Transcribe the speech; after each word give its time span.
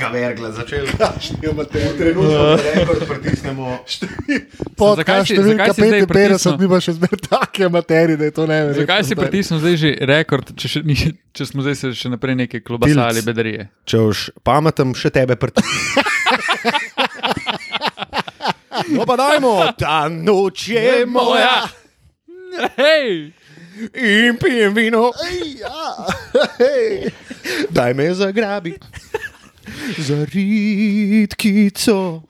ga 0.00 0.08
vergla 0.08 0.50
začel. 0.52 0.86
Kakšni 0.98 1.44
amaterji. 1.46 1.90
Trenutno 1.94 2.56
rekord 2.66 3.02
pritisnemo. 3.06 3.66
Zakaj 3.84 4.40
Podcast 4.74 5.26
si- 5.26 5.34
številka 5.34 5.66
zakaj 5.66 5.74
si 5.74 5.80
zdaj 5.82 6.00
55, 6.00 6.08
pritisnil? 6.08 6.56
mi 6.56 6.66
pa 6.66 6.78
še 6.80 6.92
zmer 6.96 7.14
take 7.22 7.68
materije, 7.70 8.16
da 8.16 8.24
je 8.24 8.34
to 8.34 8.44
ne 8.46 8.58
vem. 8.62 8.74
Zakaj 8.78 9.02
si 9.04 9.14
pritisnil 9.14 9.58
zdaj 9.60 9.76
že 9.76 9.90
rekord, 10.06 10.46
če, 10.54 10.66
še, 10.68 10.80
ni, 10.82 10.96
če 11.30 11.42
smo 11.44 11.62
zdaj 11.62 11.76
se 11.76 11.92
še 11.94 12.08
naprej 12.10 12.38
neke 12.38 12.60
klobasali, 12.60 13.20
Tilc. 13.20 13.28
bedarije? 13.28 13.68
Če 13.84 14.02
už 14.02 14.16
pametem, 14.40 14.94
še 14.94 15.12
tebe 15.12 15.36
pritisnem. 15.36 16.04
No 18.90 19.04
pa 19.04 19.14
dajmo, 19.14 19.72
ta 19.76 20.08
noč 20.08 20.68
je 20.68 21.04
moja 21.06 21.68
Hej! 22.76 23.32
in 23.94 24.36
pijem 24.36 24.74
vino. 24.74 25.12
Ja, 25.54 26.06
hej. 26.58 27.08
Daj 27.70 27.94
me 27.94 28.08
zagrabi. 28.14 28.74
Za 29.98 30.24
ritkico. 30.24 32.22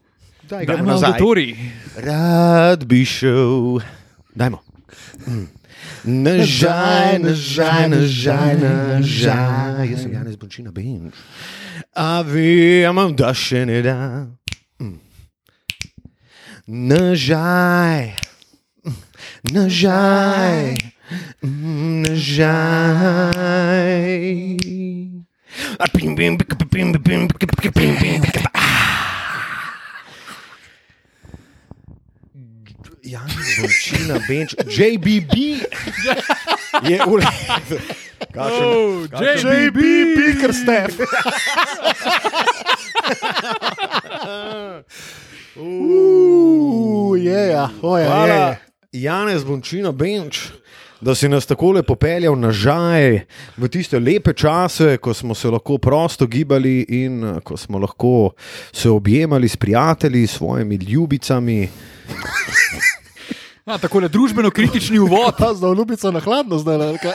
Daj, 0.51 0.67
gremo 0.67 0.85
na 0.85 0.95
auditorij. 0.95 1.57
Rad 1.97 2.85
bi 2.85 3.05
šel. 3.05 3.81
Dajmo. 4.35 4.63
Mm. 5.27 5.47
Nažaj, 6.05 7.19
nažaj, 7.19 7.89
nažaj, 7.89 8.57
nažaj. 8.57 9.91
Jaz 9.91 10.03
sem 10.03 10.13
Janez 10.13 10.37
Bončina 10.37 10.71
Benč. 10.73 11.15
A 11.95 12.23
vem, 12.23 13.15
da 13.17 13.35
še 13.35 13.67
ne 13.67 13.83
da. 13.85 14.27
Mm. 14.81 15.01
Nažaj, 16.67 18.17
nažaj, 19.53 20.75
mm, 21.43 22.03
nažaj. 22.07 23.51
Jan 33.11 33.27
Vrčina, 33.59 34.21
Benč, 34.29 34.55
JBB 34.67 35.35
je 36.87 36.99
v 37.01 37.15
redu. 37.19 37.77
Kakšen, 38.31 38.63
oh, 38.63 39.09
kakšen, 39.11 39.51
JBB, 39.51 39.81
Pikerstep. 40.15 40.93
Uh, 45.59 47.15
yeah, 47.19 47.67
oh, 47.83 47.99
yeah, 47.99 48.07
Hvala, 48.07 48.27
yeah. 48.27 48.57
Janez 48.95 49.43
Bončino 49.43 49.91
Benč 49.93 50.55
da 51.01 51.15
si 51.15 51.29
nas 51.29 51.47
tako 51.47 51.73
lepo 51.73 51.95
peljal 51.95 52.39
nazaj 52.39 53.21
v 53.57 53.69
tiste 53.69 53.99
lepe 53.99 54.33
čase, 54.33 54.97
ko 54.99 55.15
smo 55.15 55.35
se 55.35 55.51
lahko 55.51 55.79
prosto 55.79 56.27
gibali 56.27 56.85
in 56.89 57.25
eh, 57.25 57.41
ko 57.41 57.57
smo 57.57 57.79
lahko 57.79 58.31
se 58.73 58.91
objemali 58.91 59.49
s 59.49 59.57
prijatelji, 59.57 60.27
s 60.27 60.37
svojimi 60.37 60.77
ljubicami. 60.77 61.69
A, 63.65 63.79
tako 63.79 64.01
je 64.01 64.09
družbeno 64.09 64.51
kritični 64.51 64.99
uvod. 64.99 65.35
Pa 65.39 65.55
zdaj 65.59 65.75
ljubica 65.75 66.11
na 66.11 66.21
hladno, 66.21 66.59
zdaj 66.59 66.99
kaj. 66.99 67.13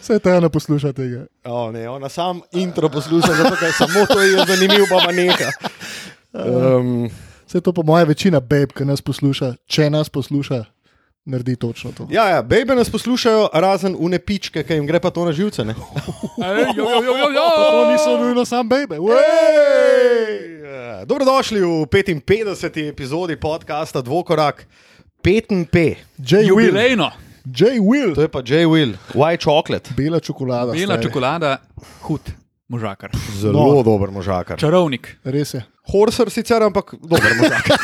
Vse 0.00 0.18
te 0.18 0.40
ne 0.40 0.48
posluša 0.48 0.92
tega. 0.92 1.26
O, 1.44 1.72
ne, 1.72 1.88
ona 1.88 2.08
sam 2.08 2.40
intro 2.52 2.88
posluša, 2.88 3.34
zato 3.34 3.56
ker 3.56 3.72
samo 3.72 4.06
to 4.06 4.20
je 4.20 4.44
zanimivo, 4.46 4.86
pa 4.90 5.06
ma 5.06 5.12
neka. 5.12 5.50
Um, 6.32 7.10
Vse 7.46 7.60
to 7.60 7.72
po 7.72 7.82
moje 7.82 8.04
večina 8.04 8.40
beb, 8.40 8.70
ki 8.72 8.86
nas 8.88 9.02
posluša, 9.04 9.50
če 9.68 9.90
nas 9.92 10.08
posluša, 10.08 10.62
naredi 11.24 11.56
točno 11.56 11.92
to. 11.92 12.06
ja, 12.10 12.28
ja, 12.28 12.42
bebe 12.42 12.74
nas 12.74 12.90
poslušajo, 12.90 13.48
razen 13.52 13.96
une 13.98 14.18
pičke, 14.18 14.62
ki 14.62 14.74
jim 14.74 14.86
gre 14.86 15.00
pa 15.00 15.10
to 15.10 15.24
na 15.24 15.32
živce. 15.32 15.64
ne. 15.64 15.74
Ej, 16.48 16.74
jo, 16.76 16.84
jo, 16.84 17.02
jo, 17.02 17.14
jo, 17.16 17.28
jo. 17.30 17.46
To 17.70 17.90
niso 17.92 18.18
nujno 18.18 18.44
sam 18.44 18.68
bebe. 18.68 18.98
Dobrodošli 21.04 21.60
v 21.60 21.86
55. 21.86 22.88
epizodi 22.88 23.36
podcasta 23.36 24.00
Dvokorak, 24.00 24.66
5P. 25.18 25.76
J. 26.18 26.36
Will. 26.36 26.48
Jubilejno. 26.48 27.10
J. 27.44 27.78
Will. 27.80 28.14
To 28.14 28.22
je 28.22 28.28
pa 28.28 28.38
J. 28.40 28.66
Will, 28.66 28.94
White 29.12 29.42
Chocolate. 29.42 29.90
Bela 29.96 30.20
čokolada. 30.20 30.72
Bela 30.72 30.94
stari. 30.94 31.02
čokolada, 31.02 31.58
hud 32.02 32.20
možakar. 32.68 33.10
Zelo 33.34 33.52
No. 33.52 33.74
no. 33.74 33.82
dober 33.82 34.10
možakar. 34.10 34.58
Čarovnik. 34.58 35.18
Res 35.24 35.54
je. 35.54 35.62
Horser 35.90 36.30
sicer, 36.30 36.62
ampak 36.62 36.94
dober 37.02 37.34
možakar. 37.40 37.78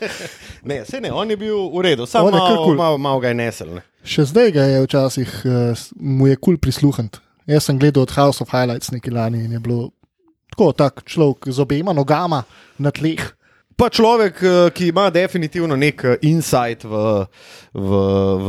ne, 0.70 0.84
se 0.86 1.00
ne, 1.02 1.10
on 1.12 1.30
je 1.30 1.36
bil 1.36 1.56
v 1.74 1.82
redu, 1.88 2.06
samo 2.06 2.30
malo, 2.30 2.64
kul. 2.64 2.76
malo, 2.78 2.98
malo 2.98 3.20
ga 3.20 3.32
je 3.32 3.38
nesel. 3.40 3.72
Ne. 3.74 3.82
Še 4.06 4.28
zdaj 4.30 4.52
ga 4.54 4.66
je 4.70 4.84
včasih, 4.86 5.34
uh, 5.50 5.82
mu 5.98 6.30
je 6.30 6.38
kul 6.38 6.54
cool 6.54 6.62
prisluhniti. 6.62 7.18
Jaz 7.50 7.66
sem 7.66 7.78
gledal 7.82 8.06
od 8.06 8.14
House 8.14 8.38
of 8.42 8.54
Highlights 8.54 8.92
neki 8.94 9.10
lani 9.10 9.42
in 9.44 9.58
je 9.58 9.60
bilo 9.62 9.90
tako, 10.52 10.72
tak 10.72 11.02
človek 11.08 11.50
z 11.50 11.58
obema 11.58 11.92
nogama 11.92 12.44
na 12.78 12.92
tleh. 12.94 13.22
Pa 13.76 13.88
človek, 13.88 14.34
eh, 14.42 14.70
ki 14.70 14.92
ima 14.92 15.08
definitivno 15.10 15.76
nek 15.76 16.04
eh, 16.04 16.16
insight 16.28 16.84
v, 16.84 17.24
v, 17.72 17.90
v 18.38 18.48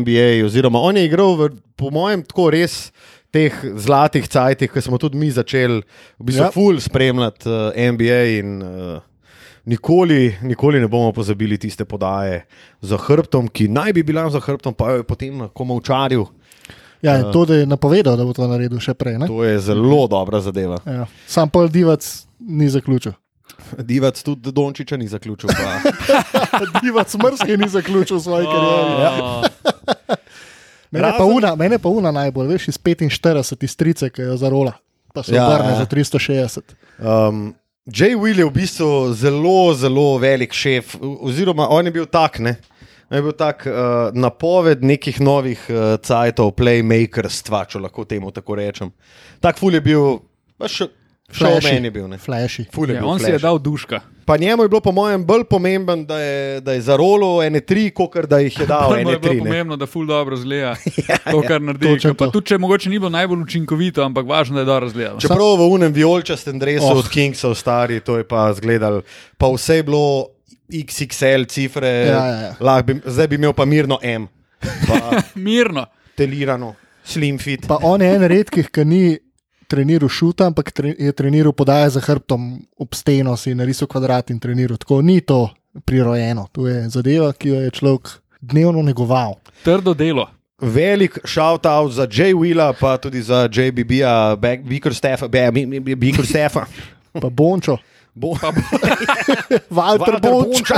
NBA, 0.00 0.40
oziroma 0.44 0.80
on 0.80 0.96
je 0.96 1.04
igral, 1.04 1.36
v, 1.36 1.52
po 1.76 1.92
mojem, 1.92 2.24
tako 2.24 2.48
res 2.50 2.90
teh 3.34 3.50
zlatih 3.76 4.28
cajtih, 4.28 4.70
ki 4.70 4.80
smo 4.80 4.94
tudi 4.96 5.18
mi 5.18 5.26
začeli 5.28 5.80
v 6.14 6.22
bistvu 6.22 6.44
Ja. 6.44 6.52
full 6.54 6.78
spremljati 6.78 7.48
uh, 7.48 7.74
NBA 7.74 8.20
in 8.36 8.62
uh, 8.62 9.02
nikoli, 9.64 10.36
nikoli 10.42 10.78
ne 10.78 10.86
bomo 10.86 11.10
pozabili 11.12 11.58
tiste 11.58 11.84
podaje 11.84 12.44
za 12.80 12.96
hrbtom, 12.96 13.48
ki 13.48 13.66
naj 13.68 13.92
bi 13.92 14.02
bila 14.04 14.28
za 14.30 14.38
hrbtom, 14.38 14.74
pa 14.74 14.90
jo 14.90 14.96
je 14.96 15.04
potem 15.04 15.48
komovčaril. 15.50 16.24
Ja, 17.02 17.18
in 17.18 17.26
to, 17.32 17.42
da 17.44 17.54
je 17.54 17.66
napovedal, 17.66 18.16
da 18.16 18.24
bo 18.24 18.32
to 18.32 18.46
naredil 18.46 18.80
še 18.80 18.94
prej. 18.94 19.18
ne? 19.18 19.26
To 19.26 19.42
je 19.42 19.58
zelo 19.60 20.06
dobra 20.06 20.40
zadeva. 20.40 20.78
Ja. 20.86 21.04
Sam 21.26 21.50
pol 21.50 21.68
divac 21.68 22.00
ni 22.40 22.68
zaključil. 22.68 23.12
Divac 23.78 24.16
tudi 24.22 24.52
Dončiča 24.52 24.96
ni 24.96 25.04
zaključil. 25.06 25.52
Pa. 25.52 25.84
divac 26.82 27.12
mrske 27.14 27.56
ni 27.56 27.68
zaključil 27.68 28.20
svoje 28.20 28.48
kariere. 28.52 28.94
Ja. 29.02 29.73
Mene, 30.94 31.10
pa 31.10 31.18
Razen- 31.18 31.34
una, 31.34 31.50
mene 31.56 31.78
pa 31.78 31.90
una 31.90 32.12
najbolj, 32.12 32.48
veš, 32.48 32.68
iz 32.68 32.78
45 32.78 33.42
strice, 33.68 34.10
ki 34.10 34.22
jo 34.24 34.36
zarola, 34.36 34.76
pa 35.10 35.22
se 35.22 35.34
Ja, 35.34 35.48
obrne 35.48 35.72
ja. 35.72 35.76
za 35.76 35.86
360. 35.86 36.74
Um, 36.98 37.54
Jay 37.84 38.14
Will 38.14 38.38
je 38.38 38.46
v 38.46 38.52
bistvu 38.52 38.88
zelo, 39.12 39.74
zelo 39.74 40.14
velik 40.16 40.54
šef, 40.54 40.94
oziroma 41.20 41.66
on 41.68 41.84
je 41.84 41.92
bil 41.92 42.06
tak, 42.06 42.38
ne. 42.38 42.54
On 43.04 43.16
Je 43.16 43.22
bil 43.22 43.34
tak 43.34 43.66
uh, 43.66 43.74
napoved 44.14 44.80
nekih 44.80 45.20
novih 45.20 45.60
uh, 45.68 45.98
cajtov, 45.98 46.54
playmakerstva, 46.54 47.66
če 47.66 47.78
lahko 47.78 48.04
temu 48.04 48.30
tako 48.30 48.56
rečem. 48.56 48.88
Tak 49.40 49.58
ful 49.58 49.74
je 49.74 49.82
bil, 49.82 50.22
pa 50.56 50.64
še 50.66 50.88
šovmen 51.28 51.84
je 51.84 51.92
bil. 51.92 52.08
Ne. 52.08 52.18
Flashi. 52.18 52.64
Ful 52.72 52.88
je 52.88 52.96
Ja, 52.96 53.02
bil 53.02 53.10
on 53.10 53.20
si 53.20 53.28
je 53.28 53.38
dal 53.38 53.58
duška. 53.58 54.00
Pa 54.24 54.36
njemu 54.36 54.62
je 54.62 54.68
bilo, 54.68 54.80
po 54.80 54.92
mojem, 54.92 55.24
bolj 55.24 55.44
pomemben, 55.44 56.06
da 56.06 56.18
je, 56.18 56.36
da 56.60 56.72
je 56.72 56.80
zarolo 56.80 57.42
ene 57.42 57.60
tri, 57.60 57.90
kot 57.90 58.16
da 58.24 58.38
jih 58.38 58.60
je 58.60 58.66
dal 58.66 58.92
ene 58.94 59.12
je 59.12 59.18
bilo 59.18 59.30
tri. 59.30 59.34
ne. 59.34 59.38
pomembno, 59.40 59.76
da 59.76 59.86
ful 59.86 60.06
dobro 60.06 60.36
zgleda. 60.36 60.76
to, 61.30 61.42
kar 61.42 61.60
naredi. 61.60 61.86
točno 61.88 62.14
Pa 62.14 62.24
to. 62.24 62.30
tudi 62.30 62.46
če 62.46 62.58
mogoče 62.58 62.90
ni 62.90 62.98
bilo 62.98 63.10
najbolj 63.10 63.40
učinkovito, 63.40 64.02
ampak 64.02 64.26
važno, 64.26 64.54
da 64.54 64.60
je 64.60 64.66
dobro 64.66 64.88
zgledalo. 64.88 65.20
Čeprav 65.20 65.56
v 65.56 65.68
unem 65.68 65.92
vijolčastem 65.92 66.58
dresu 66.58 66.86
Oh. 66.86 66.96
od 66.96 67.08
Kingsov 67.08 67.54
stari, 67.54 68.00
to 68.00 68.16
je 68.16 68.24
pa 68.24 68.52
zgledal, 68.52 69.02
pa 69.36 69.46
vse 69.48 69.76
je 69.76 69.82
bilo 69.82 70.26
XXL 70.70 71.44
cifre, 71.46 71.88
Ja, 72.06 72.26
ja, 72.26 72.54
ja. 72.66 72.82
bi, 72.82 73.00
zdaj 73.04 73.28
bi 73.28 73.34
imel 73.34 73.52
pa 73.52 73.64
mirno 73.64 73.98
M, 74.02 74.26
pa 74.88 75.20
Mirno. 75.36 75.86
telirano, 76.14 76.74
slim 77.04 77.38
fit. 77.38 77.66
Pa 77.66 77.78
on 77.82 78.00
je 78.00 78.08
en 78.08 78.22
redkih, 78.22 78.70
ki 78.70 78.84
ni 78.84 79.18
treniral 79.74 80.08
šuta, 80.08 80.46
ampak 80.46 80.70
tre, 80.70 80.94
je 80.98 81.12
treniral 81.12 81.52
podaje 81.52 81.90
za 81.96 82.00
hrbtom 82.00 82.62
ob 82.78 82.94
steno, 82.94 83.34
si 83.36 83.54
narisal 83.54 83.90
kvadrat 83.90 84.30
in 84.30 84.38
treniral. 84.38 84.78
Tako 84.78 85.02
ni 85.02 85.18
to 85.20 85.48
prirojeno, 85.84 86.46
to 86.54 86.68
je 86.70 86.86
zadeva, 86.94 87.32
ki 87.34 87.50
jo 87.50 87.60
je 87.66 87.74
človek 87.74 88.14
dnevno 88.40 88.82
negoval. 88.86 89.40
Trdo 89.66 89.94
delo. 89.94 90.28
Velik 90.62 91.18
shout 91.26 91.66
out 91.66 91.92
za 91.92 92.06
J. 92.06 92.30
Willa, 92.38 92.70
pa 92.80 92.96
tudi 92.96 93.22
za 93.22 93.48
JBB-a, 93.50 94.36
Bickerstaffa, 94.38 95.28
Bickerstaffa. 95.96 96.66
Pa 97.20 97.30
Bončo, 97.30 97.78
Bo, 98.14 98.34
Walter 99.76 100.20
Bonč, 100.22 100.62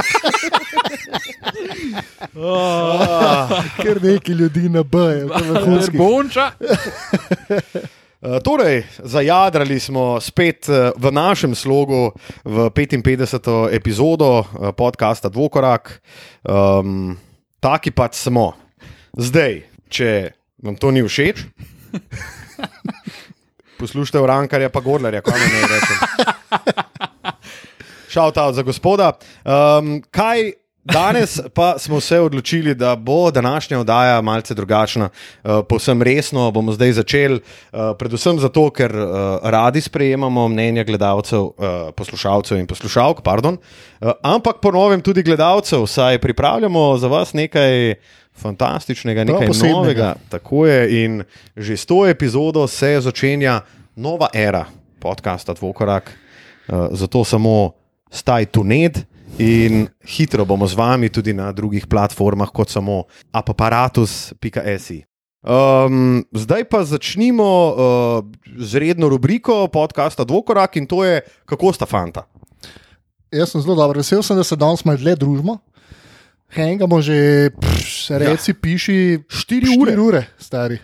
ker 3.82 4.02
neki 4.02 4.32
ljudi 4.32 4.68
nabajajo, 4.68 5.28
vrhunski. 5.28 5.96
Bonča. 5.96 6.50
Uh, 8.16 8.40
torej, 8.40 8.88
zajadrali 9.04 9.76
smo 9.80 10.16
spet 10.20 10.68
uh, 10.72 10.88
v 10.96 11.12
našem 11.12 11.52
slogu 11.52 12.16
v 12.48 12.72
55. 12.72 13.68
epizodo 13.76 14.40
uh, 14.40 14.72
podcasta 14.72 15.28
Dvokorak. 15.28 16.00
Um, 16.40 17.12
taki 17.60 17.92
pač 17.92 18.16
smo. 18.16 18.56
Zdaj, 19.12 19.68
če 19.92 20.32
vam 20.64 20.80
to 20.80 20.96
ni 20.96 21.04
všeč, 21.04 21.44
poslušajte 23.84 24.24
Rankarja, 24.24 24.72
pa 24.72 24.80
Gorlarja, 24.80 25.20
kaj 25.20 25.36
naj 25.36 25.68
rečem. 25.68 25.98
Shout 28.16 28.40
out 28.40 28.56
za 28.56 28.64
gospoda. 28.64 29.12
Um, 29.44 30.00
kaj 30.08 30.56
Danes 30.92 31.40
pa 31.54 31.74
smo 31.78 32.00
se 32.00 32.20
odločili, 32.20 32.74
da 32.74 32.96
bo 32.96 33.30
današnja 33.30 33.80
oddaja 33.80 34.20
malce 34.20 34.54
drugačna. 34.54 35.08
Uh, 35.44 35.50
povsem 35.68 36.02
resno 36.02 36.50
bomo 36.50 36.72
zdaj 36.72 36.92
začeli, 36.92 37.40
uh, 37.40 37.78
predvsem 37.98 38.38
zato, 38.38 38.70
ker 38.70 38.94
uh, 38.94 39.10
radi 39.42 39.80
sprejemamo 39.80 40.48
mnenja 40.48 40.84
gledalcev, 40.84 41.40
uh, 41.40 41.54
poslušalcev 41.96 42.58
in 42.58 42.66
poslušalk, 42.66 43.22
pardon, 43.22 43.58
uh, 44.00 44.10
ampak 44.22 44.60
po 44.62 44.70
novem 44.70 45.02
tudi 45.02 45.22
gledalcev, 45.22 45.86
saj 45.86 46.18
pripravljamo 46.18 46.96
za 46.98 47.08
vas 47.08 47.32
nekaj. 47.32 47.94
Fantastičnega, 48.36 49.24
Prav 49.24 49.34
nekaj 49.34 49.48
posebnega. 49.48 49.76
novega. 49.76 50.14
Tako 50.28 50.66
je, 50.66 51.04
in 51.04 51.22
že 51.56 51.76
s 51.76 51.86
to 51.86 52.06
epizodo 52.06 52.66
se 52.68 53.00
začenja 53.00 53.60
nova 53.96 54.28
era 54.34 54.66
podcasta 55.00 55.54
Dvokorak. 55.56 56.12
Uh, 56.68 56.88
zato 56.92 57.24
samo 57.24 57.72
staj 58.10 58.44
tu 58.46 58.64
ned 58.64 59.15
in 59.38 59.88
hitro 60.04 60.44
bomo 60.44 60.66
z 60.66 60.74
vami 60.74 61.08
tudi 61.08 61.32
na 61.32 61.52
drugih 61.52 61.86
platformah, 61.86 62.50
kot 62.52 62.70
samo 62.70 63.04
aparatus.si. 63.32 65.04
Um, 65.46 66.24
zdaj 66.34 66.64
pa 66.66 66.82
začnimo 66.82 67.46
uh, 67.46 67.74
z 68.58 68.82
redno 68.82 69.06
rubriko 69.06 69.68
podcasta 69.70 70.26
Dvokorak 70.26 70.76
in 70.76 70.90
to 70.90 71.04
je, 71.06 71.22
kako 71.46 71.70
sta 71.70 71.86
fanta. 71.86 72.26
Jaz 73.30 73.54
sem 73.54 73.62
zelo 73.62 73.76
dobro, 73.78 74.02
vesel 74.02 74.22
sem, 74.26 74.34
da 74.36 74.42
se 74.42 74.58
danes 74.58 74.82
malo 74.84 74.98
dlje 74.98 75.16
družimo. 75.22 75.58
Hengamo 76.50 76.98
že, 77.02 77.50
pš, 77.54 78.18
reci, 78.18 78.50
ja. 78.50 78.58
piši, 78.62 78.98
Štiri 79.28 79.66
štiri 79.66 79.78
ure. 79.78 79.94
ure, 80.00 80.22
stari. 80.38 80.78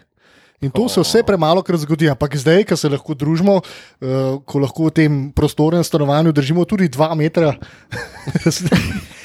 In 0.63 0.71
to 0.71 0.89
se 0.89 1.03
vse 1.03 1.23
premalo 1.27 1.63
krat 1.63 1.83
zgodi, 1.83 2.07
ampak 2.11 2.37
zdaj, 2.39 2.65
ko 2.71 2.77
se 2.79 2.89
lahko 2.89 3.17
družimo, 3.19 3.59
uh, 3.59 4.39
ko 4.47 4.63
lahko 4.63 4.87
v 4.87 4.95
tem 4.95 5.17
prostornem 5.35 5.83
stanovanju 5.83 6.33
držimo 6.33 6.65
tudi 6.65 6.89
dva 6.89 7.11
metra, 7.19 7.57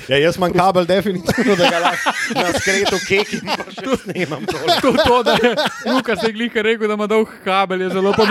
Ja, 0.08 0.16
jaz 0.18 0.38
imam 0.38 0.54
kabel, 0.56 0.86
definitivno, 0.88 1.56
da 1.60 1.70
ga 1.70 1.80
lahko 1.84 2.12
na 2.36 2.52
skretu 2.56 3.00
kekim, 3.04 3.44
pa 3.44 3.66
še 3.76 3.98
snemam 4.06 4.46
tole. 4.48 4.78
To, 4.80 4.94
to, 5.04 5.18
da 5.28 5.36
je 5.36 5.52
Lukas 5.92 6.22
zdaj 6.22 6.32
glika 6.32 6.64
rekel, 6.64 6.88
da 6.88 6.96
ima 6.96 7.10
dolg 7.12 7.34
kabel, 7.44 7.84
je 7.84 7.90
zelo 7.92 8.14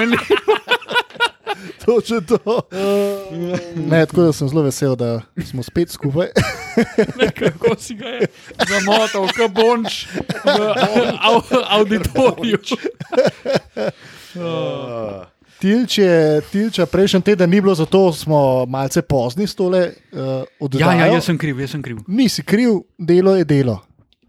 pomenljivo. 1.56 1.85
točno 1.87 2.20
to. 2.20 2.61
Ne, 3.91 4.06
tako 4.06 4.23
da 4.23 4.32
sem 4.32 4.49
zelo 4.49 4.62
vesel, 4.62 4.97
da 4.97 5.20
smo 5.44 5.62
spet 5.62 5.91
skupaj. 5.91 6.26
Kako 7.38 7.76
si 7.79 7.94
ga 7.94 8.08
je 8.08 8.26
zamotal, 8.69 9.29
kot 9.37 9.50
bonč 9.55 10.06
v 10.44 10.73
au, 11.23 11.41
auditoriju. 11.69 12.58
Tilče, 15.58 16.41
tilča 16.53 16.87
prejšnji 16.87 17.20
teden 17.20 17.50
ni 17.50 17.61
bilo, 17.61 17.75
zato 17.75 18.12
smo 18.12 18.67
malce 18.67 19.02
pozni 19.02 19.47
s 19.47 19.55
tole 19.55 19.81
uh, 20.12 20.19
Ja, 20.19 20.44
oddajo. 20.61 20.91
ja, 20.91 21.06
jaz 21.06 21.25
sem 21.25 21.38
kriv, 21.38 21.61
jaz 21.61 21.70
sem 21.70 21.82
kriv. 21.82 21.99
Nisi 22.06 22.43
kriv, 22.43 22.70
delo 22.99 23.37
je 23.37 23.44
delo. 23.44 23.79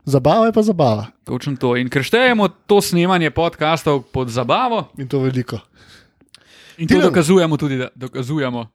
Zabava 0.05 0.45
je 0.45 0.53
pa 0.53 0.61
zabava. 0.63 1.05
Točno 1.27 1.55
to. 1.59 1.75
In 1.75 1.89
ker 1.89 2.03
štejemo 2.03 2.47
to 2.47 2.79
snemanje 2.81 3.31
podkastov 3.31 4.05
pod 4.15 4.29
zabavo, 4.31 4.85
In 4.97 5.07
to 5.07 5.19
veliko. 5.19 5.59
In 6.77 6.87
to 6.87 6.93
Tilen. 6.93 7.07
dokazujemo 7.09 7.57
tudi, 7.57 7.77
da, 7.77 7.87
dokazujemo 7.95 8.67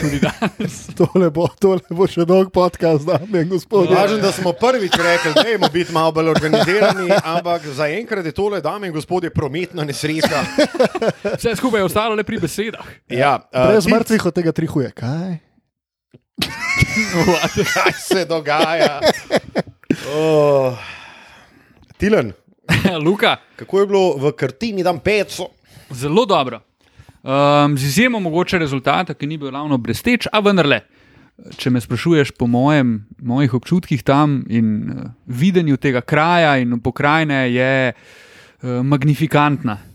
tudi 0.00 0.20
danes. 0.20 0.86
Tole 0.98 1.30
bo, 1.30 1.48
tole 1.60 1.82
bo 1.90 2.06
še 2.08 2.24
dolg 2.28 2.52
podcast, 2.54 3.04
dame 3.06 3.42
in 3.44 3.50
gospodje. 3.50 3.94
Važno, 3.94 4.18
da 4.22 4.32
smo 4.32 4.54
prvič 4.56 4.94
rekli, 4.96 5.32
da 5.34 5.44
moramo 5.44 5.68
biti 5.72 5.92
malo 5.92 6.12
bolj 6.16 6.32
organizirani, 6.32 7.10
ampak 7.34 7.66
zaenkrat 7.76 8.26
je 8.26 8.34
tole, 8.36 8.62
dame 8.64 8.88
in 8.88 8.94
gospodje, 8.94 9.32
prometna 9.34 9.84
nesreča. 9.84 10.44
Vse 11.38 11.56
skupaj 11.58 11.82
je 11.82 11.88
ostalo 11.90 12.16
le 12.18 12.24
pri 12.24 12.40
besedah. 12.42 12.92
Ja, 13.12 13.36
uh, 13.50 13.68
Brez 13.68 13.88
mrtvih 13.90 14.26
od 14.30 14.36
tega 14.38 14.52
trihuje. 14.56 14.92
Kaj? 14.96 15.40
kaj 17.74 17.96
se 18.00 18.24
dogaja? 18.24 19.00
Oh. 20.16 20.78
Tilen, 22.00 22.32
Luka, 23.04 23.36
kako 23.60 23.80
je 23.80 23.90
bilo 23.90 24.06
v 24.18 24.32
kartini, 24.38 24.82
da 24.82 24.94
peco? 24.96 25.50
zelo 25.92 26.24
dobro. 26.26 26.60
Um, 27.22 27.78
z 27.78 27.84
izjemo 27.84 28.20
mogoče 28.20 28.58
rezultata, 28.58 29.14
ki 29.14 29.26
ni 29.26 29.38
bil 29.38 29.50
ravno 29.50 29.78
bresteč, 29.78 30.26
a 30.32 30.40
vendarle. 30.42 30.80
Če 31.56 31.70
me 31.70 31.80
sprašuješ 31.80 32.34
po 32.38 32.46
mojem, 32.50 33.06
mojih 33.22 33.54
občutkih 33.54 34.02
tam 34.02 34.42
in 34.50 34.90
uh, 34.90 35.06
videnju 35.26 35.76
tega 35.78 36.00
kraja 36.02 36.56
in 36.58 36.80
pokrajine, 36.82 37.46
je 37.54 37.92
uh, 37.92 38.82
magnifikantna. 38.82 39.78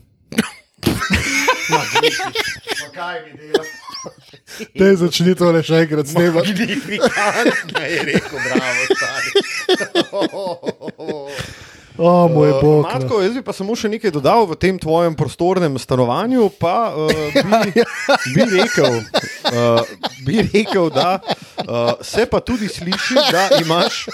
Te 4.77 4.95
začni 4.95 5.35
tole 5.35 5.59
še 5.63 5.83
enkrat 5.83 6.07
snemati. 6.07 6.55
Magnifikantno 6.55 7.83
je 7.83 8.03
rekel, 8.07 8.39
bravo, 8.47 8.81
stari. 8.95 9.29
O, 11.97 12.27
moj 12.27 12.51
bog. 12.61 12.85
no. 12.85 12.89
Matko, 12.93 13.21
jaz 13.21 13.33
bi 13.33 13.41
pa 13.41 13.53
samo 13.57 13.75
še 13.77 13.89
nekaj 13.89 14.11
dodal 14.13 14.45
v 14.45 14.57
tem 14.59 14.77
tvojem 14.77 15.15
prostornem 15.17 15.79
stanovanju. 15.81 16.49
Pa, 16.61 16.93
uh, 16.93 17.09
bi, 17.33 17.83
bi, 18.35 18.45
rekel, 18.53 18.99
uh, 19.49 19.81
bi 20.25 20.43
rekel, 20.45 20.91
da 20.93 21.17
uh, 21.17 21.97
se 22.05 22.27
pa 22.29 22.39
tudi 22.45 22.69
sliši, 22.69 23.17
da 23.33 23.47
imaš 23.61 24.05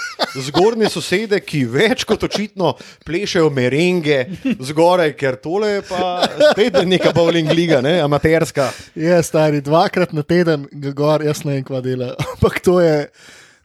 zgornje 0.48 0.88
sosede, 0.96 1.40
ki 1.44 1.64
več 1.68 2.06
kot 2.08 2.24
očitno 2.24 2.74
plešejo 3.04 3.50
merenge 3.52 4.24
zgoraj, 4.70 5.12
ker 5.20 5.36
tole 5.42 5.76
je 5.76 5.86
pa 5.90 6.24
spet 6.54 6.80
neka 6.88 7.12
bowling 7.16 7.52
liga, 7.52 7.82
ne, 7.84 7.98
amaterska. 8.00 8.70
Je 8.96 9.20
stari, 9.26 9.60
dvakrat 9.64 10.16
na 10.16 10.24
teden 10.24 10.68
gor, 10.96 11.24
jaz 11.24 11.44
ne 11.44 11.58
vem, 11.58 11.64
kva 11.68 11.84
dela. 11.84 12.14
Ampak 12.32 12.60
to 12.64 12.80
je, 12.80 12.96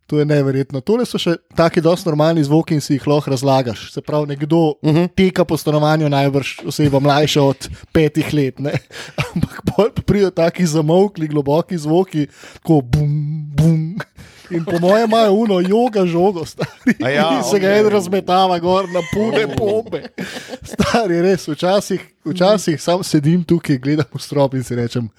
to 0.09 0.19
je 0.19 0.25
neverjetno. 0.25 0.81
Tole 0.81 1.05
so 1.05 1.19
še 1.21 1.35
taki 1.53 1.83
dosti 1.85 2.09
normalni 2.09 2.41
zvoki 2.43 2.73
in 2.73 2.81
si 2.81 2.95
jih 2.95 3.05
lahko 3.07 3.29
razlagaš. 3.29 3.91
Se 3.93 4.01
pravi, 4.01 4.33
nekdo 4.33 4.57
uh 4.81 4.95
-huh. 4.95 5.07
teka 5.15 5.45
po 5.45 5.57
stanovanju, 5.57 6.09
najbrž 6.09 6.55
oseba 6.65 6.99
mlajša 6.99 7.43
od 7.43 7.69
petih 7.93 8.33
let. 8.33 8.59
Ne? 8.59 8.73
Ampak 9.35 9.61
bolj 9.69 9.91
pridejo 10.05 10.31
taki 10.31 10.65
zamolkli, 10.65 11.27
globoki 11.27 11.77
zvoki, 11.77 12.27
kot 12.63 12.85
bum, 12.85 13.13
bum. 13.53 13.99
In 14.49 14.65
po 14.65 14.79
mojem 14.79 15.09
imajo 15.09 15.33
uno, 15.33 15.59
joga 15.59 16.05
žogo, 16.05 16.45
stari. 16.45 16.97
A 17.03 17.09
ja, 17.09 17.29
in 17.37 17.43
se 17.43 17.59
ga 17.59 17.67
okej. 17.67 17.79
en 17.79 17.89
razmetava 17.89 18.59
gor 18.59 18.89
na 18.89 19.01
pune 19.13 19.45
pompe. 19.57 20.01
Stari, 20.63 21.21
res, 21.21 21.47
včasih, 21.47 22.01
včasih 22.25 22.81
sam 22.81 23.03
sedim 23.03 23.43
tukaj, 23.43 23.77
gledam 23.77 24.09
v 24.13 24.21
strop 24.21 24.53
in 24.53 24.63
si 24.63 24.75
rečem, 24.75 25.09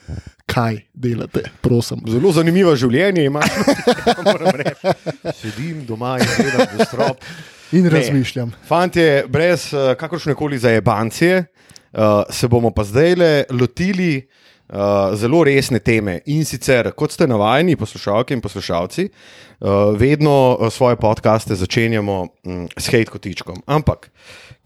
kaj 0.50 0.80
delate, 0.94 1.44
prosim. 1.62 2.02
Zelo 2.10 2.32
zanimivo 2.34 2.74
življenje 2.76 3.24
imaš, 3.28 3.54
moram 4.26 4.50
reči. 4.58 4.94
Sedim 5.38 5.84
doma 5.88 6.16
in 6.18 6.26
gledam 6.36 6.66
v 6.76 6.86
strop. 6.88 7.24
In 7.72 7.84
Ne. 7.86 7.90
razmišljam. 7.94 8.50
Fantje, 8.66 9.24
brez 9.30 9.68
uh, 9.72 9.92
kakršne 9.94 10.34
koli 10.34 10.58
zajebancije, 10.58 11.44
uh, 11.46 12.24
se 12.30 12.48
bomo 12.50 12.72
pa 12.74 12.82
zdaj 12.84 13.14
le 13.14 13.44
lotili 13.54 14.16
uh, 14.18 15.14
zelo 15.14 15.44
resne 15.46 15.78
teme. 15.78 16.18
In 16.26 16.42
sicer, 16.44 16.90
kot 16.98 17.14
ste 17.14 17.28
navajeni, 17.30 17.76
poslušalke 17.78 18.34
in 18.34 18.42
poslušalci, 18.42 19.06
uh, 19.06 19.94
vedno 19.94 20.58
svoje 20.70 20.96
podcaste 20.96 21.54
začenjamo 21.54 22.20
um, 22.42 22.66
s 22.76 22.90
hate 22.90 23.10
kotičkom. 23.14 23.62
Ampak, 23.66 24.10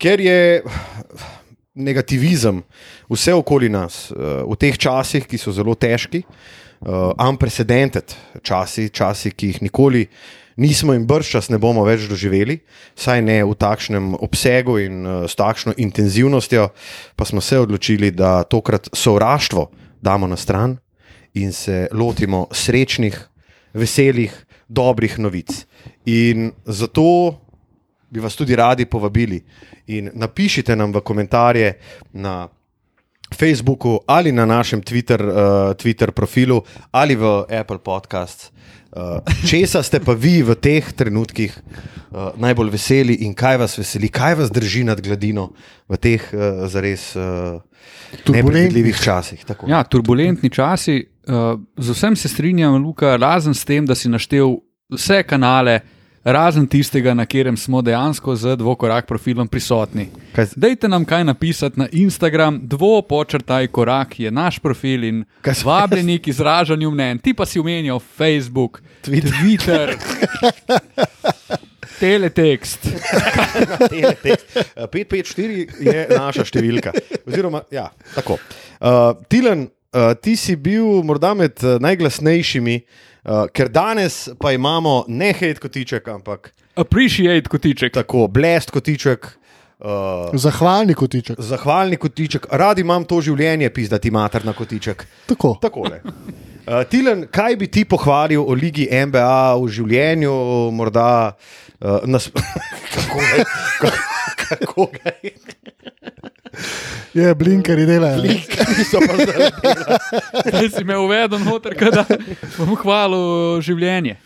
ker 0.01 0.21
je 0.21 0.63
negativizem 1.75 2.63
vse 3.11 3.35
okoli 3.35 3.69
nas, 3.69 4.11
uh, 4.11 4.47
v 4.47 4.57
teh 4.59 4.79
časih, 4.79 5.27
ki 5.27 5.39
so 5.39 5.53
zelo 5.53 5.75
težki, 5.75 6.23
uh, 6.23 7.13
unprecedented 7.19 8.15
časi, 8.43 8.89
časi, 8.95 9.35
ki 9.35 9.53
jih 9.53 9.63
nikoli 9.67 10.07
nismo 10.57 10.95
in 10.95 11.07
brščas 11.07 11.51
ne 11.51 11.59
bomo 11.59 11.83
več 11.87 12.07
doživeli, 12.07 12.61
saj 12.95 13.23
ne 13.27 13.41
v 13.43 13.57
takšnem 13.59 14.15
obsegu 14.23 14.79
in 14.83 15.03
uh, 15.03 15.27
s 15.27 15.35
takšno 15.39 15.75
intenzivnostjo, 15.77 16.71
pa 17.19 17.27
smo 17.27 17.43
se 17.43 17.59
odločili, 17.59 18.15
da 18.15 18.45
tokrat 18.47 18.89
sovraštvo 18.95 19.69
damo 20.03 20.31
na 20.31 20.39
stran 20.39 20.79
in 21.35 21.53
se 21.53 21.89
lotimo 21.91 22.47
srečnih, 22.55 23.19
veselih, 23.75 24.31
dobrih 24.69 25.19
novic. 25.19 25.67
In 26.07 26.53
zato 26.65 27.44
bi 28.15 28.23
vas 28.23 28.37
tudi 28.39 28.55
radi 28.57 28.87
povabili 28.87 29.43
in 29.87 30.11
napišite 30.15 30.77
nam 30.77 30.93
v 30.95 31.03
komentarje 31.03 31.73
na 32.13 32.49
Facebooku 33.35 33.99
ali 34.07 34.33
na 34.33 34.47
našem 34.47 34.83
Twitter, 34.83 35.21
uh, 35.23 35.75
Twitter 35.75 36.11
profilu 36.11 36.63
ali 36.91 37.17
v 37.17 37.45
Apple 37.51 37.79
Podcasts. 37.79 38.51
Uh, 38.95 39.19
česa 39.51 39.83
ste 39.83 39.99
pa 39.99 40.15
vi 40.15 40.43
v 40.47 40.55
teh 40.55 40.93
trenutkih 40.95 41.51
uh, 41.51 42.31
najbolj 42.39 42.71
veseli 42.71 43.15
in 43.27 43.35
kaj 43.35 43.59
vas 43.59 43.75
veseli, 43.79 44.09
kaj 44.09 44.39
vas 44.39 44.51
drži 44.55 44.85
nad 44.87 45.03
gladino 45.03 45.51
v 45.91 45.99
teh 45.99 46.23
uh, 46.31 46.71
zares 46.71 47.17
uh, 47.19 47.59
nepredvidljivih 48.31 48.95
časih? 48.95 49.43
Tako. 49.43 49.67
Ja, 49.67 49.83
turbulentni 49.83 50.51
časi. 50.51 51.03
Uh, 51.27 51.59
z 51.75 51.91
vsem 51.91 52.15
se 52.17 52.31
strinjam, 52.31 52.79
Luka, 52.79 53.17
razen 53.17 53.55
s 53.55 53.67
tem, 53.67 53.83
da 53.83 53.99
si 53.99 54.07
naštel 54.09 54.61
vse 54.95 55.25
kanale 55.27 55.81
razen 56.25 56.67
tistega, 56.67 57.15
na 57.15 57.27
katerem 57.27 57.57
smo 57.57 57.83
dejansko 57.83 58.37
z 58.37 58.57
dvokorak 58.57 59.07
profilom 59.07 59.49
prisotni. 59.49 60.09
Kaj, 60.35 60.47
Dajte 60.57 60.89
nam 60.89 61.05
kaj 61.05 61.25
napisati 61.25 61.81
na 61.81 61.89
Instagram, 61.93 62.61
dvopočrtaj 62.63 63.67
korak 63.67 64.21
je 64.21 64.31
naš 64.31 64.59
profil 64.59 65.05
in 65.05 65.25
Kaj 65.43 65.55
vabljeni 65.65 66.19
k 66.19 66.29
izražanju 66.29 66.91
mnen. 66.91 67.19
Ti 67.19 67.35
pa 67.35 67.47
si 67.47 67.61
omenjal 67.61 68.01
Facebook, 68.01 68.83
Twitter. 69.05 69.31
Twitter 69.43 69.97
teletekst. 71.99 72.81
Eh, 74.75 74.87
554 74.91 75.81
je 75.81 76.07
naša 76.11 76.45
številka. 76.49 76.93
Oziroma, 77.29 77.63
ja, 77.73 77.87
tako. 78.15 78.37
Uh, 78.81 79.15
Tilen, 79.31 79.69
uh, 79.95 80.13
ti 80.21 80.37
si 80.37 80.57
bil 80.57 81.03
morda 81.07 81.35
med 81.39 81.63
uh, 81.63 81.79
najglasnejšimi, 81.83 82.77
uh, 82.83 83.47
ker 83.55 83.71
danes 83.73 84.29
pa 84.41 84.53
imamo 84.53 85.05
ne 85.09 85.33
hate 85.33 85.63
kotiček, 85.63 86.09
ampak 86.09 86.53
Appreciate 86.77 87.49
kotiček. 87.49 87.93
tako 87.95 88.27
blest 88.27 88.71
kotiček. 88.71 89.27
Uh, 89.79 90.39
Zahvalni 90.39 90.95
kotiček. 90.95 91.41
Zahvalni 91.41 91.97
kotiček, 91.97 92.47
radi 92.51 92.81
imam 92.81 93.05
to 93.05 93.21
življenje, 93.21 93.69
pizdati 93.75 94.11
mater 94.11 94.45
na 94.47 94.53
kotiček. 94.53 95.05
Tako. 95.27 95.59
Takole. 95.63 96.01
Uh, 96.65 96.81
Tilen, 96.89 97.27
kaj 97.29 97.57
bi 97.61 97.69
ti 97.69 97.85
pohvalil 97.85 98.41
o 98.41 98.55
ligi 98.57 98.87
NBA 98.89 99.55
v 99.61 99.69
življenju, 99.69 100.33
morda 100.73 101.35
uh, 101.35 102.01
nas... 102.09 102.31
kako 102.95 103.21
ga 103.21 103.45
kako, 103.83 103.93
kako 104.49 104.87
ga 104.95 105.13
je? 107.15 107.23
Je 107.23 107.35
blinkari 107.35 107.87
delajo. 107.87 108.23
Ki 108.77 108.85
so 108.85 108.99
pa 109.01 109.15
zaleteli. 109.17 109.87
Zdaj 110.51 110.69
si 110.71 110.85
me 110.85 110.97
uvedel 110.99 111.39
noter, 111.45 111.75
da 111.91 112.05
bom 112.59 112.75
hvalil 112.77 113.61
življenje. 113.63 114.17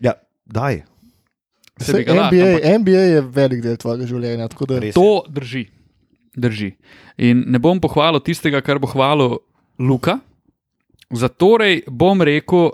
Ja, 0.00 0.14
daj. 0.46 0.82
Se 1.78 1.92
lahko, 1.94 2.14
NBA, 2.34 2.46
ampak- 2.58 2.78
NBA 2.82 3.02
je 3.14 3.20
velik 3.22 3.60
del 3.62 3.76
tvojega 3.78 4.06
življenja. 4.06 4.48
tako 4.48 4.66
Da. 4.66 4.80
To 4.92 5.24
drži. 5.30 5.68
drži. 6.34 6.72
In 7.18 7.44
ne 7.50 7.58
bom 7.58 7.80
pohvalil 7.80 8.20
tistega, 8.20 8.60
kar 8.60 8.78
bo 8.78 8.86
hvalil 8.86 9.38
Luka. 9.78 10.18
Zatorej 11.10 11.82
bom 11.88 12.20
rekel, 12.22 12.72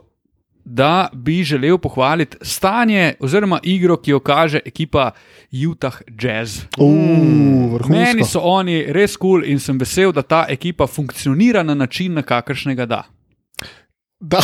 da 0.64 1.09
bi 1.12 1.44
želel 1.44 1.78
pohvaliti 1.78 2.37
stanje 2.42 3.14
oziroma 3.21 3.61
igro, 3.62 3.97
ki 3.97 4.11
jo 4.11 4.21
kaže 4.21 4.61
ekipa 4.64 5.11
Utah 5.52 6.00
Jazz. 6.23 6.61
uh, 6.78 7.88
Meni 7.88 8.25
so 8.25 8.40
oni 8.40 8.85
res 8.92 9.16
kul 9.16 9.30
cool 9.30 9.44
in 9.44 9.61
sem 9.61 9.78
vesel, 9.78 10.12
da 10.12 10.23
ta 10.23 10.47
ekipa 10.49 10.87
funkcionira 10.87 11.62
na 11.62 11.75
način, 11.75 12.14
na 12.14 12.23
kakršnega 12.23 12.87
da. 12.87 13.02
Da, 14.21 14.40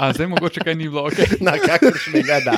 A 0.00 0.12
zdaj 0.12 0.26
mogoče 0.26 0.60
kaj 0.60 0.74
ni 0.74 0.88
bilo, 0.88 1.06
ok. 1.06 1.40
Na 1.40 1.52
kakršnega 1.58 2.40
da. 2.44 2.56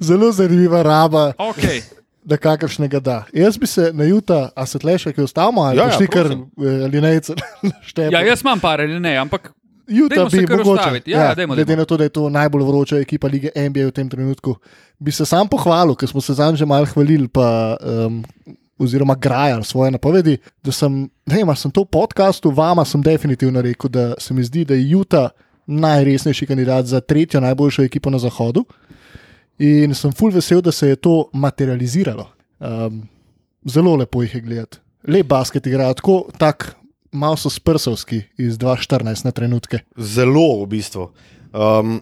zelo 0.00 0.32
zanimiva 0.32 0.82
raba, 0.82 1.32
okay. 1.38 1.82
Da 2.24 2.36
kakršnega 2.36 3.00
da. 3.00 3.24
Jaz 3.32 3.58
bi 3.58 3.66
se 3.66 3.90
na 3.94 4.04
juta, 4.04 4.50
a 4.56 4.66
se 4.66 4.78
tle 4.78 4.98
še 4.98 5.12
kaj 5.12 5.24
ustavimo, 5.24 5.62
ali 5.62 5.78
Ja, 5.78 5.88
ja, 5.88 5.96
šli 5.96 6.08
kar 6.10 6.28
eh, 6.32 6.84
ali 6.84 7.00
ne, 7.00 7.14
štejemo. 7.88 8.12
Ja, 8.16 8.22
jaz 8.26 8.44
imam 8.44 8.60
par 8.60 8.80
ali 8.80 9.00
ne, 9.00 9.16
ampak 9.16 9.52
Juta 9.90 10.24
bi 10.30 10.44
mogoče, 10.46 10.70
ustaviti. 10.70 11.10
Ja, 11.10 11.24
ja, 11.24 11.34
dajmo, 11.34 11.54
glede 11.54 11.72
dajmo. 11.72 11.80
na 11.80 11.84
to, 11.84 11.96
da 11.96 12.04
je 12.06 12.12
to 12.14 12.28
najbolj 12.30 12.62
vroča 12.62 12.98
ekipa 13.02 13.28
lige 13.28 13.50
NBA 13.56 13.88
v 13.88 13.90
tem 13.90 14.08
trenutku, 14.08 14.54
bi 14.98 15.12
se 15.12 15.26
sam 15.26 15.48
pohvalil, 15.50 15.96
ker 15.98 16.08
smo 16.08 16.22
se 16.22 16.36
zanj 16.38 16.60
že 16.60 16.66
malo 16.66 16.86
hvalili, 16.86 17.26
pa, 17.28 17.74
um, 17.82 18.20
oziroma 18.78 19.14
grajali 19.14 19.64
svoje 19.64 19.90
napovedi. 19.90 20.38
Da 20.62 20.72
sem, 20.72 21.08
ne 21.26 21.36
vem, 21.36 21.56
sem 21.56 21.70
to 21.70 21.82
v 21.82 21.90
podkastu, 21.90 22.50
vama 22.50 22.84
sem 22.84 23.02
definitivno 23.02 23.62
rekel, 23.62 23.90
da 23.90 24.14
se 24.18 24.34
mi 24.34 24.44
zdi, 24.44 24.64
da 24.64 24.74
je 24.74 24.90
Juta 24.90 25.28
najresnejši 25.66 26.46
kandidat 26.46 26.86
za 26.86 27.00
tretjo 27.00 27.40
najboljšo 27.40 27.82
ekipo 27.82 28.10
na 28.10 28.18
zahodu. 28.18 28.64
In 29.60 29.92
sem 29.94 30.12
full 30.16 30.32
vesel, 30.32 30.62
da 30.64 30.72
se 30.72 30.88
je 30.88 30.96
to 30.96 31.28
materializiralo. 31.32 32.26
Um, 32.58 33.02
zelo 33.68 33.96
lepo 33.96 34.22
jih 34.22 34.34
je 34.34 34.40
gledati. 34.40 34.78
Lep 35.08 35.26
basket 35.26 35.66
igra, 35.66 35.92
tako 35.94 36.30
tak, 36.38 36.74
malo 37.12 37.36
so 37.36 37.50
sprsovski 37.50 38.22
iz 38.38 38.56
2014 38.58 39.24
na 39.24 39.30
trenutke. 39.36 39.82
Zelo 39.96 40.62
v 40.62 40.66
bistvu. 40.72 41.10
Um, 41.52 41.98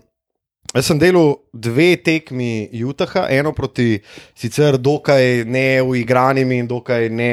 jaz 0.74 0.86
sem 0.86 0.98
delal 1.02 1.34
dve 1.52 1.96
tekmi 1.96 2.68
Utaha, 2.86 3.26
eno 3.30 3.52
proti 3.52 3.96
sicer 4.38 4.78
dokaj 4.78 5.44
neuigranimi 5.46 6.60
in 6.62 6.68
dokaj 6.70 7.08
ne 7.10 7.32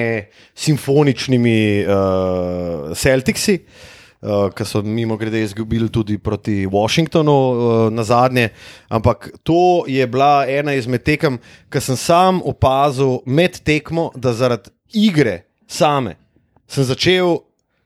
simfoničnimi 0.56 1.60
uh, 1.86 2.96
Celticsi. 2.98 3.60
Uh, 3.62 3.95
ki 4.56 4.66
so 4.66 4.82
mimo 4.82 5.18
grede 5.18 5.44
izgubili 5.44 5.90
tudi 5.90 6.18
proti 6.18 6.66
Washingtonu 6.66 7.32
uh, 7.32 7.94
na 7.94 8.04
zadnje. 8.04 8.50
Ampak 8.90 9.30
to 9.44 9.84
je 9.88 10.08
bila 10.08 10.46
ena 10.48 10.74
izmed 10.74 11.04
tekem, 11.04 11.40
ki 11.70 11.82
sem 11.82 11.98
sam 11.98 12.42
opazil 12.46 13.20
med 13.26 13.60
tekmo, 13.64 14.12
da 14.16 14.34
zaradi 14.34 14.72
igre 14.94 15.44
same 15.68 16.16
sem 16.68 16.84
začel 16.84 17.38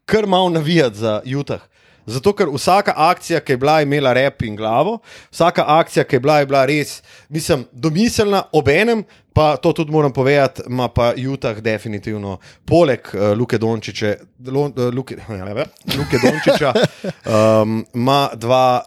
kar 0.06 0.28
malo 0.28 0.50
navijati 0.50 0.98
za 0.98 1.22
Utah. 1.26 1.62
Zato, 2.10 2.34
ker 2.34 2.50
vsaka 2.54 2.94
akcija, 2.96 3.40
ki 3.40 3.54
je 3.54 3.58
bila, 3.58 3.80
je 3.80 3.88
imela 3.88 4.14
rep 4.14 4.42
in 4.42 4.56
glavo, 4.56 5.00
vsaka 5.32 5.64
akcija, 5.68 6.04
ki 6.04 6.16
je 6.16 6.20
bila, 6.20 6.40
je 6.40 6.46
bila 6.50 6.66
res, 6.66 7.02
mislim, 7.30 7.66
domiselna, 7.72 8.44
obenem, 8.52 9.04
pa 9.34 9.56
to 9.58 9.74
tudi 9.74 9.92
moram 9.92 10.14
povedati, 10.14 10.62
ima 10.68 10.88
pa 10.88 11.14
Utah 11.18 11.58
definitivno, 11.58 12.38
poleg 12.66 13.00
uh, 13.14 13.38
Luke 13.38 13.58
Dončića, 13.58 14.16
Lo, 14.48 14.62
uh, 14.62 14.94
Luke, 14.94 15.16
Luke 15.98 16.18
Dončića, 16.24 16.74
um, 17.62 17.86
ima 17.94 18.30
dva 18.36 18.82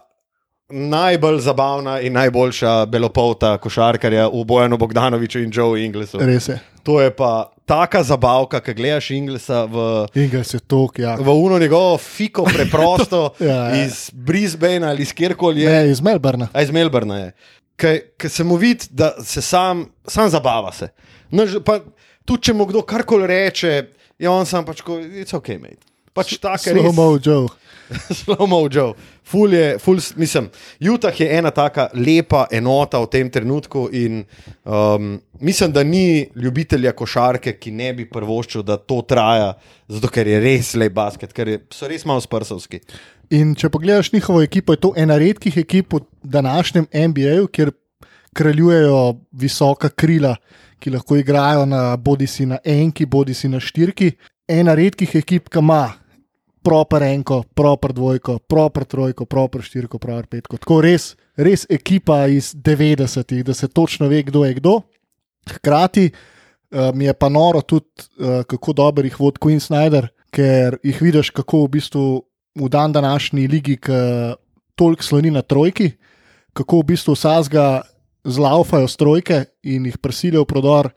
najbolj 0.69 1.39
zabavna 1.39 1.99
in 1.99 2.13
najboljša 2.13 2.85
belopolta 2.85 3.57
košarkarja 3.57 4.27
v 4.27 4.43
Bojanu 4.45 4.77
Bogdanoviču 4.77 5.39
in 5.39 5.51
Joe 5.53 5.85
Inglesu. 5.85 6.19
Res 6.19 6.47
je. 6.49 6.59
To 6.83 7.01
je 7.01 7.15
pa 7.15 7.52
taka 7.65 8.03
zabavka, 8.03 8.59
ki 8.59 8.73
gledaš 8.73 9.09
Inglesa 9.11 9.63
v 9.65 10.05
In 10.15 10.29
ga 10.29 10.43
se 10.43 10.59
tok, 10.59 10.99
ja. 10.99 11.15
v 11.15 11.29
uno 11.29 11.59
njegovo 11.59 11.97
fiko 11.97 12.43
preprosto 12.43 13.29
Ja, 13.39 13.47
ja. 13.69 13.85
iz 13.85 14.09
Brisbane 14.13 14.87
ali 14.87 15.01
iz 15.01 15.13
kjerkoli 15.13 15.61
je, 15.61 15.69
Ne, 15.71 15.91
iz 15.91 16.01
Melbourna. 16.01 16.47
a 16.53 16.61
iz 16.61 16.71
Melbourna 16.71 17.17
je. 17.17 17.31
Ker 17.75 17.99
se 18.27 18.43
mu 18.43 18.55
vidi, 18.55 18.85
da 18.91 19.13
se 19.23 19.41
sam, 19.41 19.85
sam 20.07 20.29
zabava 20.29 20.71
se. 20.71 20.87
No, 21.31 21.43
pa, 21.65 21.79
tudi 22.25 22.43
če 22.43 22.53
mu 22.53 22.65
kdo 22.65 22.81
karkoli 22.81 23.27
reče, 23.27 23.87
je 24.19 24.29
on 24.29 24.45
sam 24.45 24.65
pač, 24.65 24.81
ko, 24.81 24.99
it's 24.99 25.33
ok, 25.33 25.47
mate. 25.57 25.81
Pač 26.13 26.35
tako 26.37 26.69
je. 26.69 26.75
Slow 26.75 26.85
res. 26.85 26.95
mo 26.95 27.07
Joe. 27.17 27.47
Slow 28.19 28.47
mo 28.47 28.67
Joe. 28.71 28.93
Ful 29.23 29.53
je, 29.53 29.77
ful, 29.79 29.99
mislim, 30.15 30.49
Utah 30.79 31.19
je 31.19 31.27
ena 31.37 31.51
taka 31.51 31.87
lepa 31.93 32.47
enota 32.51 32.99
v 32.99 33.09
tem 33.11 33.29
trenutku 33.29 33.87
in 33.91 34.23
um, 34.63 35.21
mislim, 35.39 35.71
da 35.71 35.83
ni 35.83 36.27
ljubitelja 36.35 36.91
košarke, 36.91 37.55
ki 37.59 37.71
ne 37.71 37.93
bi 37.93 38.07
prvoščil, 38.09 38.63
da 38.63 38.77
to 38.77 39.01
traja, 39.07 39.53
zato 39.87 40.11
ker 40.11 40.27
je 40.27 40.39
res 40.43 40.73
lep 40.75 40.93
basket, 40.93 41.33
ker 41.33 41.47
je, 41.47 41.61
so 41.71 41.87
res 41.87 42.05
malo 42.05 42.23
sprsovski. 42.23 42.81
In 43.33 43.55
če 43.55 43.71
pogledaš 43.71 44.11
njihovo 44.13 44.43
ekipo, 44.43 44.75
je 44.75 44.83
to 44.83 44.93
ena 44.97 45.17
redkih 45.17 45.57
ekip 45.63 45.93
v 45.93 46.03
današnjem 46.23 46.89
NBA-ju, 46.91 47.47
kjer 47.47 47.71
kraljujejo 48.33 49.15
visoka 49.31 49.89
krila, 49.89 50.35
ki 50.79 50.91
lahko 50.91 51.15
igrajo 51.15 51.65
na 51.65 51.95
bodi 51.97 52.27
si 52.27 52.45
na 52.45 52.57
enki, 52.63 53.05
bodi 53.05 53.33
si 53.33 53.47
na 53.49 53.59
štirki. 53.59 54.11
Ena 54.47 54.75
redkih 54.75 55.15
ekip, 55.15 55.47
ki 55.49 55.61
ima 55.63 55.93
proper 56.63 57.03
enko, 57.03 57.43
proper 57.55 57.93
dvojko, 57.93 58.37
proper 58.39 58.85
trojko, 58.85 59.25
proper 59.25 59.61
štirko, 59.61 59.99
proper 59.99 60.27
petko. 60.31 60.57
Tako 60.57 60.79
res, 60.85 61.13
res 61.35 61.65
ekipa 61.69 62.23
iz 62.31 62.53
90-ih, 62.55 63.43
da 63.45 63.53
se 63.53 63.67
točno 63.67 64.07
ve, 64.07 64.23
kdo 64.23 64.45
je 64.45 64.57
kdo. 64.59 64.79
Hkrati 65.49 66.09
uh, 66.09 66.91
mi 66.95 67.05
je 67.05 67.13
pa 67.13 67.29
noro 67.29 67.61
tudi, 67.61 68.07
uh, 68.19 68.43
kako 68.47 68.73
dober 68.73 69.05
jih 69.05 69.19
vodi 69.19 69.41
Queen 69.43 69.59
Snyder, 69.59 70.07
ker 70.33 70.79
jih 70.83 71.01
vidiš, 71.01 71.33
kako 71.35 71.65
v 71.65 71.73
bistvu 71.77 72.05
v 72.55 72.69
dan 72.69 72.93
današnji 72.93 73.47
ligi, 73.47 73.77
ki 73.77 73.97
toliko 74.75 75.03
sloni 75.03 75.31
na 75.31 75.41
trojki, 75.41 75.91
kako 76.53 76.79
v 76.79 76.93
bistvu 76.93 77.17
vsazga 77.17 77.81
zlaufajo 78.23 78.87
strojke 78.87 79.43
in 79.63 79.85
jih 79.85 79.97
prisilijo 79.97 80.45
v 80.45 80.49
prodor, 80.49 80.89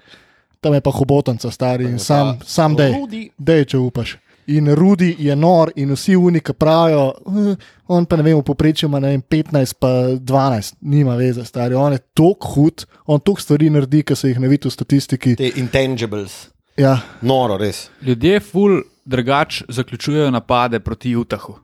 tam 0.60 0.74
je 0.74 0.80
pa 0.80 0.90
hobotanca 0.90 1.50
stari 1.50 1.84
in 1.84 1.98
sam, 1.98 2.38
sam 2.44 2.76
dej, 2.76 2.94
dej, 3.38 3.64
če 3.72 3.78
upaš. 3.78 4.16
In 4.46 4.74
Rudi 4.74 5.16
je 5.18 5.36
nor, 5.36 5.72
in 5.76 5.92
vsi 5.92 6.16
unika 6.16 6.52
pravijo, 6.52 7.12
"Eh, 7.26 7.56
on 7.88 8.06
pa 8.06 8.16
ne 8.16 8.22
vem, 8.22 8.38
v 8.38 8.42
povprečju 8.42 8.86
ima 8.88 9.00
ne 9.00 9.08
vem, 9.08 9.22
15, 9.22 9.74
pa 9.80 9.88
12, 10.20 10.74
nima 10.80 11.16
veze, 11.16 11.44
stari. 11.44 11.74
On 11.74 11.92
je 11.92 11.98
tako 12.14 12.48
hud, 12.54 12.86
on 13.06 13.20
toliko 13.20 13.40
stvari 13.40 13.70
naredi, 13.70 14.02
ki 14.02 14.16
se 14.16 14.28
jih 14.28 14.40
ne 14.40 14.48
vidi 14.48 14.68
v 14.68 14.70
statistiki. 14.70 15.36
Te 15.36 15.50
intangibles, 15.56 16.48
Ja, 16.76 16.98
noro, 17.22 17.56
res. 17.56 17.88
Ljudje 18.04 18.40
ful 18.40 18.82
drugače 19.04 19.64
zaključujejo 19.68 20.30
napade 20.30 20.80
proti 20.80 21.16
Utahu. 21.16 21.54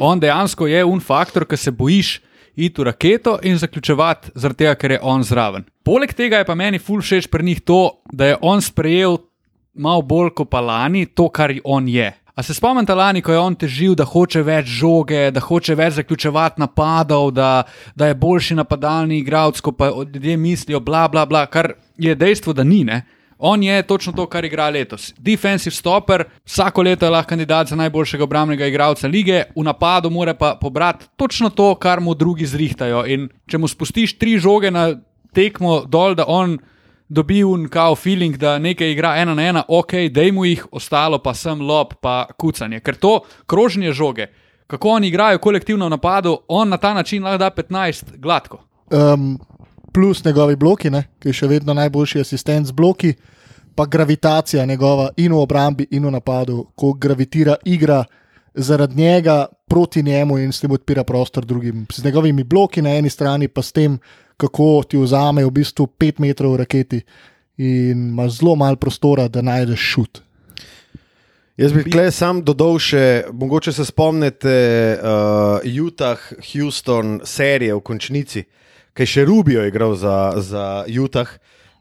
On 0.00 0.20
dejansko 0.20 0.66
je 0.66 0.84
un 0.84 1.00
faktor, 1.00 1.46
ki 1.48 1.56
se 1.56 1.70
bojiš 1.70 2.20
iti 2.56 2.80
v 2.80 2.84
raketo 2.84 3.38
in 3.42 3.56
zaključevati, 3.56 4.30
zaradi 4.34 4.58
tega, 4.58 4.74
ker 4.74 4.90
je 4.90 4.98
on 5.02 5.24
zraven. 5.24 5.64
Poleg 5.84 6.12
tega 6.12 6.42
je 6.42 6.44
pa 6.44 6.54
meni 6.54 6.78
ful 6.78 7.00
všeč 7.00 7.30
pri 7.32 7.44
njih 7.44 7.60
to, 7.64 8.02
da 8.12 8.26
je 8.26 8.36
on 8.42 8.60
sprejel 8.62 9.16
malo 9.74 10.02
bolj 10.02 10.34
kot 10.36 10.50
pa 10.50 10.60
lani 10.60 11.06
to, 11.06 11.30
kar 11.32 11.54
on 11.64 11.88
je. 11.88 12.12
A 12.38 12.42
se 12.42 12.54
spomnite 12.54 12.94
lani, 12.94 13.18
ko 13.18 13.32
je 13.32 13.38
on 13.42 13.54
težil, 13.58 13.96
da 13.98 14.04
hoče 14.06 14.44
več 14.46 14.68
žoge, 14.78 15.24
da 15.34 15.40
hoče 15.42 15.74
več 15.74 15.96
zaključevati 15.96 16.62
napadov, 16.62 17.32
da, 17.34 17.64
da 17.98 18.06
je 18.06 18.14
boljši 18.14 18.54
napadalni 18.60 19.18
igralec, 19.18 19.58
ko 19.58 19.72
pa 19.74 19.88
ljudje 19.90 20.36
mislijo, 20.38 20.78
bla, 20.78 21.08
bla, 21.10 21.24
bla, 21.26 21.48
kar 21.50 21.72
je 21.98 22.14
dejstvo, 22.14 22.54
da 22.54 22.62
ni. 22.62 22.84
Ne? 22.86 23.00
On 23.42 23.62
je 23.62 23.82
točno 23.82 24.14
to, 24.14 24.28
kar 24.30 24.46
igra 24.46 24.68
letos. 24.70 25.10
Defensive 25.18 25.74
stopper, 25.74 26.28
vsako 26.46 26.86
leto 26.86 27.06
je 27.06 27.10
lahko 27.10 27.34
kandidat 27.34 27.74
za 27.74 27.80
najboljšega 27.82 28.24
obrambnega 28.30 28.70
igralca 28.70 29.10
lige, 29.10 29.48
v 29.56 29.66
napadu 29.66 30.10
mora 30.10 30.36
pa 30.38 30.54
pobrati 30.60 31.10
točno 31.16 31.50
to, 31.50 31.72
kar 31.74 31.98
mu 32.00 32.14
drugi 32.14 32.46
zrihtajajo. 32.46 33.02
In 33.10 33.28
če 33.50 33.58
mu 33.58 33.66
spustiš 33.66 34.14
tri 34.14 34.38
žoge 34.38 34.70
na 34.70 34.92
tekmo 35.34 35.80
dol, 35.90 36.14
da 36.14 36.30
on 36.30 36.60
dobi 37.08 37.44
un 37.44 37.68
kao 37.68 37.94
feeling, 37.94 38.36
da 38.36 38.58
nekaj 38.58 38.92
igra 38.92 39.16
ena 39.16 39.34
na 39.34 39.42
ena, 39.42 39.62
ok, 39.68 39.92
dej 40.10 40.32
mu 40.32 40.44
jih, 40.44 40.66
ostalo 40.72 41.18
pa 41.22 41.34
sem 41.34 41.60
lob, 41.60 41.94
pa 42.00 42.26
kucanje. 42.38 42.80
Ker 42.80 42.96
to 42.96 43.20
krožnje 43.46 43.92
žoge, 43.92 44.26
kako 44.66 44.88
oni 44.88 45.08
igrajo 45.08 45.38
kolektivno 45.38 45.86
v 45.86 45.90
napadu, 45.90 46.38
on 46.48 46.68
na 46.68 46.76
ta 46.76 46.94
način 46.94 47.24
lahko 47.24 47.38
da 47.38 47.50
15 47.50 48.16
gladko. 48.16 48.60
Um, 48.90 49.38
plus 49.92 50.24
njegovi 50.24 50.56
bloki, 50.56 50.90
ne, 50.90 51.04
ki 51.18 51.28
je 51.28 51.32
še 51.32 51.46
vedno 51.46 51.74
najboljši 51.74 52.20
asistent 52.20 52.66
z 52.66 52.72
bloki, 52.72 53.14
pa 53.74 53.86
gravitacija 53.86 54.66
njegova 54.66 55.10
in 55.16 55.32
v 55.32 55.38
obrambi, 55.38 55.86
in 55.90 56.04
v 56.04 56.10
napadu, 56.10 56.64
ko 56.74 56.92
gravitira 56.92 57.56
igra 57.64 58.04
zaradi 58.54 59.02
njega 59.02 59.46
proti 59.68 60.02
njemu 60.02 60.38
in 60.38 60.52
s 60.52 60.60
tem 60.60 60.72
odpira 60.72 61.04
prostor 61.04 61.44
drugim. 61.44 61.86
Z 61.92 62.04
njegovimi 62.04 62.44
bloki 62.44 62.82
na 62.82 62.96
eni 62.96 63.10
strani, 63.10 63.48
pa 63.48 63.62
s 63.62 63.72
tem, 63.72 63.98
kako 64.38 64.82
ti 64.88 64.98
vzame 64.98 65.44
v 65.44 65.50
bistvu 65.50 65.88
5 65.98 66.22
metrov 66.22 66.56
raketi 66.56 67.02
in 67.58 68.08
ima 68.14 68.28
zelo 68.30 68.54
malo 68.56 68.76
prostora, 68.76 69.28
da 69.28 69.42
najdeš 69.42 69.80
šut. 69.80 70.20
Jaz 71.58 71.72
bi 71.74 71.82
tukaj 71.82 72.12
sam 72.14 72.44
dodal 72.46 72.76
še, 72.78 73.26
mogoče 73.34 73.72
se 73.74 73.82
spomnite 73.88 74.54
uh, 74.94 75.64
Utah, 75.66 76.22
Houston, 76.52 77.18
serije 77.26 77.74
v 77.74 77.82
končnici, 77.82 78.44
ki 78.94 79.02
je 79.02 79.10
še 79.10 79.24
Rubijo 79.26 79.64
igral 79.66 79.96
za, 79.98 80.38
za 80.38 80.66
Utah. 80.86 81.32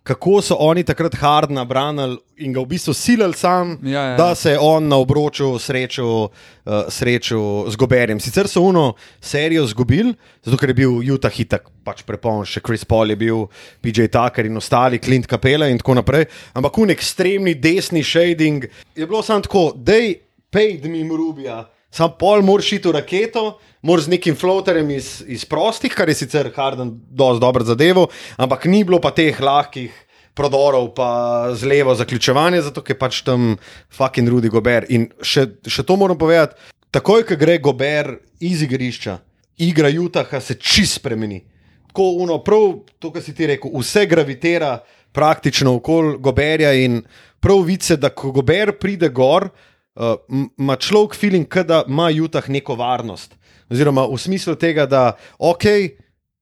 Kako 0.08 0.42
so 0.42 0.56
oni 0.60 0.84
takrat 0.88 1.16
hardna 1.20 1.66
branili 1.66 2.16
in 2.40 2.54
ga 2.56 2.62
v 2.64 2.70
bistvu 2.72 2.94
silili 2.96 3.34
sam, 3.36 3.76
Ja, 3.84 3.92
ja, 3.92 4.10
ja. 4.10 4.18
da 4.18 4.36
se 4.36 4.52
je 4.52 4.60
on 4.60 4.88
na 4.88 4.96
obroču 4.96 5.60
srečal, 5.60 6.30
uh, 6.30 6.88
srečal 6.88 7.68
z 7.68 7.76
Goberjem. 7.76 8.20
Sicer 8.20 8.48
so 8.48 8.62
uno 8.62 8.94
serijo 9.22 9.66
izgubili, 9.68 10.14
zato 10.44 10.58
ker 10.58 10.70
je 10.70 10.74
bil 10.74 11.02
Utah 11.04 11.34
hitak 11.34 11.68
pač 11.84 12.06
prepoln, 12.08 12.46
še 12.48 12.64
Chris 12.64 12.86
Paul 12.88 13.12
je 13.12 13.20
bil, 13.20 13.48
PJ 13.84 14.08
Tucker 14.14 14.48
in 14.48 14.58
ostali, 14.58 15.00
Clint 15.04 15.28
Capella 15.28 15.68
in 15.68 15.82
tako 15.84 16.00
naprej. 16.00 16.30
Ampak 16.56 16.78
un 16.78 16.96
ekstremni 16.96 17.58
desni 17.60 18.04
shading 18.04 18.70
je 18.96 19.08
bilo 19.08 19.22
samo 19.24 19.44
tako, 19.44 19.74
da 19.76 20.00
je 20.00 20.22
paid 20.52 20.86
mi 20.88 21.04
Rubija. 21.04 21.66
Sam 21.92 22.12
pol 22.20 22.44
moraš 22.44 22.74
iti 22.78 22.90
v 22.90 22.98
raketo, 23.00 23.60
moraš 23.82 24.08
z 24.08 24.14
nekim 24.18 24.36
floaterjem 24.36 24.90
iz, 24.92 25.22
iz 25.28 25.46
prostih, 25.46 25.94
kar 25.96 26.10
je 26.10 26.18
sicer 26.20 26.52
Harden 26.56 26.92
dobro 27.10 27.64
zadevo, 27.64 28.08
ampak 28.38 28.66
ni 28.66 28.84
bilo 28.84 29.00
pa 29.02 29.14
teh 29.16 29.40
lahkih 29.40 29.94
prodorov, 30.38 30.92
pa 30.94 31.10
z 31.58 31.66
levo 31.66 31.96
zaključevanje, 31.98 32.62
zato 32.62 32.84
je 32.88 32.98
pač 32.98 33.24
tam 33.26 33.56
fucking 33.90 34.30
Rudy 34.30 34.52
Gober. 34.54 34.86
In 34.94 35.10
še, 35.22 35.48
še 35.66 35.86
to 35.88 35.98
moram 35.98 36.20
povedati, 36.20 36.54
takoj, 36.94 37.26
ko 37.26 37.38
gre 37.40 37.58
Gober 37.58 38.14
iz 38.46 38.62
igrišča, 38.62 39.18
igra 39.66 39.90
Utaha 39.90 40.42
se 40.42 40.60
čist 40.62 41.00
spremeni. 41.02 41.42
Tako 41.90 42.12
uno, 42.22 42.38
prav 42.46 42.84
to, 43.02 43.10
kar 43.10 43.26
si 43.26 43.34
ti 43.34 43.50
rekel, 43.50 43.74
vse 43.74 44.06
gravitira 44.06 44.78
praktično 45.18 45.80
okoli 45.80 46.20
Goberja 46.22 46.76
in 46.78 47.02
prav 47.42 47.64
vice, 47.66 47.98
da 47.98 48.14
ko 48.14 48.30
Gober 48.36 48.76
pride 48.78 49.10
gor, 49.10 49.50
uh, 49.98 50.16
ima 50.58 50.76
človek 50.76 51.16
feeling, 51.16 51.58
da 51.66 51.84
ima 51.88 52.10
Utah 52.24 52.50
neko 52.50 52.76
varnost. 52.76 53.36
Oziroma 53.70 54.06
v 54.08 54.18
smislu 54.18 54.56
tega, 54.56 54.86
da 54.86 55.18
ok, 55.40 55.66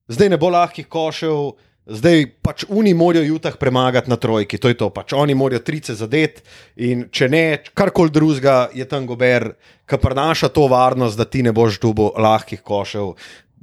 zdaj 0.07 0.29
ne 0.29 0.37
bo 0.37 0.51
lahkih 0.53 0.87
košev, 0.91 1.55
zdaj 1.85 2.25
pač 2.41 2.65
oni 2.69 2.93
morajo 2.93 3.35
Utah 3.35 3.57
premagati 3.57 4.09
na 4.09 4.17
trojki, 4.17 4.57
to 4.57 4.69
je 4.69 4.77
to, 4.77 4.89
pač 4.89 5.13
oni 5.13 5.35
morajo 5.37 5.63
trice 5.65 5.95
zadeti 5.95 6.43
in 6.75 7.07
če 7.13 7.29
ne, 7.29 7.45
karkoli 7.73 8.13
drugega 8.13 8.57
je 8.73 8.85
tam 8.89 9.07
gober, 9.09 9.53
ki 9.85 10.01
prenaša 10.01 10.49
to 10.53 10.67
varnost, 10.69 11.17
da 11.17 11.25
ti 11.25 11.43
ne 11.45 11.53
boš 11.53 11.79
dubo 11.81 12.11
lahkih 12.17 12.61
košev 12.65 13.13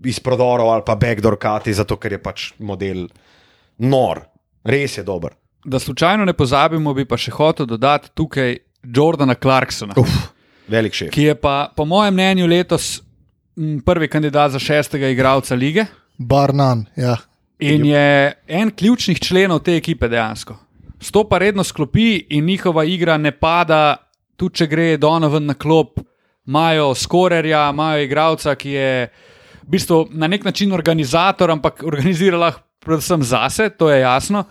iz 0.06 0.18
prodorov 0.22 0.70
ali 0.72 0.82
pa 0.86 0.96
backdoor 0.98 1.38
kati, 1.38 1.74
zato 1.74 1.96
ker 1.96 2.16
je 2.16 2.22
pač 2.22 2.50
model 2.58 3.06
nor, 3.78 4.24
res 4.64 4.98
je 4.98 5.06
dober. 5.06 5.34
Da 5.64 5.78
slučajno 5.78 6.24
ne 6.26 6.34
pozabimo, 6.34 6.94
bi 6.94 7.04
pa 7.06 7.18
še 7.18 7.30
hotel 7.34 7.68
dodati 7.70 8.10
tukaj 8.18 8.56
Jordana 8.82 9.34
Clarksona, 9.34 9.94
Uf, 9.96 10.10
velik 10.68 10.94
šef. 10.94 11.10
ki 11.10 11.22
je 11.22 11.34
pa 11.34 11.72
po 11.76 11.84
mojem 11.84 12.14
mnenju 12.14 12.46
letos 12.46 13.02
m, 13.56 13.80
prvi 13.80 14.08
kandidat 14.08 14.50
za 14.50 14.58
šestega 14.58 15.08
igralca 15.08 15.54
lige. 15.54 15.86
Barnan, 16.18 16.86
ja. 16.96 17.16
In 17.62 17.84
je 17.86 18.32
en 18.48 18.70
ključnih 18.70 19.20
členov 19.20 19.60
te 19.62 19.76
ekipe 19.76 20.08
dejansko. 20.08 20.56
Stopa 21.00 21.38
redno 21.38 21.64
sklopi 21.64 22.26
in 22.30 22.44
njihova 22.44 22.84
igra 22.84 23.16
ne 23.16 23.30
pada, 23.30 23.96
tudi 24.36 24.54
če 24.62 24.66
gre 24.66 24.96
Donovan 24.96 25.46
na 25.46 25.54
klop, 25.54 26.00
imajo 26.46 26.94
skorerja, 26.94 27.68
imajo 27.70 28.02
igralca, 28.02 28.54
ki 28.54 28.70
je 28.70 28.88
v 29.62 29.70
bistvu 29.70 30.08
na 30.10 30.26
nek 30.26 30.44
način 30.44 30.72
organizator, 30.72 31.50
ampak 31.50 31.82
organizira 31.86 32.38
lahko 32.38 32.62
predvsem 32.82 33.22
zase, 33.22 33.68
to 33.78 33.90
je 33.90 34.00
jasno. 34.00 34.44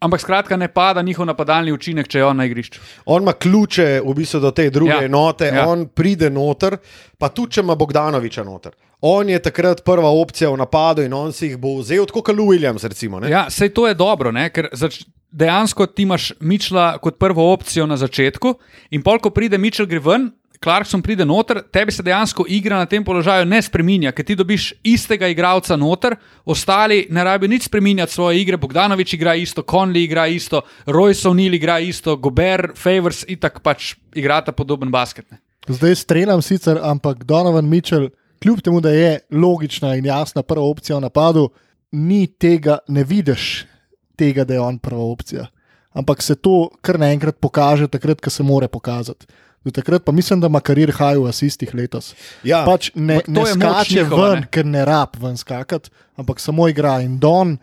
Ampak 0.00 0.20
skratka, 0.20 0.56
ne 0.56 0.68
pada 0.72 1.02
njihov 1.02 1.26
napadalni 1.28 1.72
učinek, 1.72 2.08
če 2.08 2.18
je 2.18 2.24
on 2.24 2.38
na 2.40 2.46
igrišču. 2.48 2.80
On 3.12 3.22
ima 3.22 3.34
ključe 3.36 4.00
v 4.00 4.14
bistvu 4.16 4.40
do 4.40 4.50
te 4.50 4.70
druge 4.70 4.94
Ja, 4.94 5.04
enote, 5.04 5.50
ja. 5.52 5.66
on 5.68 5.86
pride 5.92 6.30
noter, 6.32 6.78
pa 7.18 7.28
tudi 7.28 7.58
če 7.58 7.64
ima 7.66 7.76
Bogdanoviča 7.76 8.44
noter. 8.44 8.72
On 9.04 9.28
je 9.28 9.38
takrat 9.42 9.84
prva 9.84 10.08
opcija 10.08 10.50
v 10.50 10.56
napadu 10.60 11.04
in 11.04 11.12
on 11.16 11.32
si 11.32 11.50
jih 11.50 11.58
bo 11.60 11.76
vzel, 11.78 12.06
tako 12.08 12.22
kot 12.22 12.36
Lou 12.36 12.48
Williams. 12.52 12.84
Recimo, 12.88 13.20
ne? 13.20 13.28
Ja, 13.32 13.46
sej 13.52 13.74
to 13.76 13.86
je 13.88 13.94
dobro, 13.94 14.32
ne? 14.32 14.48
ker 14.48 14.68
zač, 14.72 15.02
dejansko 15.30 15.86
ti 15.92 16.08
imaš 16.08 16.32
Mičla 16.40 16.98
kot 16.98 17.18
prvo 17.20 17.52
opcijo 17.52 17.86
na 17.86 17.96
začetku, 18.00 18.54
in 18.96 19.04
pol, 19.04 19.20
ko 19.20 19.30
pride 19.36 19.60
Mičel 19.60 19.88
gre 19.88 20.00
ven, 20.00 20.30
Clarkson 20.60 21.00
pride 21.00 21.24
noter, 21.24 21.62
tebi 21.72 21.92
se 21.92 22.02
dejansko 22.04 22.44
igra 22.48 22.76
na 22.76 22.86
tem 22.86 23.04
položaju 23.04 23.46
ne 23.48 23.62
spremenja, 23.64 24.10
ker 24.12 24.26
ti 24.28 24.34
dobiš 24.36 24.66
istega 24.84 25.30
igralca 25.32 25.76
noter, 25.80 26.18
ostali 26.44 27.06
ne 27.08 27.24
rabijo 27.24 27.48
nič 27.48 27.64
spremenjati 27.70 28.12
svoje 28.12 28.42
igre. 28.42 28.58
Bogdanovič 28.60 29.14
igra 29.16 29.34
isto, 29.40 29.64
Conley 29.64 30.04
igra 30.04 30.26
isto, 30.28 30.60
Royce 30.84 31.30
O'Neill 31.32 31.56
igra 31.56 31.78
isto, 31.80 32.18
Gober, 32.20 32.74
Favors 32.76 33.24
itak 33.24 33.62
pač 33.64 33.94
igrata 34.12 34.52
podoben 34.52 34.92
basket. 34.92 35.30
Ne? 35.32 35.40
Zdaj 35.68 35.96
streljam 35.96 36.44
sicer, 36.44 36.76
ampak 36.84 37.24
Donovan 37.24 37.64
Mitchell, 37.64 38.10
kljub 38.42 38.60
temu, 38.60 38.84
da 38.84 38.92
je 38.92 39.18
logična 39.32 39.96
in 39.96 40.12
jasna 40.12 40.42
prva 40.42 40.68
opcija 40.68 41.00
v 41.00 41.08
napadu, 41.08 41.48
ni 41.92 42.26
tega, 42.26 42.82
ne 42.88 43.04
vidiš 43.04 43.64
tega, 44.12 44.44
da 44.44 44.54
je 44.54 44.60
on 44.60 44.78
prva 44.78 45.08
opcija. 45.08 45.48
Ampak 45.96 46.20
se 46.22 46.36
to 46.36 46.68
kar 46.84 47.00
naenkrat 47.00 47.40
pokaže, 47.40 47.88
takrat, 47.88 48.20
ko 48.20 48.30
se 48.30 48.44
more 48.44 48.68
pokazati. 48.68 49.26
Do 49.64 49.70
takrat 49.70 50.04
pa 50.04 50.12
mislim, 50.12 50.40
da 50.40 50.48
ima 50.48 50.60
karir 50.60 50.92
haj 50.96 51.18
v 51.20 51.28
asistih 51.28 51.74
letos. 51.74 52.14
Ja, 52.44 52.62
Pač 52.64 52.90
ne, 52.94 53.20
ne 53.26 53.44
skače 53.46 53.94
njihova, 53.94 54.30
ven, 54.30 54.40
ne. 54.40 54.48
ker 54.50 54.66
ne 54.66 54.84
rab 54.88 55.18
ven 55.20 55.36
skakati, 55.36 55.90
ampak 56.16 56.40
samo 56.40 56.68
igra. 56.68 57.00
In 57.04 57.18
Don 57.20 57.58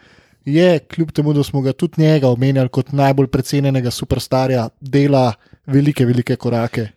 je, 0.45 0.79
kljub 0.79 1.11
temu, 1.11 1.33
da 1.33 1.43
smo 1.43 1.61
ga 1.61 1.73
tudi 1.73 2.01
njega 2.01 2.29
omenjali 2.29 2.69
kot 2.69 2.91
najbolj 2.91 3.27
precenjenega 3.27 3.91
superstarja, 3.91 4.69
dela 4.79 5.33
velike, 5.65 6.05
velike 6.05 6.35
korake 6.35 6.87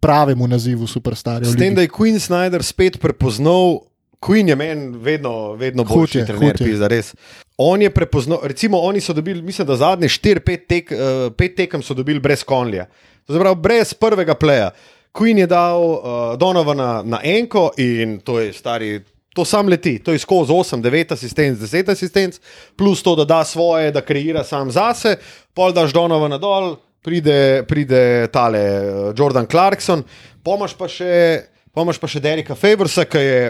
pravemu 0.00 0.46
nazivu 0.48 0.86
superstarja. 0.86 1.50
S 1.50 1.56
tem, 1.56 1.74
da 1.74 1.82
je 1.82 1.88
Queen 1.88 2.18
Snyder 2.20 2.62
spet 2.62 3.00
prepoznal, 3.00 3.80
Queen 4.22 4.48
je 4.48 4.56
meni 4.56 4.98
vedno, 5.02 5.52
vedno 5.58 5.84
boljši 5.84 6.18
je, 6.18 6.26
trener, 6.26 6.52
hud 6.52 6.60
je. 6.60 6.66
pizda, 6.66 6.88
res. 6.88 7.14
On 7.58 7.82
je 7.82 7.90
prepoznal, 7.90 8.38
recimo, 8.42 8.78
oni 8.78 9.00
so 9.00 9.12
dobili, 9.12 9.42
mislim, 9.42 9.66
da 9.66 9.76
zadnje 9.76 10.08
4-5 10.08 10.66
tek, 10.68 10.92
uh, 10.94 11.54
tekem 11.56 11.82
so 11.82 11.94
dobili 11.94 12.20
brez 12.20 12.44
Konlja. 12.44 12.86
To 13.26 13.32
se 13.32 13.40
pravi, 13.40 13.56
brez 13.56 13.94
prvega 13.94 14.34
pleja. 14.34 14.70
Queen 15.12 15.38
je 15.38 15.46
dal 15.46 15.82
uh, 15.82 16.02
Donovana 16.38 17.02
na 17.02 17.20
enko 17.24 17.70
in 17.76 18.20
to 18.20 18.40
je 18.40 18.52
stari. 18.52 19.00
To 19.34 19.44
sam 19.44 19.68
leti, 19.68 19.96
to 19.98 20.12
je 20.12 20.18
skozi 20.18 20.52
8, 20.52 20.82
9 20.82 21.12
asistence, 21.12 21.60
10 21.64 21.90
asistence, 21.90 22.40
plus 22.76 23.02
to, 23.02 23.14
da 23.16 23.24
da 23.24 23.44
svoje, 23.44 23.90
da 23.90 24.00
kreira 24.00 24.44
sam 24.44 24.70
zase, 24.70 25.16
pol 25.54 25.72
daš 25.72 25.92
Donovana 25.92 26.38
dol, 26.38 26.76
pride, 27.02 27.64
pride 27.68 28.28
tale 28.32 28.60
uh, 28.60 29.14
Jordan 29.18 29.46
Clarkson, 29.50 30.04
pomaž 30.44 30.76
pa 30.76 30.88
še, 30.88 31.48
pa 31.72 32.08
še 32.08 32.20
Derika 32.20 32.54
Favorsa, 32.54 33.08
ki 33.08 33.18
je. 33.18 33.42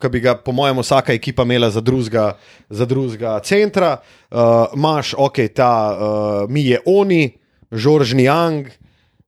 Ki 0.00 0.08
bi 0.08 0.20
ga, 0.24 0.34
po 0.34 0.52
mojem, 0.56 0.80
vsaka 0.80 1.12
ekipa 1.12 1.44
imela 1.44 1.70
za 1.70 1.80
drugega, 1.84 2.32
za 2.70 2.86
drugega 2.88 3.38
centra. 3.44 3.98
Uh, 4.30 4.72
Máš, 4.74 5.14
ok, 5.18 5.44
ta 5.54 5.72
uh, 5.92 6.50
mi 6.50 6.64
je 6.64 6.80
oni, 6.86 7.36
Žoržni 7.70 8.24
Young, 8.24 8.66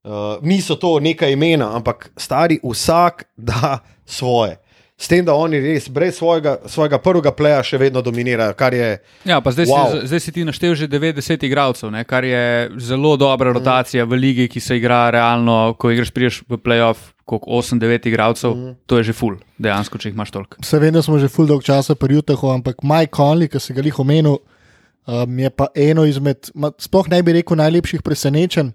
uh, 0.04 0.40
niso 0.42 0.74
to 0.80 0.96
neka 1.00 1.28
imena, 1.28 1.76
ampak 1.76 2.10
stari 2.16 2.58
vsak 2.64 3.28
da 3.36 3.78
svoje. 4.06 4.56
S 5.02 5.08
tem, 5.10 5.24
da 5.26 5.34
oni 5.34 5.58
res 5.58 5.88
brez 5.90 6.14
svojega, 6.14 6.60
svojega 6.70 7.00
prvega 7.02 7.32
pleja 7.34 7.58
še 7.66 7.78
vedno 7.80 7.98
dominirajo, 8.06 8.54
kar 8.54 8.74
je. 8.76 8.90
Ja, 9.26 9.40
pa 9.42 9.50
zdaj, 9.50 9.66
Wow. 9.66 9.88
si, 9.90 10.06
zdaj 10.12 10.20
si 10.22 10.32
ti 10.32 10.44
naštel 10.46 10.76
že 10.78 10.86
90 10.86 11.42
igralcev, 11.42 11.90
ne, 11.90 12.04
kar 12.06 12.22
je 12.22 12.70
zelo 12.78 13.16
dobra 13.18 13.50
rotacija 13.50 14.04
v 14.06 14.14
ligi, 14.14 14.46
ki 14.46 14.60
se 14.62 14.76
igra 14.78 15.10
realno, 15.10 15.74
ko 15.74 15.90
igraš 15.90 16.12
priješ 16.14 16.42
v 16.46 16.54
playoff, 16.62 17.10
kot 17.26 17.42
8-9 17.42 18.06
igralcev, 18.12 18.54
mm. 18.54 18.74
to 18.86 19.00
je 19.00 19.10
že 19.10 19.14
full, 19.16 19.40
dejansko, 19.58 19.98
če 19.98 20.12
jih 20.12 20.14
imaš 20.14 20.30
toliko. 20.30 20.62
Se 20.62 20.78
da 20.78 21.02
smo 21.02 21.18
že 21.18 21.26
full 21.26 21.50
dolg 21.50 21.66
časa 21.66 21.98
pri 21.98 22.22
Utahu, 22.22 22.52
ampak 22.54 22.86
Mike 22.86 23.10
Conley, 23.16 23.50
ki 23.50 23.58
se 23.58 23.74
ga 23.74 23.82
jih 23.82 23.98
omenil, 23.98 24.38
um, 24.38 25.38
je 25.38 25.50
pa 25.50 25.66
eno 25.74 26.06
izmed, 26.06 26.52
ma, 26.54 26.70
sploh 26.78 27.10
ne 27.10 27.18
bi 27.26 27.34
rekel, 27.40 27.58
najlepših 27.58 28.06
presenečenj. 28.06 28.70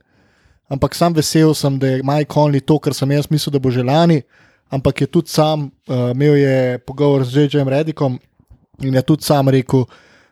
Ampak 0.67 0.91
sam 0.91 1.15
vesel 1.15 1.55
sem, 1.55 1.79
da 1.79 1.87
je 1.87 2.03
Mike 2.03 2.33
Conley 2.33 2.59
to, 2.59 2.75
kar 2.83 2.91
sem 2.91 3.15
jaz 3.15 3.31
mislil, 3.31 3.55
da 3.55 3.63
bo 3.63 3.71
že 3.71 3.87
lani. 3.87 4.25
Ampak 4.69 5.01
je 5.01 5.07
tudi 5.07 5.29
sam 5.29 5.69
uh, 5.87 6.11
imel 6.11 6.35
je 6.35 6.79
pogovor 6.79 7.23
z 7.25 7.37
J.J.M. 7.37 7.67
Redikom 7.67 8.19
in 8.83 8.93
je 8.93 9.01
tudi 9.01 9.23
sam 9.23 9.49
rekel, 9.49 9.85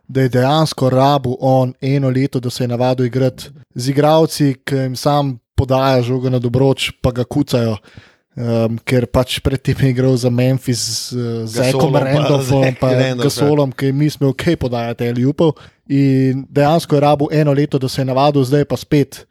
da 0.08 0.22
je 0.22 0.30
dejansko 0.30 0.90
rabu 0.90 1.38
on 1.40 1.74
eno 1.82 2.10
leto, 2.10 2.40
da 2.40 2.50
se 2.50 2.64
je 2.64 2.68
navadil 2.68 3.06
igrati 3.06 3.50
z 3.76 3.90
igravci, 3.90 4.56
ki 4.64 4.76
jim 4.76 4.96
sam 4.96 5.40
podaja 5.56 6.02
žogo 6.02 6.30
na 6.30 6.40
dobroč, 6.40 6.92
pa 7.02 7.12
ga 7.12 7.24
kucajo. 7.24 7.78
Um, 8.36 8.76
ker 8.84 9.06
pač 9.08 9.38
predtem 9.40 9.80
je 9.80 9.90
igral 9.94 10.18
za 10.20 10.28
Memphis 10.28 11.14
uh, 11.16 11.48
z 11.48 11.70
Ekom 11.72 11.88
Gasolom 11.88 11.94
pa 11.96 12.00
Randolph, 12.04 12.50
ja. 12.52 13.16
Gasolom, 13.16 13.72
ki 13.72 13.94
jim 13.94 14.02
nismo 14.04 14.34
ok 14.34 14.60
podajati 14.60 15.08
ali 15.08 15.24
upal. 15.24 15.54
In 15.88 16.44
dejansko 16.52 16.98
je 16.98 17.02
rabu 17.02 17.30
eno 17.32 17.54
leto, 17.56 17.80
da 17.80 17.88
se 17.88 18.02
je 18.02 18.06
navadil, 18.06 18.44
zdaj 18.44 18.66
pa 18.68 18.76
spet 18.76 19.24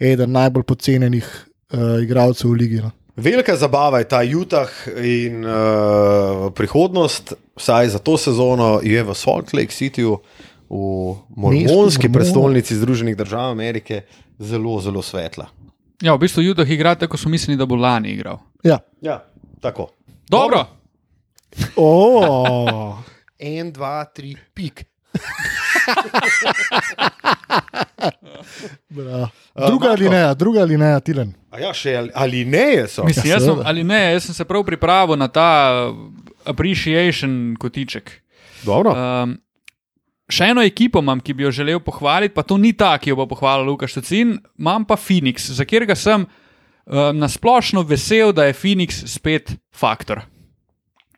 eden 0.00 0.32
najbolj 0.32 0.64
pocenjenih 0.64 1.28
uh, 1.28 2.00
igralcev 2.00 2.48
v 2.48 2.56
ligi. 2.56 2.80
No. 2.80 2.96
Velika 3.16 3.56
zabava 3.56 3.98
je 3.98 4.08
ta 4.08 4.20
Utah 4.22 4.68
in 5.04 5.44
uh, 5.44 6.52
prihodnost, 6.54 7.32
vsaj 7.56 7.88
za 7.88 7.98
to 7.98 8.16
sezono, 8.20 8.80
je 8.84 9.02
v 9.02 9.14
Salt 9.14 9.52
Lake 9.56 9.72
Cityju, 9.72 10.18
v 10.68 10.76
mormonski 11.36 12.12
prestolnici 12.12 12.76
Združenih 12.76 13.16
držav 13.16 13.50
Amerike, 13.50 14.02
zelo, 14.38 14.80
zelo 14.80 15.02
svetla. 15.02 15.46
Ja, 16.02 16.12
v 16.14 16.26
bistvu 16.26 16.42
Judah 16.42 16.68
igra 16.68 16.94
tako, 16.94 17.16
so 17.16 17.32
mislili, 17.32 17.56
da 17.56 17.64
bo 17.66 17.76
lani 17.76 18.12
igral. 18.12 18.38
Ja. 18.60 18.78
Ja, 19.00 19.24
tako. 19.60 19.88
Dobro, 20.28 20.66
Oh. 21.76 22.98
En, 23.38 23.72
dva, 23.72 24.04
tri, 24.04 24.36
pik. 24.54 24.86
Bra. 28.88 29.28
Druga 29.66 29.90
ali 29.90 30.08
ne, 30.08 30.34
druga 30.34 30.60
ali 30.60 30.76
ne, 30.76 31.00
Tilen. 31.00 31.34
A 31.50 31.60
ja, 31.60 31.72
še 31.74 31.96
ali, 32.14 32.44
ne 32.44 32.86
so? 32.88 33.04
mislim, 33.04 33.26
Ja, 33.30 33.36
jaz 33.36 33.44
sem, 33.48 33.62
ali 33.64 33.84
ne, 33.84 34.12
jaz 34.12 34.28
sem 34.28 34.34
se 34.36 34.44
prav 34.44 34.64
pripravil 34.66 35.16
na 35.18 35.28
ta 35.32 35.48
uh, 35.88 35.96
appreciation 36.44 37.56
kotiček. 37.60 38.12
Dobro. 38.66 38.92
Um, 38.92 39.36
še 40.28 40.50
eno 40.52 40.64
ekipo 40.66 41.00
imam, 41.04 41.20
ki 41.22 41.34
bi 41.36 41.46
jo 41.46 41.54
želel 41.54 41.80
pohvaliti, 41.84 42.34
pa 42.36 42.44
to 42.46 42.58
ni 42.60 42.72
ta, 42.76 42.98
ki 42.98 43.12
jo 43.12 43.16
bo 43.20 43.26
pohvalil 43.30 43.66
Lukaš 43.70 43.98
Tacin, 44.00 44.36
imam 44.58 44.84
pa 44.88 44.98
Phoenix, 45.00 45.48
za 45.56 45.64
katerega 45.64 45.96
sem 45.98 46.26
um, 46.26 46.30
nasplošno 47.16 47.82
vesel, 47.86 48.34
da 48.36 48.48
je 48.48 48.58
Phoenix 48.58 49.04
spet 49.10 49.56
faktor. 49.74 50.24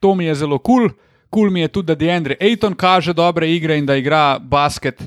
To 0.04 0.14
mi 0.14 0.28
je 0.28 0.34
zelo 0.44 0.58
kul, 0.62 0.88
cool. 0.88 1.07
Kul 1.30 1.42
cool 1.42 1.50
mi 1.52 1.60
je 1.60 1.68
tudi, 1.68 1.86
da 1.86 1.94
Deandre 1.94 2.36
Ayton 2.40 2.74
kaže 2.74 3.12
dobre 3.12 3.50
igre 3.50 3.78
in 3.78 3.86
da 3.86 3.96
igra 3.96 4.38
basket, 4.38 5.02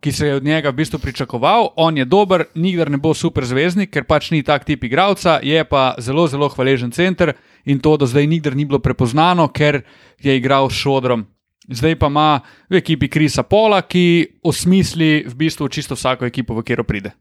ki 0.00 0.12
se 0.12 0.26
je 0.26 0.34
od 0.34 0.44
njega 0.44 0.70
v 0.70 0.74
bistvu 0.74 0.98
pričakoval. 0.98 1.72
On 1.76 1.96
je 1.96 2.04
dober, 2.04 2.44
nikdar 2.54 2.90
ne 2.90 2.96
bo 2.96 3.14
super 3.14 3.44
zvezdnik, 3.44 3.90
ker 3.90 4.04
pač 4.04 4.30
ni 4.30 4.42
tak 4.42 4.64
tip 4.64 4.84
igralca, 4.84 5.40
je 5.42 5.64
pa 5.64 5.94
zelo, 5.98 6.28
zelo 6.28 6.48
hvaležen 6.48 6.90
center 6.90 7.34
in 7.64 7.80
to 7.80 7.96
do 7.96 8.06
zdaj 8.06 8.26
nikdar 8.26 8.56
ni 8.56 8.64
bilo 8.64 8.78
prepoznano, 8.78 9.48
ker 9.48 9.82
je 10.22 10.36
igral 10.36 10.70
s 10.70 10.78
šodrom. 10.78 11.26
Zdaj 11.68 11.98
pa 12.00 12.08
ima 12.08 12.40
v 12.70 12.78
ekipi 12.80 13.08
Krisa 13.08 13.42
Pola, 13.42 13.82
ki 13.82 14.40
osmisli 14.42 15.26
v 15.26 15.34
bistvu 15.36 15.68
čisto 15.68 15.98
vsako 15.98 16.24
ekipo, 16.24 16.54
v 16.54 16.64
katero 16.64 16.84
pride. 16.84 17.12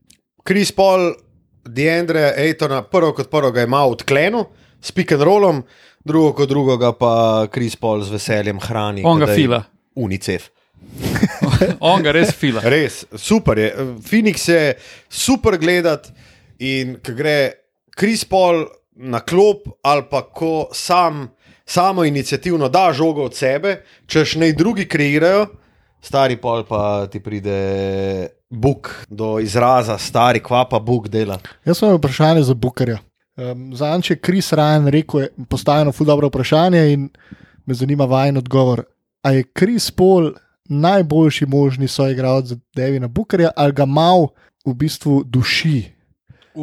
Kris 0.48 0.72
Paul, 0.72 1.12
Deandre, 1.68 2.32
Ejtona, 2.38 2.80
prvo 2.82 3.12
kot 3.12 3.28
prvo 3.28 3.52
ga 3.52 3.66
ima 3.68 3.84
odklenu, 3.84 4.46
s 4.80 4.96
pick 4.96 5.12
and 5.12 5.26
rollom, 5.28 5.66
drugo 6.08 6.34
kot 6.38 6.50
drugega 6.50 6.94
pa 6.98 7.14
Kris 7.52 7.76
Paul 7.76 8.04
z 8.08 8.16
veseljem 8.16 8.60
hrani. 8.64 9.04
On 9.06 9.20
ga 9.20 9.28
fila. 9.34 9.62
UNICEF. 9.96 10.50
On 11.92 12.04
ga 12.04 12.14
res 12.16 12.32
fila. 12.38 12.62
Res, 12.64 13.04
super 13.18 13.60
je. 13.60 13.70
Phoenix 14.08 14.48
je 14.50 14.76
super 15.10 15.58
gledati 15.62 16.14
in 16.64 16.98
ko 17.04 17.16
gre 17.18 17.38
Kris 17.98 18.26
Paul 18.26 18.66
na 18.98 19.22
klop 19.22 19.68
ali 19.86 20.06
pa 20.10 20.22
ko 20.22 20.70
sam, 20.74 21.28
samo 21.66 22.06
inicijativno 22.06 22.70
da 22.70 22.92
žogo 22.94 23.26
od 23.26 23.36
sebe, 23.36 23.82
češ 24.06 24.36
naj 24.36 24.54
drugi 24.54 24.88
kreirajo, 24.88 25.46
stari 26.02 26.38
pol 26.38 26.64
pa 26.66 27.08
ti 27.12 27.20
pride 27.20 27.58
buk 28.50 28.90
do 29.10 29.38
izraza, 29.40 29.98
stari 29.98 30.40
kva 30.40 30.66
pa 30.70 30.80
buk 30.80 31.08
dela. 31.08 31.40
Jaz 31.66 31.82
imam 31.82 31.98
vprašanje 31.98 32.44
za 32.44 32.54
Bukarja. 32.54 32.98
Um, 33.38 33.76
Zanč 33.76 34.10
je 34.10 34.16
Kris 34.18 34.54
Ryan 34.54 34.88
rekel, 34.88 35.20
je 35.20 35.30
postavljeno 35.50 35.92
ful 35.92 36.06
dobro 36.06 36.28
vprašanje 36.28 36.94
in 36.94 37.10
me 37.66 37.74
zanima 37.74 38.06
vajen 38.06 38.38
odgovor. 38.38 38.84
A 39.22 39.32
je 39.32 39.44
Kris 39.44 39.92
Paul 39.92 40.32
najboljši 40.66 41.46
možni 41.46 41.88
soigralec 41.88 42.46
za 42.46 42.58
Devina 42.76 43.08
Bukarja 43.08 43.52
ali 43.56 43.74
ga 43.74 43.86
mal 43.86 44.28
v 44.66 44.74
bistvu 44.74 45.24
duši? 45.24 45.86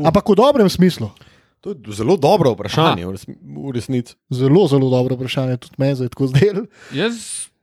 Ampak 0.05 0.29
v 0.29 0.35
dobrem 0.35 0.69
smislu. 0.69 1.11
To 1.61 1.71
je 1.71 1.77
zelo 1.89 2.17
dobro 2.17 2.53
vprašanje, 2.53 3.07
resni- 3.07 3.39
v 3.41 3.73
resnici. 3.73 4.15
Zelo, 4.31 4.67
zelo 4.67 4.91
dobro 4.91 5.15
vprašanje, 5.17 5.57
tudi 5.57 5.75
me 5.79 5.95
zdaj 5.95 6.09
tako 6.09 6.27
zdel. 6.27 6.67
Jaz 6.93 7.15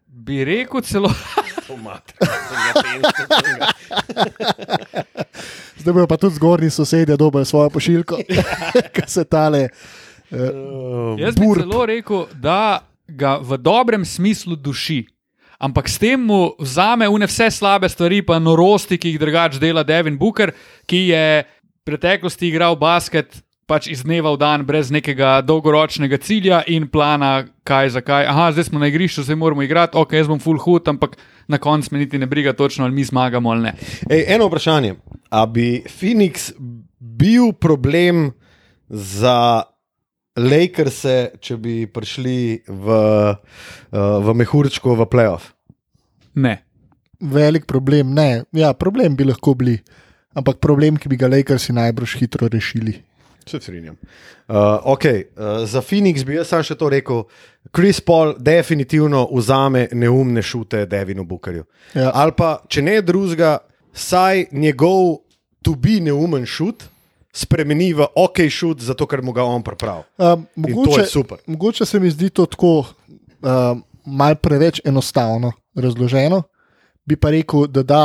bi 0.08 0.46
rekel 0.46 0.82
celo. 0.82 1.12
To 1.72 1.78
mater. 1.80 2.16
Zdaj 5.80 5.94
bojo 5.94 6.08
pa 6.08 6.18
tudi 6.18 6.36
zgornji 6.36 6.70
sosedje 6.70 7.18
dobijo 7.18 7.46
svojo 7.46 7.70
pošiljko, 7.70 8.18
ki 8.94 9.02
se 9.08 9.24
tale. 9.24 9.70
Uh, 10.32 11.20
Jaz 11.20 11.36
bi 11.36 11.48
celo 11.56 11.86
rekel, 11.86 12.26
da 12.34 12.84
ga 13.08 13.40
v 13.42 13.58
dobrem 13.58 14.06
smislu 14.06 14.56
duši. 14.56 15.06
Ampak 15.60 15.90
s 15.90 15.98
tem 16.02 16.20
mu 16.20 16.52
vzame 16.60 17.08
vne 17.08 17.28
vse 17.30 17.52
slabe 17.54 17.90
stvari, 17.90 18.22
pa 18.26 18.40
norosti, 18.40 18.98
ki 18.98 19.14
jih 19.14 19.20
drugače 19.22 19.60
dela 19.62 19.84
Devin 19.84 20.18
Booker, 20.18 20.52
ki 20.90 21.08
je 21.14 21.44
v 21.46 21.46
preteklosti 21.86 22.50
igral 22.50 22.76
basket 22.76 23.42
pač 23.72 23.88
iz 23.88 24.04
dneva 24.04 24.34
v 24.36 24.40
dan, 24.42 24.66
brez 24.68 24.92
nekega 24.92 25.40
dolgoročnega 25.48 26.20
cilja 26.20 26.60
in 26.68 26.90
plana, 26.92 27.48
kaj 27.64 27.96
za 27.96 28.02
kaj. 28.04 28.28
Aha, 28.28 28.50
zdaj 28.52 28.68
smo 28.68 28.82
na 28.82 28.90
igrišču, 28.92 29.24
zdaj 29.24 29.40
moramo 29.40 29.64
igrati, 29.64 29.96
ok, 29.96 30.18
jaz 30.20 30.28
bom 30.28 30.42
full 30.44 30.60
hood, 30.60 30.90
ampak 30.92 31.16
na 31.48 31.56
koncu 31.62 31.96
me 31.96 32.02
niti 32.04 32.20
ne 32.20 32.28
briga 32.28 32.52
točno, 32.54 32.84
ali 32.86 32.96
mi 32.98 33.08
zmagamo 33.08 33.52
ali 33.52 33.70
ne. 33.70 33.74
Ej, 34.12 34.26
eno 34.36 34.50
vprašanje. 34.52 34.98
A 35.32 35.46
bi 35.48 35.84
Phoenix 35.88 36.52
bil 37.00 37.54
problem 37.56 38.34
za 38.90 39.64
Lakers, 40.36 41.06
če 41.40 41.58
bi 41.60 41.86
prišli 41.88 42.68
v, 42.68 42.98
uh, 43.32 44.20
v 44.20 44.36
Mehurčko 44.36 44.98
v 45.00 45.08
playoff? 45.08 45.56
Ne. 46.36 46.60
velik 47.22 47.68
problem, 47.70 48.16
ne, 48.18 48.44
ja, 48.58 48.72
problem 48.74 49.14
bi 49.16 49.28
lahko 49.28 49.54
bili, 49.54 49.76
ampak 50.34 50.58
problem, 50.58 50.98
ki 50.98 51.12
bi 51.12 51.20
ga 51.22 51.30
Lakersi 51.30 51.76
najbrž 51.78 52.16
hitro 52.18 52.50
rešili. 52.50 52.96
Se 53.48 53.60
strinjam. 53.60 53.96
Uh, 54.48 54.56
okay, 54.94 55.24
uh, 55.36 55.66
za 55.66 55.82
Phoenix 55.82 56.26
bi 56.26 56.36
jaz 56.36 56.52
sam 56.52 56.64
še 56.64 56.76
to 56.78 56.90
rekel. 56.90 57.24
Chris 57.76 58.02
Paul 58.02 58.36
definitivno 58.40 59.26
vzame 59.32 59.88
neumne 59.92 60.44
šute 60.44 60.86
Devinu 60.86 61.26
Bookerju. 61.26 61.66
Ja. 61.96 62.12
Ali 62.14 62.36
pa, 62.38 62.60
če 62.70 62.84
ne 62.86 63.02
drugega, 63.02 63.58
saj 63.94 64.48
njegov 64.52 65.22
to 65.62 65.76
be 65.76 66.00
neumen 66.02 66.46
šut 66.46 66.88
spremeni 67.32 67.94
v 67.96 68.06
ok 68.16 68.44
šut, 68.52 68.84
zato 68.84 69.08
ker 69.08 69.24
mu 69.24 69.32
ga 69.32 69.44
on 69.48 69.64
pripravi. 69.64 70.04
Um, 70.20 70.46
In 70.56 70.64
to 70.64 70.70
mogoče, 70.76 71.38
mogoče 71.48 71.86
se 71.86 72.00
mi 72.00 72.12
zdi 72.12 72.30
to 72.30 72.46
tako 72.46 72.84
um, 72.84 73.84
mal 74.06 74.36
preveč 74.36 74.82
enostavno 74.86 75.54
razloženo. 75.76 76.44
Bi 77.06 77.16
pa 77.16 77.32
rekel, 77.32 77.68
da 77.68 77.84
da 77.84 78.04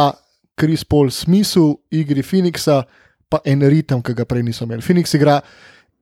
Kris 0.56 0.84
Paul 0.84 1.10
smisel 1.10 1.74
igri 1.90 2.22
Phoenixa, 2.22 2.84
pa 3.28 3.40
en 3.44 3.62
ritem, 3.68 4.02
ki 4.02 4.14
ga 4.14 4.24
prej 4.24 4.44
niso 4.46 4.64
imeli. 4.64 4.84
Phoenix 4.84 5.14
igra 5.18 5.40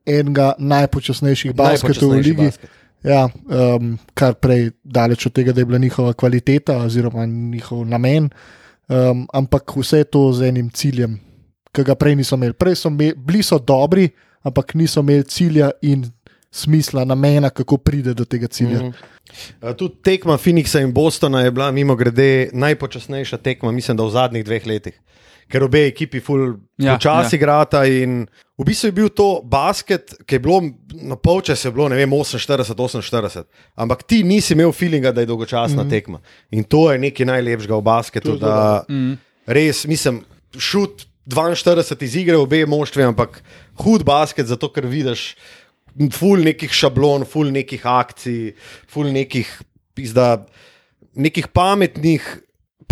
enega 0.05 0.53
najpočasnejših 0.59 1.55
basketov 1.57 2.13
v 2.13 2.21
ligi. 2.21 2.41
basket. 2.45 2.81
Ja, 3.05 3.29
um, 3.29 3.99
kar 4.17 4.39
prej 4.41 4.71
daleč 4.81 5.27
od 5.29 5.35
tega, 5.37 5.53
da 5.53 5.61
je 5.61 5.69
bila 5.69 5.79
njihova 5.79 6.15
kvaliteta 6.17 6.79
oziroma 6.87 7.27
njihov 7.27 7.85
namen, 7.85 8.31
um, 8.89 9.27
ampak 9.33 9.77
vse 9.77 10.05
to 10.05 10.31
z 10.33 10.49
enim 10.49 10.71
ciljem, 10.71 11.19
ki 11.73 11.85
ga 11.85 11.99
prej 12.01 12.17
niso 12.17 12.39
imeli. 12.41 12.57
Prej 12.57 12.79
so 12.81 12.89
imeli, 12.89 13.13
bili 13.17 13.43
so 13.45 13.59
dobri, 13.59 14.09
ampak 14.43 14.73
niso 14.75 15.05
imeli 15.05 15.25
cilja 15.29 15.71
in 15.83 16.07
smisla, 16.55 17.05
namena, 17.05 17.51
kako 17.51 17.77
pride 17.77 18.15
do 18.15 18.25
tega 18.25 18.47
cilja. 18.47 18.83
Mm 18.83 18.93
-hmm. 18.93 19.75
Tudi 19.77 19.95
tekma 20.03 20.39
Phoenixa 20.39 20.81
in 20.81 20.93
Bostona 20.93 21.41
je 21.41 21.51
bila, 21.51 21.71
mimo 21.73 21.97
grede, 21.97 22.51
najpočasnejša 22.53 23.37
tekma, 23.37 23.73
mislim, 23.73 23.97
da 23.97 24.05
v 24.05 24.11
zadnjih 24.11 24.45
dveh 24.45 24.67
letih. 24.67 25.01
Ker 25.55 25.63
obe 25.69 25.85
ekipi 25.87 26.19
ful 26.25 26.57
Ja, 26.83 26.97
počasi 26.97 27.37
ja. 27.37 27.39
igrata. 27.39 27.85
In 27.87 28.25
v 28.59 28.67
bistvu 28.67 28.91
je 28.91 28.95
bil 28.97 29.11
to 29.15 29.29
basket, 29.47 30.17
ki 30.27 30.39
je 30.39 30.43
bilo 30.43 30.59
na 31.07 31.15
polčas, 31.15 31.63
je 31.63 31.71
bilo 31.71 31.87
ne 31.93 31.99
vem, 32.01 32.11
48-48, 32.11 33.47
ampak 33.79 34.03
ti 34.03 34.25
nisi 34.27 34.57
imel 34.57 34.75
feelinga, 34.75 35.13
da 35.15 35.23
je 35.23 35.31
dolgočasna 35.31 35.83
mm 35.83 35.87
-hmm. 35.87 35.91
tekma. 35.91 36.21
In 36.51 36.65
to 36.65 36.91
je 36.91 36.99
nekaj 36.99 37.27
najlepšega 37.27 37.77
v 37.77 37.83
basketu. 37.83 38.33
Je 38.35 38.39
Da 38.39 38.85
Mm. 38.89 39.19
res, 39.47 39.87
mislim, 39.87 40.25
šut 40.59 41.07
42 41.27 42.03
iz 42.03 42.17
igre, 42.17 42.37
obe 42.37 42.67
moštvi, 42.67 43.03
ampak 43.03 43.43
hud 43.75 44.05
basket, 44.05 44.47
zato 44.47 44.69
ker 44.73 44.87
vidiš. 44.87 45.37
Ful 46.13 46.43
nekih 46.43 46.73
šablon, 46.73 47.25
ful 47.25 47.53
nekih 47.53 47.87
akcij, 47.87 48.55
ful 48.89 49.07
nekih, 49.13 49.63
pizda, 49.95 50.47
nekih 51.15 51.49
pametnih, 51.49 52.44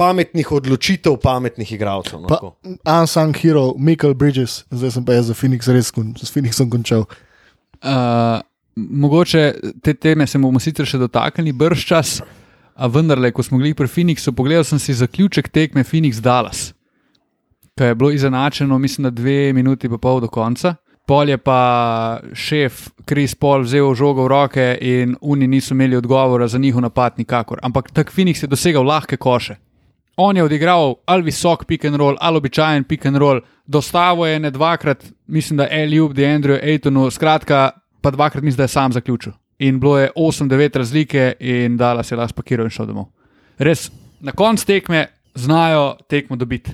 pametnih 0.02 0.52
odločitev, 0.52 1.16
pametnih 1.22 1.72
igralcev. 1.72 2.20
No, 2.20 2.28
tako. 2.28 2.54
unsung 2.82 3.36
hero, 3.38 3.72
Michael 3.78 4.14
Bridges, 4.18 4.62
zdaj 4.70 4.96
sem 4.96 5.04
pa 5.06 5.18
jaz 5.18 5.30
za 5.30 5.36
Phoenix 5.38 5.70
res 5.70 5.92
kon, 5.94 6.14
s 6.18 6.32
Phoenixom 6.34 6.70
končal. 6.72 7.06
Uh, 7.82 8.42
mogoče 8.74 9.54
te 9.82 9.94
teme 9.94 10.26
se 10.26 10.40
bomo 10.42 10.60
sicer 10.62 10.88
še 10.88 11.00
dotaknili 11.02 11.54
brž 11.54 11.86
čas, 11.86 12.20
a 12.74 12.88
vendarle, 12.88 13.30
ko 13.34 13.44
smo 13.46 13.60
bili 13.60 13.74
pri 13.78 13.86
Phoenixu, 13.86 14.34
pogledal 14.34 14.64
sem 14.66 14.80
si 14.82 14.96
zaključek 14.96 15.52
tekme 15.52 15.84
Phoenix 15.86 16.22
Dallas, 16.24 16.70
ki 17.78 17.92
je 17.92 17.98
bilo 17.98 18.10
izenačeno, 18.12 18.78
mislim, 18.78 19.08
na 19.08 19.10
dve 19.10 19.52
minuti 19.52 19.90
pa 19.92 20.00
pol 20.02 20.20
do 20.24 20.30
konca. 20.32 20.74
Pol 21.06 21.32
je 21.32 21.36
pa 21.38 22.20
šef 22.32 22.88
Kris 23.04 23.34
Paul 23.34 23.64
vzel 23.66 23.90
žogo 23.98 24.22
v 24.22 24.30
roke 24.30 24.66
in 24.80 25.16
oni 25.20 25.48
niso 25.50 25.74
imeli 25.74 25.98
odgovora 25.98 26.46
za 26.48 26.58
njihov 26.62 26.84
napad 26.84 27.18
nikakor. 27.18 27.58
Ampak 27.62 27.90
tak 27.90 28.12
Phoenix 28.14 28.42
je 28.42 28.48
dosegal 28.48 28.86
lahke 28.86 29.18
koše. 29.18 29.58
On 30.16 30.36
je 30.36 30.44
odigral 30.44 30.94
ali 31.06 31.22
visok 31.22 31.64
pick 31.64 31.84
and 31.84 31.96
roll, 31.96 32.16
ali 32.20 32.36
običajen 32.36 32.84
pick 32.84 33.06
and 33.06 33.16
roll, 33.16 33.40
dostavo 33.66 34.26
je 34.26 34.40
ne 34.40 34.50
dvakrat, 34.50 35.04
mislim, 35.26 35.56
da 35.56 35.64
je 35.64 35.86
Ljub, 35.86 36.12
da 36.12 36.22
je 36.22 36.38
Andrew 36.38 36.64
Aitonu, 36.64 37.10
skratka, 37.10 37.70
pa 38.00 38.10
dvakrat 38.10 38.44
mislim, 38.44 38.56
da 38.56 38.62
je 38.62 38.68
sam 38.68 38.92
zaključil. 38.92 39.32
In 39.58 39.80
bilo 39.80 39.98
je 39.98 40.10
8-9 40.16 40.78
razlike, 40.78 41.34
in 41.40 41.76
Dala 41.76 42.02
se 42.02 42.14
je 42.14 42.18
lahko 42.18 42.32
spakiral 42.32 42.66
in 42.66 42.70
šel 42.70 42.86
domov. 42.86 43.06
Res, 43.58 43.90
na 44.20 44.32
koncu 44.32 44.66
tekme 44.66 45.06
znajo 45.34 45.96
tekmo 46.08 46.36
dobiti. 46.36 46.70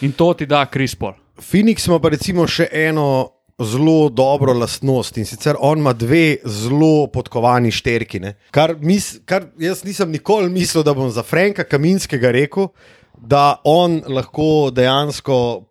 In 0.00 0.12
to 0.12 0.34
ti 0.34 0.46
da 0.46 0.66
Kris 0.66 0.94
Paul. 0.94 1.12
Phoenix 1.36 1.88
ima 1.88 1.98
pa 1.98 2.08
recimo 2.08 2.46
še 2.46 2.68
eno 2.72 3.28
zelo 3.60 4.08
dobro 4.08 4.52
lastnost 4.52 5.16
in 5.18 5.26
sicer 5.26 5.56
on 5.60 5.78
ima 5.78 5.92
dve 5.92 6.36
zelo 6.44 7.06
podkovani 7.06 7.70
šterki. 7.70 8.20
ne. 8.20 8.34
Kar, 8.50 8.74
mis, 8.80 9.18
kar 9.24 9.46
jaz 9.58 9.84
nisem 9.84 10.10
nikoli 10.10 10.50
mislil, 10.50 10.82
da 10.82 10.94
bom 10.94 11.10
za 11.10 11.22
Franka 11.22 11.64
Kaminskega 11.64 12.30
rekel, 12.30 12.68
da 13.16 13.60
on 13.64 14.02
lahko 14.08 14.70
dejansko 14.72 15.64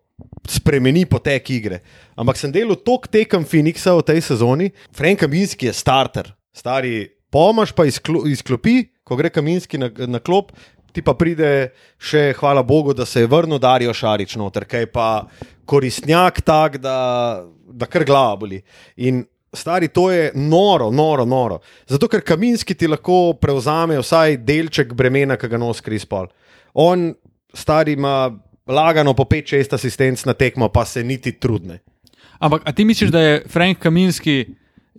spremeni 0.48 1.04
potek 1.06 1.50
igre. 1.50 1.80
Ampak 2.16 2.38
sem 2.38 2.52
delal 2.52 2.76
toliko 2.76 3.10
tekem 3.10 3.44
Phoenixa 3.44 3.94
v 3.96 4.04
tej 4.06 4.20
sezoni, 4.20 4.70
Frank 4.92 5.20
Kaminski 5.20 5.66
je 5.66 5.72
starter, 5.72 6.32
stari 6.52 7.08
pomaž 7.30 7.72
pa 7.72 7.86
izklo, 7.86 8.24
izklopi, 8.28 8.90
ko 9.04 9.16
gre 9.16 9.30
Kaminski 9.30 9.78
na, 9.78 9.90
na 10.06 10.18
klop. 10.18 10.52
Ti 10.90 11.04
pa 11.06 11.14
pride 11.14 11.70
še, 12.02 12.32
hvala 12.40 12.64
Bogu, 12.66 12.90
da 12.98 13.06
se 13.06 13.22
je 13.22 13.28
vrnil 13.30 13.60
Darijo 13.62 13.94
Šarič 13.94 14.34
noter, 14.34 14.66
kaj 14.66 14.88
pa 14.90 15.06
koristnjak 15.70 16.40
tak, 16.46 16.80
da, 16.82 16.96
da 17.70 17.86
kar 17.86 18.04
glava 18.08 18.36
boli. 18.42 18.58
In 19.06 19.22
stari, 19.54 19.88
to 19.94 20.08
je 20.10 20.30
noro, 20.34 20.90
noro, 20.90 21.24
noro. 21.24 21.60
Zato, 21.90 22.08
ker 22.10 22.24
Kaminski 22.26 22.74
ti 22.74 22.90
lahko 22.90 23.36
prevzame 23.40 23.98
vsaj 24.00 24.40
delček 24.46 24.94
bremena, 24.98 25.38
ki 25.38 25.50
ga 25.50 25.60
nosi 25.60 25.84
Krispol. 25.86 26.30
On, 26.74 27.10
stari, 27.54 27.96
ima 27.98 28.30
lagano 28.70 29.14
po 29.18 29.26
5-6 29.30 29.74
asistenc 29.78 30.24
na 30.26 30.34
tekmo, 30.38 30.70
pa 30.70 30.84
se 30.86 31.04
niti 31.06 31.32
trudne. 31.38 31.80
Ampak, 32.40 32.62
a 32.64 32.72
ti 32.72 32.84
misliš, 32.84 33.10
da 33.12 33.20
je 33.20 33.42
Frank 33.50 33.78
Kaminski 33.82 34.44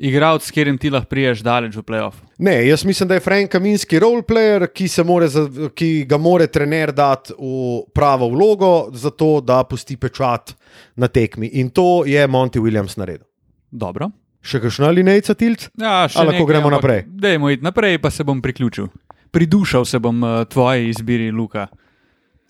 igralec, 0.02 0.46
s 0.46 0.54
katerim 0.54 0.78
ti 0.82 0.90
lahko 0.90 1.10
priješ 1.12 1.44
daleč 1.46 1.76
v 1.78 1.84
playoff? 1.86 2.18
Ne, 2.42 2.56
jaz 2.68 2.86
mislim, 2.86 3.10
da 3.10 3.18
je 3.18 3.24
Frank 3.24 3.52
Kaminski 3.52 4.00
roleplayer, 4.02 4.68
ki, 4.74 4.90
more 5.06 5.28
za, 5.30 5.46
ki 5.76 6.06
ga 6.10 6.18
more 6.18 6.48
trener 6.48 6.92
dati 6.92 7.36
v 7.38 7.84
pravo 7.94 8.30
vlogo, 8.34 8.90
zato 8.94 9.40
da 9.46 9.62
pusti 9.64 9.98
pečat 9.98 10.56
na 10.96 11.08
tekmi. 11.08 11.52
In 11.62 11.70
to 11.70 12.04
je 12.06 12.28
Monty 12.28 12.60
Williams 12.60 12.98
naredil. 12.98 13.28
Dobro. 13.72 14.10
Še 14.42 14.58
kakšna 14.64 14.90
linijca 14.90 15.36
tilc? 15.38 15.68
Ja, 15.78 16.08
še 16.10 16.18
Ali 16.20 16.34
lahko 16.34 16.48
gremo 16.50 16.72
ampak 16.72 16.82
naprej? 16.82 17.04
Dajmo 17.08 17.52
iti 17.54 17.66
naprej, 17.66 18.00
pa 18.02 18.10
se 18.10 18.26
bom 18.26 18.42
priključil. 18.42 18.90
Pridušal 19.32 19.86
se 19.86 20.00
bom 20.02 20.18
uh, 20.26 20.42
tvoji 20.50 20.90
izbiri, 20.90 21.30
Luka. 21.32 21.68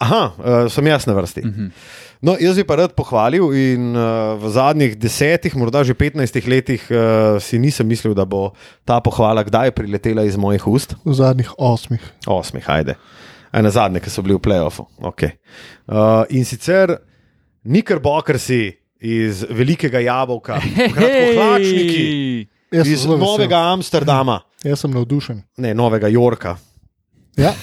Aha, 0.01 0.21
uh, 0.33 0.65
sem 0.73 0.87
jaz 0.89 1.05
na 1.05 1.13
vrsti. 1.17 1.43
Mhm. 1.45 1.67
No, 2.21 2.35
jaz 2.37 2.53
bi 2.57 2.63
pa 2.69 2.75
rad 2.77 2.91
pohvalil 2.93 3.47
in 3.57 3.95
uh, 3.97 4.37
v 4.37 4.49
zadnjih 4.53 4.93
desetih, 4.97 5.55
morda 5.57 5.81
že 5.85 5.95
petnajstih 5.97 6.45
letih 6.45 6.81
uh, 6.93 7.39
si 7.41 7.57
nisem 7.57 7.85
mislil, 7.89 8.13
da 8.13 8.25
bo 8.29 8.51
ta 8.85 8.99
pohvala 9.01 9.41
kdaj 9.45 9.73
priletela 9.73 10.21
iz 10.25 10.37
mojih 10.37 10.61
ust. 10.69 10.93
V 11.05 11.15
zadnjih 11.17 11.49
osmih. 11.57 12.01
Osmih, 12.29 12.65
ajde. 12.69 12.93
Aj 13.51 13.61
na 13.65 13.69
zadnje, 13.73 13.99
ki 14.05 14.09
so 14.13 14.21
bili 14.21 14.37
v 14.37 14.41
playoffu. 14.41 14.85
Okay. 15.01 15.33
Uh, 15.89 16.21
in 16.29 16.45
sicer 16.45 16.93
Nickerbocker 17.65 18.37
si 18.37 18.69
iz 19.01 19.41
Velikega 19.49 19.97
Jabolka, 20.05 20.61
kratkohlačniki 20.61 22.05
sem 22.71 22.85
iz 22.85 23.01
zelo 23.01 23.17
vesel. 23.17 23.25
Novega 23.25 23.59
Amsterdama, 23.73 24.39
Jaz 24.63 24.79
sem 24.85 24.93
navdušen. 24.93 25.41
ne 25.57 25.73
Novega 25.73 26.07
Yorka. 26.07 26.57
Ja, 27.37 27.53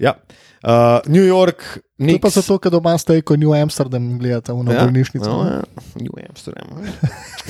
Ja. 0.00 0.14
Uh, 0.60 1.00
New 1.08 1.24
York, 1.24 1.80
to 1.96 2.04
je 2.04 2.20
pa 2.20 2.28
zato, 2.28 2.58
ker 2.60 2.68
doma 2.68 2.92
ste, 3.00 3.22
ko 3.24 3.32
New 3.32 3.54
Amsterdam 3.56 4.18
gledate 4.20 4.52
v 4.52 4.60
Ja, 4.68 4.84
bolnišnico. 4.84 5.24
no, 5.24 5.38
ja, 5.48 5.60
New 5.96 6.12
Amsterdam. 6.20 6.84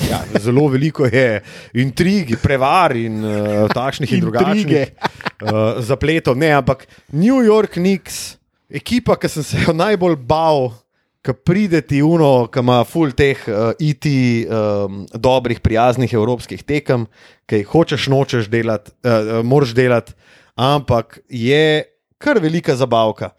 Ja, 0.07 0.23
zelo 0.39 0.63
veliko 0.71 1.03
je 1.11 1.41
intrig, 1.75 2.37
prevar 2.39 2.95
in 2.95 3.19
uh, 3.19 3.67
takšnih 3.67 4.13
in 4.15 4.23
drugačnih 4.23 4.95
uh, 5.43 5.83
zapletov. 5.83 6.39
Ne, 6.39 6.55
ampak 6.55 6.87
New 7.11 7.43
York 7.43 7.75
Knicks, 7.75 8.37
ekipa, 8.71 9.19
ki 9.19 9.27
sem 9.27 9.43
se 9.43 9.59
jo 9.59 9.75
najbolj 9.75 10.15
bal, 10.15 10.71
ki 11.19 11.35
pride 11.35 11.83
ti 11.83 11.99
uno, 11.99 12.47
ki 12.47 12.63
ima 12.63 12.79
full 12.87 13.11
teh 13.11 13.43
uh, 13.51 13.75
IT, 13.75 14.07
um, 14.47 15.03
dobrih, 15.11 15.59
prijaznih 15.59 16.15
evropskih 16.15 16.63
tekem, 16.63 17.09
ki 17.43 17.59
jih 17.59 17.75
hočeš, 17.75 18.07
nočeš 18.07 18.47
delati, 18.47 18.95
uh, 19.03 19.43
moraš 19.43 19.75
delati, 19.75 20.15
ampak 20.55 21.19
je 21.27 21.83
kar 22.21 22.39
velika 22.39 22.75
zabavka. 22.75 23.31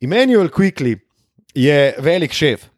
Emmanuel 0.00 0.48
Quickly 0.48 0.98
je 1.54 1.94
velik 1.98 2.32
šef. 2.32 2.68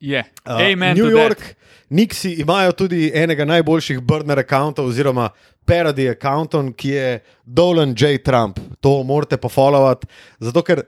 Je. 0.00 0.24
Uh, 0.44 0.52
Amen. 0.72 0.96
New 0.96 1.10
to 1.10 1.10
that. 1.10 1.22
York, 1.22 1.56
Nixi 1.90 2.32
imajo 2.42 2.72
tudi 2.72 3.10
enega 3.14 3.44
najboljših 3.44 4.00
burner 4.00 4.36
računov, 4.36 4.88
oziroma 4.90 5.28
parody 5.64 6.08
računov, 6.10 6.72
ki 6.74 6.88
je 6.88 7.20
Dolan 7.44 7.94
J. 7.98 8.18
Trump. 8.18 8.58
To 8.80 9.02
morate 9.02 9.36
pofollowati, 9.36 10.06
zato 10.40 10.62
ker 10.62 10.82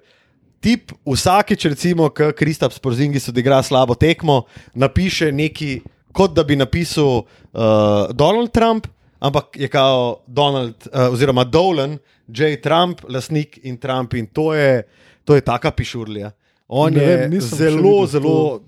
tip 0.61 0.92
vsakič, 1.07 1.64
recimo, 1.70 2.11
ko 2.11 2.33
Kristaps 2.35 2.78
Porzingis 2.78 3.28
odigra 3.28 3.62
slabo 3.62 3.94
tekmo, 3.94 4.42
napiše 4.74 5.33
neki, 5.33 5.81
kot 6.12 6.35
da 6.35 6.42
bi 6.44 6.57
napisal 6.57 7.22
uh, 7.22 8.11
Donald 8.12 8.50
Trump, 8.52 8.87
ampak 9.20 9.57
je 9.57 9.68
kao 9.68 10.20
Donald, 10.26 10.74
uh, 10.87 11.12
oziroma 11.12 11.44
Dolan 11.44 11.98
J. 12.28 12.57
Trump, 12.57 13.00
lasnik 13.09 13.59
in 13.62 13.76
Trump, 13.76 14.14
in 14.14 14.26
to 14.26 14.54
je, 14.54 14.83
to 15.24 15.35
je 15.35 15.40
taka 15.40 15.70
pišurlja. 15.70 16.31
On 16.68 16.92
Ne 16.92 17.02
je 17.02 17.16
vem, 17.18 17.40
zelo, 17.40 18.07
zelo 18.07 18.37
uh, 18.57 18.61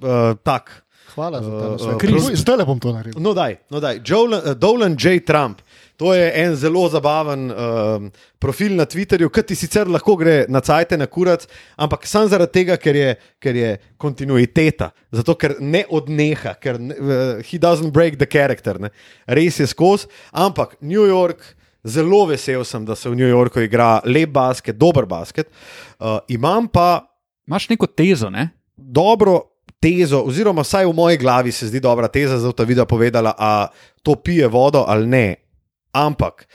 tak. 0.43 0.83
Hvala 1.11 1.43
za 1.43 1.49
Uh, 1.49 1.53
ta 1.53 1.67
uh, 1.67 1.73
nasvet. 1.73 1.97
Chris- 1.99 2.25
Uh, 2.25 2.35
Zdaj 2.35 2.57
le 2.57 2.65
bom 2.65 2.79
to 2.79 2.93
naredil. 2.93 3.21
No, 3.21 3.35
daj, 3.35 3.57
no 3.69 3.81
daj. 3.81 3.99
Dolan, 4.01 4.41
uh, 4.41 4.55
Dolan 4.55 4.97
J. 4.97 5.21
Trump. 5.21 5.61
To 6.01 6.15
je 6.17 6.31
en 6.43 6.55
zelo 6.57 6.87
zabaven 6.89 7.51
um, 7.53 8.07
profil 8.41 8.73
na 8.79 8.87
Twitterju, 8.89 9.29
ki 9.29 9.43
ti 9.51 9.57
sicer 9.59 9.89
lahko 9.91 10.15
gre 10.17 10.47
na 10.49 10.63
cajt 10.65 10.95
na 10.97 11.05
kurac, 11.05 11.45
ampak 11.77 12.07
samo 12.09 12.31
zaradi 12.33 12.55
tega, 12.55 12.79
ker 12.81 12.97
je, 12.97 13.11
ker 13.37 13.59
je 13.59 13.75
kontinuiteta, 14.01 14.91
zato 15.13 15.37
ker 15.37 15.59
ne 15.61 15.85
odneha, 15.93 16.55
ker 16.57 16.81
ne, 16.81 16.97
uh, 16.97 17.35
he 17.45 17.61
doesn't 17.61 17.93
break 17.93 18.17
the 18.17 18.29
character, 18.29 18.81
ne. 18.81 18.89
res 19.29 19.61
je 19.61 19.69
skozi. 19.69 20.09
Ampak 20.33 20.79
New 20.81 21.05
York, 21.05 21.45
zelo 21.85 22.25
vesel 22.33 22.65
sem, 22.65 22.89
da 22.89 22.97
se 22.97 23.13
v 23.13 23.21
New 23.21 23.29
Yorku 23.29 23.61
igra 23.69 23.99
lep 24.09 24.33
basket, 24.33 24.81
dober 24.81 25.05
basket. 25.05 25.53
Uh, 26.01 26.17
imam 26.33 26.69
pa 26.69 27.05
Imaš 27.51 27.65
neko 27.69 27.87
tezo, 27.87 28.29
ne? 28.31 28.45
dobro 28.77 29.41
tezo, 29.81 30.23
oziroma 30.23 30.63
vsaj 30.63 30.87
v 30.87 30.93
moji 30.95 31.17
glavi 31.19 31.53
se 31.53 31.67
zdi 31.67 31.81
dobra 31.81 32.09
teza, 32.09 32.39
da 32.39 32.53
ta 32.53 32.65
videa 32.65 32.85
povedala, 32.85 33.35
a 33.39 33.67
to 34.03 34.15
pije 34.15 34.49
vodo 34.49 34.85
ali 34.89 35.07
ne. 35.07 35.50
Ampak 35.93 36.47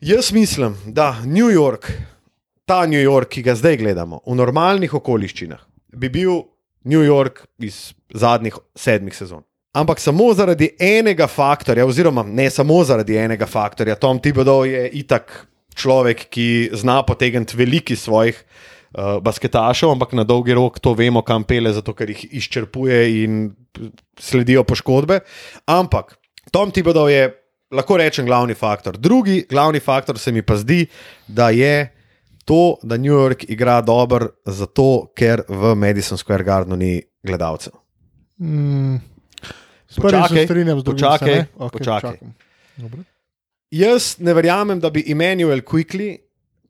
jaz 0.00 0.32
mislim, 0.32 0.76
da 0.86 1.16
New 1.24 1.50
York, 1.50 1.92
ta 2.64 2.86
New 2.86 3.02
York, 3.02 3.28
ki 3.28 3.42
ga 3.42 3.54
zdaj 3.54 3.76
gledamo, 3.80 4.20
v 4.26 4.36
normalnih 4.38 4.94
okoliščinah, 4.94 5.64
bi 5.98 6.08
bil 6.08 6.44
New 6.84 7.02
York 7.02 7.46
iz 7.58 7.94
zadnjih 8.14 8.60
sedmih 8.76 9.16
sezon. 9.16 9.42
Ampak 9.74 9.98
samo 9.98 10.28
zaradi 10.34 10.68
enega 10.78 11.26
faktorja, 11.26 11.86
oziroma 11.86 12.22
ne 12.22 12.46
samo 12.50 12.78
zaradi 12.86 13.16
enega 13.18 13.46
faktorja, 13.46 13.96
Tom 13.98 14.20
Thibodeau 14.22 14.62
je 14.68 14.86
itak 15.00 15.32
človek, 15.74 16.28
ki 16.30 16.70
zna 16.78 17.00
potegniti 17.02 17.58
veliko 17.58 17.96
svojih 17.98 18.38
uh, 18.38 19.18
basketašev, 19.18 19.90
ampak 19.90 20.14
na 20.14 20.22
dolgi 20.22 20.54
rok 20.54 20.78
to 20.78 20.94
vemo, 20.94 21.24
kam 21.26 21.42
pele, 21.42 21.72
zato 21.74 21.94
ker 21.98 22.12
jih 22.14 22.22
izčrpuje 22.38 23.00
in 23.24 23.48
sledijo 24.20 24.62
poškodbe. 24.62 25.24
Ampak 25.66 26.14
Tom 26.54 26.70
Tibodov 26.70 27.10
je, 27.10 27.32
lahko 27.74 27.98
rečem, 27.98 28.26
glavni 28.26 28.54
faktor. 28.54 28.96
Drugi 28.96 29.42
glavni 29.50 29.80
faktor 29.80 30.18
se 30.18 30.32
mi 30.32 30.42
pa 30.42 30.56
zdi, 30.56 30.86
da 31.26 31.50
je 31.50 31.90
to, 32.44 32.76
da 32.82 32.96
New 32.96 33.12
York 33.12 33.44
igra 33.48 33.80
dobro, 33.80 34.28
zato 34.46 35.10
ker 35.16 35.42
v 35.48 35.74
Madison 35.74 36.18
Square 36.18 36.44
Gardenu 36.44 36.76
ni 36.76 37.02
gledalcev. 37.22 37.72
Mm. 38.40 38.96
Počakaj, 39.96 40.44
strinjam 40.44 40.82
počakaj, 40.84 41.28
se 41.28 41.34
ne? 41.34 41.46
Okej, 41.56 41.78
počakaj. 41.78 42.18
Jaz 43.70 44.16
ne 44.18 44.34
verjamem, 44.34 44.80
da 44.80 44.90
bi 44.90 45.04
Emmanuel 45.10 45.62
Quickly 45.62 46.16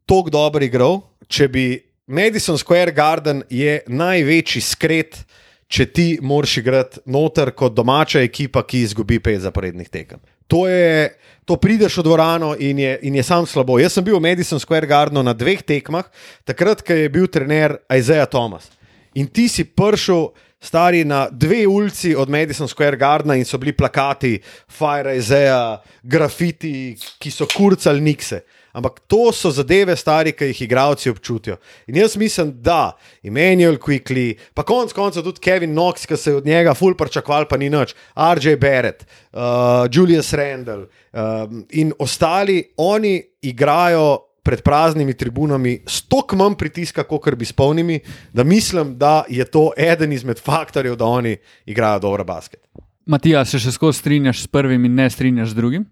tako 0.06 0.30
dobro 0.30 0.64
igral, 0.64 1.00
če 1.28 1.48
bi 1.48 1.66
Madison 2.06 2.58
Square 2.60 2.92
Garden 2.92 3.42
je 3.50 3.80
največji 3.88 4.60
skret, 4.60 5.22
če 5.68 5.86
ti 5.86 6.06
moraš 6.22 6.58
igrati 6.60 7.00
noter 7.06 7.54
kot 7.56 7.74
domača 7.74 8.20
ekipa, 8.20 8.62
ki 8.62 8.84
izgubi 8.84 9.18
pet 9.24 9.40
zaporednih 9.40 9.88
tekem. 9.88 10.20
To, 10.48 10.66
je, 10.68 11.14
to 11.48 11.56
prideš 11.56 11.98
v 12.00 12.04
dvorano 12.04 12.52
in 12.58 12.78
je, 12.78 12.98
in 13.08 13.14
je 13.16 13.24
sam 13.24 13.46
slabo. 13.48 13.78
Jaz 13.80 13.96
sem 13.96 14.04
bil 14.04 14.18
v 14.20 14.26
Madison 14.28 14.60
Square 14.60 14.86
Gardenu 14.86 15.24
na 15.24 15.32
dveh 15.32 15.64
tekmah, 15.64 16.04
takrat, 16.44 16.84
ko 16.84 16.92
je 16.92 17.08
bil 17.08 17.28
trener 17.28 17.78
Isaiah 17.88 18.28
Thomas. 18.28 18.68
In 19.14 19.30
ti 19.30 19.48
si 19.48 19.64
prišel, 19.64 20.34
stari 20.64 21.04
na 21.04 21.28
dve 21.28 21.66
ulici 21.68 22.14
od 22.16 22.28
Madison 22.28 22.68
Square 22.68 22.96
Gardena 22.96 23.36
in 23.36 23.44
so 23.44 23.58
bili 23.58 23.72
plakati, 23.76 24.40
Fire 24.68 25.16
Isaiah, 25.16 25.80
grafiti, 26.02 26.96
ki 27.20 27.30
so 27.30 27.46
kurcali 27.46 28.00
nikse. 28.00 28.44
Ampak 28.74 29.00
to 29.06 29.30
so 29.32 29.52
zadeve, 29.54 29.94
stari, 29.96 30.32
ki 30.34 30.50
jih 30.50 30.64
igravci 30.66 31.10
občutijo. 31.10 31.56
In 31.86 31.96
jaz 32.00 32.16
mislim, 32.18 32.50
da 32.62 32.96
Emmanuel 33.22 33.78
Quickly, 33.78 34.34
pa 34.54 34.64
konec 34.66 34.92
koncev 34.92 35.22
tudi 35.22 35.40
Kevin 35.40 35.76
Knox, 35.76 36.08
ki 36.10 36.18
se 36.18 36.32
je 36.32 36.40
od 36.42 36.46
njega 36.46 36.74
ful 36.74 36.96
pričakoval, 36.98 37.46
pa 37.50 37.56
ni 37.56 37.70
nič, 37.70 37.94
RJ 38.18 38.56
Barrett, 38.58 39.06
uh, 39.06 39.86
Julius 39.92 40.32
Randall 40.34 40.86
um, 41.12 41.64
in 41.70 41.92
ostali, 41.98 42.64
oni 42.76 43.22
igrajo 43.42 44.34
pred 44.44 44.62
praznimi 44.62 45.14
tribunami 45.14 45.78
s 45.86 46.02
toliko 46.08 46.36
manj 46.36 46.58
pritiska, 46.58 47.06
kot 47.08 47.34
bi 47.38 47.44
s 47.44 47.52
polnimi, 47.52 48.00
da 48.32 48.44
mislim, 48.44 48.98
da 48.98 49.24
je 49.28 49.44
to 49.44 49.70
eden 49.76 50.12
izmed 50.12 50.40
faktorjev, 50.40 50.96
da 50.96 51.04
oni 51.04 51.36
igrajo 51.66 51.98
dobro 51.98 52.24
basket. 52.24 52.60
Matija, 53.06 53.44
se 53.44 53.58
še 53.60 53.72
skozi 53.72 53.98
strinjaš 53.98 54.42
s 54.42 54.48
prvim 54.48 54.84
in 54.84 54.94
ne 54.96 55.10
strinjaš 55.10 55.52
z 55.52 55.60
drugim? 55.60 55.86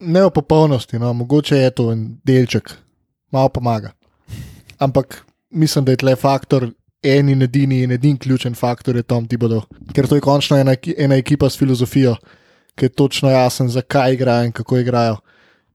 Ne 0.00 0.24
v 0.24 0.30
popolnosti, 0.30 0.98
no, 0.98 1.12
mogoče 1.12 1.56
je 1.56 1.70
to 1.70 1.92
en 1.92 2.16
delček, 2.24 2.70
malo 3.32 3.48
pomaga. 3.48 3.92
Ampak 4.78 5.22
mislim, 5.50 5.84
da 5.84 5.92
je 5.92 5.96
tle 6.02 6.16
faktor, 6.16 6.70
en 7.04 7.28
in 7.28 7.42
edini 7.42 7.82
in 7.82 7.92
edini 7.92 8.18
ključen 8.18 8.54
faktor 8.54 8.96
je 8.96 9.02
Tom 9.02 9.28
Tibodo. 9.28 9.62
Ker 9.94 10.08
to 10.08 10.16
je 10.16 10.24
končno 10.24 10.56
ena, 10.56 10.74
ena 10.96 11.16
ekipa 11.20 11.50
s 11.50 11.58
filozofijo, 11.58 12.16
ki 12.74 12.84
je 12.84 12.88
točno 12.88 13.30
jasen, 13.30 13.68
zakaj 13.68 14.14
igrajo 14.14 14.44
in 14.44 14.52
kako 14.52 14.78
igrajo. 14.78 15.16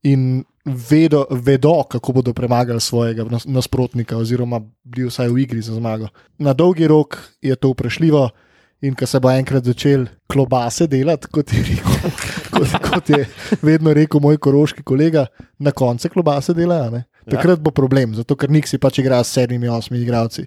In 0.02 0.44
vedo, 0.64 1.24
vedo 1.30 1.82
kako 1.88 2.12
bodo 2.12 2.32
premagali 2.32 2.80
svojega 2.80 3.24
nas- 3.24 3.46
nasprotnika, 3.46 4.16
oziroma 4.16 4.60
bili 4.84 5.08
vsaj 5.08 5.28
v 5.28 5.38
igri 5.38 5.62
za 5.62 5.74
zmago. 5.74 6.08
Na 6.38 6.52
dolgi 6.52 6.86
rok 6.86 7.16
je 7.42 7.56
to 7.56 7.70
vprašljivo. 7.70 8.28
In 8.80 8.94
ko 8.96 9.04
se 9.06 9.20
bo 9.20 9.28
enkrat 9.28 9.66
začel 9.68 10.06
klobase 10.30 10.86
delati, 10.88 11.28
kot 11.28 11.52
je, 11.52 11.60
rekel, 11.66 12.12
kot, 12.54 12.76
kot 12.86 13.10
je 13.12 13.26
vedno 13.60 13.92
rekel 13.96 14.22
moj 14.24 14.38
koroški 14.40 14.84
kolega, 14.86 15.26
na 15.60 15.72
koncu 15.76 16.08
klobase 16.08 16.54
delajo. 16.56 16.90
ne. 16.96 17.04
Takrat 17.30 17.60
bo 17.60 17.70
problem, 17.76 18.14
zato 18.16 18.36
ker 18.40 18.50
Niksi 18.50 18.80
pač 18.80 19.02
igra 19.02 19.20
s 19.24 19.34
sedmimi, 19.36 19.68
osmimi 19.68 20.00
igralci. 20.02 20.46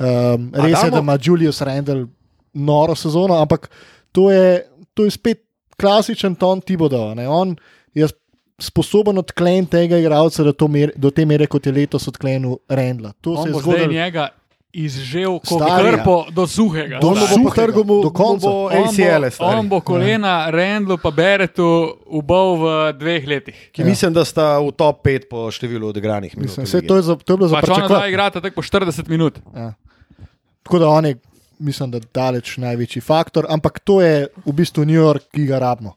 Um, 0.00 0.48
res 0.56 0.78
je, 0.80 0.90
da 0.94 1.02
ima 1.04 1.18
Julius 1.20 1.60
Randall 1.60 2.06
noro 2.54 2.96
sezono, 2.96 3.36
ampak 3.36 3.68
to 4.16 4.30
je, 4.32 4.64
to 4.96 5.04
je 5.04 5.12
spet 5.14 5.44
klasičen 5.78 6.34
ton 6.40 6.64
Tibodo. 6.64 7.12
ne. 7.14 7.28
On 7.28 7.52
je 7.94 8.08
sposoben 8.58 9.20
odkleniti 9.20 9.70
tega 9.76 10.00
igralca 10.00 10.42
do, 10.48 10.68
mer, 10.68 10.96
do 10.96 11.12
te 11.14 11.26
mere, 11.28 11.46
kot 11.46 11.66
je 11.66 11.72
letos 11.72 12.08
odklenil 12.08 12.56
Randla. 12.68 13.12
To 13.20 13.36
On 13.36 13.44
se 13.44 13.48
je 13.50 13.52
bo 13.52 13.60
zdaj 13.60 13.84
zgodilo. 13.84 13.92
njega 13.92 14.28
izžel 14.72 15.38
kot 15.40 15.62
krpo 15.64 16.26
do 16.30 16.46
suhega. 16.46 16.98
Do 17.00 17.08
On 17.08 17.18
bo 17.20 17.26
suhega, 17.26 17.82
mu, 17.84 18.02
do 18.02 18.10
konca. 18.10 18.46
bo 18.46 18.68
On 18.68 18.88
ACL, 18.88 19.24
bo, 19.24 19.30
stari. 19.30 19.58
on 19.58 19.68
bo 19.68 19.80
kolena 19.80 20.50
Rendlu 20.50 20.98
pa 21.00 21.10
Beretu 21.10 21.96
ubal 22.06 22.56
v 22.60 22.64
dveh 23.00 23.26
letih. 23.26 23.56
ki 23.72 23.84
mislim, 23.84 24.12
da 24.12 24.24
sta 24.24 24.58
v 24.60 24.72
top 24.76 25.00
5 25.06 25.28
po 25.30 25.48
številu 25.50 25.88
odigranih 25.88 26.36
minut. 26.36 26.52
Mislim, 26.52 26.68
vse 26.68 26.84
to, 26.84 27.00
je 27.00 27.02
za, 27.02 27.16
to 27.16 27.32
je 27.32 27.36
bilo 27.36 27.48
za 27.48 27.60
Pač 27.60 27.88
dva 27.88 28.04
igrata 28.08 28.44
tako 28.44 28.60
po 28.60 28.62
40 28.62 29.08
minut. 29.08 29.40
Ja. 29.56 29.72
Tako 30.62 30.78
da 30.78 30.88
on 30.92 31.06
je, 31.06 31.16
mislim, 31.58 31.90
da 31.90 32.00
daleč 32.14 32.58
največji 32.60 33.00
faktor, 33.00 33.48
ampak 33.48 33.80
to 33.80 34.02
je 34.04 34.28
v 34.44 34.52
bistvu 34.52 34.84
New 34.84 35.00
York, 35.00 35.32
ki 35.32 35.48
ga 35.48 35.64
rabimo. 35.64 35.96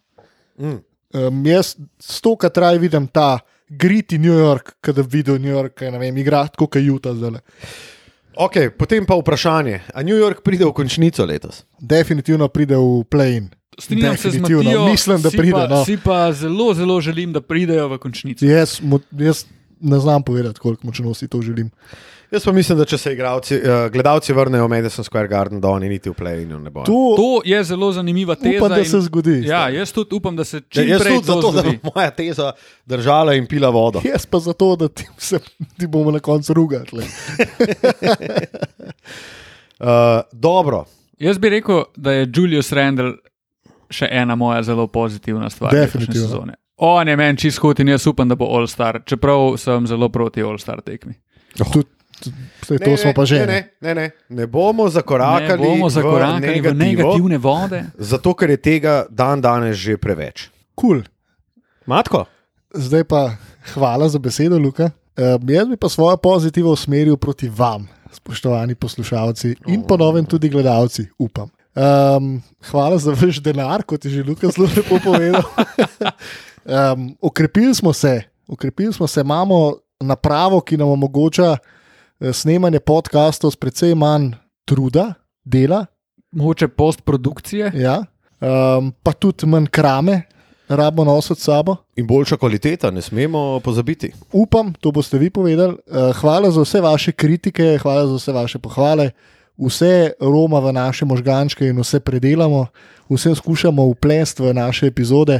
Mm. 0.56 0.80
Um, 1.12 1.46
jaz 1.46 1.76
stokrat 2.00 2.56
raje 2.58 2.80
vidim 2.80 3.08
ta 3.12 3.42
griti 3.68 4.18
New 4.18 4.32
York, 4.32 4.78
kot 4.80 4.96
da 4.96 5.04
vidim 5.04 5.42
New 5.44 5.52
York, 5.52 5.84
ne 5.92 6.00
vem, 6.00 6.18
igra 6.18 6.46
tako 6.48 6.72
kot 6.72 6.80
Juta 6.84 7.12
zdaj. 7.16 7.44
Okay, 8.38 8.70
potem 8.70 9.06
pa 9.06 9.16
vprašanje, 9.16 9.82
ali 9.94 10.06
New 10.06 10.18
York 10.18 10.42
pride 10.44 10.66
v 10.66 10.72
končnico 10.74 11.26
letos? 11.26 11.64
Definitivno 11.80 12.48
pride 12.48 12.76
v 12.76 13.04
play-in. 13.10 13.50
Strinjam 13.80 14.18
se 14.18 14.32
z. 14.32 14.40
Matijo, 14.40 14.86
Mislim, 14.88 15.22
da 15.22 15.30
si 15.30 15.38
pride. 15.38 15.52
Pa, 15.52 15.68
No. 15.68 15.86
Si 15.86 15.98
pa 15.98 16.32
zelo, 16.34 16.74
zelo 16.74 17.02
želim, 17.02 17.34
da 17.34 17.42
pridejo 17.42 17.88
v 17.88 17.98
končnico. 17.98 18.46
Jaz, 18.46 18.80
jaz 19.12 19.46
ne 19.82 20.00
znam 20.00 20.24
povedati, 20.24 20.60
koliko 20.60 20.88
močno 20.88 21.14
si 21.14 21.28
to 21.28 21.42
želim. 21.42 21.72
Jaz 22.32 22.46
pa 22.46 22.52
mislim, 22.52 22.78
da 22.78 22.86
če 22.86 22.98
se 22.98 23.12
igravci, 23.12 23.56
uh, 23.58 23.64
gledalci 23.92 24.34
vrnejo 24.34 24.64
v 24.64 24.70
Madison 24.70 25.04
Square 25.04 25.28
Garden, 25.28 25.60
da 25.60 25.68
oni 25.70 25.90
niti 25.90 26.10
v 26.10 26.14
play-inu 26.14 26.60
ne 26.60 26.70
bodo. 26.70 26.86
To, 26.86 27.16
To 27.18 27.42
je 27.46 27.64
zelo 27.66 27.92
zanimiva 27.92 28.36
teza. 28.36 28.58
upam, 28.58 28.70
da 28.70 28.78
in- 28.78 28.86
se 28.86 29.02
zgodi. 29.02 29.42
Ja, 29.44 29.70
jaz 29.70 29.92
tudi 29.92 30.16
upam, 30.16 30.36
da 30.36 30.44
se 30.44 30.58
Ja, 30.58 30.62
čim 30.70 30.88
jaz 30.88 31.02
prej 31.02 31.14
tudi 31.14 31.28
to 31.28 31.34
zato, 31.34 31.52
da 31.52 31.62
zgodi. 31.62 31.80
bo 31.84 31.92
moja 31.92 32.12
teza 32.12 32.52
držala 32.86 33.34
in 33.34 33.48
pila 33.48 33.70
vodo. 33.70 34.02
Jaz 34.14 34.26
pa 34.26 34.40
zato, 34.40 34.76
da 34.76 34.88
ti, 34.88 35.04
se, 35.20 35.40
ti 35.78 35.88
bomo 35.88 36.12
na 36.12 36.20
koncu 36.22 36.54
rugali. 36.54 37.04
Uh, 39.80 39.88
dobro, 40.34 40.86
Jaz 41.20 41.38
bi 41.38 41.50
rekel, 41.50 41.84
da 41.96 42.12
je 42.14 42.30
Julius 42.32 42.72
Randall 42.72 43.14
še 43.90 44.08
ena 44.12 44.36
moja 44.36 44.64
zelo 44.64 44.88
pozitivna 44.88 45.50
stvar. 45.50 45.72
Definitivno. 45.74 46.28
sezone. 46.28 46.54
On 46.78 47.08
je 47.08 47.16
meni 47.16 47.38
čist 47.38 47.60
hud 47.60 47.80
in 47.80 47.88
jaz 47.90 48.08
upam, 48.08 48.26
da 48.26 48.36
bo 48.36 48.46
All 48.48 48.68
Star, 48.68 49.02
čeprav 49.06 49.58
sem 49.58 49.86
zelo 49.86 50.10
proti 50.10 50.42
All 50.42 50.58
Star 50.58 50.82
tekmi. 50.82 51.14
Tud, 51.66 51.86
tud, 52.22 52.34
to 52.86 52.94
smo 52.98 53.14
pa 53.18 53.26
že. 53.26 53.42
Ne, 53.42 53.46
ne, 53.46 53.62
ne, 53.82 53.94
ne. 53.94 54.08
ne 54.30 54.46
bomo 54.48 54.86
Ne 54.86 54.94
zakorakali, 54.94 55.66
bomo 55.66 55.90
zakorakali 55.90 56.62
v, 56.62 56.74
negativo, 56.74 56.74
v 56.74 56.78
negativne 56.78 57.38
vode. 57.38 57.80
zato 57.98 58.34
ker 58.38 58.54
je 58.54 58.60
tega 58.62 58.96
dan 59.10 59.42
danes 59.42 59.78
že 59.78 59.98
preveč. 59.98 60.50
Cool. 60.78 61.02
Matko? 61.90 62.26
Zdaj 62.72 63.04
pa 63.04 63.36
hvala 63.74 64.08
za 64.08 64.20
besedo, 64.20 64.56
Luka. 64.56 64.94
Uh, 65.18 65.36
jaz 65.50 65.68
bi 65.68 65.76
pa 65.76 65.90
svojo 65.90 66.18
pozitivo 66.18 66.72
usmeril 66.72 67.18
proti 67.18 67.50
vam, 67.50 67.84
spoštovani 68.14 68.76
poslušalci 68.76 69.56
in 69.68 69.84
ponovem 69.84 70.26
tudi 70.26 70.50
gledalci, 70.50 71.10
upam. 71.20 71.52
Um, 71.76 72.42
hvala 72.72 72.98
za 72.98 73.12
vaš 73.12 73.40
denar, 73.44 73.84
kot 73.84 74.06
je 74.06 74.12
že 74.12 74.24
Luka 74.24 74.48
zelo 74.48 74.68
lepo 74.68 75.00
povedal. 75.08 75.44
um, 76.64 77.16
okrepili 77.22 77.76
smo 77.76 77.94
se, 77.94 78.24
okrepili 78.48 78.94
smo 78.94 79.08
se, 79.08 79.22
imamo 79.22 79.76
napravo, 80.00 80.62
ki 80.62 80.78
nam 80.78 80.90
omogoča 80.90 81.58
snemanje 82.34 82.80
podkastov 82.80 83.52
s 83.52 83.56
precej 83.56 83.96
manj 83.96 84.32
truda, 84.66 85.14
dela, 85.44 85.86
Mogoče 86.32 86.68
postprodukcije. 86.68 87.72
ja, 87.76 88.04
um, 88.40 88.94
pa 89.04 89.12
tudi 89.12 89.46
manj 89.46 89.66
krame, 89.68 90.22
rabimo 90.68 91.04
nositi 91.04 91.42
s 91.42 91.44
sabo. 91.44 91.76
In 91.96 92.08
boljša 92.08 92.38
kvaliteta, 92.38 92.92
ne 92.92 93.02
smemo 93.02 93.60
pozabiti. 93.60 94.12
upam, 94.32 94.74
to 94.74 94.92
boste 94.92 95.18
vi 95.18 95.30
povedali. 95.30 95.74
Eh, 95.74 96.14
Hvala 96.14 96.52
za 96.52 96.62
vse 96.62 96.82
vaše 96.82 97.12
kritike, 97.12 97.78
hvala 97.82 98.08
za 98.08 98.16
vse 98.16 98.32
vaše 98.32 98.60
pohvale. 98.60 99.12
Vse 99.58 100.12
roma 100.20 100.60
v 100.60 100.74
naše 100.74 101.06
možgančke 101.06 101.68
in 101.68 101.80
vse 101.80 102.00
predelamo, 102.00 102.68
vse 103.10 103.36
skušamo 103.36 103.84
uplesti 103.84 104.44
v 104.44 104.54
naše 104.54 104.88
epizode. 104.88 105.40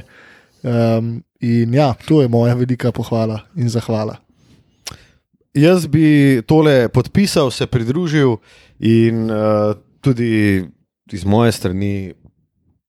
Um, 0.64 1.24
in 1.40 1.74
ja, 1.74 1.94
to 2.08 2.22
je 2.22 2.28
moja 2.28 2.54
velika 2.54 2.92
pohvala 2.92 3.40
in 3.56 3.70
zahvala. 3.70 4.16
Jaz 5.54 5.88
bi 5.88 6.42
tole 6.48 6.90
podpisal, 6.90 7.52
se 7.52 7.68
pridružil 7.68 8.38
in 8.80 9.26
uh, 9.28 9.74
tudi 10.02 10.64
iz 11.12 11.26
moje 11.26 11.52
strani, 11.52 12.14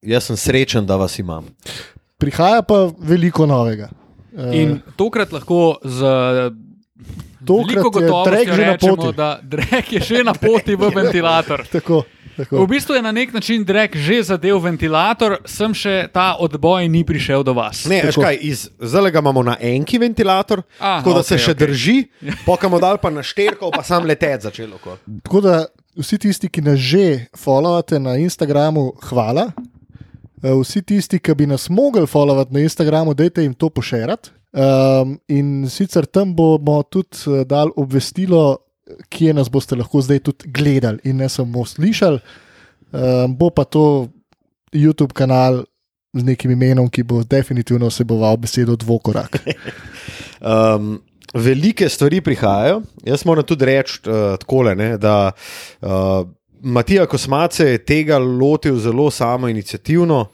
jaz 0.01 0.25
sem 0.25 0.37
srečen, 0.37 0.87
da 0.87 0.97
vas 0.97 1.19
imam. 1.19 1.49
Prihaja 2.19 2.63
pa 2.63 2.87
veliko 2.99 3.47
novega. 3.47 3.89
Eh, 4.33 4.61
In 4.63 4.79
tokrat 4.97 5.33
lahko 5.33 5.79
z 5.83 5.99
Tokrat 7.43 7.67
veliko 7.67 8.01
je 8.01 8.07
gotovostjo 8.07 8.55
že 8.55 8.63
na 8.63 8.73
rečemo, 8.73 8.97
poti. 8.97 9.17
da 9.17 9.41
Drek 9.43 9.93
je 9.93 10.01
že 10.01 10.25
na 10.25 10.33
poti 10.33 10.77
v 10.77 10.91
ventilator. 10.95 11.67
tako, 11.67 12.05
V 12.33 12.45
Tako. 12.45 12.67
bistvu 12.67 12.95
je 12.95 13.03
na 13.03 13.13
nek 13.13 13.33
način 13.33 13.65
Drek 13.65 13.97
že 13.97 14.23
zadev 14.23 14.59
ventilator, 14.59 15.37
sem 15.45 15.75
še 15.75 16.09
ta 16.13 16.37
odboj 16.37 16.89
ni 16.89 17.05
prišel 17.05 17.43
do 17.43 17.53
vas. 17.53 17.85
Ne, 17.85 18.01
veš 18.03 18.15
Tako. 18.15 18.23
kaj, 18.23 18.39
iz, 18.41 18.71
zdaj 18.81 19.11
ga 19.11 19.19
imamo 19.19 19.43
na 19.43 19.57
enki 19.61 19.99
ventilator, 19.99 20.63
Aha, 20.79 20.99
tako 20.99 21.15
da 21.15 21.23
se 21.23 21.35
okej, 21.35 21.45
še 21.45 21.51
okej. 21.51 21.67
drži, 21.67 21.97
pokamo 22.47 22.81
dal 22.81 22.97
pa 22.99 23.11
na 23.11 23.23
šterko, 23.23 23.71
pa 23.71 23.83
sam 23.83 24.05
letet 24.05 24.43
začelo. 24.43 24.77
okoli. 24.77 25.21
Tako 25.23 25.41
da 25.41 25.67
vsi 25.97 26.19
tisti, 26.19 26.49
ki 26.49 26.61
nas 26.63 26.79
že 26.79 27.05
followate 27.37 27.99
na 27.99 28.17
Instagramu, 28.17 28.93
hvala. 29.03 29.53
Eh, 30.43 30.51
Vsi 30.53 30.83
tisti, 30.83 31.19
ki 31.19 31.35
bi 31.35 31.47
nas 31.47 31.69
mogli 31.69 32.07
followati 32.07 32.53
na 32.53 32.61
Instagramu, 32.61 33.15
dajte 33.15 33.43
jim 33.43 33.55
to 33.55 33.69
pošerati. 33.69 34.31
Um, 34.53 35.19
in 35.29 35.65
sicer 35.71 36.05
tam 36.05 36.35
bomo 36.37 36.83
tudi 36.83 37.17
eh, 37.27 37.45
dali 37.45 37.71
obvestilo, 37.77 38.57
kje 39.09 39.35
nas 39.35 39.51
boste 39.51 39.77
lahko 39.77 40.01
zdaj 40.03 40.23
tudi 40.29 40.51
gledali 40.53 41.01
in 41.05 41.23
ne 41.23 41.29
samo 41.29 41.65
slišali. 41.67 42.19
Um, 42.93 43.37
bo 43.37 43.51
pa 43.51 43.65
to 43.65 44.09
YouTube 44.73 45.13
kanal 45.13 45.63
z 46.13 46.25
nekim 46.25 46.51
imenom, 46.53 46.91
ki 46.93 47.03
bo 47.09 47.23
definitivno 47.25 47.89
vseboval 47.89 48.37
besedo 48.37 48.77
dvokorak. 48.77 49.41
Um, 50.43 50.97
velike 51.35 51.87
stvari 51.89 52.21
prihajajo. 52.21 52.81
Jaz 53.07 53.23
moram 53.25 53.45
tudi 53.47 53.65
reči 53.65 54.01
uh, 54.11 54.35
takole, 54.43 54.75
ne, 54.75 54.97
da 54.99 55.31
uh, 55.31 56.27
Matija 56.63 57.07
Kosmace 57.07 57.69
je 57.69 57.85
tega 57.87 58.19
lotil 58.19 58.81
zelo 58.83 59.11
samo 59.11 59.49
inicijativno, 59.49 60.25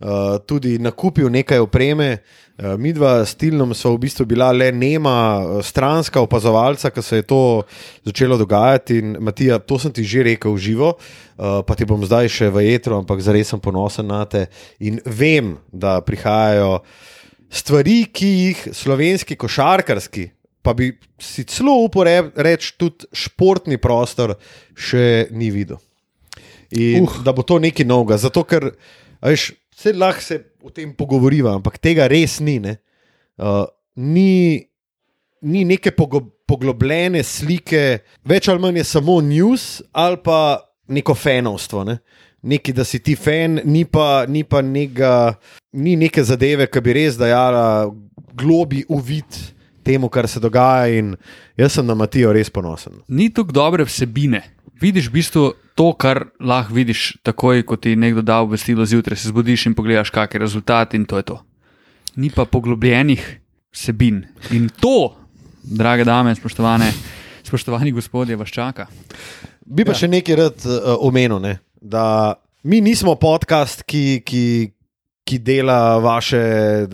uh, 0.00 0.38
tudi 0.46 0.78
nakupil 0.78 1.30
nekaj 1.30 1.58
opreme. 1.58 2.18
Uh, 2.58 2.74
mi 2.78 2.92
dva 2.92 3.24
s 3.26 3.34
Tilnom 3.34 3.74
smo 3.74 3.94
v 3.94 4.06
bistvu 4.06 4.26
bila 4.26 4.52
le 4.52 4.72
nema, 4.72 5.16
uh, 5.38 5.62
stranska 5.64 6.20
opazovalca, 6.20 6.90
ko 6.90 7.02
se 7.02 7.16
je 7.16 7.22
to 7.22 7.62
začelo 8.04 8.38
dogajati. 8.38 8.98
In 8.98 9.16
Matija, 9.20 9.58
to 9.58 9.78
sem 9.78 9.92
ti 9.92 10.04
že 10.04 10.22
rekel 10.22 10.54
v 10.54 10.58
živo, 10.58 10.94
uh, 10.94 11.62
pa 11.66 11.74
ti 11.74 11.84
bom 11.84 12.02
zdaj 12.04 12.28
še 12.28 12.50
v 12.50 12.66
jetru, 12.70 12.98
ampak 12.98 13.20
zares 13.20 13.48
sem 13.48 13.60
ponosen 13.60 14.06
na 14.06 14.24
te 14.24 14.46
in 14.78 15.00
vem, 15.06 15.58
da 15.72 16.00
prihajajo 16.00 16.82
stvari, 17.54 18.04
ki 18.10 18.26
jih 18.26 18.68
slovenski 18.74 19.36
košarkarski, 19.38 20.30
pa 20.62 20.74
bi 20.74 20.94
si 21.20 21.44
celo 21.44 21.76
upal 21.84 22.08
reči, 22.34 22.74
tudi 22.78 23.06
športni 23.12 23.78
prostor 23.78 24.34
še 24.74 25.28
ni 25.30 25.50
videl. 25.54 25.78
In 26.74 27.06
uh. 27.06 27.20
da 27.22 27.34
bo 27.34 27.44
to 27.46 27.60
nekaj 27.62 27.86
novega, 27.86 28.18
zato 28.18 28.42
ker 28.48 28.72
veš, 29.22 29.52
se 29.76 29.92
lahko 29.92 30.22
se 30.22 30.40
o 30.62 30.70
tem 30.70 30.92
pogovoriva, 30.94 31.54
ampak 31.58 31.78
tega 31.82 32.06
res 32.10 32.38
ni. 32.40 32.58
Ne? 32.62 32.78
Uh, 33.38 33.66
ni, 33.96 34.62
ni 35.42 35.64
neke 35.66 35.92
poglobljene 35.94 37.24
slike, 37.26 38.04
več 38.26 38.48
ali 38.48 38.62
manj 38.62 38.80
je 38.82 38.86
samo 38.94 39.18
news 39.24 39.82
ali 39.92 40.20
pa 40.22 40.38
neko 40.88 41.16
fenovstvo. 41.18 41.84
Ne? 41.88 41.98
Neki, 42.44 42.74
da 42.76 42.84
si 42.84 43.00
ti 43.00 43.16
fan, 43.16 43.62
ni 43.64 43.86
pa, 43.88 44.26
ni 44.28 44.44
pa 44.44 44.60
nega, 44.62 45.34
ni 45.80 45.96
neke 45.96 46.22
zadeve, 46.22 46.68
ki 46.68 46.82
bi 46.84 46.96
res 47.00 47.16
dajala 47.16 47.88
globi 48.36 48.82
uvid 48.92 49.38
temu, 49.84 50.10
kar 50.12 50.28
se 50.28 50.42
dogaja. 50.44 50.92
In 50.92 51.14
jaz 51.56 51.78
sem 51.78 51.88
na 51.88 51.96
Matijo 51.96 52.34
res 52.36 52.52
ponosen. 52.52 53.00
Ni 53.08 53.30
tukaj 53.32 53.56
dobre 53.56 53.88
vsebine. 53.88 54.42
Vidiš 54.80 55.08
v 55.08 55.12
bistvu 55.12 55.44
to, 55.74 55.92
kar 55.98 56.26
lahko 56.40 56.74
vidiš, 56.74 57.16
takoj, 57.22 57.62
ko 57.66 57.76
ti 57.76 57.96
nekdo 57.96 58.22
da 58.22 58.40
obvestilo 58.42 58.86
zjutraj, 58.86 59.16
se 59.16 59.28
zbudiš 59.28 59.66
in 59.66 59.74
pogledaš, 59.74 60.10
kakšen 60.10 60.40
je 60.40 60.44
rezultat, 60.44 60.94
in 60.94 61.04
to 61.04 61.16
je 61.16 61.22
to. 61.22 61.38
Ni 62.16 62.30
pa 62.30 62.44
poglobljenih 62.44 63.22
vsebin. 63.74 64.24
In 64.50 64.68
to, 64.80 65.14
drage 65.62 66.04
dame, 66.04 66.34
spoštovane, 66.34 66.92
spoštovani 67.48 67.92
gospodje, 67.92 68.36
vas 68.36 68.48
čaka. 68.48 68.86
Bi 69.66 69.84
pa 69.84 69.94
ja. 69.94 70.04
še 70.04 70.10
nekaj 70.12 70.36
rad 70.36 70.66
uh, 70.66 70.94
omenil, 71.00 71.40
ne? 71.42 71.58
da 71.84 72.34
mi 72.62 72.80
nismo 72.80 73.14
podcast, 73.20 73.82
ki, 73.84 74.22
ki, 74.24 74.44
ki 75.24 75.38
dela 75.44 75.98
vaše, 76.00 76.40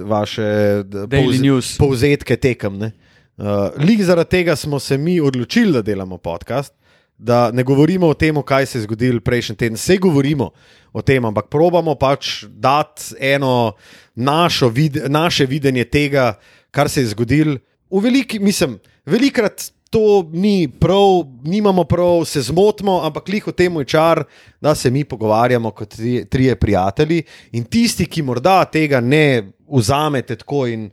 vaše 0.03 0.83
Daily 0.85 1.39
news. 1.39 1.77
povzetke 1.79 2.37
tekem. 2.37 2.79
ne. 2.79 2.93
Uh, 3.39 3.71
Lik 3.79 4.03
zaradi 4.03 4.31
tega 4.31 4.57
smo 4.57 4.81
se 4.81 4.99
mi 4.99 5.21
odločili, 5.21 5.73
da 5.73 5.83
delamo 5.83 6.19
podcast. 6.19 6.75
Da 7.21 7.51
ne 7.53 7.63
govorimo 7.63 8.09
o 8.09 8.17
tem, 8.17 8.39
kaj 8.43 8.67
se 8.67 8.79
je 8.79 8.83
zgodilo 8.87 9.21
prejšnji 9.21 9.57
teden, 9.57 9.77
vse 9.77 9.99
govorimo 10.01 10.47
o 10.93 11.03
tem, 11.05 11.25
ampak 11.25 11.51
probamo 11.53 11.93
pač 12.01 12.47
dati 12.49 13.13
eno 13.21 13.75
našo 14.15 14.71
vid 14.73 14.97
naše 15.13 15.45
videnje 15.47 15.85
tega, 15.85 16.39
kar 16.73 16.89
se 16.89 17.05
je 17.05 17.11
zgodilo. 17.13 17.59
V 17.91 18.01
veliki, 18.01 18.39
mislim, 18.41 18.79
velikrat 19.05 19.69
to 19.91 20.31
ni 20.33 20.69
prav, 20.81 21.27
nimamo 21.45 21.85
prav, 21.85 22.25
se 22.25 22.41
zmotimo, 22.41 23.01
ampak 23.05 23.29
lih 23.29 23.47
v 23.47 23.53
tem 23.53 23.81
je 23.83 23.85
čar, 23.85 24.25
da 24.61 24.75
se 24.75 24.91
mi 24.91 25.05
pogovarjamo 25.05 25.71
kot 25.71 25.97
tri, 25.97 26.25
trije 26.25 26.57
prijatelji. 26.57 27.23
In 27.53 27.65
tisti, 27.65 28.07
ki 28.07 28.23
morda 28.23 28.65
tega 28.65 29.01
ne 29.01 29.51
vzamete 29.69 30.37
tako 30.37 30.67
in 30.71 30.91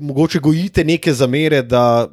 mogoče 0.00 0.40
gojite 0.40 0.84
neke 0.84 1.12
zamere, 1.12 1.62
da 1.62 2.08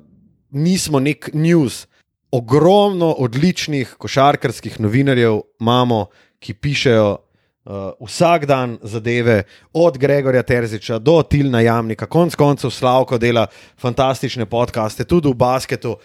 nismo 0.52 1.00
nek 1.00 1.30
news. 1.34 1.88
Ogromno 2.32 3.12
odličnih 3.12 3.96
košarkarskih 3.98 4.82
novinarjev 4.84 5.40
imamo, 5.60 6.06
ki 6.40 6.54
pišejo 6.54 7.08
uh, 7.12 7.74
vsak 8.04 8.46
dan 8.46 8.78
zadeve, 8.84 9.44
od 9.74 9.98
Gregorja 9.98 10.44
Terziča 10.44 11.00
do 11.00 11.22
Tilna 11.24 11.62
Jamnika, 11.62 12.06
konc 12.06 12.36
koncev 12.36 12.72
Slavko 12.72 13.18
dela 13.18 13.48
fantastične 13.80 14.46
podcaste, 14.46 15.04
tudi 15.04 15.32
v 15.32 15.40
basketu. 15.40 15.96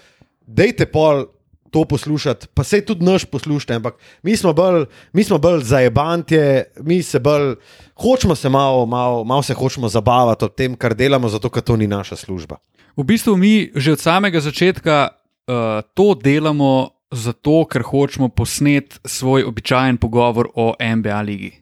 Dejte 0.46 0.86
pol 0.86 1.26
to 1.72 1.84
poslušati, 1.84 2.46
pa 2.54 2.64
se 2.64 2.84
tudi 2.84 3.04
naš 3.04 3.24
poslušate, 3.24 3.74
ampak 3.74 3.94
mi 4.22 4.36
smo 4.36 4.52
bolj, 4.52 4.84
mi 5.12 5.24
smo 5.24 5.38
bolj 5.38 5.62
zajebantje, 5.64 6.64
mi 6.80 7.02
se 7.02 7.18
bolj, 7.18 7.54
hočemo 7.96 8.34
se 8.34 8.48
malo, 8.48 8.86
malo, 8.86 9.24
malo 9.24 9.42
se 9.42 9.54
hočemo 9.54 9.88
zabavati 9.88 10.44
ob 10.44 10.54
tem, 10.54 10.76
kar 10.76 10.94
delamo, 10.94 11.28
zato 11.28 11.50
ker 11.50 11.62
to 11.62 11.76
ni 11.76 11.86
naša 11.86 12.16
služba. 12.16 12.56
V 12.96 13.04
bistvu 13.04 13.36
mi 13.36 13.72
že 13.74 13.92
od 13.92 14.00
samega 14.00 14.40
začetka 14.40 15.08
uh, 15.46 15.82
to 15.94 16.14
delamo 16.14 16.90
zato, 17.12 17.64
ker 17.64 17.82
hočemo 17.82 18.28
posneti 18.28 18.96
svoj 19.04 19.44
običajen 19.44 19.96
pogovor 19.96 20.48
o 20.54 20.72
NBA 20.96 21.20
ligi. 21.20 21.52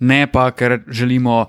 Ne 0.00 0.26
pa, 0.32 0.50
ker 0.50 0.80
želimo 0.88 1.44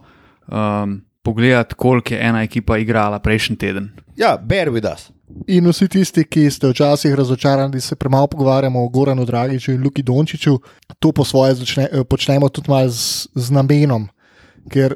um, 0.48 1.02
pogledati, 1.24 1.76
koliko 1.76 2.14
je 2.14 2.22
ena 2.22 2.44
ekipa 2.44 2.78
igrala 2.78 3.20
prejšnji 3.20 3.56
teden. 3.56 3.90
Ja, 4.16 4.38
bear 4.38 4.70
with 4.70 4.94
us. 4.94 5.10
In 5.48 5.68
vsi 5.68 5.88
tisti, 5.88 6.24
ki 6.24 6.50
ste 6.52 6.70
včasih 6.70 7.16
razočarani, 7.16 7.74
da 7.74 7.82
se 7.82 7.96
premalo 7.96 8.28
pogovarjamo 8.28 8.84
o 8.84 8.90
Goranu 8.90 9.26
Dragiču 9.26 9.72
in 9.72 9.84
Luki 9.84 10.04
Dončiću, 10.04 10.60
to 11.00 11.12
po 11.12 11.26
svoje 11.26 11.56
začne, 11.56 11.88
eh, 11.92 12.04
počnemo 12.04 12.50
tudi 12.50 12.70
malo 12.70 12.90
z, 12.90 13.28
z 13.36 13.52
namenom. 13.52 14.08
Ker, 14.70 14.96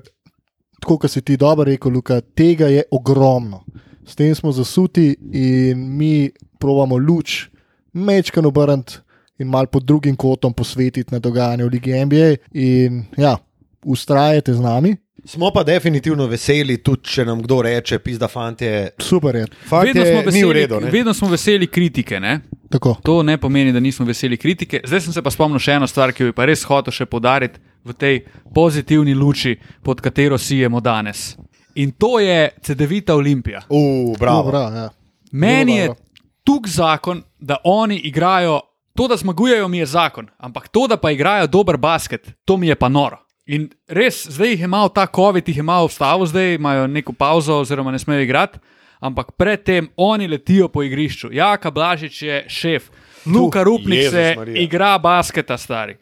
tako 0.79 0.97
kot 0.97 1.11
si 1.11 1.21
ti 1.21 1.37
dobro 1.37 1.63
rekel, 1.63 1.91
Luka, 1.91 2.21
tega 2.21 2.67
je 2.67 2.83
ogromno. 2.91 3.63
S 4.07 4.15
tem 4.15 4.35
smo 4.35 4.51
zasuti 4.51 5.11
in 5.31 5.97
mi 5.97 6.29
probamo 6.59 6.97
luč 6.97 7.47
mečkan 7.93 8.45
obrniti 8.45 9.01
in 9.37 9.47
mal 9.47 9.67
pod 9.67 9.83
drugim 9.83 10.15
kotom 10.15 10.53
posvetiti 10.53 11.13
na 11.13 11.19
dogajanje 11.19 11.63
v 11.63 11.69
Ligi 11.69 12.05
NBA. 12.05 12.29
In 12.53 13.03
ja, 13.17 13.37
ustrajate 13.85 14.53
z 14.53 14.59
nami, 14.59 14.95
Smo 15.25 15.51
pa 15.51 15.63
definitivno 15.63 16.23
veseli, 16.25 16.77
tudi 16.77 17.03
če 17.03 17.25
nam 17.25 17.41
kdo 17.43 17.61
reče, 17.61 17.97
pizda 17.99 18.27
fantje. 18.27 18.89
super 18.99 19.35
je. 19.35 19.41
Vedno 19.41 19.55
smo, 19.65 19.69
Fantje, 19.69 20.03
ni 20.03 20.11
v 20.13 20.25
veseli, 20.25 20.53
redu. 20.53 20.79
ne. 20.79 20.91
vedno 20.91 21.13
smo 21.13 21.27
veseli 21.27 21.67
kritike. 21.67 22.19
Ne? 22.19 22.39
Tako. 22.69 22.95
To 23.03 23.23
ne 23.23 23.37
pomeni, 23.37 23.73
da 23.73 23.79
nismo 23.79 24.05
veseli 24.05 24.37
kritike. 24.37 24.81
Zdaj 24.85 25.01
sem 25.01 25.13
se 25.13 25.21
pa 25.21 25.31
spomnil 25.31 25.59
še 25.59 25.71
eno 25.71 25.87
stvar, 25.87 26.13
ki 26.13 26.23
jo 26.23 26.27
bi 26.27 26.35
pa 26.35 26.45
res 26.45 26.63
hotel 26.63 26.93
še 26.93 27.05
podariti 27.05 27.59
v 27.83 27.93
tej 27.93 28.21
pozitivni 28.55 29.13
luči, 29.13 29.57
pod 29.83 29.99
katero 30.01 30.37
sijemo 30.37 30.79
danes. 30.79 31.35
In 31.77 31.91
to 31.93 32.17
je 32.19 32.49
CD-vita 32.61 33.15
Olimpija. 33.15 33.61
Uh, 33.69 34.17
bravo. 34.17 34.43
Dobro, 34.43 34.59
ja. 34.59 34.89
Meni 35.31 35.77
je 35.77 35.91
tuk 36.43 36.67
zakon, 36.67 37.23
da 37.39 37.57
oni 37.63 37.97
igrajo, 37.97 38.59
to, 38.95 39.07
da 39.07 39.17
zmagujejo, 39.17 39.67
mi 39.67 39.77
je 39.77 39.85
zakon, 39.85 40.27
ampak 40.37 40.67
to, 40.67 40.87
da 40.87 40.97
pa 40.97 41.11
igrajo 41.11 41.47
dober 41.47 41.77
basket, 41.77 42.31
to 42.45 42.57
mi 42.57 42.67
je 42.67 42.75
pa 42.75 42.89
noro. 42.89 43.19
In 43.45 43.69
res, 43.87 44.25
zdaj 44.27 44.49
jih 44.49 44.63
je 44.65 44.67
malo 44.67 44.89
ta 44.89 45.05
COVID, 45.15 45.47
jih 45.47 45.57
je 45.57 45.63
malo 45.63 45.87
vstavil, 45.87 46.25
zdaj 46.25 46.55
imajo 46.55 46.87
neko 46.87 47.13
pauzo, 47.13 47.59
oziroma 47.59 47.91
ne 47.91 47.99
smejo 47.99 48.25
igrati, 48.25 48.59
ampak 48.99 49.31
predtem 49.37 49.89
oni 49.97 50.27
letijo 50.27 50.67
po 50.67 50.83
igrišču. 50.83 51.29
Jaka 51.31 51.71
Blažič 51.71 52.21
je 52.21 52.45
šef, 52.49 52.89
Luka 53.25 53.63
Rupnik 53.63 53.99
Jezus 53.99 54.11
se 54.11 54.33
Marija. 54.37 54.61
igra 54.61 54.97
basketa, 54.97 55.57
stari. 55.57 55.97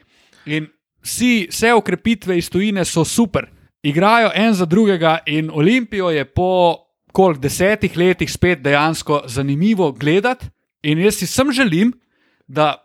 In 0.46 0.68
vsi, 1.04 1.48
vse 1.50 1.74
ukrepitve 1.74 2.38
iz 2.38 2.50
tujine 2.50 2.86
so 2.86 3.06
super, 3.06 3.50
igrajo 3.86 4.32
en 4.36 4.54
za 4.54 4.66
drugega, 4.66 5.20
in 5.26 5.52
Olimpijo 5.54 6.10
je 6.10 6.26
po 6.26 6.76
koliko 7.12 7.42
desetih 7.42 7.98
letih 7.98 8.32
spet 8.32 8.60
dejansko 8.62 9.22
zanimivo 9.26 9.92
gledati. 9.92 10.46
In 10.84 11.00
jaz 11.00 11.16
si 11.16 11.28
sem 11.28 11.52
želim, 11.52 11.94
da 12.48 12.76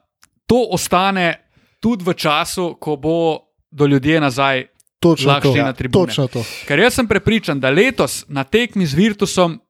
to 0.47 0.67
ostane 0.73 1.35
tudi 1.81 2.05
v 2.05 2.15
času, 2.15 2.75
ko 2.81 2.97
bo 2.97 3.39
do 3.71 3.87
ljudje 3.87 4.21
nazaj. 4.21 4.67
Točno 5.01 5.29
lahko 5.33 5.49
to. 5.49 5.53
šli 5.55 5.63
na 5.63 5.73
tribune. 5.73 6.07
Točno 6.07 6.29
to. 6.29 6.45
Ker 6.69 6.79
jaz 6.79 6.95
sem 6.95 7.09
prepričan, 7.09 7.61
da 7.61 7.71
letos 7.71 8.25
na 8.29 8.45
tekmi 8.45 8.87
z 8.87 8.95
Virtusom 8.95 9.61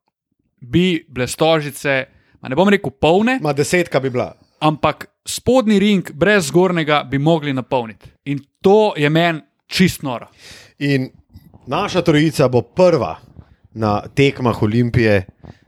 bi 0.61 1.05
bile 1.09 1.27
stožice, 1.29 2.05
ma 2.41 2.49
ne 2.49 2.57
bom 2.57 2.69
rekel 2.69 2.91
polne, 2.91 3.39
Ma 3.43 3.53
desetka 3.53 4.01
bi 4.01 4.11
bila. 4.11 4.35
ampak 4.61 5.07
spodnji 5.27 5.79
ring 5.79 6.11
brez 6.13 6.47
zgornjega 6.51 7.05
bi 7.11 7.19
mogli 7.19 7.53
napolniti. 7.53 8.11
In 8.25 8.41
to 8.61 8.93
je 8.97 9.11
meni 9.11 9.41
čist 9.67 10.03
noro. 10.03 10.27
In 10.79 11.11
naša 11.67 12.03
trojica 12.03 12.49
bo 12.49 12.63
prva 12.63 13.17
na 13.75 14.01
tekmah 14.15 14.63
Olimpije, 14.63 15.27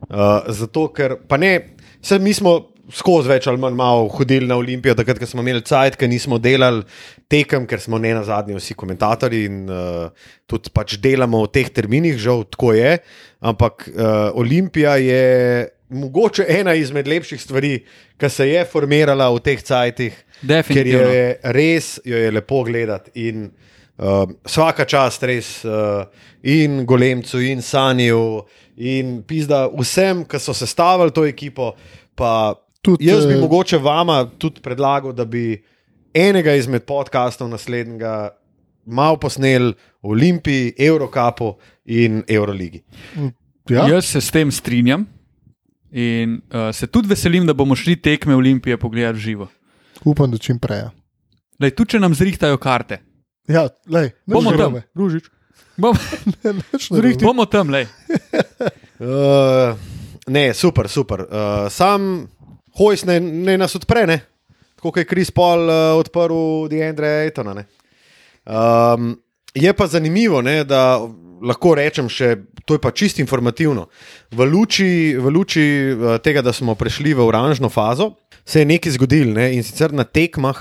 uh, 0.08 0.42
zato 0.48 0.88
ker 0.92 1.16
pa 1.28 1.36
ne, 1.36 1.76
vse 2.02 2.18
mi 2.18 2.34
smo. 2.34 2.68
Skozi 2.92 3.30
več 3.30 3.46
ali 3.48 3.56
manj 3.62 3.76
malo 3.78 4.08
hodili 4.10 4.44
na 4.44 4.56
Olimpijo, 4.58 4.92
takrat, 4.98 5.16
ko 5.16 5.24
smo 5.24 5.40
imeli 5.40 5.62
cajt, 5.64 5.94
ker 5.96 6.10
nismo 6.10 6.36
delali 6.42 6.82
tekem, 7.30 7.64
ker 7.70 7.80
smo 7.80 7.96
ne 8.02 8.10
na 8.12 8.24
zadnji 8.26 8.58
vsi 8.58 8.74
komentatorji 8.76 9.46
in 9.48 9.62
uh, 9.70 10.26
tudi 10.50 10.68
pač 10.74 10.98
delamo 11.00 11.44
v 11.46 11.52
teh 11.54 11.70
terminih, 11.72 12.18
žal 12.20 12.42
tako 12.52 12.74
je. 12.76 12.98
Ampak 13.48 13.86
uh, 13.86 14.34
Olimpija 14.42 14.98
je 15.00 15.22
mogoče 15.94 16.44
ena 16.58 16.74
izmed 16.74 17.08
lepših 17.08 17.40
stvari, 17.40 17.72
ki 18.18 18.28
se 18.28 18.50
je 18.50 18.66
formirala 18.68 19.30
v 19.32 19.40
teh 19.46 19.62
cajtih, 19.62 20.18
ker 20.42 20.90
jo 20.90 21.06
je 21.06 21.24
res 21.54 21.94
jo 22.04 22.18
je 22.18 22.34
lepo 22.34 22.64
gledati. 22.66 23.14
In 23.28 23.46
uh, 23.98 24.24
vsaka 24.44 24.84
čast 24.84 25.22
res 25.22 25.64
uh, 25.64 26.04
in 26.42 26.84
Golemcu, 26.86 27.40
in 27.40 27.62
Sanju, 27.62 28.42
in 28.76 29.22
pizda 29.26 29.66
vsem, 29.68 30.24
ki 30.24 30.40
so 30.40 30.54
sestavili 30.56 31.12
to 31.14 31.26
ekipo. 31.28 31.72
Pa 32.14 32.54
Tudi, 32.82 33.06
jaz 33.06 33.26
bi 33.26 33.36
eh, 33.36 33.40
mogoče 33.40 33.78
vama 33.78 34.24
tudi 34.38 34.60
predlagal, 34.60 35.12
da 35.14 35.24
bi 35.24 35.54
enega 36.14 36.54
izmed 36.58 36.82
podkastov 36.82 37.46
naslednjega 37.52 38.32
mal 38.86 39.18
posnel 39.22 39.72
v 40.02 40.10
Olimpiji, 40.10 40.72
Eurocapu 40.78 41.54
in 41.86 42.24
Euroligi. 42.28 42.82
Ja, 43.70 43.86
Jaz 43.86 44.10
se 44.10 44.20
s 44.20 44.34
tem 44.34 44.50
strinjam 44.50 45.06
in 45.92 46.40
uh, 46.50 46.72
se 46.74 46.86
tudi 46.86 47.08
veselim, 47.08 47.46
da 47.46 47.54
bomo 47.54 47.76
šli 47.78 47.94
tekme 48.02 48.34
Olimpije 48.34 48.76
pogledati 48.76 49.18
v 49.18 49.22
živo. 49.22 49.48
upam, 50.04 50.30
da 50.30 50.38
čim 50.38 50.58
prej. 50.58 50.78
ja. 50.78 50.90
Lej, 51.60 51.70
tudi 51.70 51.90
če 51.94 52.00
nam 52.00 52.14
zrihtajajo 52.14 52.58
karte, 52.58 52.98
Ja, 53.50 53.66
lej, 53.90 54.12
nič 54.26 54.34
bomo 54.34 54.50
tam, 54.54 54.58
narobe. 54.58 54.82
Ružič. 54.94 55.24
Bom, 55.76 55.96
Nič 56.76 56.90
narobe. 56.90 57.16
bomo 57.24 57.44
tam, 57.50 57.72
lej. 57.74 57.88
Uh, 59.02 59.74
ne, 60.30 60.54
super, 60.54 60.86
super. 60.88 61.26
Uh, 61.26 61.66
sam 61.70 62.28
hojs 62.78 63.04
ne, 63.08 63.18
ne 63.20 63.56
nas 63.58 63.74
odpre, 63.74 64.06
ne? 64.06 64.20
tako 64.76 64.90
kot 64.96 65.02
je 65.02 65.06
Kris 65.06 65.30
Paul 65.30 65.68
uh, 65.70 65.94
odprl 65.98 66.66
Deandre 66.70 67.06
Aitona. 67.26 67.54
ne. 67.54 67.64
Um, 68.46 69.14
je 69.54 69.72
pa 69.72 69.86
zanimivo, 69.86 70.42
ne, 70.42 70.64
da 70.64 70.98
lahko 71.42 71.74
rečem 71.78 72.08
še, 72.10 72.36
to 72.66 72.74
je 72.74 72.82
pa 72.82 72.90
čist 72.90 73.18
informativno. 73.22 73.86
V 74.34 74.46
luči, 74.46 75.14
v 75.18 75.30
luči 75.30 75.64
uh, 75.94 76.18
tega, 76.22 76.42
da 76.42 76.50
smo 76.54 76.74
prešli 76.74 77.14
v 77.14 77.22
oranžno 77.22 77.70
fazo, 77.70 78.16
se 78.44 78.62
je 78.62 78.70
nekaj 78.70 78.96
zgodilo 78.98 79.34
ne, 79.38 79.52
in 79.54 79.62
sicer 79.62 79.94
na 79.94 80.02
tekmah. 80.04 80.58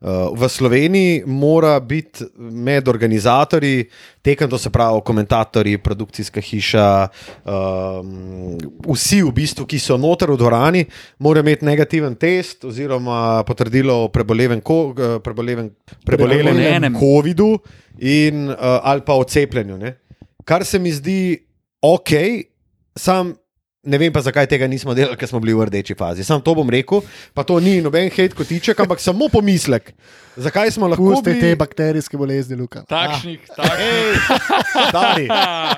V 0.00 0.48
Sloveniji 0.48 1.22
mora 1.26 1.80
biti 1.80 2.24
med 2.38 2.88
organizatorji 2.88 3.88
tekem, 4.22 4.50
to 4.50 4.58
se 4.58 4.70
pravi 4.70 5.00
komentatorji, 5.04 5.78
produkcijska 5.78 6.40
hiša, 6.40 7.08
um, 7.44 8.58
vsi 8.86 9.22
v 9.22 9.32
bistvu, 9.34 9.66
ki 9.66 9.80
so 9.82 9.96
noter 9.98 10.30
v 10.30 10.36
dvorani, 10.38 10.84
morajo 11.18 11.42
imeti 11.42 11.66
negativen 11.66 12.14
test 12.14 12.64
oziroma 12.64 13.42
potrdilo 13.46 14.04
o 14.04 14.08
prebolevem, 14.08 14.58
eh, 14.58 15.18
prebolevem, 15.24 15.72
prebolelem 16.06 16.54
Prebolelem. 16.54 16.94
COVID-u 17.00 17.50
in, 17.98 18.48
uh, 18.50 18.56
ali 18.82 19.02
pa 19.02 19.18
o 19.18 19.24
cepljenju. 19.24 19.78
Ne? 19.78 19.96
Kar 20.44 20.64
se 20.64 20.78
mi 20.78 20.92
zdi 20.92 21.38
ok, 21.82 22.14
sam. 22.94 23.34
Ne 23.88 23.96
vem 23.96 24.12
pa, 24.12 24.20
zakaj 24.20 24.44
tega 24.50 24.66
nismo 24.68 24.92
delali, 24.94 25.16
ker 25.16 25.30
smo 25.30 25.40
bili 25.40 25.54
v 25.56 25.64
rdeči 25.70 25.94
fazi. 25.96 26.24
Sam 26.26 26.42
to 26.44 26.52
bom 26.58 26.68
rekel, 26.68 27.00
pa 27.32 27.44
to 27.48 27.56
ni 27.60 27.78
noben 27.80 28.10
hate 28.12 28.36
kotiček, 28.36 28.80
ampak 28.84 29.00
samo 29.00 29.30
pomislek. 29.32 29.94
Zakaj 30.36 30.70
smo 30.76 30.90
lahko 30.92 31.06
Pusti 31.14 31.30
bili 31.30 31.40
te 31.40 31.56
bakterijske 31.58 32.20
bolezni, 32.20 32.58
Luka. 32.60 32.84
Takšnih, 32.86 33.48
takšnih. 33.56 33.86
Ej, 33.88 34.12
Dani, 34.92 35.26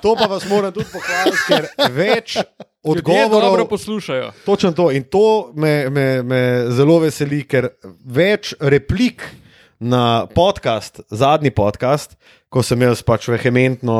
to 0.02 0.16
pa 0.18 0.26
vas 0.26 0.44
moram 0.50 0.74
tudi 0.74 0.90
pohvaliti, 0.92 1.44
ker 1.46 1.70
več 1.94 2.36
Ljudje 2.36 3.02
dobro 3.04 3.38
odgovorov. 3.38 3.68
poslušajo. 3.68 4.32
Točno 4.44 4.72
to. 4.72 4.90
In 4.90 5.04
to 5.04 5.52
me, 5.54 5.90
me, 5.90 6.22
me 6.22 6.40
zelo 6.74 6.98
veseli, 6.98 7.44
ker 7.44 7.70
več 8.04 8.54
replik 8.60 9.22
na 9.78 10.26
podcast, 10.34 11.00
zadnji 11.10 11.50
podcast, 11.50 12.16
ko 12.50 12.64
sem 12.66 12.82
jaz 12.82 13.00
pač 13.06 13.28
vehementno 13.30 13.94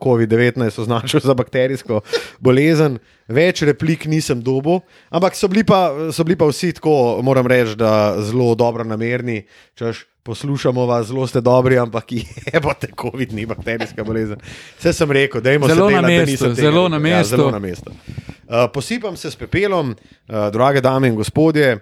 COVID-19 0.00 0.80
označil 0.80 1.20
za 1.20 1.36
bakterijsko 1.36 2.00
bolezen, 2.40 2.96
več 3.28 3.60
replik 3.68 4.08
nisem 4.08 4.40
dobil, 4.40 4.80
ampak 5.12 5.36
so 5.36 5.50
bili 5.52 5.64
pa, 5.68 6.10
so 6.10 6.24
bili 6.24 6.38
pa 6.40 6.48
vsi 6.48 6.72
tako, 6.80 7.20
moram 7.20 7.46
reči, 7.46 7.76
da 7.76 8.16
zelo 8.24 8.54
dobro 8.56 8.88
namerni. 8.88 9.44
Češ, 9.76 10.08
Poslušamo 10.22 10.84
vas, 10.86 11.08
zelo 11.10 11.26
ste 11.26 11.40
dobri, 11.42 11.74
ampak 11.82 12.12
je 12.14 12.60
pa 12.62 12.74
te 12.78 12.86
COVID, 12.94 13.32
ni 13.34 13.42
bakterijska 13.42 14.04
bolezen. 14.06 14.38
Vse 14.78 14.92
sem 14.94 15.10
rekel, 15.10 15.42
da 15.42 15.50
imamo 15.52 15.74
Zelo 15.74 15.90
na 15.90 16.02
mestu, 16.06 16.52
zelo 16.54 16.88
na 16.88 16.98
mestu. 16.98 17.18
Ja, 17.18 17.24
zelo 17.24 17.50
na 17.50 17.58
mestu. 17.58 17.90
Uh, 17.90 18.70
posipam 18.70 19.16
se 19.16 19.30
s 19.30 19.36
pepelom, 19.36 19.90
uh, 19.90 20.46
drage 20.54 20.80
dame 20.80 21.10
in 21.10 21.18
gospodje. 21.18 21.80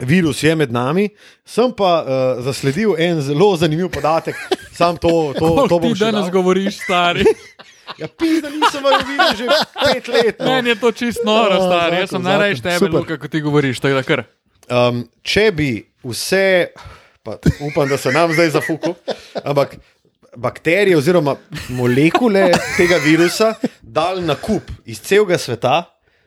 Virus 0.00 0.42
je 0.42 0.54
med 0.54 0.72
nami, 0.72 1.08
sem 1.46 1.72
pa 1.76 1.92
uh, 2.02 2.44
zasledil 2.44 2.94
en 2.98 3.22
zelo 3.22 3.56
zanimiv 3.56 3.88
podatek. 3.90 4.36
Sam 4.72 4.96
to, 4.96 5.34
to, 5.38 5.66
to 5.68 5.78
bom 5.78 5.92
ti 5.92 5.98
danes 5.98 6.28
dal. 6.28 6.30
govoriš, 6.30 6.78
stari? 6.84 7.24
Ja, 7.98 8.06
pizda, 8.08 8.50
nisem 8.52 8.84
vas 8.84 9.02
videl 9.08 9.34
že 9.36 9.46
pet 9.74 10.08
let. 10.08 10.38
No. 10.38 10.46
Meni 10.46 10.70
je 10.70 10.76
to 10.80 10.92
čist 10.92 11.24
noro, 11.24 11.54
Ja, 11.54 11.66
stari. 11.66 11.96
Jaz 11.96 12.10
zakon, 12.10 12.22
sem 12.22 12.22
najraje 12.22 12.60
tebe. 12.62 12.90
Luka, 12.92 13.18
kot 13.18 13.30
ti 13.30 13.40
govoriš, 13.40 13.80
to 13.80 13.88
je 13.88 13.96
da 13.96 14.02
kar. 14.06 14.22
Um, 14.68 15.02
če 15.22 15.48
bi 15.56 15.70
vse, 16.04 16.68
pa 17.24 17.38
upam, 17.64 17.88
da 17.88 17.96
se 17.98 18.12
nam 18.12 18.32
zdaj 18.36 18.50
zafuku, 18.58 18.94
ampak 19.42 19.78
bakterije 20.36 20.96
oziroma 20.96 21.36
molekule 21.68 22.52
tega 22.76 23.00
virusa 23.02 23.54
dal 23.82 24.22
na 24.22 24.36
kup 24.36 24.70
iz 24.84 25.00
celega 25.00 25.38
sveta, 25.38 25.82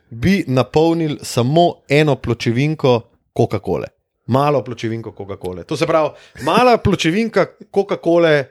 bi 0.09 0.43
napolnili 0.47 1.19
samo 1.24 1.84
eno 1.89 2.15
pločevinko 2.15 3.11
Coca-Cole. 3.34 3.88
Malo 4.27 4.63
pločevinko 4.63 5.11
Coca-Cole. 5.11 5.63
To 5.63 5.77
se 5.77 5.88
pravi, 5.88 6.09
mala 6.41 6.77
pločevinka 6.77 7.45
Coca-Cole. 7.75 8.45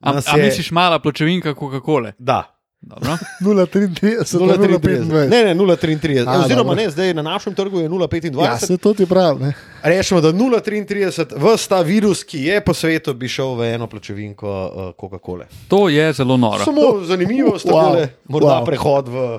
A, 0.00 0.12
nas 0.12 0.28
a 0.28 0.36
je- 0.36 0.44
misliš 0.44 0.70
mala 0.70 0.98
pločevinka 0.98 1.54
Coca-Cole? 1.54 2.12
Da. 2.18 2.53
Dobro. 2.84 3.16
0,33, 3.40 4.16
0,33. 4.30 5.00
0,35. 5.00 5.28
Ne, 5.28 5.44
ne, 5.44 5.54
0,33. 5.54 6.24
A, 6.28 6.40
Oziroma, 6.40 6.74
ne, 6.74 6.90
zdaj 6.90 7.14
na 7.14 7.22
našem 7.22 7.54
trgu 7.54 7.80
je 7.80 7.88
0,25. 7.88 8.44
Ja, 8.44 8.58
se 8.58 8.76
to 8.76 8.94
ti 8.94 9.06
pravi. 9.06 9.40
ne. 9.40 9.52
Rečemo, 9.82 10.20
da 10.20 10.28
0,33, 10.30 11.08
vse 11.34 11.68
ta 11.68 11.80
virus, 11.80 12.24
ki 12.24 12.42
je 12.42 12.60
po 12.60 12.74
svetu, 12.74 13.14
bi 13.14 13.28
šel 13.28 13.54
v 13.54 13.70
eno 13.70 13.86
pločevinko 13.86 14.48
uh, 14.66 14.92
Coca-Cola. 14.94 15.44
To 15.68 15.88
je 15.88 16.12
zelo 16.12 16.36
noro. 16.36 16.64
Samo 16.64 17.00
zanimivo, 17.02 17.56
Wow. 17.56 17.72
wow. 17.72 18.08
morda 18.26 18.48
Wow. 18.48 18.52
wow. 18.52 18.66
prehod 18.66 19.08
v, 19.08 19.38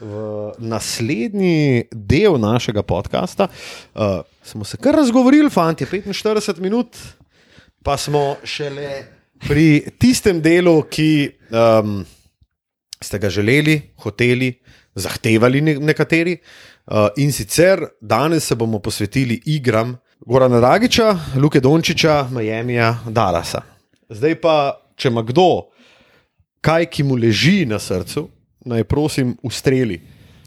v 0.00 0.14
naslednji 0.60 1.58
del 1.90 2.38
našega 2.38 2.82
podcasta. 2.82 3.48
Uh, 3.92 4.02
smo 4.42 4.64
se 4.64 4.76
kar 4.76 4.94
razgovorili, 4.94 5.50
fanti, 5.50 5.84
45 5.84 6.60
minut, 6.60 6.96
pa 7.82 7.96
smo 7.96 8.36
šele 8.44 9.02
pri 9.40 9.66
tistem 9.98 10.38
delu, 10.40 10.82
ki 10.84 11.10
um, 11.50 12.04
ste 13.04 13.18
ga 13.18 13.30
želeli, 13.30 13.80
hoteli, 14.02 14.54
zahtevali 14.94 15.60
ne- 15.60 15.78
nekateri. 15.78 16.38
Uh, 16.86 17.08
in 17.16 17.32
sicer 17.32 17.86
danes 18.00 18.44
se 18.44 18.54
bomo 18.54 18.78
posvetili 18.78 19.40
igram 19.46 19.96
Gorana 20.26 20.60
Dragiča, 20.60 21.18
Luke 21.36 21.60
Dončiča, 21.60 22.28
Miamija, 22.32 22.98
Dallasa. 23.08 23.62
Zdaj 24.08 24.34
pa, 24.40 24.56
če 24.96 25.08
ima 25.08 25.22
kdo 25.22 25.68
kaj, 26.64 26.86
ki 26.86 27.04
mu 27.04 27.16
leži 27.20 27.66
na 27.68 27.78
srcu, 27.78 28.28
naj 28.64 28.84
prosim 28.88 29.34
ustreli. 29.42 30.00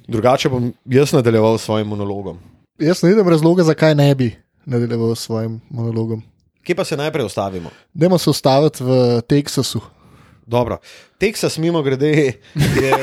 Drugače 0.07 0.49
bom 0.49 0.71
jaz 0.85 1.13
nadaljeval 1.13 1.57
s 1.57 1.67
svojim 1.67 1.87
monologom. 1.87 2.39
Jaz 2.79 3.03
ne 3.03 3.09
vidim 3.09 3.29
razloga, 3.29 3.63
zakaj 3.63 3.95
ne 3.95 4.15
bi 4.15 4.31
nadaljeval 4.65 5.15
s 5.15 5.27
svojim 5.27 5.59
monologom. 5.69 6.23
Kje 6.63 6.75
pa 6.75 6.85
se 6.85 6.97
najprej 6.97 7.25
ustavimo? 7.25 7.69
Dajmo 7.93 8.17
se 8.17 8.29
ustaviti 8.29 8.83
v 8.83 9.21
Teksasu. 9.21 9.81
Dobro. 10.47 10.77
Teksas, 11.17 11.57
mimo 11.57 11.81
grede, 11.83 12.07
je 12.07 12.33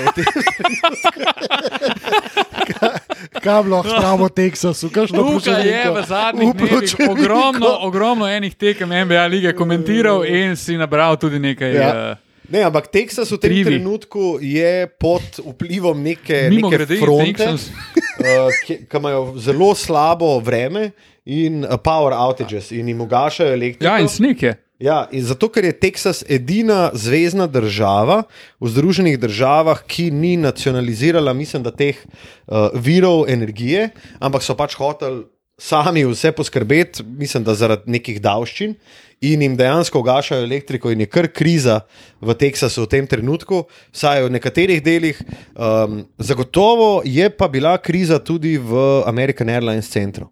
spravimo 3.85 4.25
v 4.25 4.31
Teksasu? 4.33 4.89
Kakšno 4.91 5.23
Luka 5.23 5.59
je 5.61 5.91
v 5.91 6.05
zadnjih 6.09 6.55
dneh 6.55 6.69
pločevinko. 6.71 7.13
ogromno, 7.13 7.71
ogromno 7.85 8.25
enih 8.29 8.55
tekem 8.57 8.89
NBA 8.89 9.27
lige 9.27 9.53
komentiral 9.53 10.25
in 10.25 10.57
si 10.57 10.77
nabral 10.81 11.21
tudi 11.21 11.39
nekaj. 11.39 11.75
Ja. 11.75 11.83
Ja. 11.83 12.17
Ne, 12.49 12.65
ampak 12.65 12.89
Teksas 12.89 13.29
v 13.29 13.37
tem 13.37 13.51
Trivi. 13.53 13.77
trenutku 13.77 14.39
je 14.41 14.89
pod 15.01 15.41
vplivom 15.45 16.01
neke, 16.01 16.49
Mimo 16.49 16.69
neke 16.69 16.77
grede, 16.77 16.97
fronte, 17.01 17.45
uh, 17.45 18.53
ki, 18.65 18.85
ki 18.89 18.97
imajo 18.97 19.37
zelo 19.37 19.73
slabo 19.77 20.41
vreme 20.41 20.93
in 21.25 21.65
uh, 21.65 21.77
power 21.77 22.13
outages 22.13 22.73
in 22.73 22.89
jim 22.89 23.01
ugašajo 23.01 23.53
elektriko. 23.53 23.85
ja, 23.85 24.01
in 24.01 24.09
snik 24.09 24.43
je. 24.43 24.64
Ja, 24.85 25.07
zato, 25.25 25.49
ker 25.49 25.65
je 25.65 25.73
Teksas 25.73 26.19
edina 26.29 26.91
zvezdna 26.93 27.47
država 27.49 28.25
v 28.61 28.69
Združenih 28.69 29.17
državah, 29.17 29.81
ki 29.89 30.11
ni 30.13 30.35
nacionalizirala, 30.37 31.33
mislim, 31.33 31.63
da 31.65 31.73
teh 31.73 31.97
uh, 31.97 32.69
virov 32.75 33.25
energije, 33.33 33.89
ampak 34.21 34.45
so 34.45 34.57
pač 34.59 34.77
hoteli 34.77 35.25
sami 35.57 36.05
vse 36.05 36.35
poskrbeti, 36.37 37.07
mislim, 37.07 37.47
da 37.47 37.55
zaradi 37.57 37.95
nekih 37.97 38.21
davščin. 38.21 38.77
In 39.25 39.43
jim 39.47 39.57
dejansko 39.57 40.03
ugašajo 40.05 40.45
elektriko, 40.45 40.93
in 40.93 41.01
je 41.01 41.09
kar 41.09 41.31
kriza 41.33 41.81
v 42.21 42.37
Teksasu 42.37 42.85
v 42.85 42.91
tem 42.93 43.09
trenutku, 43.09 43.63
vsaj 43.95 44.27
v 44.27 44.35
nekaterih 44.37 44.85
delih. 44.85 45.23
Um, 45.57 46.03
zagotovo 46.19 47.01
je 47.09 47.31
pa 47.33 47.49
bila 47.49 47.79
kriza 47.81 48.21
tudi 48.21 48.59
v 48.61 48.85
American 49.09 49.49
Airlines 49.49 49.89
centru 49.89 50.29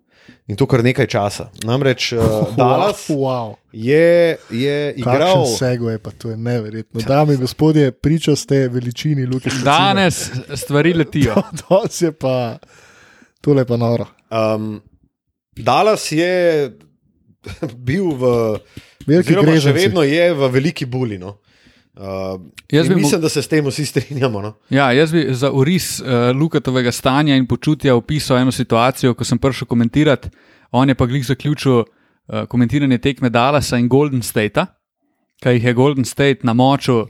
in 0.46 0.56
to 0.56 0.66
kar 0.66 0.82
nekaj 0.84 1.06
časa. 1.06 1.50
Namreč 1.64 2.12
uh, 2.16 2.22
Dallas 2.56 3.08
Wow. 3.08 3.54
je, 3.72 4.36
je 4.50 4.94
igral. 4.96 5.44
Kakšen 5.44 5.58
segway, 5.58 5.98
pa 5.98 6.10
to 6.10 6.30
je 6.30 6.36
neverjetno. 6.36 7.00
Dame 7.00 7.34
in 7.34 7.40
gospodje, 7.40 7.92
priča 7.92 8.36
ste 8.36 8.68
veličini 8.68 9.26
Luke. 9.26 9.50
Danes 9.64 10.30
stvari 10.54 10.94
letijo. 10.94 11.34
To 11.68 11.82
je 12.00 12.12
pa, 12.12 12.58
tole 13.40 13.60
je 13.62 13.66
pa 13.66 13.76
noro. 13.76 14.06
Um, 14.30 14.80
Dallas 15.56 16.12
je 16.12 16.70
bil 17.86 18.10
v. 18.12 18.32
Veliki 19.02 19.32
Oziroma, 19.34 19.46
še 19.48 19.52
greženci. 19.52 19.78
vedno 19.80 20.02
je 20.02 20.26
v 20.34 20.48
veliki 20.48 20.86
buli. 20.86 21.18
No. 21.18 21.41
Uh, 21.96 22.40
bi 22.88 22.94
mislim, 22.94 23.20
da 23.20 23.28
se 23.28 23.42
s 23.42 23.48
tem 23.48 23.66
vsi 23.66 23.86
strinjamo. 23.86 24.40
No. 24.42 24.54
Ja, 24.70 24.92
jaz 24.92 25.12
bi 25.12 25.26
za 25.30 25.50
uris 25.52 26.00
uh, 26.00 26.06
Lukatovega 26.40 26.92
stanja 26.92 27.36
in 27.36 27.46
počutja 27.46 27.94
opisal 27.94 28.38
eno 28.38 28.52
situacijo, 28.52 29.14
ko 29.14 29.24
sem 29.24 29.38
prišel 29.38 29.68
komentirati. 29.68 30.30
On 30.70 30.88
je 30.88 30.94
pa 30.94 31.06
glih 31.06 31.26
zaključil 31.26 31.78
uh, 31.78 31.84
komentiranje 32.48 32.98
tekme 32.98 33.30
Dallasa 33.30 33.76
in 33.76 33.88
Golden 33.88 34.22
Statea, 34.22 34.66
kaj 35.42 35.54
jih 35.54 35.64
je 35.64 35.72
Golden 35.72 36.04
State 36.04 36.38
namočil 36.42 37.04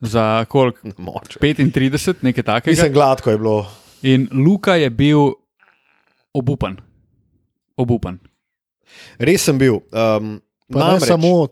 za 0.00 0.44
koliko? 0.44 0.88
Moč. 0.98 1.36
35, 1.40 2.14
nekaj 2.22 2.42
takega. 2.42 2.70
Mislim, 2.70 2.92
gladko 2.92 3.30
je 3.30 3.38
bilo. 3.38 3.72
In 4.02 4.28
Luka 4.32 4.74
je 4.74 4.90
bil 4.90 5.32
obupan. 6.32 6.76
Obupan. 7.76 8.18
Res 9.18 9.42
sem 9.44 9.58
bil. 9.58 9.80
Um, 9.90 10.38
Pa 10.72 10.92
ne 10.92 11.00
samo 11.00 11.48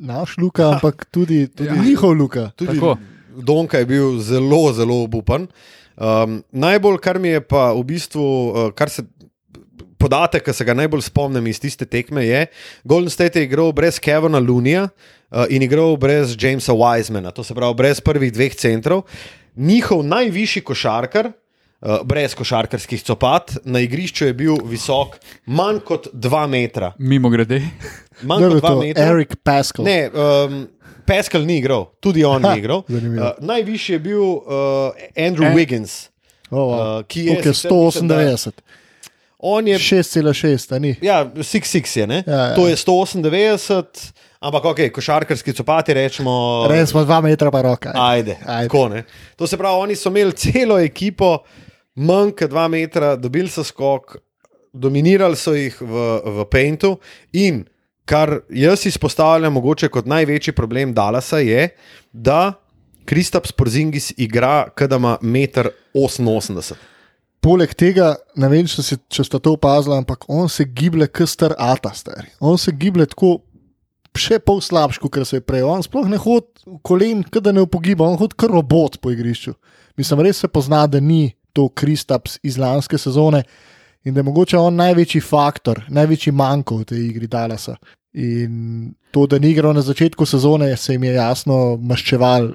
naš 0.00 0.36
Luka, 0.38 0.72
ampak 0.74 1.04
tudi, 1.12 1.46
tudi 1.48 1.68
Ja. 1.68 1.74
ja. 1.76 1.82
njihov 1.84 2.12
Luka. 2.12 2.50
Tudi 2.56 2.74
Tako. 2.74 2.96
Donka 3.36 3.78
je 3.78 3.86
bil 3.86 4.18
zelo, 4.18 4.72
zelo 4.72 5.04
obupan. 5.04 5.46
Um, 5.96 6.42
najbolj, 6.52 6.98
kar 6.98 7.18
mi 7.18 7.28
je 7.28 7.40
pa 7.40 7.70
v 7.76 7.84
bistvu, 7.84 8.24
uh, 8.24 8.70
kar 8.74 8.90
se. 8.90 9.04
Podatek, 10.00 10.40
ki 10.46 10.52
se 10.56 10.64
ga 10.64 10.72
najbolj 10.72 11.02
spomnim 11.04 11.44
iz 11.50 11.58
tiste 11.60 11.84
tekme, 11.84 12.22
je, 12.24 12.46
Golden 12.88 13.12
State 13.12 13.36
je 13.36 13.44
igral 13.44 13.68
brez 13.76 13.98
Kevina 14.00 14.40
Lunija 14.40 14.86
uh, 14.88 15.44
in 15.52 15.60
igral 15.60 15.92
brez 16.00 16.32
Jamesa 16.40 16.72
Wisemana, 16.72 17.34
to 17.36 17.44
se 17.44 17.52
pravi 17.52 17.76
brez 17.76 18.00
prvih 18.00 18.32
dveh 18.32 18.56
centrov. 18.56 19.02
Njihov 19.60 20.00
najvišji 20.08 20.62
košarkar, 20.64 21.28
brez 22.04 22.34
košarkarskih 22.34 23.02
copat, 23.02 23.54
na 23.64 23.80
igrišču 23.80 24.26
je 24.26 24.34
bil 24.34 24.58
visok 24.64 25.16
manj 25.46 25.78
kot 25.80 26.08
2 26.12 26.46
metra. 26.46 26.92
Mimo 26.98 27.28
grede. 27.28 27.62
Manj 28.22 28.42
kot 28.42 28.50
bil 28.50 28.60
2 28.60 28.68
to? 28.68 28.80
metra. 28.80 29.04
Eric 29.06 29.36
Pascal. 29.42 29.84
Ne, 29.84 30.10
um, 30.10 30.68
Pascal 31.06 31.42
ni 31.42 31.56
igral, 31.56 31.88
tudi 32.00 32.24
on 32.24 32.44
Ha, 32.44 32.52
ni 32.52 32.58
igral. 32.58 32.82
zanimivo. 32.88 33.24
Uh, 33.24 33.30
najvišji 33.40 33.92
je 33.92 33.98
bil 34.00 34.20
uh, 34.22 34.42
Andrew 35.18 35.46
Eh. 35.46 35.54
Wiggins. 35.54 36.08
Oh, 36.50 36.58
wow. 36.58 36.98
uh, 36.98 37.04
ki 37.04 37.24
je 37.24 37.34
da- 37.36 37.52
198, 37.52 38.50
On 39.38 39.66
je 39.66 39.74
6,6, 39.74 40.36
a 40.70 40.78
ni. 40.78 40.96
Ja, 41.00 41.24
6-6 41.26 41.96
je, 41.96 42.06
ne? 42.06 42.22
Ja, 42.26 42.36
ja. 42.36 42.54
To 42.54 42.68
je 42.68 42.76
198, 42.76 44.12
ampak 44.40 44.64
ok, 44.66 44.80
košarkarski 44.92 45.52
copati 45.52 45.94
rečemo. 45.94 46.66
Res 46.68 46.90
smo 46.90 47.00
2 47.00 47.22
metra 47.22 47.50
pa 47.50 47.62
roka. 47.62 47.92
Ajde, 47.94 48.36
Ajde. 48.46 48.68
tako 48.68 48.88
ne. 48.88 49.04
To 49.36 49.46
se 49.46 49.56
pravi, 49.56 49.76
oni 49.78 49.96
so 49.96 50.08
imeli 50.08 50.32
celo 50.34 50.78
ekipo, 50.78 51.38
manj 52.00 52.34
kot 52.38 52.52
2 52.52 52.66
metra, 52.72 53.14
dobili 53.20 53.50
so 53.52 53.64
skok, 53.66 54.16
dominirali 54.72 55.36
so 55.36 55.54
jih 55.56 55.76
v, 55.80 56.06
v 56.24 56.46
Paintu 56.50 56.96
in 57.32 57.64
kar 58.10 58.40
jaz 58.50 58.86
izpostavljam 58.86 59.52
mogoče 59.54 59.88
kot 59.92 60.08
največji 60.10 60.54
problem 60.56 60.94
Dalasa 60.94 61.38
je, 61.38 61.68
da 62.12 62.52
Kristaps 63.06 63.52
Porzingis 63.52 64.12
igra, 64.16 64.68
kada 64.74 64.96
ima 64.96 65.18
1,88 65.22 66.50
m. 66.74 66.78
Poleg 67.40 67.72
tega, 67.74 68.14
ne 68.36 68.50
vem, 68.52 68.66
če, 68.68 68.82
si, 68.84 68.98
če 69.08 69.24
ste 69.24 69.38
to 69.40 69.54
opazili, 69.56 69.96
ampak 69.96 70.26
on 70.28 70.50
se 70.52 70.66
giblje, 70.68 71.08
kot 71.08 71.30
star 71.30 71.54
Ata, 71.58 71.94
stari. 71.96 72.28
On 72.44 72.58
se 72.60 72.74
giblje 72.76 73.08
tako, 73.14 73.38
še 74.18 74.38
pol 74.44 74.60
slabš, 74.60 75.00
kot 75.00 75.22
se 75.24 75.40
je 75.40 75.44
prej. 75.44 75.64
On 75.64 75.82
sploh 75.82 76.10
ne 76.10 76.20
hodi 76.20 76.76
kolen, 76.86 77.24
da 77.32 77.54
ne 77.56 77.64
upogiba, 77.64 78.04
on 78.04 78.20
hodi 78.20 78.36
kot 78.36 78.52
robot 78.52 79.00
po 79.00 79.14
igrišču. 79.14 79.54
Mislim, 79.96 80.20
res 80.26 80.42
se 80.44 80.50
pozna, 80.52 80.84
da 80.86 81.00
ni 81.00 81.30
to 81.52 81.68
Kristaps 81.68 82.38
iz 82.42 82.58
lanske 82.58 82.98
sezone 82.98 83.42
in 84.04 84.14
da 84.14 84.20
je 84.20 84.24
mogoče 84.24 84.58
on 84.58 84.74
največji 84.74 85.20
faktor, 85.20 85.82
največji 85.88 86.32
manjko 86.32 86.80
v 86.80 86.84
tej 86.84 87.06
igri 87.06 87.26
Dalasa. 87.26 87.76
In 88.12 88.94
to, 89.10 89.26
da 89.26 89.38
ni 89.38 89.50
igral 89.50 89.74
na 89.74 89.82
začetku 89.82 90.26
sezone, 90.26 90.76
se 90.76 90.94
jim 90.94 91.04
je 91.04 91.14
jasno 91.14 91.76
maščeval 91.76 92.52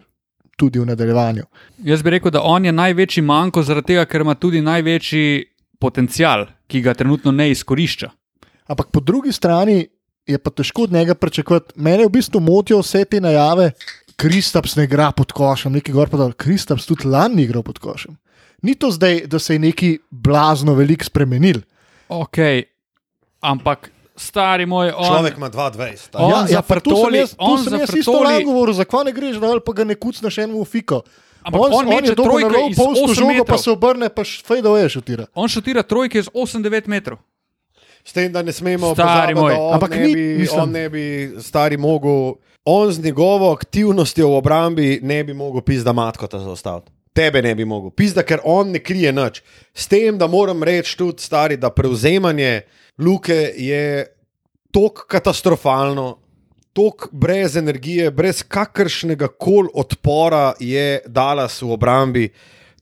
tudi 0.58 0.80
v 0.80 0.86
nadaljevanju. 0.86 1.44
Jaz 1.84 2.04
bi 2.04 2.16
rekel, 2.16 2.32
da 2.32 2.42
on 2.42 2.66
je 2.66 2.72
največji 2.72 3.24
manjko 3.24 3.64
zaradi 3.64 3.94
tega, 3.94 4.06
ker 4.06 4.24
ima 4.24 4.36
tudi 4.36 4.62
največji 4.62 5.44
potencial, 5.80 6.48
ki 6.68 6.82
ga 6.82 6.94
trenutno 6.94 7.32
ne 7.32 7.50
izkorišča. 7.52 8.10
Ampak 8.72 8.90
po 8.92 9.00
drugi 9.00 9.32
strani 9.36 9.86
je 10.26 10.38
pa 10.42 10.50
težko 10.50 10.88
od 10.88 10.92
njega 10.92 11.16
pričakovati. 11.16 11.76
Mene 11.76 12.08
v 12.08 12.14
bistvu 12.18 12.42
motijo 12.42 12.80
vse 12.82 13.06
te 13.06 13.22
najave, 13.22 13.72
Kristaps 14.16 14.76
ne 14.76 14.86
igra 14.88 15.12
pod 15.12 15.32
košem, 15.36 15.74
neki 15.76 15.92
gor 15.92 16.10
pa 16.10 16.18
dol. 16.18 16.32
Kristaps 16.34 16.88
tudi 16.88 17.08
lani 17.08 17.36
ni 17.36 17.44
igral 17.44 17.64
pod 17.64 17.80
košem. 17.84 18.16
Ni 18.66 18.74
to 18.76 18.90
zdaj, 18.90 19.28
da 19.28 19.38
se 19.40 19.54
je 19.54 19.62
neki 19.62 19.90
blazno 20.10 20.74
velik 20.74 21.04
spremenil. 21.04 21.62
Ok, 22.08 22.38
ampak 23.42 23.92
stari 24.18 24.66
moj, 24.66 24.92
on, 24.92 25.06
Človek 25.06 25.38
ima 25.38 25.50
2,20. 25.50 26.16
On 26.16 26.30
ja, 26.30 26.46
ja, 26.50 26.62
pa 26.62 26.80
tu 26.80 26.90
sem 26.90 26.98
zafrtoli- 26.98 27.18
jaz, 27.18 27.30
tu 27.32 27.38
on 27.42 27.58
sem 27.60 27.74
jaz 27.74 27.82
zafrtoli- 27.84 28.00
isto 28.00 28.20
lani 28.20 28.44
govoril, 28.44 28.74
zakaj 28.76 29.04
ne 29.04 29.12
greš 29.12 29.38
dol, 29.38 29.60
pa 29.60 29.72
ga 29.74 29.84
ne 29.84 29.96
kucneš 29.96 30.38
enemu 30.40 30.62
v 30.62 30.68
fiko. 30.68 31.02
Ampak 31.44 31.62
on 31.62 31.86
meče 31.86 32.08
je 32.08 32.16
dobil 32.16 32.26
trojke 32.26 32.48
na 32.48 32.58
low 32.58 32.70
iz 32.72 32.78
postu 32.78 33.04
8 33.04 33.14
žogo, 33.14 33.30
pa 33.30 33.38
metrov. 33.38 33.60
se 33.60 33.70
obrne, 33.72 34.10
pa 34.10 34.24
fade 34.24 34.64
away 34.64 34.90
šutira. 34.90 35.26
on 35.36 35.48
šutira 35.48 35.84
trojke 35.84 36.18
z 36.18 36.30
8-9 36.34 36.88
metrov. 36.88 37.18
S 38.04 38.14
tem, 38.14 38.32
da 38.32 38.42
ne 38.42 38.52
smemo 38.52 38.94
Stari 38.94 39.34
pozabiti, 39.34 39.36
moj. 39.36 39.54
da 39.54 39.60
on, 39.60 39.74
Ampak 39.74 39.90
ne 39.92 40.00
ni- 40.00 40.16
bi, 40.16 40.24
mislim- 40.40 40.60
on 40.60 40.70
ne 40.72 40.90
bi 40.90 41.04
stari 41.40 41.78
mogel, 41.78 42.34
on 42.66 42.92
z 42.92 43.00
njegovo 43.00 43.52
aktivnostjo 43.52 44.28
v 44.28 44.36
obrambi 44.36 45.00
ne 45.02 45.24
bi 45.24 45.34
mogel 45.34 45.62
pizda 45.62 45.92
matkota 45.92 46.40
zaustaviti. 46.40 46.92
Tebe 47.16 47.42
ne 47.42 47.54
bi 47.56 47.66
mogel, 47.66 47.94
pizda, 47.96 48.26
ker 48.28 48.42
on 48.44 48.74
ne 48.76 48.82
krije 48.84 49.14
nič. 49.16 49.40
S 49.72 49.88
tem, 49.88 50.18
da 50.20 50.28
moram 50.28 50.64
reči 50.68 50.98
tudi 51.00 51.24
stari, 51.24 51.58
da 51.58 51.72
prevzemanje 51.72 52.66
luke 53.00 53.38
je 53.56 54.04
tako 54.76 55.08
katastrofalno, 55.08 56.18
tako 56.76 57.10
brez 57.16 57.56
energije, 57.56 58.12
brez 58.12 58.44
kakršnega 58.44 59.32
koli 59.40 59.72
odpora 59.74 60.54
je 60.60 61.00
Dallas 61.08 61.62
v 61.62 61.72
obrambi. 61.72 62.28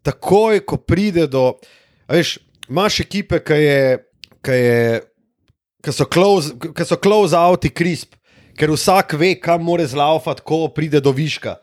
Takoj, 0.01 0.65
ko 0.65 0.81
pride 0.81 1.27
do. 1.29 1.53
Veš, 2.09 2.39
imaš 2.69 2.99
ekipe, 3.05 3.39
ki 3.39 3.61
je. 3.61 3.81
Ki 4.43 4.59
je 4.59 5.01
Ki 5.83 5.91
so 5.91 6.05
close, 6.07 6.53
so 6.87 6.95
close 6.95 7.35
outi 7.35 7.67
crisp, 7.67 8.15
ker 8.55 8.71
vsak 8.71 9.17
ve, 9.19 9.33
kam 9.35 9.65
mora 9.67 9.83
zlaufati, 9.83 10.39
ko 10.47 10.69
pride 10.71 11.01
do 11.03 11.11
viška. 11.11 11.57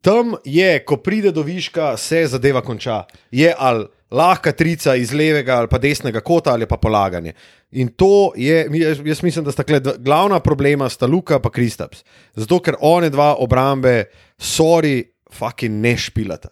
Tam 0.00 0.34
je, 0.44 0.84
ko 0.84 0.96
pride 0.96 1.32
do 1.32 1.42
viška, 1.42 1.96
se 1.96 2.26
zadeva 2.26 2.62
konča. 2.64 3.04
Je 3.30 3.54
ali 3.58 3.86
lahka 4.10 4.52
trica 4.52 4.94
iz 4.96 5.12
levega 5.12 5.58
ali 5.58 5.68
pa 5.68 5.78
desnega 5.78 6.20
kota 6.20 6.52
ali 6.52 6.66
pa 6.66 6.76
polaganje. 6.76 7.32
In 7.70 7.88
to 7.88 8.32
je, 8.36 8.66
jaz, 8.72 8.98
jaz 9.04 9.22
mislim, 9.22 9.44
da 9.44 9.52
sta 9.52 9.62
tle 9.62 9.80
dva- 9.80 9.96
glavna 9.98 10.40
problema, 10.40 10.88
sta 10.88 11.06
Luka 11.06 11.34
in 11.44 11.50
Kristaps. 11.50 12.04
Zato, 12.34 12.58
ker 12.58 12.74
one 12.80 13.10
dva 13.10 13.36
obrambe, 13.38 14.04
sorry, 14.38 15.04
fucking 15.32 15.80
ne 15.80 15.96
špilata. 15.96 16.48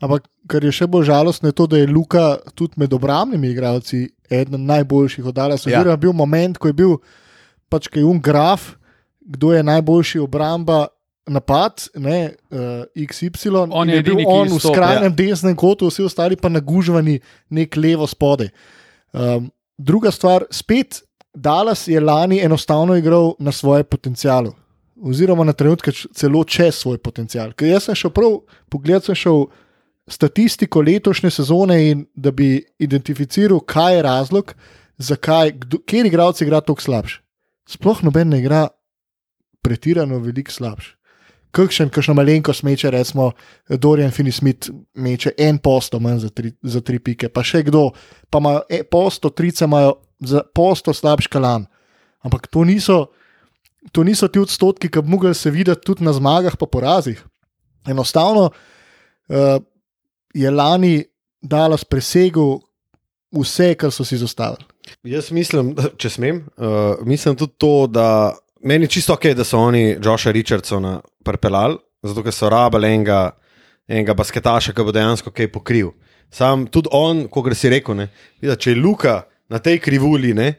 Ampak 0.00 0.28
kar 0.46 0.64
je 0.64 0.72
še 0.72 0.86
bolj 0.86 1.08
žalostno, 1.08 1.48
je 1.48 1.56
to, 1.56 1.66
da 1.66 1.78
je 1.78 1.86
Luka 1.88 2.36
tudi 2.54 2.76
med 2.76 2.92
obrambnimi 2.92 3.50
igralci 3.50 4.10
eden 4.30 4.66
najboljših 4.66 5.24
oddaljen. 5.26 5.58
Ja. 5.66 5.82
Ja. 5.82 5.96
Bil 5.96 6.12
moment, 6.12 6.58
ko 6.58 6.68
je 6.68 6.72
bil 6.76 6.98
pač 7.68 7.88
kaj 7.88 8.04
un 8.04 8.20
graf, 8.20 8.76
kdo 9.20 9.52
je 9.56 9.62
najboljši 9.62 10.18
obramba. 10.22 10.86
Napad, 11.26 11.88
ne, 11.98 12.36
uh, 12.54 12.84
XY, 12.94 13.66
On 13.70 13.88
in 13.88 13.96
je 13.96 14.02
bil 14.06 14.20
on 14.30 14.46
v 14.46 14.60
skrajnem 14.62 15.10
ja. 15.10 15.16
desnem 15.16 15.56
kotu, 15.58 15.88
vsi 15.90 16.04
ostali 16.06 16.36
pa 16.38 16.46
nagužvani 16.48 17.18
nek 17.50 17.74
levo 17.76 18.06
spodaj. 18.06 18.52
Um, 19.10 19.50
druga 19.78 20.12
stvar, 20.14 20.46
spet 20.54 21.02
Dallas 21.34 21.88
je 21.88 22.00
lani 22.00 22.38
enostavno 22.40 22.96
igral 22.96 23.34
na 23.38 23.52
svoje 23.52 23.84
potencijalu, 23.84 24.54
oziroma 25.02 25.44
na 25.44 25.52
trenutke 25.52 25.92
celo 25.92 26.44
čez 26.44 26.74
svoj 26.74 26.98
potencial. 26.98 27.52
Ker 27.52 27.68
jaz 27.68 27.90
sem 27.90 27.98
šel 27.98 28.14
prav, 28.14 28.38
pogled 28.72 29.04
sem 29.04 29.14
šel 29.14 29.44
statistiko 30.08 30.80
letošnje 30.80 31.30
sezone 31.30 31.76
in 31.90 32.06
da 32.14 32.30
bi 32.30 32.64
identificiral, 32.78 33.60
kaj 33.60 33.96
je 33.96 34.02
razlog, 34.02 34.54
zakaj, 34.98 35.52
kdo, 35.58 35.82
kjer 35.84 36.06
igralci 36.06 36.44
igra 36.44 36.60
tako 36.60 36.80
slabš. 36.80 37.20
Sploh 37.68 38.02
noben 38.06 38.28
ne 38.28 38.40
igra 38.40 38.68
pretirano 39.62 40.18
veliko 40.18 40.52
slabš. 40.52 40.95
Kakšen, 41.54 41.90
kakšno 41.92 42.14
malenkost 42.14 42.64
meče, 42.66 42.90
recimo 42.90 43.30
Dorian 43.68 44.10
Finney-Smith 44.10 44.70
meče 44.94 45.32
en 45.38 45.58
posto 45.58 46.00
manj 46.00 46.26
za 46.26 46.30
tri, 46.30 46.52
za 46.62 46.80
tri 46.80 46.98
pike, 46.98 47.28
pa 47.28 47.44
še 47.46 47.62
kdo, 47.66 47.90
pa 48.30 48.42
ima 48.42 48.58
e, 48.68 48.82
posto, 48.84 49.30
trice 49.30 49.64
imajo 49.64 49.96
za 50.20 50.42
posto 50.54 50.94
slabš 50.94 51.30
kalan. 51.32 51.66
Ampak 52.24 52.48
to 52.50 52.64
niso, 52.64 53.06
to 53.92 54.04
niso 54.04 54.28
ti 54.28 54.42
odstotki, 54.42 54.90
ki 54.90 55.02
bi 55.04 55.14
mogli 55.14 55.34
se 55.34 55.50
videti 55.50 55.84
tudi 55.86 56.04
na 56.04 56.12
zmagah, 56.16 56.56
pa 56.58 56.66
porazih. 56.66 57.20
Enostavno 57.86 58.50
uh, 58.50 59.62
je 60.34 60.50
lani 60.50 61.04
Dallas 61.42 61.84
presegel 61.84 62.58
vse, 63.30 63.74
kar 63.78 63.92
so 63.94 64.04
si 64.04 64.18
zastavili. 64.18 64.64
Jaz 65.06 65.30
mislim, 65.30 65.74
če 66.00 66.10
smem, 66.10 66.42
uh, 66.56 66.98
mislim 67.06 67.36
tudi 67.38 67.54
to, 67.58 67.86
da 67.86 68.34
meni 68.62 68.88
čisto 68.88 69.14
ok, 69.14 69.32
da 69.36 69.44
so 69.44 69.58
oni 69.58 69.96
Josha 70.04 70.30
Richardsona 70.30 71.00
pripeljali, 71.24 71.78
zato 72.02 72.22
ker 72.22 72.34
so 72.34 72.50
rabili 72.50 72.92
enega, 72.94 73.30
enega 73.88 74.14
basketaša, 74.14 74.74
ki 74.74 74.86
bo 74.86 74.94
dejansko 74.94 75.32
kaj 75.34 75.50
pokril. 75.52 75.92
Sam 76.30 76.66
tudi 76.66 76.90
on, 76.92 77.26
kot 77.32 77.52
si 77.54 77.70
rekel, 77.70 77.96
ne, 77.96 78.08
vida, 78.42 78.56
če 78.56 78.74
je 78.74 78.80
Luka 78.80 79.22
na 79.48 79.58
tej 79.62 79.78
krivulji 79.82 80.34
ne, 80.34 80.52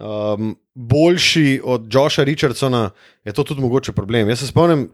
um, 0.00 0.54
boljši 0.74 1.60
od 1.64 1.88
Josha 1.92 2.24
Richardsona, 2.24 2.90
je 3.24 3.32
to 3.32 3.44
tudi 3.44 3.60
mogoče 3.60 3.92
problem. 3.92 4.28
Jaz 4.28 4.40
se 4.40 4.46
spomnim 4.46 4.88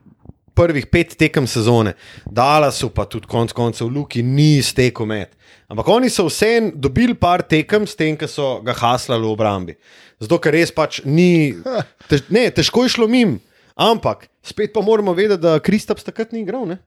prvih 0.57 0.87
pet 0.87 1.15
tekem 1.19 1.47
sezone, 1.47 1.93
Dallasu 2.25 2.89
pa 2.91 3.05
tudi 3.05 3.29
konec 3.29 3.53
koncev 3.53 3.91
Luki 3.93 4.23
ni 4.23 4.63
stekel 4.63 5.07
med. 5.07 5.37
Ampak 5.69 5.89
oni 5.89 6.11
so 6.11 6.29
vseeno 6.29 6.73
dobili 6.75 7.15
par 7.15 7.43
tekem 7.43 7.87
s 7.87 7.97
tem, 7.99 8.17
ki 8.17 8.29
so 8.31 8.61
ga 8.65 8.75
haslali 8.75 9.27
v 9.27 9.33
obrambi. 9.35 9.77
Zato, 10.21 10.39
ker 10.41 10.55
res 10.57 10.73
pač 10.73 11.03
ni, 11.05 11.55
tež, 12.11 12.25
ne, 12.33 12.49
težko 12.55 12.87
je 12.87 12.95
šlo 12.97 13.09
mim. 13.09 13.37
Ampak 13.77 14.29
spet 14.47 14.73
pa 14.73 14.81
moramo 14.81 15.13
vedeti, 15.13 15.43
da 15.43 15.59
Kristaps 15.61 16.07
takrat 16.07 16.33
ni 16.33 16.41
igral. 16.41 16.65
Ne? 16.69 16.79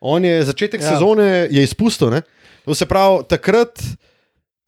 On 0.00 0.24
je 0.24 0.44
začetek 0.46 0.82
ja. 0.82 0.94
sezone 0.94 1.48
je 1.50 1.62
izpustil. 1.62 2.10
Ne? 2.14 2.22
To 2.64 2.74
se 2.74 2.86
pravi, 2.86 3.24
takrat, 3.28 3.82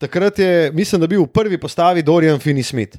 takrat 0.03 0.39
je, 0.39 0.71
mislim, 0.75 1.01
da 1.01 1.11
bil 1.11 1.23
v 1.23 1.31
prvi 1.31 1.59
postavi 1.61 2.03
Dorian 2.03 2.41
Finney-Smith. 2.43 2.99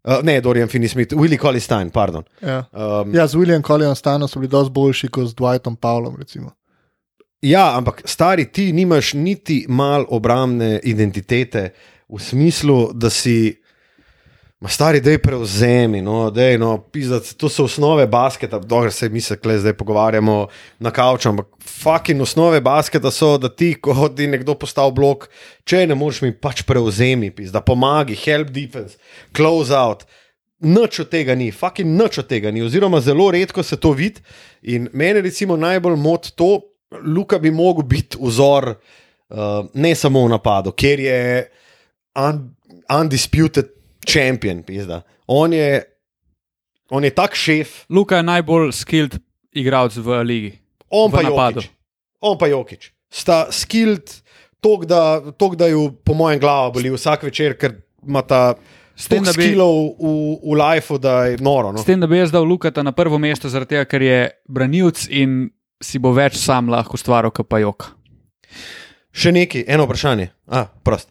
Uh, 0.00 0.22
ne, 0.24 0.40
Dorian 0.40 0.68
Finney-Smith, 0.68 1.14
Willy 1.14 1.38
Collins-Stein, 1.38 1.90
pardon. 1.92 2.24
Ja. 2.40 2.64
Um, 2.72 3.14
ja, 3.14 3.26
z 3.26 3.36
William 3.36 3.62
Collins-Steinom 3.62 4.28
so 4.28 4.40
bili 4.40 4.50
dosti 4.50 4.72
boljši 4.72 5.08
kot 5.12 5.28
z 5.28 5.36
Dwightom 5.38 5.76
Powellom. 5.76 6.16
Recimo. 6.18 6.54
Ja, 7.42 7.76
ampak 7.76 8.02
stari 8.04 8.48
ti 8.52 8.72
nimaš 8.72 9.14
niti 9.14 9.66
mal 9.68 10.06
obrambne 10.08 10.80
identitete 10.82 11.70
v 12.08 12.18
smislu, 12.18 12.90
da 12.94 13.10
si. 13.10 13.59
Ma 14.60 14.68
stari, 14.68 15.00
da 15.00 15.10
je 15.10 15.18
prevzemi, 15.22 16.02
no, 16.04 16.30
dej, 16.30 16.58
no, 16.60 16.74
pizdac, 16.92 17.30
to 17.40 17.48
so 17.48 17.64
osnove 17.64 18.04
basketa, 18.06 18.58
dobro 18.58 18.90
se 18.90 19.08
mi 19.08 19.20
se 19.20 19.38
kle 19.40 19.58
zdaj 19.58 19.72
pogovarjamo 19.72 20.48
na 20.78 20.90
kavču, 20.90 21.28
ampak 21.28 21.46
fucking 21.64 22.20
osnove 22.20 22.60
basketa 22.60 23.10
so, 23.10 23.38
da 23.38 23.48
ti, 23.48 23.72
ko 23.80 24.10
ti 24.16 24.26
nekdo 24.28 24.54
postavi 24.60 24.92
blok, 24.92 25.30
če 25.64 25.86
ne 25.88 25.96
moreš 25.96 26.20
mi 26.26 26.34
pač 26.36 26.60
prevzemi, 26.68 27.32
da 27.48 27.64
pomagi, 27.64 28.18
help 28.20 28.52
defense, 28.52 29.00
close 29.36 29.72
out. 29.72 30.04
Noč 30.60 31.00
od 31.06 31.08
tega 31.08 31.34
ni, 31.34 31.48
fucking 31.56 31.96
noč 31.96 32.20
od 32.20 32.28
tega 32.28 32.52
ni, 32.52 32.60
oziroma 32.60 33.00
zelo 33.00 33.30
redko 33.32 33.64
se 33.64 33.80
to 33.80 33.94
vidi. 33.96 34.20
In 34.68 34.90
meni 34.92 35.24
recimo 35.24 35.56
najbolj 35.56 35.96
mot 35.96 36.32
to, 36.36 36.52
Luka 37.00 37.38
bi 37.38 37.48
mogel 37.50 37.88
biti 37.88 38.20
vzor 38.20 38.74
uh, 38.74 39.66
ne 39.72 39.96
samo 39.96 40.26
v 40.26 40.34
napadu, 40.36 40.76
ker 40.76 41.00
je 41.00 41.20
un, 42.18 42.48
undisputed 42.92 43.79
champion, 44.06 44.62
pizda. 44.62 45.02
On 45.26 45.52
je, 45.52 45.82
on 46.90 47.04
je 47.04 47.10
tak 47.10 47.34
šef. 47.34 47.84
Luka 47.90 48.20
je 48.20 48.26
najbolj 48.28 48.72
skilled 48.72 49.18
igralec 49.52 49.96
v 49.96 50.22
ligi. 50.24 50.52
On 50.90 51.10
v 51.10 51.22
pa. 51.22 51.50
Jokić. 51.50 51.70
On 52.20 52.38
pa 52.38 52.50
Jokič. 52.50 52.90
Sta 53.10 53.46
skilled, 53.50 54.10
tok 54.62 54.84
da, 54.86 55.20
tok, 55.38 55.56
da 55.58 55.70
ju 55.70 55.90
po 56.04 56.14
mojem 56.14 56.40
glavu 56.40 56.78
boli 56.78 56.92
vsak 56.94 57.24
večer, 57.26 57.56
ker 57.58 57.80
ima 58.06 58.22
ta. 58.22 58.54
S 58.94 59.08
tem, 59.08 59.24
da 59.24 59.32
bi 59.32 59.48
skillov 59.48 59.96
v, 59.96 60.10
v 60.44 60.56
lifeu, 60.60 60.98
da 61.00 61.24
je 61.30 61.38
noro. 61.40 61.72
No? 61.72 61.80
S 61.80 61.88
tem, 61.88 62.00
da 62.00 62.06
bi 62.10 62.20
jaz 62.20 62.34
dal 62.34 62.44
Lukata 62.44 62.84
na 62.84 62.92
prvo 62.92 63.18
mesto, 63.18 63.48
zaradi 63.48 63.78
tega, 63.78 63.86
ker 63.88 64.04
je 64.04 64.18
branilc 64.44 65.06
in 65.08 65.48
si 65.80 65.96
bo 65.98 66.12
več 66.12 66.36
sam 66.36 66.68
lahko 66.68 67.00
ustvaril, 67.00 67.32
kot 67.32 67.48
pa 67.48 67.62
jok. 67.62 67.88
Še 69.10 69.32
neki, 69.34 69.64
eno 69.66 69.88
vprašanje. 69.88 70.28
Ah, 70.46 70.68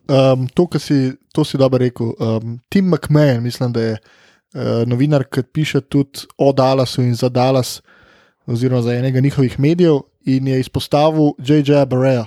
um, 0.07 0.47
to, 0.55 0.67
si, 0.79 1.11
to 1.35 1.43
si 1.43 1.59
dobro 1.59 1.81
rekel. 1.83 2.13
Um, 2.19 2.59
Tim 2.71 2.87
McMahon, 2.87 3.43
mislim, 3.43 3.73
da 3.75 3.81
je 3.81 3.95
uh, 3.97 4.85
novinar, 4.87 5.25
ki 5.27 5.43
piše 5.43 5.81
tudi 5.81 6.23
o 6.37 6.53
Dallasu 6.55 7.03
in 7.03 7.15
za 7.15 7.29
Dallas, 7.29 7.81
oziroma 8.47 8.81
za 8.81 8.95
enega 8.95 9.19
njihovih 9.19 9.59
medijev, 9.59 9.99
in 10.25 10.47
je 10.47 10.59
izpostavil 10.59 11.33
J.J. 11.37 11.85
Barreja. 11.85 12.25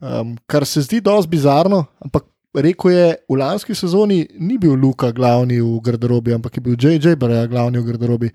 Um, 0.00 0.36
kar 0.46 0.66
se 0.66 0.82
zdi 0.82 1.00
dosti 1.00 1.30
bizarno, 1.30 1.84
ampak 1.98 2.24
rekel 2.54 2.90
je, 2.90 3.06
v 3.28 3.38
lanski 3.40 3.74
sezoni 3.74 4.26
ni 4.38 4.58
bil 4.58 4.74
Luka 4.74 5.10
glavni 5.12 5.60
v 5.62 5.78
garderobi, 5.82 6.34
ampak 6.34 6.56
je 6.56 6.60
bil 6.60 6.76
J.J. 6.78 7.16
Barreja 7.16 7.46
glavni 7.46 7.80
v 7.80 7.88
garderobi. 7.88 8.30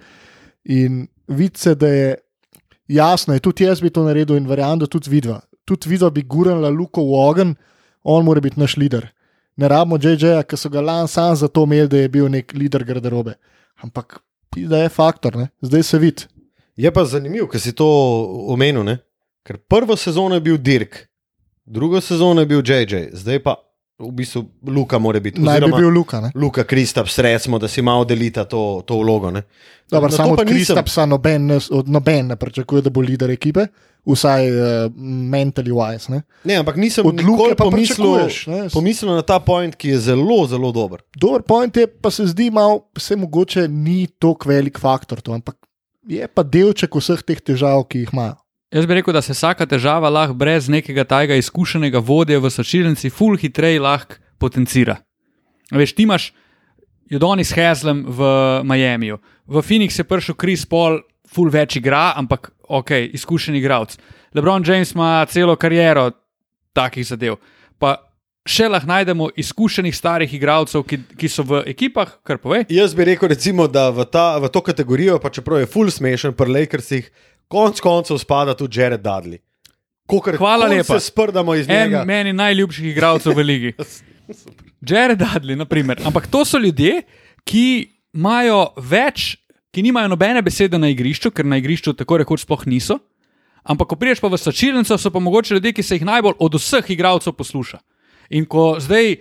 In 0.75 1.05
vidi 1.27 1.59
se, 1.59 1.75
da 1.75 1.87
je 1.87 2.15
jasno, 2.87 3.33
je 3.33 3.39
tudi 3.39 3.63
jaz 3.63 3.81
bi 3.81 3.89
to 3.89 4.03
naredil 4.03 4.37
in 4.37 4.47
verjamem, 4.49 4.79
da 4.79 4.87
tudi 4.87 5.09
vidva. 5.09 5.39
Tudi 5.69 5.91
vidva 5.91 6.09
bi 6.09 6.23
gurala 6.25 6.71
Luko 6.73 7.03
v 7.05 7.19
ogen, 7.21 7.53
on 8.03 8.25
mora 8.25 8.41
biti 8.41 8.59
naš 8.59 8.73
voditelj. 8.77 9.05
Ne 9.59 9.67
rabimo 9.69 9.99
J.J.-ja, 10.01 10.41
ki 10.43 10.57
so 10.57 10.71
ga 10.73 10.81
lani 10.81 11.07
sam 11.07 11.35
zato 11.35 11.63
imeli, 11.67 11.89
da 11.91 12.01
je 12.01 12.09
bil 12.09 12.29
nek 12.31 12.53
voditelj 12.55 12.87
garderobe. 12.87 13.35
Ampak 13.85 14.17
da 14.55 14.81
je 14.81 14.89
faktor, 14.89 15.37
ne? 15.37 15.49
zdaj 15.61 15.83
se 15.83 15.99
vidi. 15.99 16.25
Je 16.79 16.91
pa 16.91 17.05
zanimivo, 17.05 17.47
ker 17.51 17.61
si 17.61 17.75
to 17.75 17.85
omenil. 18.49 18.83
Ne? 18.83 18.97
Ker 19.45 19.57
prvo 19.57 19.95
sezono 19.95 20.35
je 20.35 20.41
bil 20.41 20.57
Dirk, 20.57 21.05
drugo 21.65 22.01
sezono 22.01 22.41
je 22.41 22.49
bil 22.49 22.63
J.J., 22.65 23.09
zdaj 23.13 23.43
pa 23.43 23.55
v 23.99 24.11
bistvu 24.11 24.45
Luka 24.67 24.99
mora 24.99 25.19
biti. 25.19 25.41
Naj 25.41 25.59
bi 25.59 25.71
bil 25.75 25.89
Luka. 25.91 26.21
Ne? 26.21 26.31
Luka 26.35 26.63
Kristap, 26.63 27.09
sredstvo, 27.11 27.59
da 27.59 27.67
si 27.67 27.81
malo 27.81 28.05
delita 28.05 28.45
to, 28.45 28.81
to 28.87 28.95
vlogo. 28.99 29.31
Dobar, 29.91 30.11
samo 30.11 30.33
od 30.33 30.47
Kristapsa 30.47 31.05
noben, 31.05 31.51
noben 31.85 32.27
ne 32.27 32.35
pričakuje, 32.35 32.81
da 32.81 32.89
bo 32.89 33.03
voditelj 33.03 33.33
ekipe. 33.35 33.67
Vsaj 34.07 34.47
uh, 34.47 34.91
mentally 35.29 35.73
wise. 35.75 36.09
Ne? 36.11 36.21
ne, 36.47 36.55
ampak 36.63 36.79
nisem 36.79 37.05
od 37.05 37.19
Luka 37.21 37.51
pomislil, 37.59 38.31
pomislil 38.73 39.11
na 39.11 39.21
ta 39.21 39.41
point, 39.43 39.75
ki 39.75 39.91
je 39.91 39.99
zelo, 40.07 40.45
zelo 40.47 40.71
dober. 40.71 41.03
Dober 41.19 41.43
point 41.43 41.77
je, 41.77 41.87
pa 41.87 42.11
se 42.11 42.29
zdi, 42.31 42.47
malo, 42.49 42.87
se 42.97 43.19
mogoče 43.19 43.67
ni 43.67 44.07
tako 44.19 44.49
velik 44.49 44.79
faktor, 44.79 45.21
to, 45.21 45.35
ampak 45.35 45.59
je 46.07 46.27
pa 46.31 46.43
delček 46.47 46.95
vseh 46.95 47.21
teh 47.27 47.43
težav, 47.43 47.83
ki 47.91 48.05
jih 48.05 48.15
imajo. 48.15 48.39
Jaz 48.69 48.85
bi 48.85 48.93
rekel, 48.93 49.13
da 49.13 49.21
se 49.25 49.33
vsaka 49.33 49.65
težava 49.65 50.11
lahko 50.13 50.35
brez 50.37 50.67
nekega 50.69 51.01
tajega 51.09 51.39
izkušenega 51.41 51.99
vodje 52.05 52.37
v 52.37 52.49
sačilnici, 52.53 53.09
full 53.09 53.37
hitreje 53.37 53.79
lahko 53.81 54.19
potencira. 54.37 54.99
Veš, 55.73 55.95
ti 55.97 56.05
imaš 56.05 56.27
Jodoni 57.09 57.43
s 57.43 57.55
Hezlem 57.57 58.03
v 58.05 58.27
Miamiju, 58.69 59.17
v 59.49 59.63
Phoenix 59.65 59.97
je 59.97 60.05
prišel 60.05 60.37
Chris 60.37 60.65
Paul, 60.69 60.99
full 61.25 61.49
več 61.49 61.79
igra, 61.79 62.11
ampak 62.21 62.51
ok, 62.69 62.93
izkušen 63.17 63.57
igralec. 63.57 63.97
LeBron 64.37 64.61
James 64.65 64.93
ima 64.93 65.25
celo 65.25 65.55
kariero 65.57 66.11
takih 66.77 67.07
zadev. 67.09 67.39
Pa 67.81 67.95
še 68.45 68.69
lahko 68.69 68.91
najdemo 68.91 69.31
izkušenih 69.33 69.97
starih 69.97 70.33
igralcev, 70.37 70.85
ki, 70.85 71.01
ki 71.17 71.29
so 71.29 71.41
v 71.41 71.63
ekipah, 71.73 72.19
kar 72.21 72.37
pove. 72.37 72.67
Jaz 72.69 72.93
bi 72.93 73.09
rekel, 73.09 73.33
recimo, 73.33 73.65
da 73.65 73.89
v, 73.89 74.05
ta, 74.05 74.37
v 74.37 74.53
to 74.53 74.61
kategorijo, 74.61 75.17
pa 75.17 75.33
čeprav 75.33 75.63
je 75.63 75.71
full 75.73 75.89
smešen, 75.89 76.37
pri 76.37 76.53
Lakersih 76.53 77.09
konc 77.49 77.81
koncev 77.81 78.19
spada 78.21 78.55
tudi 78.57 78.79
Jared 78.79 79.01
Dudley. 79.01 79.41
Kokor, 80.09 80.37
Hvala 80.37 80.67
lepa. 80.69 80.99
Se 80.99 81.09
sprdamo 81.09 81.55
iz 81.55 81.67
njega. 81.67 82.01
En 82.01 82.07
meni 82.07 82.33
najljubših 82.33 82.85
igralcev 82.93 83.37
v 83.37 83.45
ligi. 83.45 83.73
Jared 84.89 85.19
Dudley, 85.19 85.57
na 85.57 85.65
primer. 85.65 86.01
Ampak 86.05 86.27
to 86.27 86.45
so 86.45 86.57
ljudje, 86.57 87.01
ki 87.45 87.89
imajo 88.13 88.71
več, 88.77 89.35
ki 89.73 89.83
nimajo 89.85 90.09
nobene 90.09 90.41
besede 90.41 90.79
na 90.81 90.89
igrišču, 90.89 91.31
ker 91.31 91.45
na 91.45 91.59
igrišču 91.61 91.93
tako 91.93 92.23
rekoč 92.23 92.45
sploh 92.45 92.65
niso. 92.69 92.99
Ampak, 93.69 93.91
ko 93.91 93.99
priješ 93.99 94.21
pa 94.23 94.31
v 94.31 94.39
sačilnico, 94.39 94.97
so 94.97 95.11
pa 95.13 95.21
mogoče 95.21 95.57
ljudje, 95.57 95.75
ki 95.77 95.83
se 95.83 95.99
jih 95.99 96.07
najbolj 96.07 96.39
od 96.39 96.57
vseh 96.57 96.89
igralcev 96.95 97.35
posluša. 97.37 97.81
In 98.33 98.47
ko 98.49 98.79
zdaj, 98.81 99.19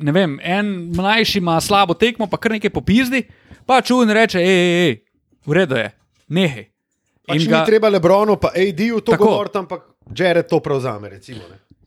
ne 0.00 0.12
vem, 0.16 0.38
en 0.40 0.92
mlajši 0.96 1.42
ima 1.42 1.58
slabo 1.60 1.96
tekmo, 1.98 2.28
pa 2.30 2.40
kar 2.40 2.56
nekaj 2.56 2.72
popizdi, 2.72 3.26
pa 3.66 3.82
čuvaj 3.84 4.08
in 4.08 4.16
reče, 4.16 4.40
hej, 4.40 4.60
hej, 4.62 4.78
hej, 4.80 4.94
v 5.44 5.58
redu 5.60 5.76
je, 5.76 5.88
nehaj. 6.28 6.71
Pač 7.26 7.44
ga... 7.46 7.62
Ni 7.62 7.66
treba 7.66 7.90
Lebronu, 7.92 8.36
pa 8.36 8.50
AD-ju 8.54 9.00
to 9.00 9.16
govoriti, 9.18 9.58
ampak 9.58 9.84
Jared 10.10 10.48
to 10.50 10.58
prevzame. 10.60 11.12
Recimo, 11.12 11.46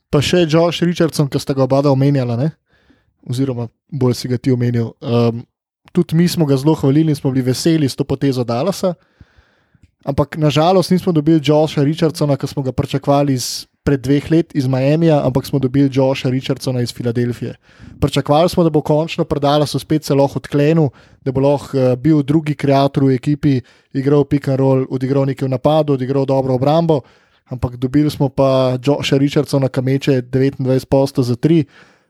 pa 0.10 0.22
še 0.24 0.46
Josh 0.48 0.86
Richardson, 0.86 1.28
ki 1.28 1.42
ste 1.42 1.56
ga 1.58 1.66
oba 1.68 1.84
omenjali, 1.92 2.38
ne? 2.40 2.54
oziroma 3.26 3.68
bolj 3.90 4.14
si 4.14 4.30
ga 4.30 4.38
ti 4.38 4.54
omenil. 4.54 4.94
Um, 5.02 5.44
tudi 5.92 6.16
mi 6.16 6.28
smo 6.30 6.46
ga 6.46 6.58
zelo 6.58 6.76
hvalili 6.78 7.10
in 7.10 7.18
smo 7.18 7.32
bili 7.32 7.46
veseli 7.46 7.90
s 7.90 7.98
to 7.98 8.06
potezo 8.06 8.44
Dallasa. 8.44 8.94
Ampak 10.06 10.38
nažalost 10.38 10.92
nismo 10.92 11.12
dobili 11.12 11.42
Josha 11.44 11.84
Richardsona, 11.84 12.38
ki 12.38 12.48
smo 12.48 12.64
ga 12.64 12.72
pričakovali 12.72 13.38
z 13.38 13.66
pred 13.86 14.02
dveh 14.02 14.32
let 14.32 14.56
iz 14.58 14.66
Miamija, 14.68 15.20
ampak 15.26 15.46
smo 15.46 15.60
dobili 15.62 15.90
Josha 15.94 16.30
Richardsona 16.30 16.82
iz 16.82 16.94
Filadelfije. 16.94 17.54
Pričakovali 18.02 18.50
smo, 18.50 18.64
da 18.64 18.70
bo 18.70 18.82
končno 18.82 19.26
predala 19.30 19.66
so 19.66 19.80
spet 19.80 20.04
celo 20.04 20.26
odklenil, 20.36 20.90
da 21.22 21.32
bo 21.32 21.44
lahko 21.46 21.78
uh, 21.78 21.94
bil 21.96 22.24
drugi 22.24 22.56
kreator 22.56 23.06
v 23.06 23.14
ekipi, 23.16 23.62
igral 23.94 24.26
pick 24.26 24.48
and 24.50 24.60
roll, 24.60 24.86
odigral 24.90 25.30
nekaj 25.30 25.46
v 25.46 25.52
napadu, 25.54 25.94
odigral 25.94 26.26
dobro 26.26 26.58
obrambo. 26.58 27.02
Ampak 27.46 27.78
dobili 27.78 28.10
smo 28.10 28.30
pa 28.30 28.78
Josha 28.82 29.18
Richardsona, 29.22 29.70
kameče 29.70 30.22
29 30.22 30.86
posto 30.90 31.24
za 31.24 31.36
3 31.36 31.64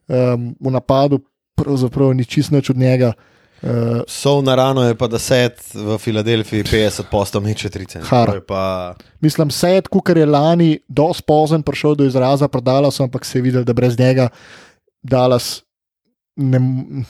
um, 0.07 0.55
v 0.59 0.71
napadu, 0.71 1.19
pravzaprav 1.55 2.13
ni 2.15 2.25
čisto 2.25 2.55
od 2.55 2.77
njega. 2.77 3.13
Uh, 3.61 4.03
Sov 4.07 4.43
na 4.43 4.55
rano 4.55 4.83
je 4.83 4.95
pa, 4.95 5.07
da 5.07 5.19
set 5.19 5.61
v 5.73 5.97
Filadelfiji 5.97 6.63
50 6.63 7.07
posto 7.11 7.39
meče 7.41 7.69
30. 7.69 8.03
Har. 8.09 8.29
To 8.29 8.35
je 8.35 8.43
Pa... 8.45 8.95
Mislim, 9.21 9.49
Sejt, 9.51 9.87
kukar 9.87 10.17
je 10.17 10.25
lani 10.25 10.79
dosti 10.87 11.23
pozen 11.27 11.63
prišel 11.63 11.95
do 11.95 12.05
izraza, 12.05 12.47
prodala 12.47 12.91
sem, 12.91 13.07
ampak 13.07 13.25
se 13.25 13.37
je 13.39 13.41
videl, 13.41 13.63
da 13.63 13.73
brez 13.73 13.99
njega 13.99 14.27
Dallas, 15.01 15.63
ne, 16.35 16.59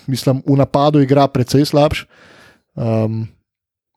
mislim, 0.08 0.44
v 0.46 0.58
napadu 0.58 1.02
igra 1.02 1.28
precej 1.28 1.66
slabš. 1.66 2.06
Um, 2.76 3.28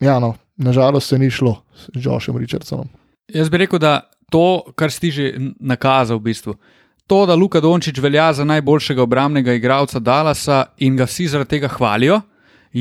ja, 0.00 0.18
no, 0.18 0.34
nažalost 0.56 1.08
se 1.08 1.18
ni 1.18 1.30
šlo 1.30 1.62
s 1.76 1.88
Jošem 1.94 2.36
Richardsonom. 2.36 2.88
Jaz 3.28 3.50
bi 3.50 3.58
rekel, 3.58 3.78
da 3.78 4.00
to, 4.30 4.72
kar 4.74 4.92
si 4.92 5.10
že 5.10 5.32
nakazal, 5.60 6.18
v 6.18 6.30
bistvu. 6.32 6.54
To, 7.08 7.26
da 7.26 7.34
Luka 7.34 7.60
Dončić 7.60 7.98
velja 7.98 8.32
za 8.32 8.44
najboljšega 8.44 9.02
obrambnega 9.02 9.52
igralca 9.52 9.98
Dallasa 9.98 10.64
in 10.78 10.96
ga 10.96 11.06
vsi 11.08 11.28
zaradi 11.28 11.56
tega 11.56 11.68
hvalijo, 11.68 12.20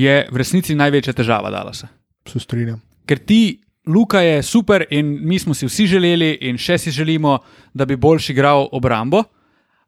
je 0.02 0.18
v 0.32 0.38
resnici 0.38 0.76
največja 0.76 1.14
težava 1.18 1.52
Dallasa. 1.54 1.90
Se 2.28 2.40
strinjam. 2.40 2.82
Ker 3.08 3.20
ti, 3.24 3.60
Luka 3.88 4.20
je 4.22 4.44
super 4.44 4.84
in 4.92 5.18
mi 5.24 5.40
smo 5.40 5.56
si 5.56 5.66
vsi 5.66 5.88
želeli 5.88 6.34
in 6.50 6.58
še 6.60 6.78
si 6.78 6.92
želimo, 6.92 7.38
da 7.74 7.86
bi 7.86 7.96
boljši 7.96 8.34
igral 8.34 8.68
obrambo. 8.72 9.24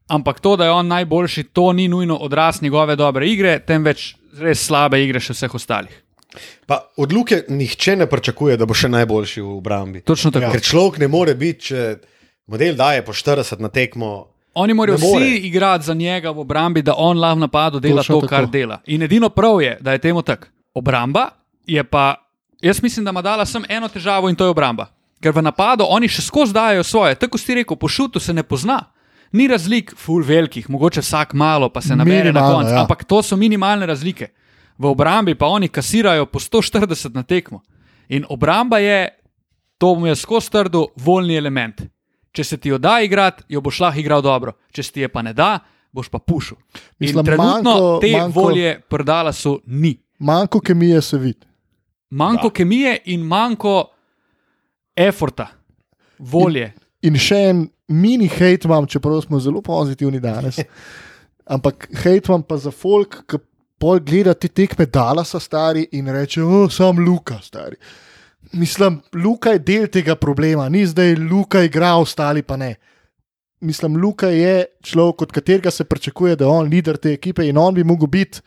Ampak 0.10 0.40
to, 0.40 0.56
da 0.58 0.66
je 0.66 0.72
on 0.72 0.88
najboljši, 0.88 1.44
to 1.54 1.74
ni 1.74 1.88
nujno 1.88 2.16
odraz 2.16 2.62
njegove 2.62 2.96
dobre 2.96 3.28
igre, 3.30 3.60
temveč 3.60 4.16
res 4.40 4.64
slabe 4.66 5.04
igre 5.04 5.20
še 5.22 5.36
vseh 5.36 5.56
ostalih. 5.56 5.94
Pa 6.66 6.80
od 6.98 7.14
Luke 7.14 7.44
nihče 7.50 7.96
ne 7.96 8.08
pričakuje, 8.10 8.58
da 8.58 8.66
bo 8.70 8.78
še 8.78 8.90
najboljši 8.90 9.42
v 9.42 9.54
obrambi. 9.58 10.02
Točno 10.06 10.32
tako. 10.32 10.48
Ja. 10.48 10.52
Ker 10.54 10.64
človek 10.66 11.00
ne 11.02 11.10
more 11.10 11.36
biti, 11.36 11.72
če 11.72 11.86
model 12.50 12.78
daje 12.78 13.06
po 13.06 13.14
40 13.14 13.62
na 13.62 13.70
tekmo. 13.74 14.12
Oni 14.54 14.74
morajo 14.74 14.98
vsi 14.98 15.36
igrati 15.38 15.86
za 15.86 15.94
njega 15.94 16.32
v 16.32 16.40
obrambi, 16.40 16.82
da 16.82 16.94
on 16.98 17.20
lahko 17.20 17.40
napadu 17.40 17.80
dela 17.80 18.02
Točno 18.02 18.16
to, 18.16 18.22
tako. 18.22 18.30
kar 18.30 18.48
dela. 18.48 18.82
In 18.86 19.02
edino 19.04 19.30
prav 19.30 19.62
je, 19.62 19.78
da 19.82 19.92
je 19.92 19.98
temu 19.98 20.22
tako. 20.22 20.48
Obramba 20.74 21.30
je 21.68 21.84
pa, 21.84 22.16
jaz 22.62 22.84
mislim, 22.84 23.06
da 23.06 23.10
ima 23.10 23.22
dala 23.22 23.46
sem 23.46 23.64
eno 23.70 23.88
težavo 23.88 24.30
in 24.30 24.36
to 24.36 24.44
je 24.44 24.50
obramba. 24.50 24.88
Ker 25.22 25.32
v 25.36 25.42
napadu 25.42 25.86
oni 25.90 26.08
še 26.08 26.22
skozi 26.22 26.54
dajo 26.54 26.84
svoje. 26.84 27.16
Tako 27.16 27.38
si 27.38 27.56
rekel, 27.56 27.76
po 27.78 27.88
šutu 27.88 28.20
se 28.20 28.34
ne 28.34 28.44
pozna. 28.44 28.80
Ni 29.32 29.48
razlik, 29.48 29.94
ful 29.98 30.24
velikih, 30.24 30.70
mogoče 30.70 31.02
vsak 31.02 31.34
malo, 31.34 31.70
pa 31.70 31.82
se 31.82 31.96
nabere 31.96 32.18
na 32.18 32.42
Minimalno, 32.42 32.56
koncu. 32.56 32.72
ja. 32.74 32.82
Ampak 32.82 33.04
to 33.04 33.22
so 33.24 33.38
minimalne 33.38 33.86
razlike. 33.86 34.28
V 34.78 34.86
obrambi 34.86 35.36
pa 35.36 35.46
oni 35.48 35.68
kasirajo 35.68 36.26
po 36.26 36.40
140 36.40 37.14
na 37.14 37.24
tekmo. 37.24 37.62
In 38.10 38.26
obramba 38.30 38.80
je, 38.80 39.10
to 39.78 39.94
bom 39.96 40.06
jaz 40.06 40.20
skozi 40.20 40.50
trdo, 40.52 40.88
voljni 40.96 41.36
element. 41.38 41.82
Če 42.32 42.44
se 42.44 42.58
ti 42.58 42.70
jo 42.70 42.78
da 42.78 43.00
igrati, 43.02 43.44
jo 43.50 43.62
boš 43.62 43.80
lahko 43.80 44.00
igral 44.00 44.22
dobro, 44.22 44.54
če 44.72 44.84
se 44.84 44.92
ti 44.92 45.02
je 45.02 45.10
pa 45.10 45.22
ne 45.22 45.34
da, 45.34 45.60
boš 45.92 46.10
pa 46.10 46.20
pušil. 46.20 46.58
In 46.58 46.82
Mislim, 47.00 47.26
trenutno 47.26 47.72
manko- 47.72 48.02
te 48.02 48.08
manko- 48.10 48.34
volje 48.36 48.82
prodala 48.82 49.34
so 49.34 49.60
ni. 49.66 49.96
Manjko 50.20 50.60
kemije 50.60 51.02
se 51.02 51.18
vidi. 51.18 51.46
Manjko 52.12 52.50
kemije 52.52 52.98
in 53.06 53.22
manjko 53.22 53.88
eforta, 54.96 55.48
volje. 56.20 56.72
In 57.02 57.16
še 57.16 57.36
en 57.50 57.60
mini 57.88 58.28
hate 58.28 58.66
imam, 58.66 58.86
čeprav 58.86 59.22
smo 59.22 59.40
zelo 59.40 59.62
pozitivni 59.62 60.20
danes. 60.20 60.60
Ampak 61.48 61.88
hate 61.96 62.28
imam 62.28 62.44
pa 62.44 62.58
za 62.58 62.72
folk, 62.72 63.24
ki 63.26 63.38
pol 63.80 64.00
gleda 64.00 64.34
te 64.34 64.48
tekme 64.50 64.86
Dalasa 64.86 65.40
stari 65.40 65.88
in 65.92 66.08
reče, 66.08 66.44
o, 66.44 66.68
sam 66.70 67.00
Luka 67.00 67.40
stari. 67.42 67.76
Mislim, 68.52 69.02
Luka 69.14 69.52
je 69.52 69.60
del 69.60 69.88
tega 69.88 70.16
problema, 70.16 70.70
ni 70.70 70.86
zdaj 70.86 71.16
Luka 71.16 71.62
igra, 71.64 71.96
ostali 71.96 72.42
pa 72.42 72.58
ne. 72.58 72.76
Mislim, 73.62 73.98
Luka 73.98 74.28
je 74.28 74.66
človek, 74.84 75.22
od 75.22 75.32
katerega 75.32 75.72
se 75.72 75.84
pričakuje, 75.84 76.36
da 76.36 76.46
je 76.46 76.50
on 76.50 76.66
voditelj 76.66 76.98
te 76.98 77.14
ekipe 77.14 77.48
in 77.48 77.58
on 77.58 77.74
bi 77.74 77.84
mogel 77.84 78.08
biti, 78.08 78.40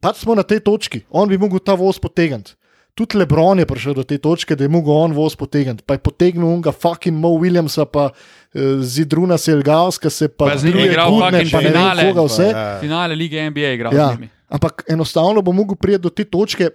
pač 0.00 0.16
smo 0.24 0.34
na 0.34 0.42
tej 0.42 0.60
točki, 0.60 1.04
on 1.10 1.28
bi 1.28 1.38
mogel 1.38 1.58
ta 1.58 1.74
voz 1.74 1.98
potegniti. 1.98 2.52
Tudi 2.98 3.14
Lebron 3.18 3.58
je 3.58 3.66
prišel 3.66 3.94
do 3.94 4.02
te 4.02 4.18
točke, 4.18 4.56
da 4.58 4.64
je 4.64 4.68
mogel 4.68 4.92
on 4.92 5.12
voz 5.14 5.36
potegniti. 5.38 5.84
Pa 5.86 5.94
je 5.94 6.02
potegnil 6.02 6.48
unga 6.48 6.72
fucking 6.72 7.14
Mo 7.14 7.28
Williamsa, 7.38 7.84
pa 7.86 8.08
uh, 8.10 8.82
Zidruna 8.82 9.38
Selgauska, 9.38 10.10
se 10.10 10.28
pa 10.28 10.50
Pa 10.50 10.56
z 10.58 10.64
njim 10.64 10.72
druge 10.72 10.88
igral 10.88 11.10
Gudne, 11.10 11.30
fucking 11.30 11.52
pa 11.52 11.60
ne 11.60 11.64
vem 11.64 11.72
finale. 11.72 12.08
koga 12.08 12.24
vse. 12.26 12.48
Ja. 12.50 12.78
Finale 12.80 13.14
lige 13.14 13.50
NBA 13.50 13.70
igral 13.78 13.94
Ja, 13.94 14.16
ampak 14.48 14.82
enostavno 14.88 15.42
bo 15.42 15.52
mogel 15.52 15.76
priti 15.76 16.02
do 16.02 16.10
te 16.10 16.24
točke, 16.24 16.70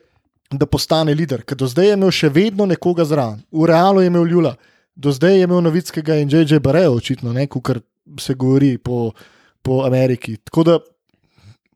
da 0.51 0.65
postane 0.65 1.13
voditelj. 1.13 1.43
Ker 1.47 1.57
do 1.57 1.67
zdaj 1.67 1.87
je 1.87 1.97
imel 1.97 2.11
še 2.11 2.29
vedno 2.29 2.65
nekoga 2.69 3.05
zraven. 3.05 3.41
V 3.51 3.67
realu 3.69 4.01
je 4.01 4.11
imel 4.11 4.27
Ljula, 4.27 4.55
do 4.95 5.11
zdaj 5.11 5.37
je 5.37 5.47
imel 5.47 5.61
Novickega 5.61 6.17
in 6.21 6.29
J.J. 6.29 6.59
Barejo, 6.59 6.97
očitno, 6.99 7.33
ne, 7.33 7.47
kar 7.47 7.81
se 8.19 8.33
govori 8.33 8.77
po, 8.77 9.11
po 9.61 9.83
Ameriki. 9.85 10.37
Tako 10.37 10.63
da 10.63 10.79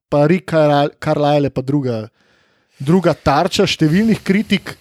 pa 0.09 0.28
Rick 0.28 0.51
Carlisle 1.03 1.47
je 1.47 1.49
pa 1.49 1.61
druga, 1.61 2.07
druga 2.80 3.13
tarča 3.13 3.68
številnih 3.68 4.22
kritik, 4.24 4.76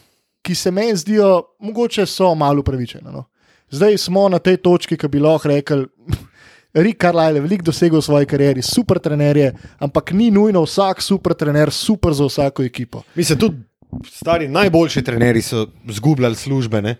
ki 0.47 0.55
se 0.55 0.70
meni 0.70 0.95
zdijo, 0.97 1.57
mogoče 1.59 2.07
so 2.07 2.34
malo 2.39 2.62
upravičene. 2.62 3.11
No. 3.11 3.26
Zdaj 3.74 3.99
smo 3.99 4.28
na 4.30 4.39
tej 4.39 4.61
točki, 4.62 4.99
ki 4.99 5.11
bi 5.11 5.22
lahko 5.22 5.51
rekli. 5.51 5.87
Rick 6.84 7.01
Carlisle 7.01 7.41
je 7.41 7.47
veliko 7.47 7.66
dosegel 7.70 8.03
v 8.03 8.05
svoji 8.05 8.28
karieri, 8.28 8.62
super 8.62 9.01
trener 9.01 9.39
je, 9.41 9.49
ampak 9.80 10.12
ni 10.12 10.28
nujno 10.30 10.61
vsak 10.66 11.01
super 11.03 11.34
trener 11.34 11.72
super 11.72 12.12
za 12.12 12.28
vsako 12.28 12.66
ekipo. 12.68 13.01
Mislim, 13.16 13.39
tudi 13.41 13.64
stari 14.05 14.49
najboljši 14.49 15.03
trenerji 15.03 15.42
so 15.42 15.66
izgubljali 15.88 16.36
službe. 16.36 16.82
ne. 16.82 16.97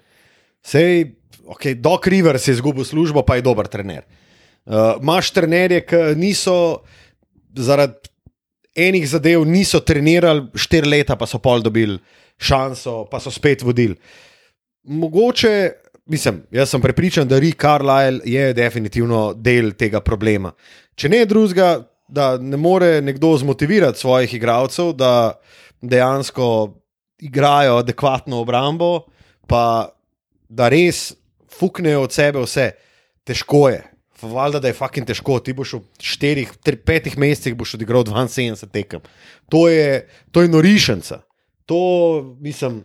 Sej, 0.63 1.15
okay, 1.45 1.75
Doc 1.75 2.07
Rivers 2.07 2.49
je 2.49 2.53
izgubil 2.53 2.85
službo, 2.85 3.23
pa 3.23 3.37
je 3.37 3.43
dober 3.43 3.67
trener. 3.67 4.03
Uh, 4.67 4.99
Imáš 5.03 5.31
trenerje, 5.31 5.85
ki 5.87 5.97
niso 6.17 6.83
zaradi 7.55 8.11
enih 8.77 9.09
zadev 9.09 9.45
niso 9.49 9.81
trenirali 9.81 10.49
štiri 10.55 10.89
leta, 10.89 11.17
pa 11.17 11.27
so 11.27 11.39
pol 11.39 11.63
dobili 11.65 11.99
šanso, 12.37 13.07
pa 13.11 13.21
so 13.21 13.31
spet 13.33 13.63
vodili. 13.63 13.97
Mogoče, 14.85 15.71
mislim, 16.07 16.43
jaz 16.51 16.71
sem 16.71 16.83
prepričan, 16.83 17.29
da 17.29 17.39
Rick 17.39 17.61
Carlisle 17.61 18.21
je 18.25 18.53
definitivno 18.55 19.33
del 19.35 19.73
tega 19.73 20.01
problema. 20.01 20.53
Če 20.95 21.09
ne 21.09 21.25
drugega, 21.27 21.87
da 22.09 22.37
ne 22.39 22.57
more 22.57 23.01
nekdo 23.03 23.33
zmotivirati 23.39 23.99
svojih 23.99 24.35
igralcev, 24.35 24.93
da 24.93 25.41
dejansko 25.81 26.75
igrajo 27.19 27.77
adekvatno 27.77 28.41
obrambo, 28.41 29.07
pa 29.47 29.91
da 30.49 30.69
res 30.69 31.15
fuknejo 31.59 32.03
od 32.03 32.13
sebe 32.13 32.43
vse. 32.45 32.71
Težko 33.25 33.69
je. 33.69 33.83
Valjda, 34.23 34.61
da 34.61 34.69
je 34.69 34.75
fucking 34.75 35.07
težko. 35.07 35.39
Ti 35.41 35.53
boš 35.53 35.73
v 35.75 35.81
štirih, 36.01 36.53
tri, 36.65 36.77
petih 36.77 37.19
mesecih 37.19 37.57
boš 37.57 37.75
odigral 37.75 38.05
72 38.05 38.71
tekem. 38.73 39.01
To 39.51 39.69
je, 39.69 40.07
to 40.31 40.43
je 40.43 40.49
norišenca. 40.49 41.21
To, 41.67 41.79
mislim, 42.41 42.85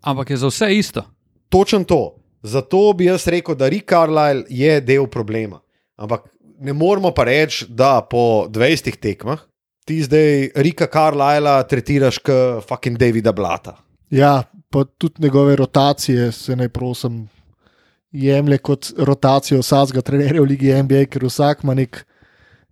Ampak 0.00 0.30
je 0.30 0.36
za 0.36 0.48
vse 0.48 0.70
isto. 0.74 1.04
točen 1.48 1.84
to. 1.84 2.16
Zato 2.42 2.92
bi 2.96 3.04
jaz 3.04 3.26
rekel, 3.28 3.54
da 3.54 3.68
Rick 3.68 3.90
Carlisle 3.90 4.44
je 4.48 4.80
del 4.80 5.06
problema. 5.06 5.60
Ampak 5.96 6.28
ne 6.58 6.72
moramo 6.72 7.10
pa 7.10 7.24
reči, 7.24 7.66
da 7.68 8.00
po 8.10 8.46
20 8.48 8.96
tekmah 8.96 9.40
ti 9.84 10.02
zdaj 10.02 10.50
Rika 10.54 10.86
Carlisla 10.86 11.62
tretiraš 11.62 12.18
kot 12.18 12.64
fucking 12.68 12.98
Davida 12.98 13.32
Blata. 13.32 13.76
Ja, 14.10 14.42
pa 14.70 14.84
tudi 14.84 15.22
njegove 15.22 15.56
rotacije 15.56 16.32
se 16.32 16.56
naj 16.56 16.68
prosim 16.68 17.28
jemlje 18.12 18.58
kot 18.58 18.92
rotacijo 18.98 19.60
vsakega 19.60 20.00
trenerja 20.02 20.42
v 20.42 20.44
Ligi 20.44 20.72
NBA, 20.82 21.04
ker 21.10 21.24
vsak 21.24 21.64
ima 21.64 21.74
nek, 21.74 22.04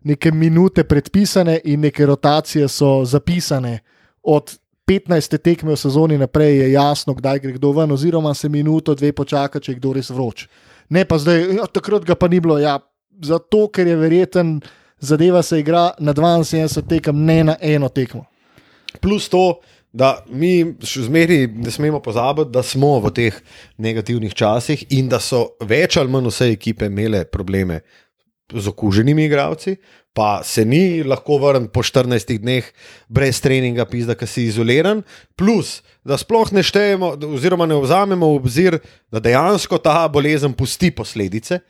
neke 0.02 0.32
minute 0.32 0.84
predpisane 0.84 1.60
in 1.64 1.80
neke 1.80 2.06
rotacije 2.06 2.68
so 2.68 3.04
zapisane. 3.04 3.78
Od 4.22 4.58
15 4.88 5.38
tekme 5.38 5.72
v 5.72 5.76
sezoni 5.76 6.18
naprej 6.18 6.56
je 6.58 6.72
jasno, 6.72 7.14
kdaj 7.14 7.38
gre 7.38 7.52
kdo 7.52 7.72
ven, 7.72 7.92
oziroma 7.92 8.34
se 8.34 8.48
minuto, 8.48 8.94
dve 8.94 9.12
počaka, 9.12 9.60
če 9.60 9.72
je 9.72 9.78
kdo 9.78 9.92
res 9.92 10.10
vroč. 10.10 10.48
Ne 10.88 11.04
pa 11.04 11.18
zdaj, 11.18 11.44
ja, 11.56 11.66
takrat 11.66 12.04
ga 12.08 12.16
pa 12.16 12.28
ni 12.28 12.40
bilo. 12.40 12.58
Ja, 12.58 12.78
zato, 13.22 13.66
ker 13.68 13.86
je 13.86 13.96
verjeten, 13.96 14.60
zadeva 15.00 15.42
se 15.42 15.60
igra 15.60 15.90
na 15.98 16.14
72 16.14 16.88
tekem, 16.88 17.24
ne 17.24 17.44
na 17.44 17.56
eno 17.60 17.88
tekmo. 17.88 18.24
Plus 19.00 19.28
to, 19.28 19.60
da 19.92 20.18
mi 20.28 20.74
še 20.84 21.06
zmeraj 21.06 21.46
ne 21.64 21.72
smemo 21.72 22.00
pozabiti, 22.04 22.52
da 22.52 22.62
smo 22.62 22.98
v 23.00 23.12
teh 23.14 23.38
negativnih 23.78 24.34
časih 24.34 24.84
in 24.96 25.08
da 25.08 25.20
so 25.20 25.54
več 25.64 25.96
ali 25.96 26.12
manj 26.12 26.28
vse 26.28 26.50
ekipe 26.52 26.90
imele 26.90 27.24
probleme 27.24 27.80
z 28.48 28.68
okuženimi 28.68 29.26
igravci, 29.28 29.76
pa 30.16 30.40
se 30.44 30.64
ni 30.64 31.02
lahko 31.04 31.36
vrnil 31.38 31.68
po 31.68 31.82
14 31.84 32.38
dneh 32.40 32.64
brez 33.08 33.40
treninga, 33.44 33.84
pizda, 33.86 34.16
ki 34.16 34.26
si 34.26 34.46
izoliran. 34.48 35.02
Plus, 35.36 35.82
da 36.00 36.16
sploh 36.18 36.48
ne 36.56 36.64
štejemo, 36.64 37.12
oziroma 37.28 37.68
ne 37.68 37.76
vzamemo 37.78 38.32
v 38.32 38.38
obzir, 38.40 38.78
da 39.12 39.20
dejansko 39.20 39.78
ta 39.84 40.00
bolezen 40.08 40.56
pusti 40.56 40.90
posledice. 40.90 41.60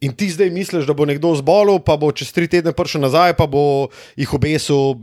In 0.00 0.14
ti 0.16 0.30
zdaj 0.32 0.48
misliš, 0.50 0.86
da 0.88 0.94
bo 0.96 1.04
nekdo 1.04 1.34
zbolel, 1.36 1.82
pa 1.84 1.98
bo 2.00 2.08
čez 2.12 2.32
tri 2.32 2.48
tedne 2.48 2.72
prišel 2.72 3.02
nazaj, 3.04 3.34
pa 3.36 3.44
bo 3.50 3.90
jih 4.16 4.32
obesil 4.32 5.02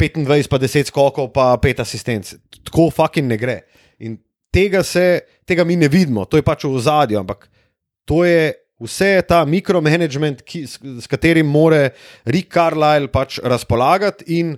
25, 0.00 0.48
pa 0.48 0.58
10 0.58 0.88
skokov, 0.88 1.32
pa 1.36 1.52
5 1.60 1.82
asistenc. 1.84 2.32
Tako 2.64 2.88
fucking 2.90 3.28
ne 3.28 3.36
gre. 3.36 3.58
In 4.00 4.16
tega, 4.52 4.80
se, 4.82 5.20
tega 5.44 5.64
mi 5.68 5.76
ne 5.76 5.88
vidimo, 5.88 6.24
to 6.24 6.40
je 6.40 6.46
pač 6.46 6.64
v 6.64 6.80
zadju, 6.80 7.20
ampak 7.20 7.44
to 8.08 8.24
je 8.24 8.54
vse 8.82 9.22
ta 9.28 9.44
mikromanagement, 9.44 10.40
ki, 10.48 10.64
s, 10.66 10.80
s 10.80 11.10
katerim 11.10 11.46
more 11.46 11.92
Rick 12.24 12.52
Carlisle 12.54 13.12
pač 13.12 13.38
razpolagati 13.44 14.38
in 14.38 14.56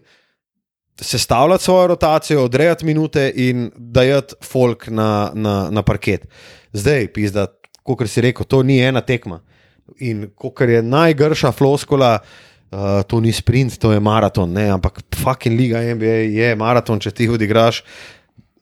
sestavljati 1.01 1.65
svojo 1.65 1.87
rotacijo, 1.87 2.45
odrejati 2.45 2.87
minute 2.87 3.33
in 3.35 3.71
dajati 3.77 4.39
folk 4.43 4.87
na, 4.89 5.33
na, 5.35 5.69
na 5.71 5.83
parket. 5.83 6.29
Zdaj, 6.73 7.11
pizda, 7.13 7.49
kot 7.83 8.07
si 8.09 8.23
rekel, 8.23 8.47
to 8.47 8.63
ni 8.63 8.79
ena 8.79 9.03
tekma. 9.03 9.43
In 9.99 10.29
kot 10.35 10.61
je 10.61 10.83
najgrša 10.83 11.53
floskola, 11.53 12.19
uh, 12.19 13.03
to 13.07 13.21
ni 13.21 13.33
sprint, 13.33 13.79
to 13.79 13.93
je 13.93 14.01
maraton, 14.01 14.53
ne? 14.53 14.69
ampak 14.73 15.03
fucking 15.15 15.59
liga 15.59 15.83
NBA 15.95 16.19
je 16.35 16.55
maraton, 16.57 17.01
če 17.01 17.11
ti 17.11 17.29
odigraš 17.29 17.83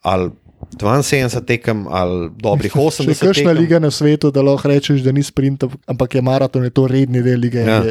ali 0.02 0.30
72 0.78 1.44
tekem 1.46 1.86
ali 1.90 2.30
dobrih 2.38 2.74
80 2.74 3.10
Še 3.14 3.26
kakšna 3.26 3.52
liga 3.54 3.78
na 3.82 3.90
svetu, 3.90 4.30
da 4.34 4.42
lahko 4.42 4.70
rečeš, 4.70 5.02
da 5.02 5.12
ni 5.12 5.22
sprint, 5.22 5.66
ampak 5.86 6.18
je 6.18 6.22
maraton, 6.22 6.64
je 6.64 6.70
to 6.74 6.86
redni 6.90 7.22
del 7.22 7.42
lige. 7.42 7.64
Ja, 7.66 7.82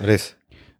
res. 0.00 0.32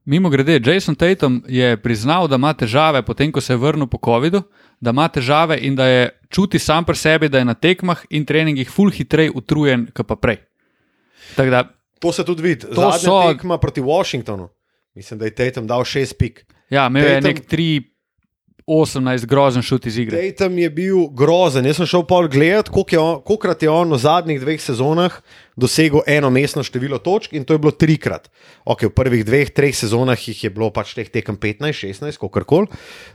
Mimo 0.05 0.29
grede, 0.29 0.61
Jason 0.61 0.95
Tatum 0.95 1.39
je 1.49 1.77
priznal, 1.81 2.29
da 2.29 2.37
ima 2.37 2.53
težave, 2.53 3.01
potem 3.03 3.33
ko 3.33 3.41
se 3.41 3.55
je 3.55 3.57
vrnil 3.57 3.89
po 3.89 3.97
COVID-u, 4.05 4.43
da 4.81 4.93
ima 4.93 5.07
težave 5.09 5.57
in 5.65 5.77
da 5.77 5.87
je 5.89 6.11
čuti 6.29 6.59
sam 6.59 6.85
pri 6.85 6.97
sebi, 6.97 7.29
da 7.29 7.41
je 7.41 7.49
na 7.49 7.55
tekmah 7.55 8.03
in 8.11 8.27
treningih 8.29 8.69
ful 8.69 8.93
hitrej 8.93 9.31
utrujen, 9.35 9.87
kot 9.97 10.07
pa 10.07 10.17
prej. 10.21 10.43
Tako 11.37 11.51
da, 11.51 11.63
To 12.05 12.13
se 12.13 12.25
tudi 12.25 12.43
vidi. 12.43 12.69
To 12.69 12.77
Zadnja 12.77 12.99
so- 13.01 13.33
tekma 13.33 13.57
proti 13.59 13.81
Washingtonu. 13.81 14.49
Mislim, 14.95 15.19
da 15.19 15.25
je 15.25 15.35
Tatum 15.35 15.67
dal 15.67 15.81
6 15.81 16.13
pik. 16.19 16.45
ja, 16.71 16.87
imel 16.87 17.03
je 17.03 17.21
Tatum- 17.21 17.25
nek 17.25 17.39
3-18 18.67 19.27
grozen 19.27 19.63
šut 19.63 19.87
iz 19.87 19.99
igre. 19.99 20.21
Tatum 20.33 20.59
je 20.59 20.71
bil 20.71 21.09
grozen. 21.13 21.65
Jaz 21.67 21.77
sem 21.77 21.87
šel 21.87 22.05
pol 22.09 22.29
gledati, 22.29 22.71
koliko 22.71 22.95
je 22.95 23.01
kolikrat 23.25 23.63
je 23.63 23.71
on 23.71 23.93
v 23.93 23.99
zadnjih 23.99 24.41
dveh 24.41 24.61
sezonah 24.61 25.17
dosegel 25.57 26.01
eno 26.07 26.31
mestno 26.31 26.63
število 26.63 26.99
točk 26.99 27.33
in 27.33 27.45
to 27.45 27.55
je 27.55 27.59
bilo 27.59 27.73
trikrat. 27.73 28.31
Okay, 28.65 28.89
v 28.89 28.95
prvih 28.95 29.25
dveh, 29.25 29.51
treh 29.51 29.75
sezonah 29.77 30.17
jih 30.29 30.45
je 30.45 30.51
bilo 30.51 30.71
pač 30.71 30.95
teh 30.95 31.09
tekem 31.09 31.37
15, 31.37 31.73
16, 31.89 32.17
kako 32.21 32.45
koli. 32.45 32.67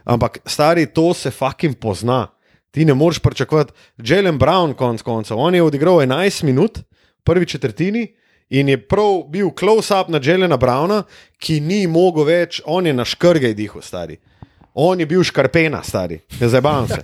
Ampak 0.05 0.39
stari, 0.45 0.85
to 0.85 1.13
se 1.13 1.31
fucking 1.31 1.77
pozna. 1.77 2.27
Ti 2.71 2.85
ne 2.85 2.93
moreš 2.93 3.19
pričakovati. 3.19 3.73
Jalen 3.97 4.37
Brown, 4.37 4.75
konc 4.77 5.01
koncev, 5.01 5.37
on 5.37 5.55
je 5.55 5.63
odigral 5.63 5.97
11 6.01 6.43
minut, 6.43 6.79
prvi 7.23 7.45
četrtini. 7.45 8.13
In 8.49 8.69
je 8.69 8.77
prav 8.81 9.23
bil 9.29 9.51
close-up 9.53 10.09
na 10.09 10.17
Jelena 10.23 10.57
Browna, 10.57 11.03
ki 11.37 11.59
ni 11.61 11.83
mogel 11.87 12.25
več, 12.25 12.61
on 12.65 12.85
je 12.85 12.93
na 12.93 13.05
škrge 13.05 13.53
dihal, 13.53 13.81
stari. 13.81 14.17
On 14.73 14.99
je 14.99 15.05
bil 15.05 15.21
škarpena, 15.23 15.83
stari, 15.83 16.19
ne 16.39 16.47
zabavam 16.49 16.87
se. 16.87 17.03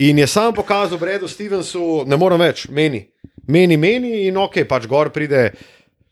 In 0.00 0.18
je 0.18 0.26
sam 0.26 0.54
pokazal 0.54 0.98
Bredu 0.98 1.28
Stevensu, 1.28 2.04
ne 2.06 2.16
morem 2.16 2.40
več, 2.40 2.68
meni, 2.68 3.02
meni, 3.46 3.76
meni, 3.76 4.26
in 4.28 4.36
ok, 4.38 4.62
pač 4.68 4.86
gor 4.88 5.10
pride 5.12 5.50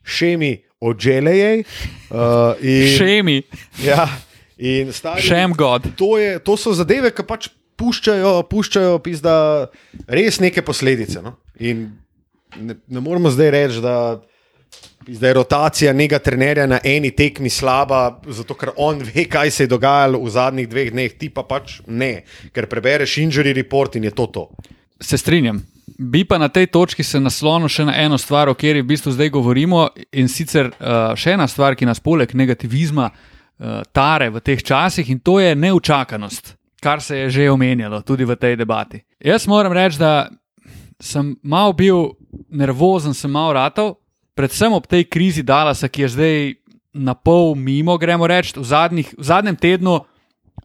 šemi 0.03 0.51
od 0.79 0.99
Jelejej. 1.03 1.63
Uh, 2.11 2.53
in- 2.61 2.97
Šemi, 2.97 3.37
Ja, 3.83 4.05
in 4.57 4.91
stari. 4.93 5.21
šem 5.21 5.53
god. 5.57 5.87
To, 5.97 6.17
je, 6.17 6.35
to 6.39 6.57
so 6.57 6.73
zadeve, 6.75 7.11
ki 7.15 7.23
pač 7.23 7.47
puščajo, 7.79 8.43
puščajo 8.51 8.99
pizda, 8.99 9.69
res 10.07 10.39
neke 10.39 10.61
posledice. 10.61 11.21
No? 11.23 11.37
In 11.59 11.87
ne, 12.59 12.75
ne 12.87 12.99
moremo 12.99 13.31
zdaj 13.31 13.51
reči, 13.55 13.81
da 13.81 14.19
pizda, 15.09 15.27
je 15.27 15.33
rotacija 15.33 15.93
nekega 15.93 16.19
trenerja 16.19 16.67
na 16.67 16.79
eni 16.83 17.11
tekmi 17.11 17.49
slaba, 17.49 18.19
zato 18.27 18.53
ker 18.53 18.71
on 18.77 19.01
ve, 19.07 19.25
kaj 19.25 19.51
se 19.51 19.63
je 19.63 19.67
dogajalo 19.67 20.21
v 20.21 20.29
zadnjih 20.29 20.69
dveh 20.69 20.91
dneh, 20.93 21.17
ti 21.17 21.29
pa 21.33 21.43
pač 21.43 21.79
ne, 21.87 22.23
ker 22.53 22.69
prebereš 22.69 23.17
injury 23.23 23.53
report 23.57 23.95
in 23.95 24.03
je 24.03 24.11
to 24.11 24.27
to. 24.27 24.47
Se 25.01 25.17
strinjam. 25.17 25.61
Bi 25.99 26.23
pa 26.23 26.37
na 26.37 26.47
tej 26.53 26.67
točki 26.67 27.03
se 27.03 27.19
naslonil 27.19 27.67
še 27.67 27.87
na 27.89 27.95
eno 27.97 28.17
stvar, 28.17 28.49
o 28.49 28.53
kateri 28.53 28.83
v 28.83 28.91
bistvu 28.91 29.11
zdaj 29.15 29.31
govorimo, 29.33 29.87
in 30.13 30.29
sicer 30.29 30.69
uh, 30.69 31.15
še 31.17 31.33
ena 31.33 31.47
stvar, 31.47 31.75
ki 31.75 31.87
nas 31.89 31.99
poleg 31.99 32.35
negativizma 32.37 33.09
uh, 33.09 33.81
tare 33.91 34.29
v 34.29 34.43
teh 34.45 34.61
časih, 34.61 35.09
in 35.09 35.19
to 35.19 35.39
je 35.41 35.55
neučakanost, 35.55 36.53
kar 36.83 37.01
se 37.01 37.17
je 37.17 37.29
že 37.29 37.49
omenjalo 37.51 38.03
tudi 38.05 38.27
v 38.27 38.37
tej 38.37 38.55
debati. 38.61 39.01
Jaz 39.19 39.47
moram 39.47 39.73
reči, 39.73 39.97
da 39.99 40.29
sem 41.01 41.33
mal 41.43 41.73
bil 41.73 42.13
nervozen, 42.53 43.17
sem 43.17 43.31
mal 43.31 43.51
ratov, 43.57 43.97
predvsem 44.39 44.71
ob 44.71 44.87
tej 44.87 45.03
krizi 45.11 45.43
Dalasa, 45.43 45.91
ki 45.91 46.07
je 46.07 46.13
zdaj 46.15 46.37
na 46.95 47.11
pol 47.11 47.51
mimo, 47.59 47.97
gremo 47.99 48.23
reči, 48.23 48.55
v, 48.55 48.63
zadnjih, 48.63 49.11
v 49.19 49.25
zadnjem 49.27 49.59
tednu 49.59 49.99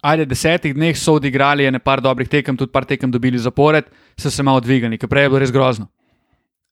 ajde, 0.04 0.28
desetih 0.28 0.74
dneh 0.76 0.96
so 0.98 1.16
odigrali 1.18 1.66
ene 1.66 1.80
par 1.82 2.02
dobrih 2.04 2.28
tekem, 2.28 2.56
tudi 2.56 2.72
par 2.72 2.84
tekem 2.84 3.10
dobili 3.10 3.40
zapored, 3.40 3.88
so 4.20 4.30
se 4.30 4.42
malo 4.42 4.60
dvignili, 4.60 4.98
ker 5.00 5.10
prej 5.10 5.26
je 5.26 5.32
bilo 5.32 5.42
res 5.42 5.52
grozno. 5.54 5.88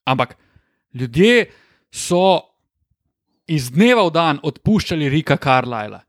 Ampak 0.05 0.36
ljudje 0.94 1.46
so 1.90 2.53
iz 3.48 3.70
dneva 3.72 4.07
v 4.07 4.14
dan 4.14 4.40
odpuščali 4.42 5.11
Rika 5.11 5.36
Carlisla. 5.36 6.03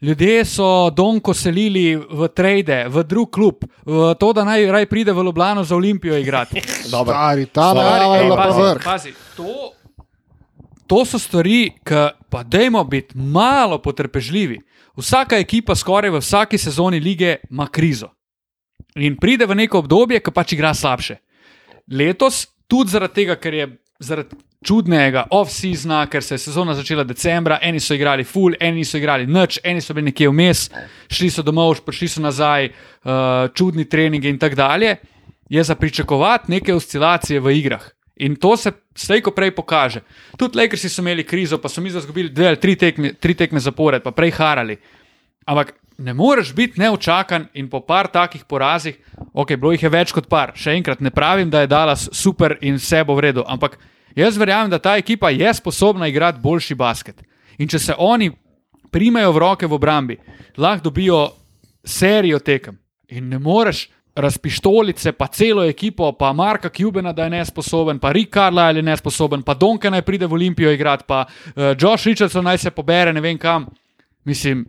Ljudje 0.00 0.44
so 0.48 0.88
Donko 0.96 1.34
selili 1.36 1.92
v 1.92 2.28
trade, 2.32 2.86
v 2.88 3.02
drug 3.04 3.28
klub, 3.28 3.66
v 3.84 4.14
to, 4.16 4.30
da 4.32 4.46
naj 4.48 4.64
raj 4.72 4.86
pride 4.88 5.12
v 5.12 5.24
Ljubljano 5.28 5.64
za 5.64 5.76
Olimpijo 5.76 6.16
igrati. 6.16 6.62
Dobro. 6.88 7.12
Stari, 7.12 7.44
ta 7.52 7.68
Stari, 7.74 8.06
je 8.08 8.22
ej, 8.22 8.30
pazi, 8.36 8.62
vrh. 8.62 8.84
pazi, 8.84 9.12
to, 9.36 9.74
to 10.90 11.04
so 11.06 11.18
stvari, 11.22 11.70
ki 11.86 12.06
pa 12.30 12.42
dajmo 12.42 12.82
biti 12.84 13.18
malo 13.18 13.78
potrpežljivi. 13.78 14.58
Vsaka 14.98 15.38
ekipa, 15.38 15.76
skoraj 15.78 16.10
v 16.10 16.18
vsaki 16.18 16.58
sezoni 16.58 16.98
lige, 17.00 17.36
ima 17.50 17.68
krizo. 17.70 18.10
In 18.98 19.14
pride 19.16 19.46
v 19.46 19.54
neko 19.54 19.84
obdobje, 19.84 20.18
ki 20.18 20.34
pač 20.34 20.56
igra 20.56 20.74
slabše. 20.74 21.20
Letos, 21.94 22.48
tudi 22.66 22.90
zaradi 22.90 23.20
tega, 23.20 23.36
ker 23.38 23.54
je 23.54 23.68
zaradi 24.02 24.40
čudnega 24.66 25.28
off-seasona, 25.30 26.02
ker 26.10 26.26
se 26.26 26.34
je 26.34 26.42
sezona 26.42 26.74
začela 26.74 27.06
decembra, 27.06 27.60
eni 27.62 27.80
so 27.80 27.94
igrali 27.94 28.26
full, 28.26 28.58
eni 28.60 28.84
so 28.84 28.98
igrali 28.98 29.30
nič, 29.30 29.60
eni 29.64 29.80
so 29.80 29.94
bili 29.94 30.10
nekje 30.10 30.28
vmes, 30.28 30.66
šli 31.06 31.30
so 31.30 31.46
domov, 31.46 31.84
prišli 31.86 32.08
so 32.16 32.24
nazaj, 32.24 32.66
uh, 32.66 33.46
čudni 33.54 33.86
treningi 33.86 34.28
in 34.28 34.42
tako 34.42 34.58
dalje, 34.58 34.96
je 35.48 35.64
za 35.64 35.74
pričakovati 35.74 36.50
neke 36.50 36.74
oscilacije 36.74 37.40
v 37.40 37.56
igrah. 37.62 37.86
In 38.20 38.36
to 38.36 38.56
se 38.56 38.72
slejko 38.94 39.32
prej 39.32 39.54
pokaže. 39.56 40.02
Tudi 40.38 40.58
Lakersi 40.58 40.88
so 40.88 41.00
imeli 41.00 41.24
krizo, 41.24 41.58
pa 41.58 41.68
so 41.68 41.80
mi 41.80 41.88
izgubili 41.88 42.28
dve 42.28 42.48
ali 42.48 42.60
tri 42.60 42.76
tekme, 42.76 43.14
tri 43.14 43.34
tekme 43.34 43.60
zapored, 43.60 44.02
pa 44.02 44.12
prej 44.12 44.34
harali. 44.36 44.76
Ampak 45.46 45.72
ne 45.98 46.14
moreš 46.14 46.52
biti 46.54 46.80
neučakan 46.80 47.46
in 47.54 47.68
po 47.70 47.80
par 47.80 48.08
takih 48.08 48.44
porazih, 48.44 48.96
ok, 49.32 49.56
bilo 49.56 49.72
jih 49.72 49.82
je 49.82 49.92
več 49.92 50.12
kot 50.12 50.28
par. 50.28 50.52
Še 50.54 50.76
enkrat 50.76 51.00
ne 51.00 51.10
pravim, 51.10 51.50
da 51.50 51.64
je 51.64 51.70
Dallas 51.72 52.08
super 52.12 52.58
in 52.60 52.76
vse 52.76 53.02
bo 53.04 53.16
v 53.16 53.30
redu, 53.30 53.44
ampak 53.46 53.78
jaz 54.16 54.36
verjamem, 54.36 54.70
da 54.70 54.78
ta 54.78 54.96
ekipa 55.00 55.30
je 55.30 55.54
sposobna 55.54 56.08
igrati 56.08 56.40
boljši 56.42 56.74
basket. 56.74 57.24
In 57.58 57.68
če 57.68 57.78
se 57.78 57.96
oni 57.98 58.30
primejo 58.90 59.32
v 59.32 59.38
roke 59.38 59.66
v 59.66 59.76
obrambi, 59.76 60.18
lahko 60.56 60.90
dobijo 60.90 61.22
serijo 61.84 62.38
tekem. 62.38 62.78
In 63.08 63.28
ne 63.28 63.38
moreš 63.38 63.88
razpištolice, 64.16 65.12
pa 65.12 65.26
celo 65.26 65.64
ekipo, 65.64 66.12
pa 66.12 66.32
Marka 66.32 66.68
Cubana, 66.68 67.12
da 67.12 67.24
je 67.24 67.30
nesposoben, 67.30 67.98
pa 67.98 68.12
Rick 68.12 68.34
Carlisle 68.34 68.78
je 68.78 68.82
nesposoben, 68.82 69.42
pa 69.42 69.54
Donka 69.54 69.90
naj 69.90 70.02
pride 70.02 70.26
v 70.26 70.32
Olimpijo 70.32 70.72
igrati, 70.72 71.04
pa 71.06 71.24
uh, 71.26 71.62
Josh 71.78 72.06
Richardson 72.06 72.44
naj 72.44 72.58
se 72.58 72.70
pobere 72.70 73.12
ne 73.12 73.20
vem 73.20 73.38
kam. 73.38 73.66
Mislim, 74.24 74.66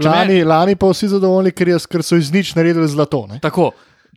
če 0.00 0.08
me- 0.08 0.14
Lani, 0.14 0.44
lani 0.44 0.76
pa 0.76 0.90
vsi 0.90 1.08
zadovoljni, 1.08 1.52
ker, 1.52 1.68
je, 1.68 1.78
ker 1.90 2.02
so 2.02 2.16
iz 2.16 2.32
nič 2.32 2.54
naredili 2.54 2.88
zlato. 2.88 3.26
Ne? 3.26 3.40
Tako. 3.42 3.72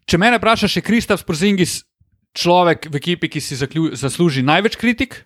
Če 0.06 0.18
me 0.18 0.32
vprašaš, 0.38 0.76
je 0.80 0.82
Kristaf 0.82 1.22
Sporzingis 1.22 1.84
človek 2.34 2.88
v 2.90 2.98
ekipi, 2.98 3.30
ki 3.30 3.42
si 3.42 3.58
zaklju, 3.58 3.92
zasluži 3.98 4.42
največ 4.46 4.78
kritik 4.80 5.24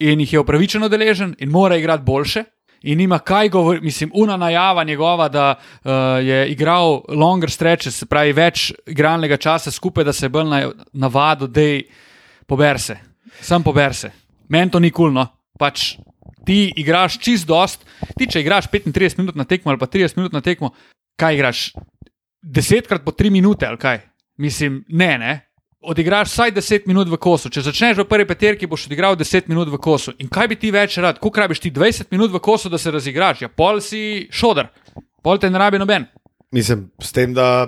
in 0.00 0.20
jih 0.20 0.32
je 0.32 0.40
upravičeno 0.40 0.88
deležen 0.88 1.34
in 1.38 1.50
mora 1.50 1.76
igrati 1.76 2.04
boljše. 2.04 2.44
In 2.84 3.00
ima 3.00 3.18
kaj 3.18 3.48
govoriti, 3.48 3.84
mislim, 3.84 4.10
una 4.14 4.36
najava 4.36 4.84
njegova, 4.84 5.28
da 5.28 5.54
uh, 5.56 5.90
je 6.20 6.48
igral 6.52 7.00
longer 7.08 7.50
stretches, 7.50 7.96
se 7.98 8.06
pravi 8.06 8.32
več 8.32 8.72
igralnega 8.86 9.36
časa 9.36 9.70
skupaj, 9.70 10.04
da 10.04 10.12
se 10.12 10.26
je 10.26 10.30
bolj 10.30 10.50
na, 10.50 10.60
navadil, 10.92 11.48
da 11.48 11.60
je 11.60 11.78
pober 12.46 12.80
se, 12.80 12.98
sam 13.40 13.62
pober 13.62 13.94
se. 13.94 14.10
Meni 14.48 14.70
to 14.70 14.80
ni 14.80 14.90
kulno. 14.90 15.26
Pač 15.58 15.94
ti 16.44 16.72
igraš 16.76 17.16
čist 17.22 17.46
dost, 17.48 17.86
ti 18.18 18.28
če 18.28 18.42
igraš 18.44 18.68
35 18.68 19.18
minut 19.18 19.36
na 19.38 19.46
tekmo 19.48 19.72
ali 19.72 19.80
pa 19.80 19.86
30 19.86 20.18
minut 20.18 20.36
na 20.36 20.44
tekmo, 20.44 20.74
kaj 21.16 21.34
igraš? 21.34 21.64
Desetkrat 22.42 23.04
po 23.04 23.14
3 23.16 23.30
minute 23.30 23.66
ali 23.66 23.80
kaj? 23.80 24.02
Mislim, 24.36 24.82
ne, 24.88 25.18
ne. 25.18 25.32
Odigraš 25.84 26.30
vsaj 26.32 26.52
10 26.52 26.86
minut 26.86 27.08
v 27.12 27.18
kosu. 27.20 27.50
Če 27.52 27.60
začneš 27.66 27.98
v 28.00 28.06
prvi 28.08 28.24
peterki, 28.24 28.66
boš 28.70 28.86
odigral 28.88 29.18
10 29.20 29.50
minut 29.52 29.68
v 29.68 29.76
kosu. 29.82 30.14
In 30.22 30.30
kaj 30.32 30.48
bi 30.48 30.56
ti 30.56 30.70
več 30.72 30.96
rad? 31.02 31.18
Kako 31.20 31.42
rabiš 31.44 31.60
ti 31.60 31.72
20 31.74 32.08
minut 32.14 32.32
v 32.32 32.40
kosu, 32.40 32.70
da 32.72 32.80
se 32.80 32.92
razigraš? 32.94 33.42
Ja, 33.44 33.50
pol 33.52 33.82
si 33.84 34.24
šodar, 34.32 34.70
pol 35.20 35.40
te 35.40 35.50
ne 35.52 35.60
rabi 35.60 35.80
noben. 35.82 36.06
Mislim, 36.54 36.86
s 37.02 37.12
tem, 37.12 37.34
da 37.34 37.66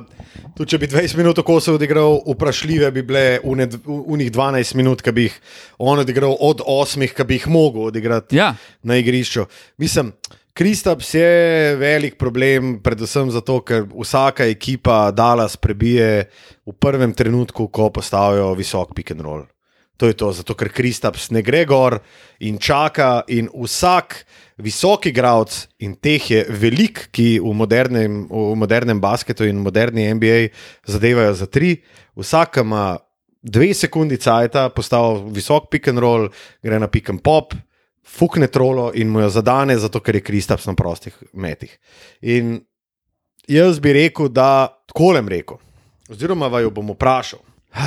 tudi 0.57 0.71
če 0.73 0.79
bi 0.79 0.89
20 0.89 1.19
minut 1.19 1.37
tako 1.37 1.59
se 1.61 1.75
odigral, 1.75 2.21
vprašljive 2.25 2.91
bi 2.95 3.03
bile 3.05 3.25
unih 3.45 4.31
12 4.33 4.77
minut, 4.79 5.03
ki 5.03 5.12
bi 5.12 5.27
jih 5.27 5.39
on 5.83 6.01
odigral 6.01 6.37
od 6.41 6.62
8, 6.64 7.05
ki 7.12 7.27
bi 7.27 7.41
jih 7.41 7.49
mogel 7.53 7.91
odigrati 7.91 8.39
Ja, 8.39 8.55
na 8.87 8.97
igrišču. 9.03 9.45
Mislim, 9.83 10.14
Kristaps 10.57 11.15
je 11.15 11.77
velik 11.77 12.15
problem, 12.17 12.79
predvsem 12.81 13.29
zato, 13.29 13.59
ker 13.61 13.83
vsaka 13.93 14.47
ekipa 14.49 15.11
Dallas 15.13 15.59
prebije 15.61 16.31
v 16.65 16.73
prvem 16.81 17.13
trenutku, 17.13 17.67
ko 17.69 17.91
postavijo 17.93 18.55
visok 18.57 18.95
pick 18.97 19.13
and 19.13 19.21
roll. 19.21 19.45
To 20.01 20.09
je 20.09 20.17
to, 20.17 20.31
zato 20.33 20.57
ker 20.57 20.73
Kristaps 20.73 21.29
ne 21.37 21.43
gre 21.45 21.67
gor 21.69 21.99
in 22.41 22.57
čaka, 22.57 23.27
in 23.29 23.51
vsak 23.53 24.23
visoki 24.65 25.13
igralec, 25.13 25.59
in 25.85 25.93
teh 26.01 26.25
je 26.25 26.41
velik, 26.49 27.11
ki 27.13 27.37
v 27.37 27.53
modernem, 27.53 28.25
v 28.25 28.57
modernem 28.57 29.01
basketu 29.01 29.45
in 29.45 29.61
moderni 29.61 30.09
NBA 30.17 30.41
zadevajo 30.89 31.37
za 31.37 31.53
tri, 31.53 31.75
vsak 32.17 32.63
ima 32.65 32.97
dve 33.45 33.75
sekundi 33.77 34.17
cajta, 34.17 34.71
postavi 34.73 35.37
visok 35.37 35.69
pick 35.69 35.93
and 35.93 36.01
roll, 36.01 36.31
gre 36.65 36.81
na 36.81 36.89
pick 36.89 37.13
and 37.13 37.21
pop, 37.21 37.53
fukne 38.07 38.47
trolo 38.47 38.91
in 38.95 39.09
mu 39.09 39.21
jo 39.21 39.31
zadane, 39.31 39.79
zato 39.79 40.01
ker 40.01 40.17
je 40.17 40.25
Kristaps 40.25 40.67
na 40.67 40.75
prostih 40.75 41.17
metih. 41.33 41.79
In 42.21 42.61
jaz 43.49 43.81
bi 43.81 43.93
rekel, 43.93 44.29
da 44.29 44.69
tako 44.87 45.13
lem 45.19 45.29
rekel, 45.29 45.59
oziroma 46.11 46.49
vaju 46.49 46.71
bom 46.71 46.95
vprašal. 46.95 47.43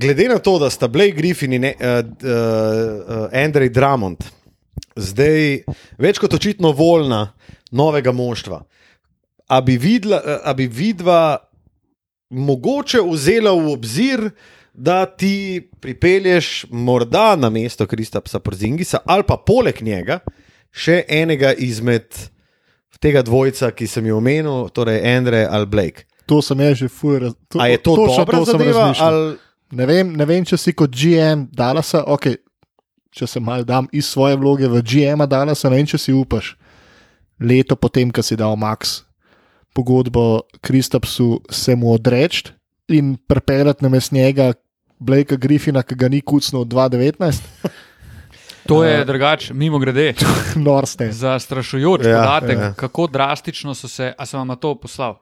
Glede 0.00 0.28
na 0.28 0.38
to, 0.38 0.58
da 0.58 0.70
sta 0.70 0.88
Blake 0.88 1.16
Griffin 1.16 1.52
in 1.52 1.64
uh, 1.64 1.72
uh, 1.74 2.02
uh, 2.02 3.28
Andrej 3.32 3.68
Drummond 3.74 4.24
zdaj 4.98 5.62
več 5.98 6.18
kot 6.18 6.34
očitno 6.34 6.72
voljna 6.76 7.32
novega 7.70 8.12
moštva, 8.12 8.62
a 9.48 9.60
bi, 9.64 9.78
vidla, 9.80 10.20
a 10.44 10.52
bi 10.56 10.66
vidva 10.66 11.38
mogoče 12.28 13.00
vzela 13.04 13.54
v 13.56 13.72
obzir, 13.72 14.24
da 14.78 15.06
ti 15.06 15.68
pripelješ 15.80 16.66
morda 16.70 17.36
na 17.36 17.50
mesto 17.50 17.86
Kristapsa 17.86 18.38
Porzingisa 18.38 18.98
ali 19.04 19.22
pa 19.26 19.36
poleg 19.36 19.82
njega 19.82 20.20
še 20.70 21.02
enega 21.08 21.50
izmed 21.52 22.14
tega 23.02 23.22
dvojca, 23.22 23.70
ki 23.74 23.86
sem 23.86 24.06
jo 24.06 24.18
omenil, 24.18 24.68
torej 24.74 25.02
Andre 25.06 25.44
ali 25.50 25.66
Blake. 25.66 26.06
To 26.26 26.42
sem 26.42 26.60
jaz 26.60 26.78
že 26.78 26.88
fuj. 26.90 27.30
A 27.58 27.68
je 27.70 27.78
to 27.82 27.94
dobra 27.96 28.44
zadeva? 28.44 28.92
Ali... 28.98 29.38
Ne 29.72 29.86
vem, 29.86 30.14
ne 30.16 30.24
vem, 30.24 30.44
če 30.48 30.56
si 30.56 30.72
kot 30.72 30.94
GM 30.94 31.48
Dallasa, 31.52 32.04
okay, 32.08 32.38
če 33.12 33.26
se 33.28 33.40
mal 33.40 33.66
dam 33.68 33.88
iz 33.92 34.08
svoje 34.08 34.38
vloge 34.40 34.68
v 34.70 34.80
GM 34.80 35.26
Dallasa, 35.28 35.68
ne 35.68 35.80
vem, 35.80 35.88
če 35.88 36.00
si 36.00 36.14
upaš. 36.16 36.54
Leto 37.38 37.76
potem, 37.76 38.10
ko 38.10 38.24
si 38.24 38.38
dal 38.38 38.56
Max 38.58 39.02
pogodbo 39.76 40.48
Kristapsu, 40.64 41.38
se 41.52 41.76
mu 41.78 41.92
odreči 41.94 42.50
in 42.88 43.14
prepeljati 43.28 43.84
na 43.84 43.92
mest 43.92 44.10
njega 44.16 44.54
Blakea 44.98 45.38
Griffina, 45.38 45.82
ki 45.82 45.94
ga 45.94 46.08
ni 46.08 46.20
kucnil 46.20 46.62
od 46.62 46.68
2019. 46.68 47.68
to 48.66 48.84
je 48.84 49.04
drugače, 49.04 49.54
mimo 49.54 49.78
grede. 49.78 50.14
Norste. 50.66 51.12
Zastrašujoč 51.12 52.06
Ja, 52.06 52.18
podatek, 52.18 52.58
ja. 52.58 52.72
kako 52.74 53.06
drastično 53.06 53.74
so 53.74 53.88
se, 53.88 54.12
a 54.18 54.26
sem 54.26 54.40
vam 54.40 54.56
to 54.56 54.74
poslal? 54.74 55.18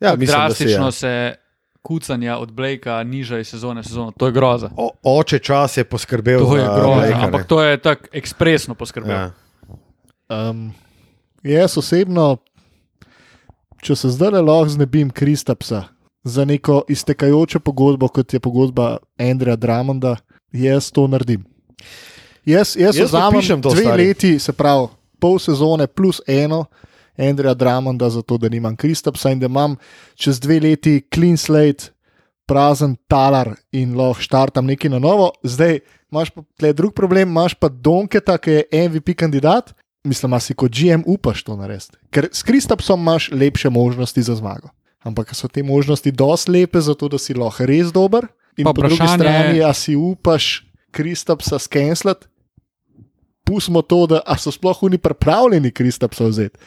Ja, 0.00 0.16
mislim, 0.16 0.38
da 0.38 0.54
si, 0.54 0.64
drastično 0.64 0.86
ja. 0.86 0.92
se 0.92 1.34
kucanja 1.82 2.36
od 2.36 2.52
Blakea 2.52 3.02
niža 3.02 3.38
iz 3.38 3.48
sezone 3.48 3.80
v 3.80 3.84
sezono. 3.84 4.12
To 4.16 4.26
je 4.26 4.32
groza. 4.32 4.70
O, 4.76 4.90
oče 5.02 5.38
čas 5.38 5.76
je 5.76 5.84
poskrbel 5.84 6.40
To 6.40 6.56
je 6.56 6.64
za 6.64 6.74
groza, 6.74 6.94
Blakea, 6.94 7.18
ne. 7.18 7.24
ampak 7.24 7.46
to 7.46 7.62
je 7.62 7.76
tako 7.76 8.06
ekspresno 8.12 8.74
poskrbel. 8.74 9.10
Ja. 9.10 9.30
Um, 10.28 10.72
jaz 11.42 11.78
osebno, 11.78 12.36
če 13.80 13.96
se 13.96 14.08
zdaj 14.08 14.30
lahko 14.30 14.68
znebim 14.68 15.10
Kristapsa 15.10 15.84
za 16.24 16.44
neko 16.44 16.82
iztekajočo 16.88 17.60
pogodbo, 17.60 18.08
kot 18.08 18.34
je 18.34 18.40
pogodba 18.40 18.96
Andreja 19.18 19.56
Dramonda, 19.56 20.16
jaz 20.52 20.90
to 20.92 21.06
naredim. 21.06 21.44
Jaz, 22.44 22.76
jaz, 22.76 22.96
Jaz 22.96 23.08
vzamem 23.08 23.62
to, 23.62 23.70
dve 23.70 23.82
stari. 23.82 24.06
leti, 24.06 24.38
se 24.38 24.52
pravi 24.52 24.88
pol 25.20 25.38
sezone 25.38 25.86
plus 25.86 26.20
eno. 26.26 26.64
Andreja 27.18 27.54
Dramonda, 27.54 28.10
zato 28.10 28.38
da 28.38 28.48
nimam 28.48 28.76
Kristapsa 28.76 29.30
in 29.30 29.40
da 29.40 29.46
imam 29.46 29.76
čez 30.14 30.40
dve 30.40 30.60
leti 30.60 31.02
clean 31.14 31.36
slate, 31.36 31.92
prazen 32.46 32.96
talar 33.08 33.52
in 33.72 33.92
lahko 33.96 34.22
štartam 34.22 34.66
nekaj 34.66 34.90
na 34.90 34.98
novo. 34.98 35.30
Zdaj 35.42 35.78
imaš 36.10 36.30
pa 36.30 36.42
tle 36.58 36.72
drug 36.72 36.94
problem, 36.94 37.28
imaš 37.28 37.54
pa 37.54 37.68
Donketa, 37.68 38.38
ki 38.38 38.50
je 38.50 38.88
MVP 38.88 39.14
kandidat. 39.16 39.74
Mislim, 40.04 40.32
da 40.32 40.40
si 40.40 40.54
kot 40.54 40.72
GM 40.72 41.02
upaš 41.06 41.42
to 41.44 41.56
narediti. 41.56 41.98
Ker 42.10 42.28
s 42.32 42.42
Kristapsom 42.42 43.00
imaš 43.00 43.30
lepše 43.32 43.70
možnosti 43.70 44.22
za 44.22 44.34
zmago. 44.34 44.68
Ampak 45.00 45.34
so 45.34 45.48
te 45.48 45.62
možnosti 45.62 46.10
dosti 46.12 46.50
lepe, 46.50 46.80
zato 46.80 47.08
da 47.08 47.18
si 47.18 47.34
lahko 47.34 47.66
res 47.66 47.92
dober. 47.92 48.26
In 48.56 48.64
Pa 48.64 48.74
po 48.74 48.82
drugi 48.82 48.98
vprašanje- 49.00 49.18
strani, 49.18 49.62
a 49.64 49.72
si 49.72 49.96
upaš 49.96 50.66
Kristapsa 50.90 51.58
skenslati, 51.58 52.26
pustimo 53.44 53.82
to, 53.82 54.06
da 54.06 54.20
so 54.38 54.50
sploh 54.50 54.82
oni 54.82 54.98
pripravljeni 54.98 55.70
Kristapsa 55.70 56.24
vzeti. 56.28 56.58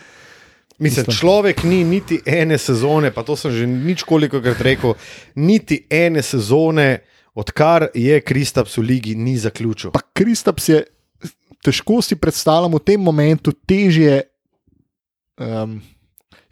Mislim, 0.80 1.06
človek 1.06 1.64
ni 1.64 1.84
niti 1.84 2.20
ene 2.26 2.58
sezone, 2.58 3.12
pa 3.14 3.24
to 3.24 3.36
sem 3.36 3.52
že 3.52 3.68
nič 3.68 4.04
koliko 4.04 4.42
krat 4.42 4.62
rekel, 4.62 4.96
niti 5.36 5.86
ene 5.90 6.22
sezone, 6.22 7.04
odkar 7.36 7.88
je 7.94 8.22
Kristaps 8.22 8.78
v 8.78 8.82
ligi, 8.82 9.16
ni 9.16 9.38
zaključil. 9.38 9.92
Pa 9.92 10.02
Kristaps 10.14 10.70
je, 10.70 10.84
težko 11.64 12.02
si 12.02 12.16
predstavljam 12.16 12.74
v 12.74 12.84
tem 12.84 13.02
momentu 13.02 13.54
težje. 13.54 14.24
Um, 15.38 15.82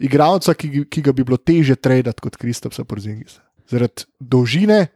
Igralca, 0.01 0.55
ki, 0.57 0.85
ki 0.89 1.03
ga 1.05 1.13
bi 1.13 1.25
bilo 1.25 1.37
teže 1.37 1.75
traditi 1.77 2.23
kot 2.23 2.37
Kristapsa 2.41 2.85
Porzingisa. 2.87 3.41
Zaradi 3.69 4.07
dolžine, 4.19 4.87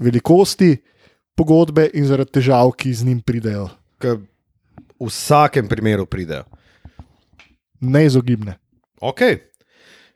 velikosti 0.00 0.76
pogodbe 1.38 1.88
in 1.94 2.08
zaradi 2.08 2.38
težav, 2.38 2.72
ki 2.78 2.92
z 2.94 3.06
njim 3.10 3.20
pridejo. 3.20 3.68
V 4.02 5.06
vsakem 5.10 5.68
primeru 5.70 6.06
pridejo. 6.06 6.46
Neizogibne. 7.80 8.56
Ok, 8.98 9.20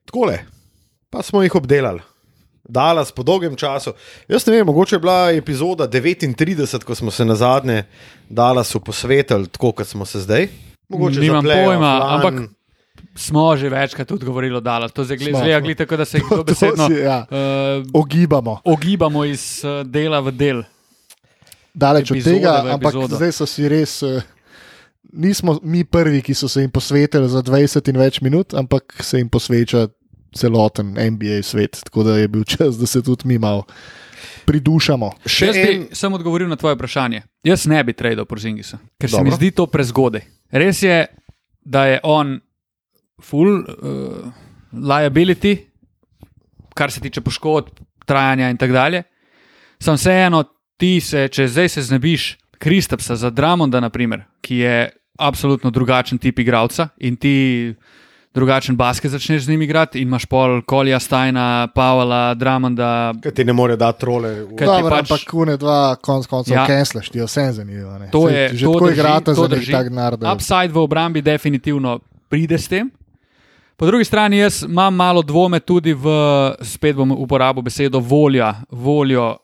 tako 0.08 0.26
le, 0.32 0.40
pa 1.10 1.22
smo 1.22 1.44
jih 1.44 1.54
obdelali. 1.54 2.02
Dalas 2.62 3.10
po 3.12 3.22
dolgem 3.26 3.56
času. 3.58 3.92
Jaz 4.30 4.46
ne 4.46 4.56
vem, 4.56 4.66
mogoče 4.66 4.96
je 4.96 5.00
bila 5.02 5.32
epizoda 5.34 5.88
39, 5.90 6.84
ko 6.86 6.94
smo 6.94 7.10
se 7.10 7.24
na 7.24 7.34
zadnje 7.34 7.84
Dalasu 8.28 8.80
posvetili, 8.80 9.48
tako 9.48 9.72
kot 9.72 9.86
smo 9.86 10.06
se 10.06 10.20
zdaj. 10.20 10.48
Mogoče 10.88 11.20
Nimam 11.20 11.44
pojma, 11.44 11.92
ampak 12.16 12.48
Smo 13.14 13.56
že 13.56 13.68
večkrat 13.68 14.08
tudi 14.08 14.24
govorili 14.24 14.56
o 14.56 14.60
Dallas. 14.60 14.92
To 14.92 15.04
gleda 15.16 15.38
tako, 15.74 15.96
da 15.96 16.04
se 16.04 16.18
To 16.28 16.36
dobesedno 16.36 16.88
si, 16.88 16.94
ja, 16.94 17.26
uh, 17.30 17.84
ogibamo. 17.94 18.60
ogibamo 18.64 19.24
iz 19.24 19.62
uh, 19.64 19.86
dela 19.86 20.20
v 20.20 20.30
del. 20.30 20.62
Daleč 21.74 22.10
od 22.10 22.16
Epizode 22.16 22.36
tega, 22.36 22.62
v 22.62 22.70
ampak 22.70 22.94
epizodo. 22.94 23.16
zdaj 23.16 23.32
so 23.32 23.46
si 23.46 23.68
res. 23.68 24.02
eh, 24.02 24.20
Nismo 25.12 25.60
mi 25.62 25.84
prvi, 25.84 26.22
ki 26.22 26.34
so 26.34 26.48
se 26.48 26.60
jim 26.60 26.70
posvetili 26.70 27.28
za 27.28 27.42
20 27.42 27.88
in 27.88 27.96
več 27.96 28.20
minut, 28.20 28.54
ampak 28.54 28.96
se 29.00 29.18
jim 29.18 29.28
posveča 29.28 29.88
celoten 30.32 30.86
NBA 30.88 31.42
svet. 31.42 31.80
Tako 31.84 32.02
da 32.02 32.16
je 32.16 32.28
bil 32.28 32.44
čas, 32.56 32.76
da 32.76 32.86
se 32.86 33.02
tudi 33.02 33.28
mi 33.28 33.38
malo 33.38 33.64
pridušamo. 34.44 35.10
Še 35.26 35.46
Jaz 35.46 35.56
bi 35.56 35.68
en, 35.74 35.82
sem 35.92 36.12
odgovoril 36.12 36.48
na 36.48 36.56
tvoje 36.56 36.74
vprašanje. 36.74 37.22
Jaz 37.44 37.66
ne 37.66 37.84
bi 37.84 37.92
tradil 37.92 38.24
Porzingisa, 38.24 38.78
ker 38.98 39.10
se 39.10 39.16
Dobro. 39.16 39.24
mi 39.24 39.36
zdi 39.36 39.50
to 39.50 39.66
prezgodaj. 39.66 40.24
Res 40.50 40.82
je, 40.82 41.06
da 41.60 41.86
je 41.86 42.00
on 42.02 42.40
full 43.22 43.58
uh, 43.58 44.32
liability, 44.72 45.56
kar 46.74 46.90
se 46.90 47.00
tiče 47.00 47.20
poškodb, 47.20 47.68
trajanja 48.04 48.48
in 48.48 48.56
tako 48.56 48.72
dalje. 48.72 49.02
Sam 49.78 49.94
vseeno, 49.94 50.44
ti 50.76 51.00
se, 51.00 51.28
če 51.28 51.48
zdaj 51.48 51.68
se 51.68 51.82
znebiš 51.82 52.28
Kristapsa 52.58 53.16
za 53.16 53.30
Dramonda, 53.30 53.80
naprimer, 53.80 54.22
ki 54.40 54.56
je 54.56 54.76
absolutno 55.18 55.70
drugačen 55.70 56.18
tip 56.18 56.38
igralca 56.38 56.88
in 56.98 57.16
ti 57.16 57.74
drugačen 58.34 58.76
basket 58.76 59.10
začneš 59.10 59.42
z 59.42 59.48
njim 59.48 59.62
igrati 59.62 60.00
in 60.00 60.08
imaš 60.08 60.24
pol 60.24 60.62
Kolja, 60.62 60.98
Stajna, 60.98 61.68
Pavla, 61.68 62.34
Dramonda. 62.34 63.12
ki 63.22 63.30
ti 63.30 63.44
ne 63.44 63.52
more 63.52 63.76
dati 63.76 64.00
trole. 64.00 64.30
v- 64.32 64.46
Kaj 64.48 64.58
ti 64.58 64.72
Dobro, 64.72 64.90
pač- 64.90 64.98
ampak 65.02 65.26
kune 65.26 65.56
dva, 65.56 65.96
konc 65.96 66.26
koncev, 66.26 66.54
Ja. 66.54 66.66
kenslaš, 66.66 67.10
ti 67.10 67.18
jo 67.18 67.26
vse 67.26 67.52
zanimivo. 67.52 67.98
ne. 67.98 68.08
To 68.10 68.28
je 68.28 68.48
že 68.50 68.64
to 68.64 68.72
tako 68.72 68.86
drži, 68.86 68.94
igrate 68.94 69.24
to 69.26 69.34
za 69.34 69.48
drži. 69.48 69.72
tak 69.72 69.90
narod. 69.90 70.22
Upside 70.24 70.68
v 70.68 70.78
obrambi 70.78 71.20
definitivno 71.20 71.98
pride 72.28 72.56
s 72.56 72.68
tem. 72.68 72.90
Po 73.76 73.86
drugi 73.86 74.04
strani, 74.04 74.38
jaz 74.38 74.62
imam 74.62 74.94
malo 74.94 75.22
dvome 75.22 75.60
tudi 75.60 75.94
v, 75.94 76.06
spet 76.62 76.96
bom 76.96 77.12
uporabil 77.12 77.62
besedo 77.62 77.98
volja, 77.98 78.54
voljo 78.70 79.36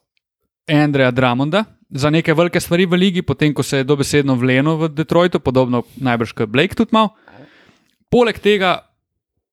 Andreja 0.68 1.10
Dramonda 1.10 1.64
za 1.90 2.10
neke 2.10 2.34
velike 2.34 2.60
stvari 2.60 2.86
v 2.86 2.96
ligi, 3.00 3.22
potem 3.22 3.54
ko 3.54 3.62
se 3.62 3.80
je 3.80 3.84
dobesedno 3.84 4.34
vlenil 4.36 4.76
v 4.76 4.88
Detroitu, 4.92 5.40
podobno 5.40 5.82
najbrž 5.96 6.34
kot 6.36 6.52
Blake 6.52 6.76
tudi 6.76 6.92
mal. 6.92 7.14
Poleg 8.12 8.38
tega 8.38 8.84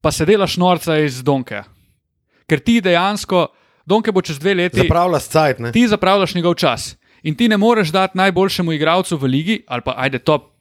pa 0.02 0.12
se 0.12 0.26
delaš 0.26 0.58
norca 0.58 0.98
iz 1.00 1.24
Donkeja. 1.24 1.64
Ker 2.46 2.60
ti 2.60 2.82
dejansko, 2.82 3.48
Donke 3.86 4.12
bo 4.12 4.22
čez 4.22 4.40
dve 4.40 4.54
leti 4.54 4.84
Zapravlja 4.84 5.20
scajt. 5.20 5.60
ne. 5.60 5.72
ti 5.72 5.88
zapravljaš 5.88 6.36
njegov 6.36 6.56
čas. 6.56 6.98
In 7.24 7.36
ti 7.36 7.48
ne 7.48 7.58
moreš 7.58 7.90
dati 7.90 8.18
najboljšemu 8.18 8.74
igralcu 8.74 9.18
v 9.18 9.26
ligi, 9.26 9.64
ali 9.68 9.82
pa 9.82 9.96
ajde 9.98 10.20
top 10.20 10.52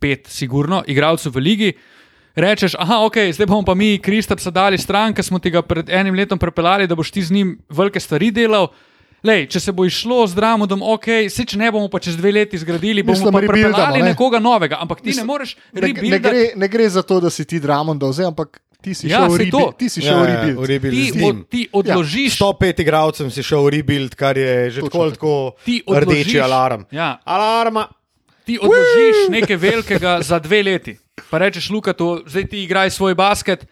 5, 0.00 0.28
sigurno, 0.28 0.82
igralcu 0.86 1.30
v 1.30 1.38
ligi, 1.38 1.72
rečeš, 2.34 2.74
aha, 2.74 3.02
ok, 3.02 3.30
zdaj 3.30 3.46
bomo 3.46 3.62
pa 3.62 3.74
mi 3.74 3.98
Kristapsa 3.98 4.50
dali 4.50 4.76
stran, 4.76 5.10
ki 5.10 5.22
smo 5.22 5.38
ti 5.38 5.50
ga 5.50 5.62
pred 5.62 5.88
enim 5.88 6.14
letom 6.14 6.38
prepeljali, 6.38 6.86
da 6.86 6.94
boš 6.94 7.10
ti 7.10 7.22
z 7.22 7.30
njim 7.30 7.58
velike 7.68 8.00
stvari 8.00 8.30
delal. 8.30 8.68
Lej, 9.20 9.46
če 9.46 9.60
se 9.60 9.72
bo 9.72 9.84
išlo 9.84 10.24
z 10.24 10.32
Dramodom, 10.32 10.80
ok, 10.82 11.04
se 11.28 11.44
če 11.44 11.58
ne 11.58 11.68
bomo 11.68 11.88
pa 11.88 11.98
čez 11.98 12.16
dve 12.16 12.32
leti 12.32 12.56
zgradili, 12.56 13.02
bomo 13.02 13.12
Mislim, 13.12 13.28
pa 13.30 13.40
prepeljali 13.42 13.98
ne? 13.98 14.08
nekoga 14.08 14.38
novega, 14.38 14.78
ampak 14.80 15.00
ti 15.00 15.06
Mislim, 15.06 15.22
ne 15.22 15.28
moreš 15.28 15.56
Ne, 15.56 15.60
ne, 15.74 15.80
rebuildati. 15.82 16.22
gre, 16.24 16.44
ne 16.56 16.68
gre 16.68 16.88
za 16.88 17.02
to, 17.02 17.20
da 17.20 17.28
si 17.28 17.44
ti 17.44 17.60
Dramond 17.60 18.00
vzel, 18.02 18.26
ampak 18.28 18.60
ti 18.80 18.94
si 18.94 19.08
Ja, 19.08 19.18
šel 19.18 19.28
v 19.28 19.36
saj 19.36 19.50
to. 19.50 19.58
rebuild. 19.58 19.76
Ti 19.76 19.88
si 19.90 20.00
šel 20.00 20.16
v 20.16 20.24
rebuild. 20.26 20.56
v 20.56 20.64
rebuild 20.64 20.94
Ti, 20.96 21.20
od, 21.22 21.36
ti 21.46 21.60
odložiš. 21.70 22.32
105 22.34 22.80
igralcem 22.80 23.28
si 23.28 23.42
šel 23.42 23.60
v 23.60 23.70
rebuild, 23.70 24.12
kar 24.14 24.32
je 24.34 24.54
že 24.70 24.80
Točno 24.80 25.12
tako 25.12 25.52
tako 25.52 26.00
rdeči 26.00 26.40
alarm. 26.40 26.88
Ja. 26.88 27.20
Alarma. 27.22 27.92
Ti 28.50 28.58
odložiš 28.58 29.28
nekaj 29.30 29.56
velikega 29.56 30.18
za 30.26 30.38
dve 30.42 30.62
leti. 30.62 30.96
Pa 31.30 31.38
rečeš, 31.38 31.70
Luka, 31.70 31.94
to, 31.94 32.22
zdaj 32.26 32.48
ti 32.50 32.64
igraj 32.64 32.90
svoj 32.90 33.14
basket, 33.14 33.66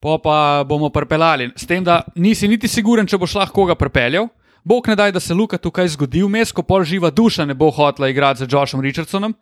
pa 0.00 0.16
pa 0.22 0.64
bomo 0.64 0.88
prepeljali. 0.88 1.50
S 1.56 1.68
tem, 1.68 1.84
da 1.84 2.00
nisi 2.16 2.48
niti 2.48 2.68
siguren, 2.68 3.06
če 3.06 3.18
boš 3.20 3.36
lahko 3.36 3.60
koga 3.60 3.76
prepeljal. 3.76 4.30
Bog 4.64 4.88
ne 4.88 4.96
daj, 4.96 5.12
da 5.12 5.20
se 5.20 5.34
Luka 5.36 5.58
tukaj 5.58 5.92
zgodi 5.92 6.22
vmes, 6.24 6.52
ko 6.52 6.64
pol 6.64 6.84
živa 6.84 7.10
duša 7.10 7.44
ne 7.44 7.54
bo 7.54 7.70
hotela 7.70 8.08
igrati 8.08 8.44
z 8.44 8.48
Joshom 8.48 8.80
Richardsonom. 8.80 9.34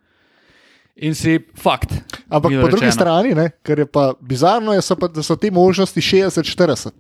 In 0.99 1.15
si 1.15 1.39
fakt. 1.55 1.95
Ampak 2.27 2.51
po 2.51 2.67
drugi 2.67 2.89
rečeno. 2.89 2.93
strani, 2.93 3.35
ne, 3.35 3.51
kar 3.63 3.79
je 3.79 3.87
pa 3.87 4.13
bizarno, 4.19 4.75
je, 4.75 4.83
so 4.83 4.97
pa, 4.99 5.07
da 5.07 5.23
so 5.23 5.37
te 5.39 5.51
možnosti 5.51 6.01
60-40. 6.01 6.91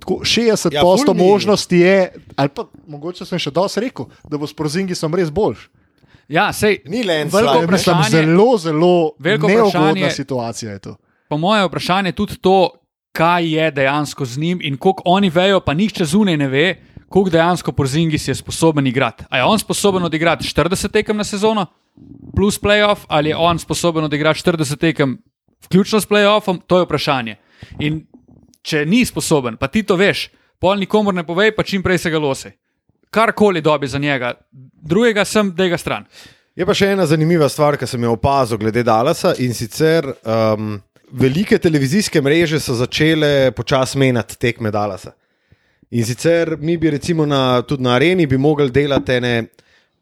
Tako 0.00 0.22
60% 0.24 0.72
Ja, 0.72 1.12
možnosti 1.12 1.76
je, 1.76 2.12
ali 2.36 2.48
pa 2.48 2.64
mogoče 2.86 3.28
sem 3.28 3.36
še 3.36 3.52
dosti 3.52 3.84
rekel, 3.84 4.08
da 4.24 4.40
bo 4.40 4.48
s 4.48 4.56
prozingisom 4.56 5.12
res 5.12 5.28
boljš. 5.28 5.68
Ja, 6.28 6.52
sej, 6.52 6.78
Ni 6.84 7.02
veliko 7.02 7.30
ne? 7.30 7.66
Mislim, 7.66 7.96
vprašanje, 7.96 8.10
zelo, 8.10 8.58
zelo 8.58 9.12
veliko 9.18 9.48
neugodna 9.48 9.80
vprašanje- 9.80 10.10
situacija 10.10 10.72
je 10.72 10.78
to. 10.78 10.96
po 11.28 11.36
mojem 11.38 11.66
vprašanju 11.66 12.08
je 12.08 12.12
tudi 12.12 12.36
to, 12.36 12.70
kaj 13.12 13.48
je 13.50 13.70
dejansko 13.70 14.24
z 14.24 14.38
njim 14.38 14.58
in 14.62 14.76
koliko 14.76 15.02
oni 15.04 15.30
vejo, 15.30 15.60
pa 15.60 15.74
nihče 15.74 16.04
zunaj 16.04 16.36
ne 16.36 16.48
ve, 16.48 16.76
koliko 17.08 17.30
dejansko 17.30 17.72
Porzingis 17.72 18.28
je 18.28 18.34
sposoben 18.34 18.86
igrati. 18.86 19.24
A 19.30 19.36
je 19.36 19.44
on 19.44 19.58
sposoben 19.58 20.02
odigrati 20.02 20.44
40 20.44 20.90
tekem 20.90 21.16
na 21.16 21.24
sezono 21.24 21.66
plus 22.36 22.60
playoff, 22.60 23.04
ali 23.08 23.28
je 23.28 23.36
on 23.36 23.58
sposoben 23.58 24.04
odigrati 24.04 24.40
40 24.40 24.76
tekem 24.76 25.18
vključno 25.64 26.00
s 26.00 26.06
playoffom, 26.08 26.60
to 26.66 26.78
je 26.78 26.84
vprašanje. 26.84 27.36
In 27.78 28.06
če 28.62 28.84
ni 28.86 29.04
sposoben, 29.04 29.56
pa 29.56 29.66
ti 29.68 29.82
to 29.82 29.96
veš, 29.96 30.28
pol 30.58 30.76
nikomor 30.76 31.14
ne 31.14 31.24
povej, 31.24 31.52
pa 31.52 31.62
čim 31.62 31.82
prej 31.82 31.98
se 31.98 32.10
ga 32.10 32.18
lose. 32.18 32.52
Karkoli 33.10 33.60
dobi 33.60 33.88
za 33.88 33.98
njega, 33.98 34.34
drugega 34.82 35.24
sem, 35.24 35.52
da 35.54 35.68
ga 35.68 35.78
stran. 35.78 36.04
Je 36.56 36.66
pa 36.66 36.74
še 36.74 36.90
ena 36.92 37.06
zanimiva 37.06 37.48
stvar, 37.48 37.78
ki 37.78 37.86
sem 37.86 38.02
jo 38.02 38.16
opazil 38.16 38.58
glede 38.58 38.82
Dalasa 38.82 39.34
in 39.38 39.54
sicer 39.54 40.08
um, 40.26 40.74
velike 41.14 41.58
televizijske 41.58 42.20
mreže 42.22 42.60
so 42.60 42.74
začele 42.74 43.52
počasi 43.56 43.98
menjati 43.98 44.38
tekme 44.38 44.72
Dalasa. 44.74 45.14
In 45.90 46.04
sicer 46.04 46.56
mi 46.60 46.76
bi 46.76 46.90
recimo 46.90 47.26
na, 47.26 47.62
tudi 47.62 47.82
na 47.82 47.94
areni 47.94 48.26
bi 48.26 48.36
mogli 48.36 48.70
delati 48.70 49.12
ene 49.12 49.34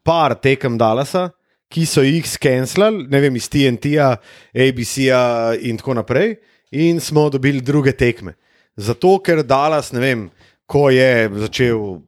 par 0.03 0.35
tekem 0.35 0.77
Dalasa, 0.77 1.29
ki 1.69 1.85
so 1.85 2.03
jih 2.03 2.25
skenslali, 2.27 3.05
ne 3.11 3.21
vem, 3.21 3.35
iz 3.35 3.49
TNT-ja, 3.51 4.13
ABC-ja 4.55 5.21
in 5.67 5.79
tako 5.79 5.97
naprej, 5.99 6.37
in 6.71 6.99
smo 7.03 7.27
dobili 7.29 7.61
druge 7.61 7.91
tekme. 7.91 8.37
Zato, 8.77 9.17
ker 9.19 9.43
Dallas, 9.43 9.91
ne 9.91 9.99
vem, 9.99 10.27
ko 10.67 10.87
je 10.89 11.29
začel 11.43 11.99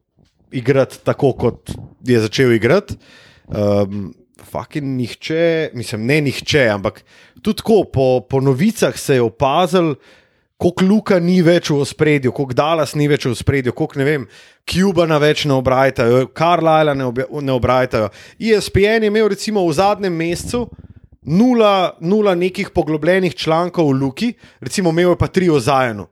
igrati 0.51 0.99
tako, 1.03 1.33
kot 1.33 1.71
je 2.05 2.19
začel 2.19 2.53
igrati. 2.53 2.97
Um, 3.47 4.13
Fakin 4.49 4.95
nihče, 4.97 5.69
mislim, 5.73 6.05
ne 6.05 6.21
nihče, 6.21 6.69
ampak 6.73 7.03
tudi 7.41 7.57
tako, 7.57 7.83
po, 7.93 8.21
po 8.29 8.39
novicah 8.41 8.97
se 8.97 9.15
je 9.19 9.21
opazil, 9.21 9.95
koliko 10.57 10.85
Luka 10.85 11.19
ni 11.19 11.41
več 11.41 11.69
v 11.69 11.79
ospredju, 11.83 12.31
koliko 12.31 12.53
Dallas 12.57 12.95
ni 12.95 13.07
več 13.07 13.25
v 13.27 13.33
ospredju, 13.35 13.73
koliko 13.75 13.99
ne 13.99 14.07
vem, 14.07 14.27
Cubana 14.69 15.17
več 15.21 15.45
ne 15.45 15.55
obrajtajo, 15.55 16.27
Carlisla 16.37 16.93
ne, 16.93 17.05
obja- 17.07 17.41
ne 17.41 17.53
obrajtajo. 17.55 18.09
ESPN 18.39 19.05
je 19.05 19.11
imel 19.11 19.29
recimo 19.31 19.63
v 19.67 19.73
zadnjem 19.73 20.13
mesecu 20.13 20.65
nula, 21.23 21.95
nula 21.99 22.35
nekih 22.35 22.69
poglobljenih 22.75 23.35
člankov 23.35 23.87
o 23.87 23.91
Luki, 23.91 24.33
recimo 24.61 24.89
imel 24.89 25.13
je 25.13 25.17
pa 25.17 25.27
tri 25.27 25.49
o 25.49 25.59
Zajenu. 25.59 26.07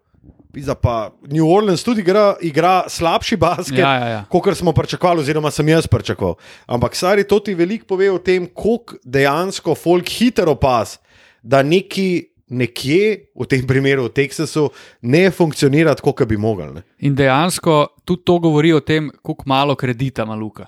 Pizda 0.58 0.74
pa 0.74 1.12
New 1.30 1.46
Orleans 1.46 1.84
tudi 1.86 2.02
igra, 2.02 2.32
igra 2.42 2.84
slabši 2.90 3.38
basket, 3.38 3.78
Ja, 3.78 3.94
ja, 3.94 4.08
ja. 4.08 4.24
kot 4.30 4.58
smo 4.58 4.72
pričakovali, 4.74 5.22
oziroma 5.22 5.52
sem 5.54 5.68
jaz 5.70 5.86
pričakoval. 5.88 6.34
Ampak 6.66 6.96
stari 6.96 7.28
to 7.28 7.38
ti 7.40 7.54
veliko 7.54 7.86
pove 7.86 8.10
o 8.12 8.18
tem, 8.18 8.48
koliko 8.54 8.96
dejansko 9.06 9.76
folk 9.76 10.10
hitro 10.10 10.52
opaz, 10.52 10.98
da 11.44 11.62
neki 11.64 12.26
nekje, 12.50 13.28
v 13.36 13.46
tem 13.46 13.68
primeru 13.68 14.08
v 14.08 14.14
Teksasu, 14.16 14.70
ne 15.02 15.28
funkcionira 15.32 15.94
tako, 15.96 16.16
kot 16.16 16.28
bi 16.28 16.38
mogli. 16.38 16.82
In 17.06 17.16
dejansko 17.16 18.02
tudi 18.06 18.24
to 18.26 18.40
govori 18.40 18.74
o 18.74 18.80
tem, 18.80 19.12
koliko 19.22 19.44
malo 19.46 19.76
kredita 19.76 20.24
ima 20.24 20.36
Luka. 20.36 20.66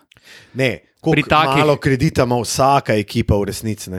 ne 0.53 0.88
Pri 1.01 1.23
takih- 1.23 1.57
malo 1.57 1.77
kredita 1.77 2.23
ima 2.23 2.35
vsaka 2.35 2.93
ekipa 2.93 3.35
v 3.35 3.43
resnici. 3.43 3.91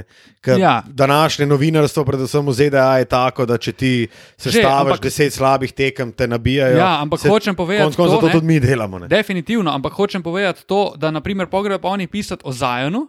Ja. 0.58 0.82
Današnje 0.86 1.46
novinarstvo, 1.46 2.04
predvsem 2.04 2.46
v 2.46 2.52
ZDA, 2.52 2.98
je 2.98 3.04
tako, 3.04 3.46
da 3.46 3.58
če 3.58 3.72
ti 3.72 4.08
sestaviš 4.36 4.66
ampak- 4.66 5.02
deset 5.02 5.32
slabih 5.32 5.72
tekem, 5.72 6.12
te 6.12 6.28
nabijajo. 6.28 6.76
Ja, 6.76 7.00
ampak 7.00 7.20
hočem 7.20 7.54
povedati 7.54 7.84
Konec 7.84 7.96
koncev 7.96 8.14
to, 8.14 8.20
to 8.20 8.26
ne. 8.26 8.32
tudi 8.32 8.46
mi 8.46 8.60
delamo. 8.60 8.98
Ne. 8.98 9.08
Definitivno, 9.08 9.70
ampak 9.70 9.92
hočem 9.92 10.22
povedati 10.22 10.66
to, 10.66 10.92
da 10.96 11.10
naprimer 11.10 11.46
pogrejo 11.46 11.78
pa 11.78 11.88
oni 11.88 12.06
pisati 12.06 12.42
o 12.44 12.52
Zajonu, 12.52 13.08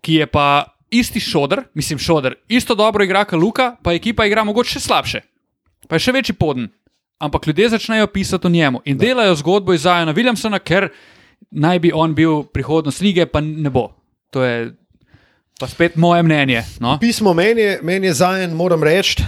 ki 0.00 0.14
je 0.14 0.26
pa 0.26 0.64
isti 0.90 1.20
šodr, 1.20 1.62
mislim 1.74 1.98
šodr, 1.98 2.34
isto 2.48 2.74
dobro 2.74 3.04
igra 3.04 3.24
kot 3.24 3.40
Luka, 3.40 3.76
pa 3.82 3.92
ekipa 3.92 4.26
igra 4.26 4.44
mogoče 4.44 4.70
še 4.70 4.80
slabše, 4.80 5.20
pa 5.88 5.96
je 5.96 6.00
še 6.00 6.12
večji 6.12 6.34
poden. 6.34 6.68
Ampak 7.18 7.46
ljudje 7.46 7.68
začnejo 7.68 8.06
pisati 8.06 8.46
o 8.46 8.50
njemu 8.50 8.80
in 8.84 8.98
da. 8.98 9.06
delajo 9.06 9.34
zgodbo 9.34 9.72
iz 9.72 9.82
Zajona 9.82 10.12
Williamsona, 10.12 10.58
ker 10.58 10.88
naj 11.50 11.78
bi 11.78 11.92
on 11.94 12.14
bil 12.14 12.42
prihodnost 12.52 13.00
lige, 13.00 13.26
pa 13.26 13.40
ne 13.40 13.70
bo. 13.70 13.88
To 14.30 14.42
je 14.44 14.72
pa 15.60 15.68
spet 15.70 15.96
moje 15.96 16.22
mnenje. 16.22 16.64
No? 16.80 16.98
Pismo 17.00 17.34
meni 17.34 17.60
je, 17.60 17.78
meni 17.82 18.06
je 18.06 18.14
zajen, 18.14 18.54
moram 18.56 18.82
reči. 18.82 19.22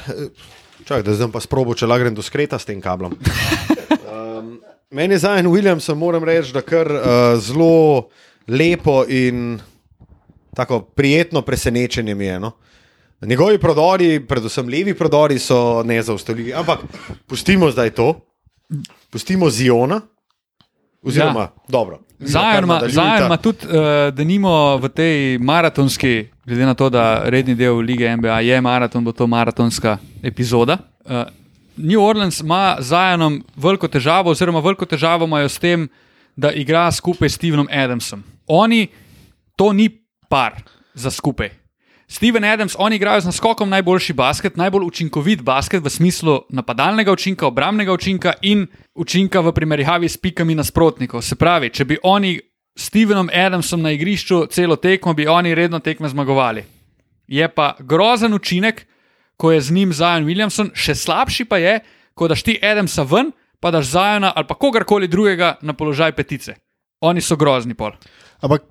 Čakaj, 0.85 1.03
da 1.03 1.15
zdaj 1.15 1.31
pa 1.33 1.41
sprobo, 1.41 1.75
če 1.75 1.87
lagrem 1.87 2.15
do 2.15 2.23
skreta 2.23 2.59
s 2.59 2.69
tem 2.69 2.81
kablom. 2.81 3.17
Um, 4.07 4.59
meni 4.91 5.15
je 5.15 5.19
zajen 5.25 5.47
Williamson, 5.49 5.97
moram 5.99 6.25
reči, 6.25 6.53
da 6.53 6.61
kar 6.65 6.89
uh, 6.89 7.05
zelo 7.43 8.09
lepo 8.49 9.01
in 9.09 9.59
tako 10.57 10.81
prijetno 10.81 11.43
presenečenje 11.43 12.15
mi 12.15 12.27
je. 12.27 12.39
No? 12.41 12.53
Njegovi 13.21 13.59
prodori, 13.59 14.21
predvsem 14.27 14.69
levi 14.69 14.95
prodori, 14.95 15.39
so 15.39 15.83
nezaustavljivi. 15.83 16.55
Ampak 16.55 16.85
pustimo 17.27 17.71
zdaj 17.71 17.91
to, 17.91 18.13
pustimo 19.11 19.51
Ziona. 19.51 20.01
Oziroma, 21.03 21.41
ja. 21.41 21.53
dobro. 21.69 21.99
Zajen 22.19 22.65
ima- 22.65 23.37
tudi, 23.37 23.59
uh, 23.67 23.73
da 24.15 24.25
nimo 24.25 24.77
v 24.77 24.89
tej 24.89 25.39
maratonski, 25.39 26.29
glede 26.45 26.67
na 26.67 26.75
to, 26.75 26.91
da 26.91 27.23
redni 27.25 27.55
del 27.55 27.77
lige 27.77 28.17
NBA 28.17 28.41
je 28.41 28.61
maraton, 28.61 29.05
bo 29.05 29.13
to 29.13 29.27
maratonska 29.27 29.99
epizoda. 30.23 30.79
Uh, 31.05 31.11
New 31.77 32.01
Orleans 32.01 32.41
ima 32.41 32.77
z 32.81 32.85
Zajenom 32.85 33.45
veliko 33.57 33.89
težavo, 33.89 34.31
oziroma 34.31 34.61
veliko 34.61 34.87
težavo 34.87 35.25
imajo 35.25 35.49
s 35.49 35.59
tem, 35.59 35.89
da 36.37 36.53
igra 36.53 36.93
skupaj 36.93 37.29
s 37.29 37.35
Stevenom 37.35 37.69
Adamsom. 37.71 38.25
Oni, 38.47 38.89
to 39.57 39.73
ni 39.73 39.89
par 40.29 40.53
za 40.95 41.11
skupaj. 41.11 41.51
Steven 42.09 42.45
Adams, 42.45 42.77
oni 42.79 42.97
igrajo 42.97 43.21
z 43.21 43.27
naskokom 43.27 43.69
najboljši 43.69 44.13
basket, 44.13 44.57
najbolj 44.57 44.85
učinkovit 44.85 45.43
basket 45.43 45.85
v 45.85 45.91
smislu 45.91 46.41
napadalnega 46.49 47.13
učinka, 47.13 47.47
obramnega 47.47 47.93
učinka 47.93 48.33
in 48.43 48.67
učinka 48.95 49.41
v 49.41 49.53
primerjavi 49.53 50.09
s 50.09 50.17
pikami 50.17 50.55
nasprotnikov. 50.55 51.23
Se 51.23 51.35
pravi, 51.35 51.71
če 51.71 51.85
bi 51.85 51.99
oni 52.03 52.39
s 52.77 52.87
Stevenom 52.87 53.31
Adamsom 53.35 53.83
na 53.83 53.91
igrišču 53.91 54.47
celo 54.47 54.77
tekmo, 54.77 55.15
bi 55.15 55.27
oni 55.27 55.55
redno 55.55 55.79
tekme 55.79 56.09
zmagovali. 56.09 56.65
Je 57.27 57.49
pa 57.49 57.75
grozen 57.79 58.35
učinek, 58.35 58.87
ko 59.37 59.53
je 59.53 59.61
z 59.61 59.73
njim 59.73 59.93
Zajon 59.93 60.25
Williamson, 60.25 60.71
še 60.75 60.95
slabši 60.95 61.45
pa 61.45 61.59
je, 61.59 61.81
ko 62.15 62.29
daš 62.29 62.43
ti 62.43 62.59
Adamsa 62.63 63.03
ven, 63.03 63.33
pa 63.61 63.71
daš 63.71 63.91
Zajona 63.97 64.33
ali 64.37 64.47
pa 64.47 64.55
kogarkoli 64.55 65.09
drugega 65.09 65.57
na 65.63 65.75
položaj 65.75 66.13
petice. 66.13 66.55
Oni 67.01 67.21
so 67.21 67.37
grozni 67.37 67.75
pol. 67.75 67.93
Ampak 68.41 68.63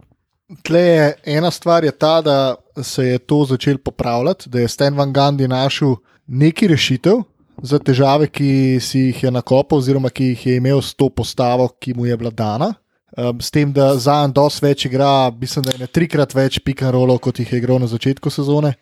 tle 0.63 0.79
je 0.79 1.13
ena 1.35 1.51
stvar, 1.51 1.83
je 1.83 1.91
ta, 1.91 2.21
da 2.21 2.55
se 2.83 3.05
je 3.05 3.19
to 3.19 3.45
začelo 3.45 3.77
popravljati, 3.77 4.49
da 4.49 4.59
je 4.59 4.67
Stan 4.67 4.95
Van 4.95 5.13
Gandhi 5.13 5.47
našel 5.47 5.95
neki 6.27 6.67
rešitev 6.67 7.21
za 7.63 7.79
težave, 7.79 8.27
ki 8.27 8.79
si 8.81 8.99
jih 8.99 9.23
je 9.23 9.31
nakopal, 9.31 9.79
oziroma 9.79 10.09
ki 10.09 10.33
jih 10.33 10.47
je 10.47 10.55
imel 10.57 10.81
s 10.81 10.93
to 10.93 11.09
postavo, 11.09 11.67
ki 11.79 11.93
mu 11.93 12.05
je 12.05 12.17
bila 12.17 12.31
dana. 12.31 12.73
Um, 13.17 13.39
s 13.39 13.51
tem, 13.51 13.71
da 13.71 13.93
Zajan 13.95 14.33
dosti 14.35 14.65
več 14.65 14.85
igra, 14.89 15.31
mislim, 15.31 15.63
da 15.63 15.71
je 15.71 15.79
ne 15.85 15.87
trikrat 15.87 16.33
več 16.35 16.59
pick 16.59 16.83
and 16.83 16.91
rollov, 16.91 17.21
kot 17.23 17.39
jih 17.39 17.53
je 17.53 17.61
igral 17.61 17.79
na 17.79 17.87
začetku 17.87 18.29
sezone. 18.29 18.73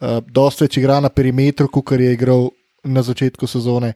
Uh, 0.00 0.22
dosti 0.24 0.64
več 0.64 0.78
igra 0.80 1.00
na 1.04 1.10
perimetru, 1.12 1.68
kot 1.68 1.92
je 1.92 2.12
igral 2.12 2.48
na 2.84 3.02
začetku 3.04 3.46
sezone. 3.46 3.92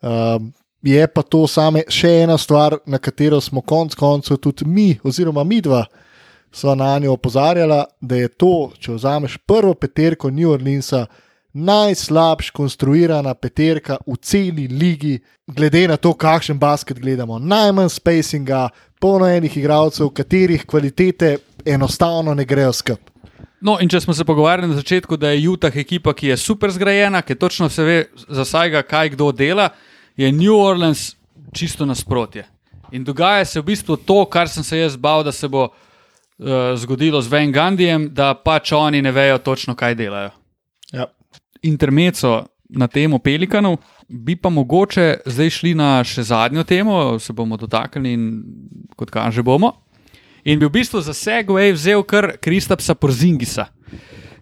Um, 0.00 0.52
je 0.82 1.06
pa 1.10 1.22
to 1.22 1.42
same 1.50 1.82
še 1.90 2.22
ena 2.22 2.38
stvar, 2.38 2.78
na 2.86 2.98
katero 3.02 3.40
smo 3.40 3.60
konec 3.60 3.96
koncev 3.98 4.38
tudi 4.40 4.64
mi, 4.64 4.94
oziroma 5.04 5.44
mi 5.44 5.60
dva, 5.60 5.82
sva 6.52 6.74
na 6.74 6.98
njo 6.98 7.12
opozarjala, 7.12 7.84
da 8.00 8.16
je 8.16 8.28
to, 8.28 8.70
če 8.78 8.92
vzameš 8.92 9.36
prvo 9.46 9.74
peterko 9.74 10.30
New 10.30 10.50
Orleansa, 10.50 11.06
najslabš 11.52 12.50
konstruirana 12.50 13.34
peterka 13.34 13.98
v 14.06 14.16
celi 14.22 14.68
ligi, 14.68 15.18
glede 15.46 15.88
na 15.88 15.96
to, 15.96 16.12
kakšen 16.14 16.58
basket 16.58 16.98
gledamo. 16.98 17.38
Najmanj 17.38 17.88
spacinga, 17.88 18.68
polno 19.00 19.26
enih 19.26 19.56
igralcev, 19.56 20.12
katerih 20.14 20.66
kvalitete 20.66 21.36
enostavno 21.64 22.34
ne 22.34 22.44
grejo 22.44 22.72
skup. 22.72 23.10
No, 23.60 23.76
in 23.80 23.90
če 23.92 24.00
smo 24.00 24.14
se 24.16 24.24
pogovarjali 24.24 24.70
na 24.70 24.78
začetku, 24.78 25.18
da 25.20 25.34
je 25.34 25.48
Utah 25.50 25.74
ekipa, 25.76 26.14
ki 26.16 26.30
je 26.32 26.36
super 26.40 26.70
zgrajena, 26.72 27.20
ki 27.22 27.34
točno 27.34 27.68
se 27.68 27.84
ve 27.84 27.98
za 28.28 28.46
vsega, 28.46 28.82
kaj 28.82 29.12
kdo 29.16 29.32
dela, 29.36 29.68
je 30.16 30.30
New 30.32 30.56
Orleans 30.56 31.14
čisto 31.52 31.86
nasprotje. 31.86 32.46
In 32.92 33.04
dogaja 33.04 33.44
se 33.44 33.60
v 33.60 33.64
bistvu 33.64 33.96
to, 33.96 34.24
kar 34.24 34.48
sem 34.48 34.64
se 34.64 34.78
jaz 34.78 34.96
bal, 34.96 35.24
da 35.24 35.32
se 35.32 35.48
bo 35.48 35.68
uh, 36.40 36.76
zgodilo 36.76 37.20
z 37.22 37.28
Van 37.28 37.52
Gandijem, 37.52 38.08
da 38.14 38.34
pač 38.34 38.72
oni 38.72 39.02
ne 39.02 39.12
vejo 39.12 39.38
točno, 39.38 39.74
kaj 39.74 39.94
delajo. 39.94 40.30
Ja. 40.92 41.06
Intermeco 41.62 42.46
na 42.68 42.86
temo 42.88 43.18
pelikanov, 43.18 43.76
bi 44.08 44.36
pa 44.36 44.48
mogoče 44.50 45.20
zdaj 45.26 45.50
šli 45.50 45.74
na 45.74 46.00
še 46.06 46.22
zadnjo 46.22 46.64
temo, 46.64 47.18
se 47.18 47.32
bomo 47.32 47.56
dotaknili 47.56 48.12
in 48.14 48.24
kot 48.96 49.10
kaže 49.10 49.42
bomo. 49.42 49.74
In 50.44 50.58
bi 50.58 50.66
v 50.66 50.72
bistvu 50.72 51.02
za 51.04 51.12
Segway 51.12 51.74
vzel 51.74 52.02
kar 52.02 52.36
Kristapsa 52.40 52.94
Porzingisa, 52.94 53.66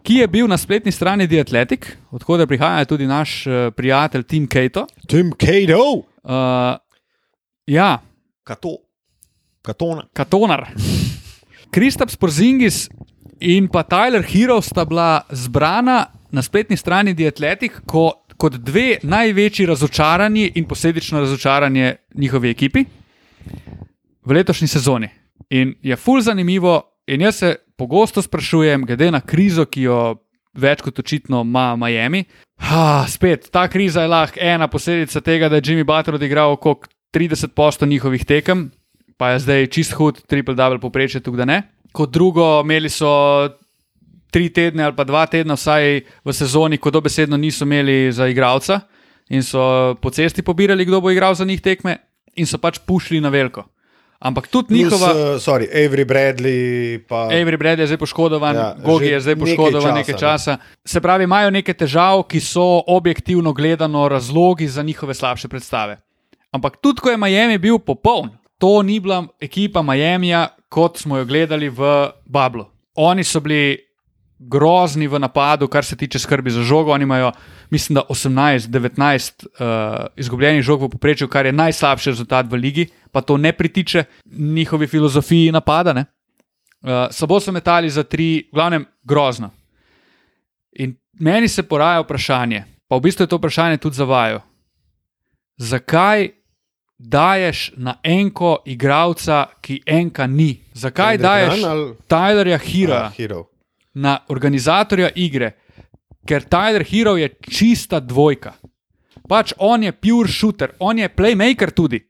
ki 0.07 0.20
je 0.20 0.29
bil 0.31 0.47
na 0.47 0.57
spletni 0.57 0.93
strani 0.95 1.27
The 1.29 1.41
Athletic, 1.43 1.89
odkud 2.15 2.45
prihaja 2.49 2.87
tudi 2.87 3.09
naš 3.09 3.43
uh, 3.47 3.73
prijatelj 3.75 4.25
Tim 4.25 4.47
Kato. 4.47 4.87
Tim 5.07 5.33
Kato, 5.33 6.05
Uh, 6.29 6.77
ja, 7.66 8.03
Kato, 8.45 8.77
Katona. 9.62 10.05
Katonar. 10.12 10.66
Kristaps 11.70 12.16
Porzingis 12.16 12.89
in 13.40 13.69
pa 13.69 13.82
Tyler 13.82 14.24
Hero 14.24 14.61
sta 14.61 14.85
bila 14.85 15.23
zbrana 15.31 16.07
na 16.31 16.43
spletni 16.43 16.77
strani 16.77 17.15
The 17.15 17.28
Athletic 17.28 17.81
ko, 17.86 18.24
kot 18.36 18.57
dve 18.62 18.99
največji 19.03 19.66
razočaranji 19.66 20.53
in 20.55 20.65
posledično 20.69 21.20
razočaranje 21.20 21.97
njihovi 22.15 22.51
ekipi 22.51 22.85
v 24.24 24.32
letošnji 24.32 24.69
sezoni. 24.69 25.09
In 25.51 25.74
je 25.82 25.97
fulj 25.97 26.23
zanimivo, 26.23 26.82
in 27.07 27.20
jaz 27.20 27.36
se 27.36 27.57
pogosto 27.77 28.23
sprašujem, 28.23 28.85
glede 28.86 29.11
na 29.11 29.20
krizo, 29.20 29.65
ki 29.65 29.82
jo 29.82 30.01
več 30.55 30.82
kot 30.82 30.99
očitno 30.99 31.40
ima 31.47 31.77
Miami. 31.77 32.24
Ha, 32.69 33.07
spet, 33.09 33.49
ta 33.53 33.69
kriza 33.69 34.03
je 34.03 34.09
lahko 34.09 34.40
ena 34.43 34.69
posledica 34.69 35.20
tega, 35.20 35.49
da 35.49 35.57
je 35.57 35.62
Jimmy 35.62 35.86
Butler 35.86 36.19
odigral 36.19 36.53
okrog 36.53 36.89
30% 37.15 37.86
njihovih 37.89 38.24
tekem, 38.24 38.70
pa 39.19 39.35
je 39.35 39.45
zdaj 39.45 39.66
čist 39.74 39.93
hud, 39.99 40.23
triple-double 40.31 40.81
poprečje, 40.81 41.20
tukaj 41.20 41.43
da 41.43 41.47
ne. 41.49 41.59
Kot 41.93 42.12
drugo, 42.15 42.61
imeli 42.62 42.90
so 42.93 43.11
tri 44.31 44.49
tedne 44.53 44.85
ali 44.85 44.95
pa 44.97 45.05
dva 45.09 45.27
tedna, 45.27 45.57
vsaj 45.57 46.01
v 46.24 46.35
sezoni, 46.36 46.78
ko 46.78 46.93
dobesedno 46.95 47.36
niso 47.36 47.65
imeli 47.66 48.12
za 48.12 48.28
igralca 48.28 48.81
in 49.28 49.43
so 49.43 49.95
po 50.01 50.11
cesti 50.11 50.43
pobirali, 50.43 50.85
kdo 50.85 51.01
bo 51.01 51.11
igral 51.11 51.35
za 51.35 51.45
njih 51.45 51.61
tekme, 51.61 51.97
in 52.36 52.47
so 52.47 52.59
pač 52.59 52.78
pušili 52.86 53.20
na 53.20 53.28
veliko. 53.28 53.66
Ampak 54.19 54.49
tudi 54.51 54.74
njihova. 54.74 55.12
Plus, 55.12 55.19
uh, 55.36 55.43
sorry, 55.43 55.69
Avery 55.70 56.05
Bradley. 56.05 56.99
Pa, 57.09 57.28
Avery 57.31 57.57
Brad 57.59 57.78
je 57.78 57.86
zdaj 57.86 57.99
poškodovan, 57.99 58.57
Ja, 58.57 58.74
Gogi 58.85 59.07
je 59.07 59.20
zdaj 59.20 59.35
nekaj 59.35 59.57
poškodovan 59.57 59.82
časa, 59.82 59.99
nekaj 59.99 60.15
ne. 60.15 60.19
časa. 60.19 60.57
Se 60.85 61.01
pravi, 61.01 61.24
imajo 61.24 61.51
neke 61.51 61.74
težave, 61.74 62.23
ki 62.28 62.40
so 62.40 62.82
objektivno 62.86 63.53
gledano 63.53 64.09
razlogi 64.09 64.69
za 64.69 64.82
njihove 64.82 65.15
slabše 65.15 65.49
predstave. 65.49 66.01
Ampak 66.51 66.77
tudi, 66.82 67.01
ko 67.01 67.11
je 67.11 67.16
Miami 67.16 67.59
bil 67.59 67.78
popoln, 67.78 68.31
to 68.59 68.83
ni 68.83 69.01
bila 69.01 69.27
ekipa 69.41 69.83
Miamija, 69.83 70.49
kot 70.69 70.99
smo 70.99 71.19
jo 71.19 71.25
gledali 71.25 71.69
v 71.69 72.11
Bablu. 72.27 72.67
Oni 72.95 73.25
so 73.25 73.41
bili 73.41 73.89
grozni 74.39 75.09
v 75.09 75.19
napadu, 75.19 75.69
kar 75.69 75.85
se 75.85 75.97
tiče 75.97 76.19
skrbi 76.19 76.51
za 76.51 76.63
žogo. 76.63 76.93
Oni 76.93 77.03
imajo, 77.03 77.33
mislim, 77.71 77.95
da 77.95 78.03
18-19 78.09 79.47
uh, 79.47 80.07
izgubljenih 80.17 80.63
žog 80.63 80.83
v 80.83 80.89
povprečju, 80.89 81.29
kar 81.29 81.47
je 81.47 81.53
najslabši 81.53 82.11
rezultat 82.11 82.47
v 82.51 82.57
ligi, 82.57 82.87
pa 83.13 83.21
to 83.21 83.37
ne 83.37 83.53
pritiče 83.53 84.05
njihovi 84.27 84.87
filozofiji 84.87 85.53
napada. 85.53 85.93
Ne? 85.93 86.05
Uh, 86.83 87.11
Sabo 87.11 87.41
so 87.41 87.53
metali 87.53 87.91
za 87.91 88.03
tri, 88.03 88.49
v 88.53 88.55
glavnem 88.55 88.87
grozno. 89.03 89.51
In 90.79 90.95
meni 91.21 91.49
se 91.49 91.63
poraja 91.63 92.01
vprašanje, 92.01 92.65
pa 92.89 92.97
v 92.97 93.01
bistvu 93.01 93.23
je 93.23 93.29
to 93.29 93.37
vprašanje 93.37 93.77
tudi 93.77 93.97
za 93.97 94.05
vaju. 94.05 94.41
Zakaj 95.57 96.29
daješ 96.99 97.73
na 97.77 97.95
enko 98.03 98.59
igralca, 98.66 99.47
ki 99.61 99.83
enka 99.87 100.27
ni? 100.27 100.59
Zakaj 100.75 101.16
Kendrick 101.16 101.23
daješ 101.23 101.57
Nunn 101.57 101.70
ali- 101.70 101.95
Tylerja 102.09 102.59
Hira 102.59 102.95
Ah, 102.97 103.11
Hero. 103.11 103.45
na 103.95 104.19
organizatorja 104.29 105.11
igre? 105.15 105.53
Ker 106.27 106.43
Tyler 106.43 106.85
Hero 106.85 107.16
je 107.16 107.29
čista 107.41 108.01
dvojka. 108.01 108.53
Pač 109.29 109.53
on 109.59 109.83
je 109.83 109.93
pure 109.93 110.29
shooter, 110.29 110.70
on 110.79 110.99
je 110.99 111.09
playmaker 111.09 111.70
tudi. 111.70 112.05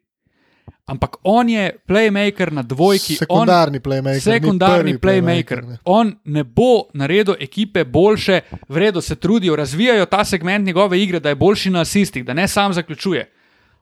Ampak 0.87 1.17
on 1.23 1.49
je 1.49 1.77
playmaker 1.89 2.53
na 2.53 2.63
dvojki. 2.63 3.13
on, 3.13 3.17
Sekundarni 3.19 3.81
playmaker. 3.81 4.15
ni 4.15 4.21
Sekundarni 4.21 4.99
playmaker. 4.99 5.65
ne. 5.65 5.79
On 5.85 6.17
ne 6.25 6.45
bo 6.45 6.89
naredil 6.95 7.35
ekipe 7.41 7.85
boljše, 7.85 8.41
vredno 8.69 9.01
se 9.01 9.17
trudijo, 9.17 9.57
razvijajo 9.57 10.07
ta 10.07 10.25
segment 10.25 10.67
njegove 10.67 11.03
igre, 11.03 11.21
da 11.21 11.29
je 11.29 11.35
boljši 11.35 11.71
na 11.71 11.81
asistih, 11.81 12.25
da 12.25 12.33
ne 12.33 12.49
sam 12.49 12.73
zaključuje. 12.73 13.31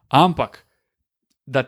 Ampak, 0.08 0.65
da 1.46 1.62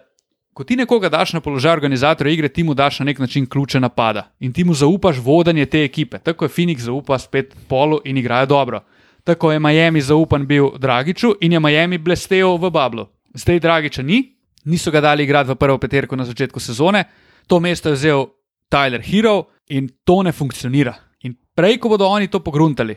ko 0.58 0.64
ti 0.64 0.76
nekoga 0.76 1.08
daš 1.08 1.32
na 1.32 1.40
položaj 1.40 1.72
organizatorja 1.72 2.32
igre, 2.32 2.48
ti 2.48 2.64
mu 2.64 2.74
daš 2.74 2.98
na 2.98 3.04
nek 3.04 3.18
način 3.18 3.46
ključe 3.46 3.80
napada 3.80 4.32
in 4.40 4.52
ti 4.52 4.64
mu 4.64 4.74
zaupaš 4.74 5.18
vodenje 5.18 5.66
te 5.66 5.84
ekipe. 5.84 6.18
Tako 6.18 6.44
je 6.44 6.48
Phoenix 6.48 6.78
zaupa 6.78 7.18
spet 7.18 7.54
polu 7.68 8.00
in 8.04 8.16
igrajo 8.16 8.46
dobro. 8.46 8.80
Tako 9.24 9.52
je 9.52 9.60
Miami 9.60 10.00
zaupan 10.00 10.46
bil 10.46 10.70
Dragiču 10.78 11.34
in 11.40 11.52
je 11.52 11.60
Miami 11.60 11.98
blestev 11.98 12.56
v 12.56 12.70
Bablu. 12.70 13.06
Zdaj 13.34 13.60
Dragiča 13.60 14.02
ni, 14.02 14.22
niso 14.64 14.90
ga 14.90 15.00
dali 15.00 15.24
igrati 15.24 15.50
v 15.50 15.54
prvo 15.54 15.78
peterko 15.78 16.16
na 16.16 16.24
začetku 16.24 16.60
sezone, 16.60 17.04
to 17.46 17.60
mesto 17.60 17.88
je 17.88 17.94
vzel 17.94 18.26
Tyler 18.68 19.02
Hero 19.02 19.44
in 19.68 19.88
to 20.04 20.22
ne 20.22 20.32
funkcionira. 20.32 20.94
In 21.22 21.36
prej, 21.54 21.78
ko 21.78 21.88
bodo 21.88 22.08
oni 22.08 22.28
to 22.28 22.40
pogruntali, 22.40 22.96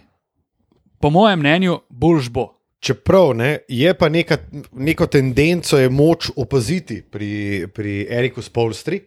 po 1.02 1.10
mojem 1.10 1.40
mnenju, 1.40 1.80
boljš 1.90 2.30
bo. 2.30 2.61
Čeprav 2.82 3.36
ne, 3.38 3.60
je 3.70 3.94
pa 3.94 4.10
neka, 4.10 4.38
neko 4.74 5.06
tendenco 5.08 5.78
je 5.78 5.90
moč 5.90 6.32
opaziti 6.36 7.02
pri, 7.02 7.30
pri 7.74 8.08
Eriku 8.10 8.42
Spolstri. 8.42 9.04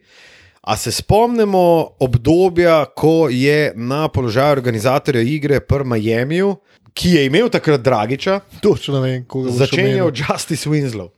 A 0.61 0.77
se 0.77 0.91
spomnimo 0.91 1.59
obdobja, 1.99 2.85
ko 2.95 3.27
je 3.29 3.73
na 3.75 4.07
položaju 4.07 4.51
organizatorja 4.51 5.21
igre 5.21 5.59
pri 5.59 5.83
Miamiju, 5.85 6.55
ki 6.93 7.09
je 7.09 7.25
imel 7.25 7.49
takrat 7.49 7.81
Dragiča, 7.81 8.39
Točno 8.61 9.01
ne 9.01 9.11
vem, 9.11 9.25
koga 9.27 9.49
boš 9.49 9.57
začenjal. 9.57 10.09
Justice 10.09 10.69
Winslow. 10.69 11.09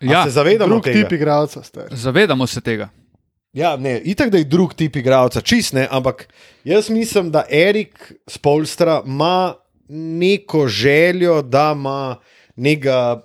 A 0.00 0.06
Ja, 0.12 0.24
se 0.24 0.30
zavedamo 0.30 0.74
Drug 0.74 0.84
tega? 0.84 1.02
tip 1.02 1.12
igralca 1.12 1.62
ste. 1.62 1.86
zavedamo 1.90 2.46
se 2.46 2.60
tega. 2.60 2.88
Ja, 3.52 3.76
ne, 3.76 4.00
itak 4.04 4.30
da 4.30 4.38
je 4.38 4.44
drug 4.44 4.74
tip 4.74 4.96
igralca, 4.96 5.40
čist 5.40 5.72
ne, 5.72 5.86
ampak 5.90 6.28
jaz 6.64 6.90
mislim, 6.90 7.30
da 7.30 7.44
Erik 7.50 8.12
Spolstra 8.26 9.02
ima 9.06 9.54
neko 9.88 10.68
željo, 10.68 11.42
da 11.42 11.72
ima 11.74 12.16
nekega 12.56 13.20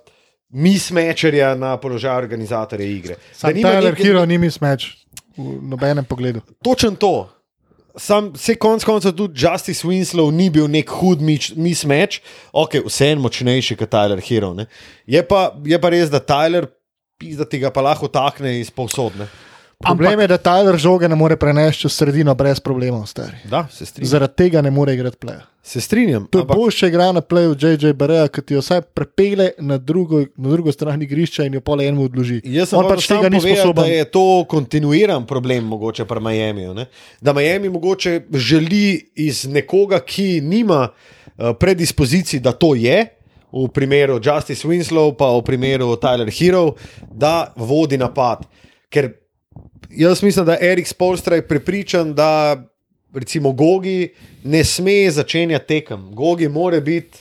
mismečerja 0.50 1.54
na 1.54 1.76
položaju 1.76 2.18
organizatorja 2.18 2.86
igre. 2.86 3.14
Da 3.14 3.20
Sam 3.32 3.54
nima 3.54 3.68
Tyler 3.68 3.90
neke- 3.90 4.02
Hero 4.02 4.26
ni 4.26 4.38
mi 4.38 4.50
smeč 4.50 4.88
v 5.36 5.58
nobenem 5.62 6.04
pogledu. 6.04 6.40
Točen 6.64 6.96
to. 6.96 7.28
Sam 7.96 8.36
se 8.36 8.54
konc 8.54 8.84
koncev 8.84 9.12
tudi 9.12 9.34
Justice 9.36 9.86
Winslow 9.86 10.30
ni 10.30 10.50
bil 10.50 10.68
nek 10.68 10.88
hud 10.90 11.18
mismeč, 11.56 12.20
ok, 12.52 12.74
vse 12.86 13.06
en 13.06 13.18
močnejši 13.18 13.76
kot 13.76 13.90
Tyler 13.90 14.20
Hero. 14.20 14.54
Ne. 14.54 14.66
Je 15.06 15.22
pa, 15.22 15.54
je 15.64 15.80
pa 15.80 15.88
res, 15.88 16.10
da 16.10 16.20
Tyler, 16.20 16.66
da 17.20 17.44
ti 17.44 17.58
ga 17.58 17.70
pa 17.70 17.80
lahko 17.80 18.08
takne 18.08 18.60
iz 18.60 18.70
povsodne. 18.70 19.26
Problem 19.84 20.20
je, 20.20 20.26
da 20.26 20.38
Tyler 20.38 20.76
žoge 20.76 21.08
ne 21.08 21.16
more 21.16 21.36
prenesti 21.36 21.80
čez 21.80 21.92
sredino 21.92 22.34
brez 22.34 22.60
problemov, 22.60 23.06
stari. 23.06 23.36
Da, 23.50 23.66
se 23.72 23.86
strinjam. 23.86 24.08
Zaradi 24.08 24.34
tega 24.36 24.60
ne 24.62 24.70
more 24.70 24.94
igrati 24.94 25.16
playa. 25.16 25.40
Se 25.62 25.80
strinjam. 25.80 26.26
To 26.30 26.38
je 26.38 26.42
ampak- 26.42 26.56
boljše 26.56 26.88
igra 26.88 27.12
na 27.12 27.20
playu 27.20 27.54
JJ 27.60 27.92
Bereja, 27.92 28.28
ki 28.28 28.42
ti 28.42 28.54
jo 28.54 28.60
vsaj 28.60 28.80
prepele 28.80 29.50
na 29.58 29.78
drugo, 29.78 30.20
na 30.36 30.50
drugo 30.50 30.72
stran 30.72 31.02
igrišča 31.02 31.44
in 31.44 31.54
jo 31.54 31.60
pol 31.60 31.80
enemu 31.80 32.04
odloži. 32.04 32.40
Jaz 32.44 32.68
sem 32.68 32.88
pač 32.88 33.06
tega 33.06 33.28
ni 33.28 33.40
sposoben. 33.40 33.84
da 33.84 33.86
je 33.86 34.04
to 34.04 34.44
kontinuiran 34.48 35.26
problem, 35.26 35.64
mogoče 35.64 36.04
pri 36.04 36.20
Miamiju. 36.20 36.74
Ne? 36.74 36.86
Da 37.20 37.32
Miami 37.32 37.68
mogoče 37.68 38.20
želi 38.34 39.10
iz 39.14 39.44
nekoga, 39.48 40.00
ki 40.00 40.40
nima 40.40 40.88
uh, 40.88 41.56
predispozicij, 41.60 42.40
da 42.40 42.52
to 42.52 42.74
je, 42.74 43.06
v 43.52 43.68
primeru 43.68 44.20
Justice 44.24 44.68
Winslow, 44.68 45.16
pa 45.16 45.26
v 45.38 45.42
primeru 45.42 45.96
Tyler 45.96 46.30
Hero, 46.38 46.74
da 47.12 47.52
vodi 47.56 47.98
napad. 47.98 48.44
Ker 48.90 49.19
jaz 49.90 50.22
mislim, 50.22 50.46
da 50.46 50.56
Erik 50.62 50.86
Spolstra 50.86 51.36
je 51.36 51.42
prepričan, 51.44 52.14
da 52.14 52.56
recimo 53.14 53.52
Gogi 53.52 54.14
ne 54.44 54.64
sme 54.64 55.10
začenjati 55.10 55.66
tekem. 55.66 56.14
Gogi 56.14 56.48
mora 56.48 56.80
biti. 56.80 57.18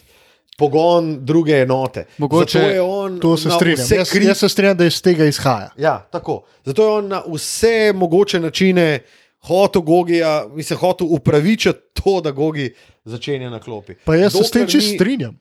Pogon 0.58 1.18
druge 1.22 1.54
enote. 1.54 2.06
Mogoče- 2.18 2.54
Zato 2.54 2.68
je 2.68 2.82
on 2.82 3.20
To 3.20 3.38
se 3.38 3.48
na 3.48 3.56
strinjam. 3.56 3.78
vse 3.78 3.96
Jaz, 3.96 4.10
kri- 4.10 4.26
jaz 4.26 4.38
se 4.38 4.50
strinjam, 4.50 4.78
da 4.78 4.86
iz 4.86 5.02
tega 5.02 5.26
izhaja. 5.26 5.70
Ja, 5.78 6.00
tako. 6.02 6.42
Zato 6.66 6.84
je 6.84 6.90
on 6.90 7.08
na 7.08 7.24
vse 7.28 7.94
mogoče 7.96 8.40
načine 8.40 9.00
hotel 9.40 9.82
Gogija, 9.82 10.48
mislim, 10.50 10.80
hotel 10.80 11.08
upravičiti 11.10 11.80
to, 11.96 12.22
da 12.22 12.32
Gogi 12.32 12.74
začenja 13.06 13.50
na 13.50 13.60
klopi. 13.60 13.94
Pa 13.96 14.16
jaz 14.16 14.32
se 14.34 14.38
s 14.40 14.52
tem 14.52 14.62
Dokler 14.62 14.72
čist 14.72 14.88
ni- 14.88 14.96
strinjam. 14.96 15.40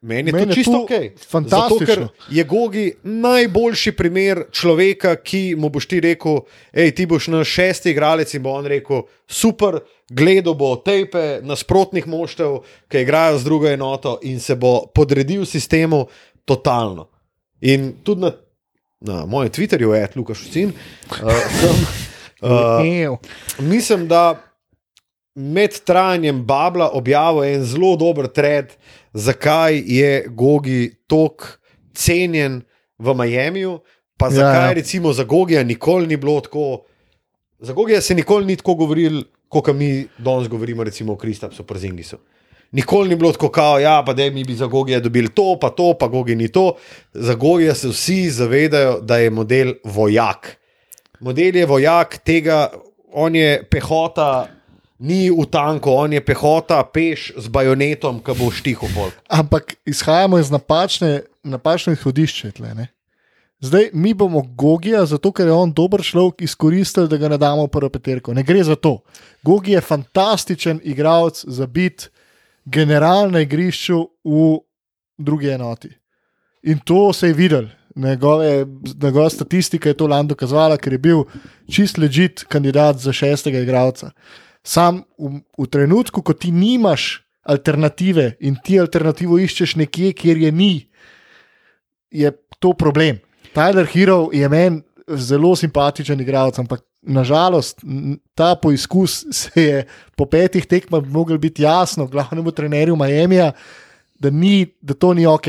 Meni 0.00 0.28
je 0.28 0.32
Meni 0.32 0.46
to 0.46 0.54
čisto 0.54 0.72
to 0.72 0.82
ok. 0.82 0.90
fantastično. 1.28 1.86
Zato, 1.86 1.86
ker 1.86 2.06
je 2.30 2.44
Gogi 2.44 2.92
najboljši 3.02 3.92
primer 3.92 4.44
človeka, 4.52 5.16
ki 5.16 5.56
mu 5.58 5.68
boš 5.74 5.88
ti 5.90 6.00
rekel, 6.00 6.38
hej, 6.72 6.92
ti 6.94 7.06
boš 7.06 7.26
naš 7.34 7.50
šesti 7.50 7.90
igralec 7.90 8.34
in 8.34 8.42
bo 8.42 8.52
on 8.54 8.66
rekel, 8.70 9.02
super, 9.26 9.80
gledal 10.08 10.54
bo 10.54 10.76
tepe 10.76 11.40
nasprotnih 11.42 12.06
moštev, 12.06 12.60
ki 12.88 13.02
igrajo 13.02 13.38
z 13.38 13.44
drugo 13.44 13.68
enoto 13.68 14.18
in 14.22 14.38
se 14.40 14.54
bo 14.54 14.86
podredil 14.94 15.44
sistemu 15.46 16.06
totalno. 16.44 17.08
In 17.60 17.96
tudi 18.04 18.20
na, 18.20 18.32
na 19.00 19.24
mojem 19.26 19.50
Twitterju 19.50 19.94
je 19.94 20.08
Lukaš 20.14 20.46
Ucin. 20.46 20.72
Uh, 21.10 21.32
sem, 21.60 21.86
uh, 23.10 23.18
mislim, 23.58 24.08
da 24.08 24.47
med 25.38 25.80
trajanjem 25.86 26.42
Babla 26.46 26.90
objavil 26.98 27.44
en 27.44 27.64
zelo 27.64 27.96
dober 27.96 28.26
thread, 28.26 28.72
zakaj 29.14 29.76
je 29.86 30.24
Gogi 30.28 30.90
tako 31.06 31.46
cenjen 31.94 32.62
v 32.98 33.14
Miamiju, 33.14 33.78
pa 34.18 34.26
Ja, 34.26 34.30
zakaj 34.30 34.66
ja. 34.66 34.72
recimo 34.72 35.12
za 35.12 35.24
Gogija 35.24 35.62
nikoli 35.62 36.06
ni 36.06 36.16
bilo 36.16 36.40
tako. 36.40 36.82
Za 37.58 37.72
Gogija 37.72 38.00
se 38.00 38.14
nikoli 38.14 38.46
ni 38.46 38.56
tako 38.56 38.74
govoril, 38.74 39.22
kot 39.48 39.70
mi 39.74 40.06
danes 40.18 40.48
govorimo 40.48 40.84
recimo 40.84 41.12
o 41.12 41.16
Kristapsu 41.16 41.62
Przingisu. 41.66 42.18
Nikoli 42.72 43.08
ni 43.08 43.16
bilo 43.16 43.32
tako, 43.32 43.48
kao, 43.48 43.78
ja, 43.80 44.02
pa 44.06 44.12
da 44.12 44.30
mi 44.30 44.44
bi 44.44 44.54
za 44.54 44.66
Gogija 44.66 45.00
dobili 45.00 45.28
to, 45.28 45.56
pa 45.60 45.70
to, 45.70 45.94
pa 46.00 46.06
Gogi 46.06 46.34
ni 46.36 46.48
to. 46.48 46.74
Za 47.14 47.34
Gogija 47.34 47.74
se 47.74 47.88
vsi 47.88 48.30
zavedajo, 48.30 49.00
da 49.00 49.16
je 49.18 49.30
model 49.30 49.72
vojak. 49.84 50.56
Model 51.20 51.56
je 51.56 51.66
vojak 51.66 52.18
tega, 52.18 52.70
on 53.12 53.36
je 53.36 53.62
pehota, 53.70 54.57
ni 54.98 55.30
v 55.30 55.46
tanku, 55.50 55.90
on 55.90 56.12
je 56.12 56.20
pehota, 56.24 56.82
peš 56.82 57.32
z 57.36 57.48
bajonetom, 57.48 58.20
ki 58.24 58.34
bo 58.38 58.50
štihal 58.50 58.90
pol. 58.94 59.10
Ampak 59.30 59.78
izhajamo 59.86 60.38
iz 60.38 60.50
napačne, 60.50 61.22
napačne 61.46 61.94
izhodišče. 61.94 62.52
Tle, 62.58 62.74
ne. 62.74 62.88
Zdaj 63.60 63.90
mi 63.92 64.14
bomo 64.14 64.42
Gogija, 64.42 65.02
zato 65.06 65.32
ker 65.34 65.46
je 65.46 65.54
on 65.54 65.72
dober 65.74 66.02
človek, 66.02 66.42
izkoristili, 66.46 67.08
da 67.10 67.18
ga 67.18 67.28
ne 67.28 67.38
damo 67.38 67.66
v 67.66 67.72
prvo 67.74 67.90
peterko. 67.90 68.34
Ne 68.34 68.42
gre 68.46 68.62
za 68.62 68.76
to. 68.76 69.00
Gogi 69.42 69.74
je 69.74 69.80
fantastičen 69.80 70.80
igralec 70.84 71.42
za 71.46 71.66
biti 71.66 72.08
general 72.64 73.30
na 73.30 73.40
igrišču 73.40 73.98
v 74.24 74.58
drugi 75.18 75.50
enoti. 75.50 75.90
In 76.62 76.78
to 76.78 77.12
se 77.12 77.26
je 77.26 77.34
videl. 77.34 77.66
Njegove, 77.94 78.66
njegova 79.02 79.30
statistika 79.30 79.88
je 79.88 79.96
to 79.96 80.06
lani 80.06 80.28
dokazovala, 80.28 80.76
ker 80.76 80.92
je 80.92 80.98
bil 80.98 81.24
čist 81.70 81.98
ležit 81.98 82.44
kandidat 82.48 82.96
za 83.02 83.12
šestega 83.12 83.58
igralca. 83.58 84.10
Sam 84.68 85.00
v, 85.16 85.40
v 85.56 85.66
trenutku, 85.72 86.20
ko 86.20 86.36
ti 86.36 86.52
nimaš 86.52 87.22
alternative 87.48 88.34
in 88.44 88.58
ti 88.60 88.76
alternativo 88.76 89.38
iščeš 89.40 89.78
nekje, 89.80 90.12
kjer 90.12 90.42
je 90.44 90.50
ni, 90.52 90.72
je 92.12 92.32
to 92.60 92.74
problem. 92.76 93.22
Tyler 93.56 93.88
Hero 93.88 94.28
je 94.32 94.48
meni 94.52 94.82
zelo 95.08 95.54
simpatičen 95.56 96.20
igralec, 96.20 96.58
ampak 96.60 96.84
nažalost 97.00 97.80
ta 98.36 98.52
poizkus 98.60 99.24
se 99.32 99.62
je 99.62 99.86
po 100.16 100.26
petih 100.28 100.66
tekmah 100.66 101.06
mogel 101.08 101.38
biti 101.38 101.62
jasno, 101.62 102.06
glavnemu 102.06 102.52
trenerju 102.52 102.96
Miami, 102.96 103.40
da, 104.18 104.30
ni, 104.30 104.66
da 104.80 104.94
to 104.94 105.14
ni 105.14 105.26
ok. 105.26 105.48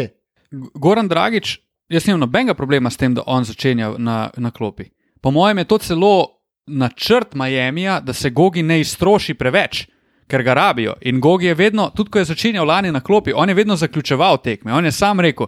Goran 0.79 1.07
Dragič, 1.11 1.57
jaz 1.89 2.07
nimam 2.07 2.23
nobenega 2.23 2.55
problema 2.55 2.89
s 2.89 2.97
tem, 2.97 3.13
da 3.13 3.27
on 3.27 3.43
začenja 3.43 3.97
na, 3.97 4.29
na 4.37 4.51
klopi. 4.51 4.93
Po 5.21 5.31
mojem 5.31 5.57
je 5.57 5.67
to 5.67 5.77
celo 5.77 6.38
načrt 6.69 7.35
Miamija, 7.35 7.99
da 7.99 8.13
se 8.13 8.29
Gogi 8.29 8.63
ne 8.63 8.79
iztroši 8.79 9.33
preveč, 9.33 9.87
ker 10.27 10.43
ga 10.43 10.53
rabijo. 10.53 10.93
In 11.01 11.19
Gogi 11.19 11.49
je 11.49 11.55
vedno, 11.55 11.89
tudi 11.95 12.11
ko 12.11 12.19
je 12.19 12.29
začenjal 12.29 12.67
lani 12.67 12.91
na 12.91 13.01
klopi, 13.01 13.33
on 13.35 13.49
je 13.49 13.55
vedno 13.55 13.75
zaključeval 13.75 14.37
tekme. 14.43 14.73
On 14.73 14.85
je 14.85 14.91
sam 14.91 15.19
rekel, 15.19 15.47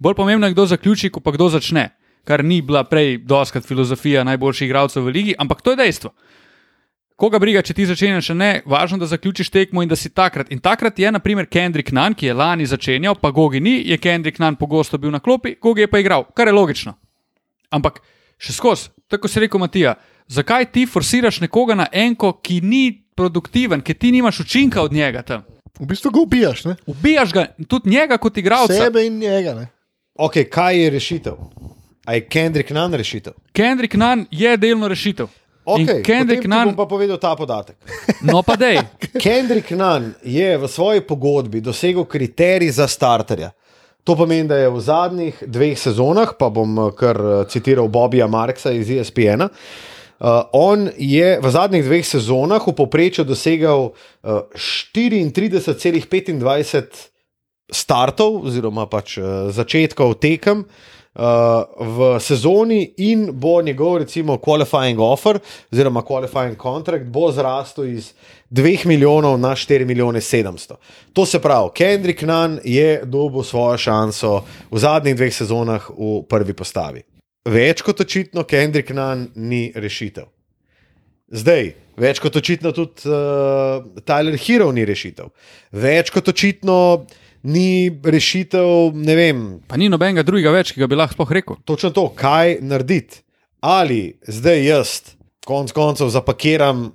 bolj 0.00 0.14
pomembno 0.14 0.46
je, 0.46 0.52
kdo 0.52 0.66
zaključi, 0.66 1.10
kot 1.10 1.24
pa 1.24 1.30
kdo 1.30 1.48
začne. 1.48 1.90
Kar 2.24 2.44
ni 2.44 2.60
bila 2.62 2.84
prej 2.84 3.18
doskrat 3.18 3.64
filozofija 3.64 4.24
najboljših 4.24 4.66
igralcev 4.66 5.06
v 5.06 5.14
ligi, 5.14 5.34
ampak 5.38 5.62
to 5.62 5.70
je 5.70 5.76
dejstvo. 5.76 6.12
Koga 7.18 7.40
briga, 7.42 7.64
če 7.66 7.74
ti 7.74 7.86
začenjaš, 7.86 8.28
še 8.30 8.34
ne, 8.38 8.48
važno, 8.62 9.00
da 9.02 9.06
zaključiš 9.10 9.48
tekmo 9.50 9.82
in 9.82 9.90
da 9.90 9.96
si 9.98 10.12
takrat. 10.14 10.52
In 10.54 10.60
takrat 10.62 11.00
je, 11.02 11.10
naprimer, 11.10 11.48
Kendrick 11.50 11.90
Nunn, 11.90 12.14
ki 12.14 12.28
je 12.28 12.36
lani 12.38 12.66
začenjal, 12.66 13.16
pa 13.18 13.32
Gogi 13.34 13.58
ni, 13.58 13.80
je 13.90 13.98
Kendrick 13.98 14.38
Nunn 14.38 14.54
pogosto 14.54 15.00
bil 15.02 15.10
na 15.10 15.18
klopi, 15.18 15.56
Gogi 15.58 15.82
je 15.82 15.90
pa 15.90 15.98
igral, 15.98 16.28
kar 16.30 16.46
je 16.46 16.54
logično. 16.54 16.94
Ampak 17.74 17.98
še 18.38 18.54
skozi, 18.54 18.92
tako 19.10 19.26
si 19.26 19.42
rekel, 19.42 19.58
Matija, 19.58 19.96
zakaj 20.28 20.72
ti 20.72 20.86
forsiraš 20.86 21.40
nekoga 21.40 21.74
na 21.74 21.86
enko, 21.92 22.32
ki 22.42 22.60
ni 22.60 23.02
produktiven, 23.14 23.80
ki 23.80 23.94
ti 23.94 24.12
nimaš 24.12 24.40
učinka 24.40 24.82
od 24.82 24.92
njega 24.92 25.22
tam? 25.22 25.42
V 25.78 25.86
bistvu 25.86 26.10
ga 26.10 26.20
ubijaš, 26.20 26.64
ne? 26.64 26.76
Ubijaš 26.86 27.32
ga, 27.32 27.46
tudi 27.68 27.90
njega 27.90 28.18
kot 28.18 28.38
igralca. 28.38 28.74
sebe 28.74 29.06
in 29.06 29.18
njega. 29.18 29.54
Ne? 29.54 29.68
Ok, 30.14 30.32
kaj 30.50 30.82
je 30.82 30.90
rešitev? 30.90 31.34
A 32.04 32.14
je 32.14 32.24
Kendrick 32.26 32.70
Nunn 32.70 32.94
rešitev? 32.94 33.32
Kendrick 33.52 33.94
Nunn 33.94 34.26
je 34.30 34.56
delno 34.56 34.88
rešitev. 34.88 35.26
Okay, 35.64 36.02
Kendrick 36.04 36.44
Nunn... 36.44 36.58
Nunn, 36.58 36.74
bom 36.76 36.86
pa 36.86 36.88
povedal 36.88 37.18
ta 37.20 37.34
podatek. 37.36 37.76
no 38.24 38.42
pa 38.42 38.56
dej. 38.56 38.80
Kendrick 39.24 39.70
Nunn 39.70 40.14
je 40.24 40.56
v 40.58 40.68
svoji 40.68 41.04
pogodbi 41.04 41.60
dosegel 41.60 42.04
kriterij 42.04 42.70
za 42.70 42.88
starterja. 42.88 43.50
To 44.04 44.16
pomeni, 44.16 44.48
da 44.48 44.56
je 44.56 44.70
v 44.72 44.80
zadnjih 44.80 45.42
dveh 45.46 45.76
sezonah, 45.78 46.32
pa 46.38 46.48
bom 46.48 46.78
eh, 46.86 46.92
kar 46.96 47.20
eh, 47.20 47.44
citiral 47.52 47.88
Bobija 47.92 48.26
Marksa 48.26 48.72
iz 48.72 48.90
E 48.90 49.02
ESPN. 49.02 49.44
Uh, 50.18 50.42
on 50.52 50.90
je 50.98 51.38
v 51.38 51.50
zadnjih 51.50 51.84
dveh 51.86 52.06
sezonah 52.06 52.58
v 52.66 52.74
povprečju 52.74 53.22
dosegel 53.22 53.94
uh, 53.94 54.42
34,25 54.50 56.42
startov, 57.70 58.42
oziroma 58.42 58.90
pač 58.90 59.14
uh, 59.22 59.54
začetkov 59.54 60.18
tekem 60.18 60.66
uh, 60.66 61.62
v 61.78 62.18
sezoni, 62.18 62.98
in 62.98 63.30
bo 63.30 63.62
njegov, 63.62 64.02
recimo, 64.02 64.42
qualifying 64.42 64.98
offer, 64.98 65.38
oziroma 65.70 66.02
qualifying 66.02 66.58
contract, 66.58 67.06
bo 67.06 67.30
zrastel 67.30 67.86
iz 67.86 68.10
2 68.50 68.90
milijonov 68.90 69.38
na 69.38 69.54
4 69.54 69.86
milijone 69.86 70.18
700. 70.18 70.82
To 71.14 71.22
se 71.26 71.38
pravi, 71.38 71.70
Kendrick 71.78 72.26
Nunn 72.26 72.58
je 72.64 73.06
dobil 73.06 73.46
svojo 73.46 73.78
šanso 73.78 74.42
v 74.66 74.78
zadnjih 74.82 75.14
dveh 75.14 75.34
sezonah 75.34 75.90
v 75.94 76.26
prvi 76.26 76.58
postavi. 76.58 77.17
Več 77.46 77.82
kot 77.86 78.00
očitno, 78.00 78.44
Kendrick 78.48 78.90
Nunn 78.90 79.28
ni 79.36 79.68
rešitev. 79.74 80.26
Zdaj, 81.28 81.70
več 82.00 82.20
kot 82.24 82.36
očitno 82.40 82.72
tudi 82.72 83.04
uh, 83.08 83.84
Tyler 84.08 84.38
Hero 84.40 84.70
ni 84.72 84.84
rešitev. 84.88 85.28
Več 85.76 86.10
kot 86.14 86.28
očitno 86.32 87.06
ni 87.48 87.88
rešitev, 87.88 88.96
ne 88.96 89.16
vem, 89.16 89.42
Pa 89.68 89.76
ni 89.76 89.88
nobenega 89.92 90.24
drugega 90.26 90.52
več, 90.52 90.72
ki 90.72 90.82
ga 90.82 90.88
bi 90.90 90.98
lahko 90.98 91.18
sploh 91.18 91.34
rekel. 91.36 91.60
točno 91.64 91.90
to, 91.94 92.08
kaj 92.16 92.58
narediti. 92.60 93.22
Ali 93.60 94.18
zdaj 94.26 94.64
jaz, 94.64 94.90
konc 95.46 95.72
koncev, 95.74 96.10
zapakiram 96.14 96.92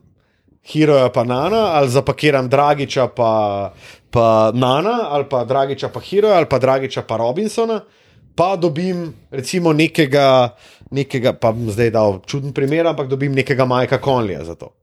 Heroja 0.63 1.09
pa 1.11 1.23
Nana, 1.23 1.75
ali 1.75 1.89
zapakiram 1.91 2.49
Dragiča 2.49 3.07
pa, 3.15 3.73
pa 4.09 4.51
Nana, 4.55 5.09
ali 5.11 5.25
pa 5.29 5.43
Dragiča 5.43 5.89
pa 5.89 5.99
Heroja, 5.99 6.37
ali 6.37 6.47
pa 6.49 6.59
Dragiča 6.59 7.03
pa 7.07 7.17
Robinsona, 7.17 7.81
pa 8.35 8.55
dobim 8.55 9.13
recimo 9.31 9.73
nekega, 9.73 10.55
nekega 10.91 11.33
pa 11.33 11.51
bom 11.51 11.71
zdaj 11.71 11.91
dal 11.93 12.21
čuden 12.25 12.53
primer, 12.53 12.87
ampak 12.87 13.07
dobim 13.07 13.33
nekega 13.35 13.65
Majka 13.65 14.01
Konlija 14.01 14.43
za 14.43 14.55
to. 14.55 14.73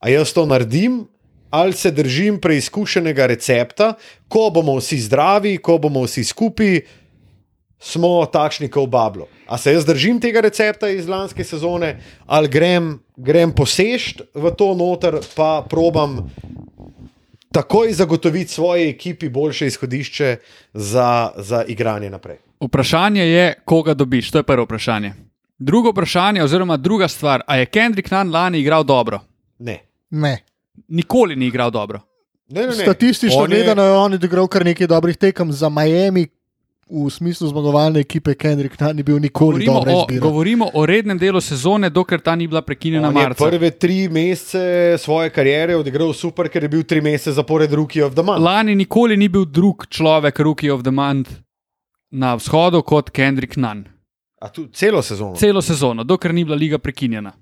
A 0.00 0.08
jaz 0.08 0.32
to 0.32 0.46
naredim, 0.46 1.04
ali 1.50 1.72
se 1.72 1.90
držim 1.90 2.40
preizkušenega 2.40 3.26
recepta, 3.26 3.94
ko 4.28 4.50
bomo 4.54 4.76
vsi 4.78 5.00
zdravi, 5.00 5.58
ko 5.58 5.78
bomo 5.78 6.04
vsi 6.06 6.24
skupaj, 6.24 6.80
smo 7.80 8.26
takšni 8.26 8.68
kot 8.68 8.86
v 8.86 8.92
Bablu. 8.92 9.26
A 9.48 9.58
se 9.58 9.72
jaz 9.72 9.84
držim 9.84 10.20
tega 10.20 10.40
recepta 10.40 10.88
iz 10.88 11.08
lanske 11.08 11.44
sezone, 11.44 11.96
ali 12.26 12.48
grem, 12.48 12.98
grem 13.16 13.52
posešt 13.56 14.22
v 14.34 14.52
to 14.56 14.74
noter, 14.76 15.18
pa 15.34 15.64
probam 15.68 16.28
takoj 17.52 17.92
zagotoviti 17.92 18.52
svoji 18.52 18.88
ekipi 18.88 19.28
boljše 19.28 19.66
izhodišče 19.66 20.36
za, 20.74 21.32
za 21.36 21.64
igranje 21.68 22.10
naprej. 22.10 22.49
Vprašanje 22.60 23.22
je, 23.22 23.54
koga 23.64 23.94
dobiš. 23.94 24.30
To 24.30 24.38
je 24.38 24.42
prvo 24.42 24.64
vprašanje. 24.64 25.12
Drugo 25.58 25.90
vprašanje, 25.90 26.42
oziroma 26.42 26.76
druga 26.76 27.08
stvar, 27.08 27.42
a 27.46 27.56
je 27.56 27.66
Kendrick 27.66 28.10
Nunn 28.10 28.30
lani 28.30 28.58
igral 28.58 28.84
dobro? 28.84 29.20
Ne. 29.58 29.78
ne. 30.10 30.38
Nikoli 30.88 31.36
ni 31.36 31.46
igral 31.46 31.70
dobro. 31.70 32.00
Ne, 32.48 32.60
ne, 32.60 32.66
ne. 32.66 32.72
Statistično 32.74 33.38
On 33.38 33.50
je- 33.52 33.56
gledano 33.56 33.82
je 33.82 33.92
on 33.92 34.12
odigral 34.14 34.46
kar 34.46 34.64
nekaj 34.64 34.86
dobrih 34.86 35.16
tekem 35.16 35.52
za 35.52 35.68
Miami. 35.68 36.26
V 36.88 37.10
smislu 37.10 37.48
zmagovalne 37.48 38.00
ekipe 38.00 38.34
Kendrick 38.34 38.80
Nunn 38.80 38.96
ni 38.96 39.02
bil 39.02 39.18
nikoli 39.18 39.64
Govorimo 39.64 39.74
dobra 39.74 39.92
o, 39.92 40.00
izbira. 40.00 40.20
govorimo 40.20 40.70
o 40.74 40.86
rednem 40.86 41.18
delu 41.18 41.40
sezone, 41.40 41.90
dokler 41.90 42.20
ta 42.20 42.36
ni 42.36 42.46
bila 42.46 42.62
prekinjena 42.62 43.08
On 43.08 43.16
je 43.16 43.22
marca. 43.22 43.44
prve 43.46 43.70
tri 43.70 44.08
mesece 44.08 44.58
svoje 44.98 45.30
kariere 45.30 45.76
odigral 45.76 46.12
super, 46.12 46.48
ker 46.48 46.62
je 46.62 46.68
bil 46.68 46.82
tri 46.82 47.00
mesece 47.00 47.32
zapored 47.32 47.72
Rookie 47.72 48.02
of 48.02 48.14
the 48.14 48.22
Month. 48.22 48.40
Lani 48.40 48.74
nikoli 48.74 49.16
ni 49.16 49.28
bil 49.28 49.44
drug 49.44 49.86
človek, 49.88 50.38
Rookie 50.38 50.72
of 50.72 50.82
the 50.82 50.90
Month 50.90 51.30
na 52.10 52.34
vzhodu 52.34 52.82
kot 52.82 53.10
Kendrick 53.10 53.56
Nunn. 53.56 53.84
A 54.40 54.48
tu 54.48 54.66
celo 54.72 55.02
sezono. 55.02 55.36
Celo 55.36 55.62
sezono, 55.62 56.04
dokler 56.04 56.34
ni 56.34 56.44
bila 56.44 56.56
liga 56.56 56.78
prekinjena. 56.78 57.32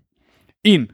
In 0.64 0.88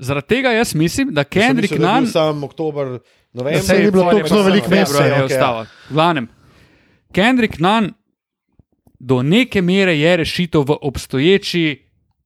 zaradi 0.00 0.26
tega 0.26 0.52
jaz 0.52 0.74
mislim, 0.74 1.14
da 1.14 1.24
Kendrick 1.24 1.78
Nunn. 1.78 2.06
Sam 2.10 2.44
oktober, 2.44 2.98
bilo 3.32 3.44
pol 3.44 3.52
je 3.52 3.60
pa 3.60 3.66
zelo 3.66 4.28
samo 4.28 4.42
veliko 4.42 4.70
mesta, 4.70 4.94
februarja 4.94 5.14
ja, 5.14 5.18
je 5.18 5.24
ostalo. 5.24 5.64
V 5.88 5.94
glavnem, 5.94 6.28
Kendrick 7.12 7.58
Nunn 7.58 7.92
do 9.00 9.22
neke 9.22 9.62
mere 9.62 9.94
je 9.98 10.16
rešitev 10.16 10.66
v 10.66 10.76
obstoječi 10.82 11.64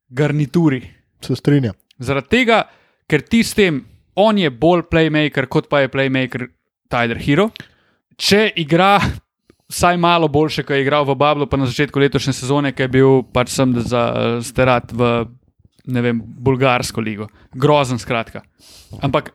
garnituri. 0.08 0.82
Se 1.20 1.36
strinjam. 1.36 1.74
Zaradi 1.98 2.28
tega, 2.28 2.64
ker 3.06 3.22
ti 3.22 3.44
s 3.44 3.54
tem, 3.54 3.84
on 4.14 4.38
je 4.38 4.50
bolj 4.50 4.88
playmaker, 4.90 5.46
kot 5.46 5.68
pa 5.68 5.84
je 5.84 5.92
playmaker 5.92 6.48
Tyler 6.90 7.20
Hero. 7.20 7.50
Če 8.16 8.48
igra 8.56 8.98
vsaj 9.74 9.98
malo 9.98 10.28
boljše, 10.30 10.62
kot 10.62 10.78
je 10.78 10.84
igral 10.86 11.02
v 11.04 11.16
Bablu, 11.18 11.48
pa 11.50 11.58
na 11.58 11.66
začetku 11.66 11.98
letošnje 11.98 12.32
sezone, 12.32 12.70
ki 12.72 12.86
je 12.86 12.92
bil 12.94 13.22
pač 13.34 13.50
sem 13.50 13.74
za 13.82 14.38
sterat 14.46 14.94
v 14.94 15.26
ne 15.84 16.00
vem, 16.00 16.20
bulgarsko 16.22 17.00
ligo. 17.00 17.28
Grozen, 17.52 17.98
skratka. 17.98 18.42
Ampak 19.02 19.34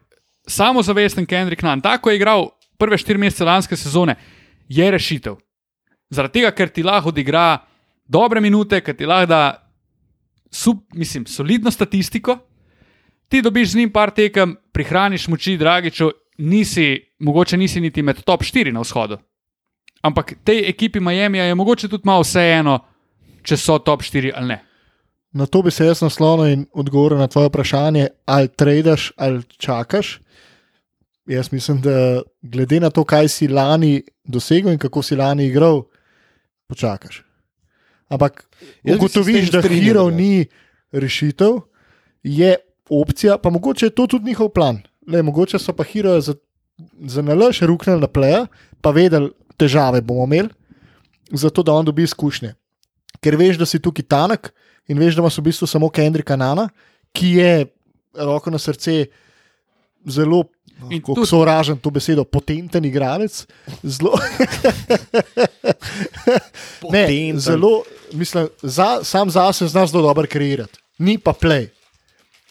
samozavesten 0.49 1.27
Kendrick 1.29 1.63
Nunn, 1.63 1.81
tako 1.81 2.09
je 2.09 2.17
igral 2.17 2.49
prve 2.79 2.97
štiri 2.97 3.21
mesece 3.21 3.45
lanske 3.45 3.77
sezone, 3.77 4.15
je 4.69 4.91
rešitev. 4.91 5.37
Zaradi 6.09 6.39
tega, 6.39 6.51
ker 6.55 6.71
ti 6.73 6.83
lahko 6.83 7.13
odigra 7.13 7.59
dobre 8.09 8.41
minute, 8.41 8.81
ker 8.81 8.97
ti 8.97 9.05
lahko 9.05 9.29
da 9.29 9.41
sub, 10.49 10.81
mislim, 10.97 11.27
solidno 11.29 11.71
statistiko, 11.71 12.39
ti 13.29 13.43
dobiš 13.45 13.75
z 13.75 13.83
njim 13.83 13.91
par 13.93 14.09
tekem, 14.09 14.55
prihraniš 14.73 15.27
moči, 15.29 15.57
dragičo, 15.57 16.09
nisi, 16.41 16.95
mogoče 17.19 17.57
nisi 17.57 17.81
niti 17.81 18.01
med 18.01 18.23
top 18.25 18.41
4 18.41 18.73
na 18.73 18.81
vzhodu. 18.81 19.19
Ampak 20.01 20.34
tej 20.43 20.69
ekipi 20.69 20.99
Miami 20.99 21.38
je 21.38 21.55
mogoče 21.55 21.88
tudi 21.88 22.07
malo 22.07 22.23
vseeno, 22.23 22.80
če 23.43 23.57
so 23.57 23.80
top 23.84 24.03
4 24.03 24.31
ali 24.35 24.47
ne. 24.47 24.59
Na 25.34 25.45
to 25.45 25.61
bi 25.61 25.71
se 25.71 25.85
jaz 25.85 26.01
naslonil 26.01 26.53
in 26.53 26.65
odgovoril 26.73 27.19
na 27.19 27.27
tvoje 27.27 27.51
vprašanje, 27.51 28.07
ali 28.26 28.47
tradaš 28.47 29.11
ali 29.17 29.43
čakaš. 29.57 30.19
Jaz 31.30 31.51
mislim, 31.51 31.81
da 31.81 32.21
glede 32.41 32.80
na 32.80 32.89
to, 32.89 33.03
kaj 33.03 33.27
si 33.30 33.47
lani 33.47 34.01
dosegel 34.23 34.73
in 34.73 34.80
kako 34.81 35.03
si 35.05 35.15
lani 35.15 35.45
igral, 35.45 35.84
počakaš. 36.67 37.21
Ampak 38.09 38.47
Jaz 38.84 38.97
s 38.97 38.97
ugotoviš, 38.97 39.51
tem 39.51 39.61
da 39.61 39.69
hero 39.69 40.07
ja. 40.09 40.15
ni 40.15 40.45
rešitev, 40.91 41.59
je 42.23 42.55
opcija, 42.89 43.38
pa 43.38 43.49
mogoče 43.49 43.85
je 43.85 43.89
to 43.89 44.07
tudi 44.07 44.26
njihov 44.26 44.49
plan. 44.49 44.81
Le, 45.07 45.21
mogoče 45.21 45.59
so 45.59 45.73
pa 45.73 45.84
hero 45.84 46.17
za, 46.21 46.34
za 47.05 47.21
nalaž 47.21 47.61
ruknili 47.61 48.01
na 48.01 48.07
pleja, 48.07 48.47
pa 48.81 48.91
vedeli, 48.91 49.30
težave 49.60 50.02
bomo 50.02 50.23
imeli, 50.26 50.49
zato 51.31 51.61
da 51.61 51.73
on 51.73 51.86
dobi 51.86 52.03
izkušnje. 52.03 52.53
Ker 53.19 53.36
veš, 53.36 53.57
da 53.57 53.68
si 53.68 53.80
tukaj 53.80 54.06
tanek 54.06 54.52
in 54.88 54.98
veš, 54.98 55.15
da 55.15 55.22
imaš 55.22 55.38
v 55.38 55.44
bistvu 55.44 55.68
samo 55.68 55.90
Kendrika 55.90 56.36
Nana, 56.36 56.69
ki 57.11 57.34
je 57.36 57.52
roko 58.15 58.49
na 58.49 58.57
srce 58.57 59.06
zelo. 60.06 60.45
In 60.90 61.02
Kako 61.02 61.18
tudi- 61.18 61.27
so 61.27 61.41
ražen 61.44 61.76
to 61.76 61.91
besedo, 61.91 62.23
potenten 62.23 62.86
igralec. 62.86 63.41
Zelo, 63.84 64.14
ne, 66.86 67.03
Potenten. 67.03 67.40
zelo, 67.40 67.84
mislim, 68.14 68.48
za, 68.61 69.03
sam 69.03 69.30
zase 69.30 69.68
zna 69.68 69.86
zelo 69.86 70.02
dobro 70.03 70.27
kreirati. 70.27 70.80
Ni 70.98 71.18
pa 71.18 71.34
play. 71.34 71.68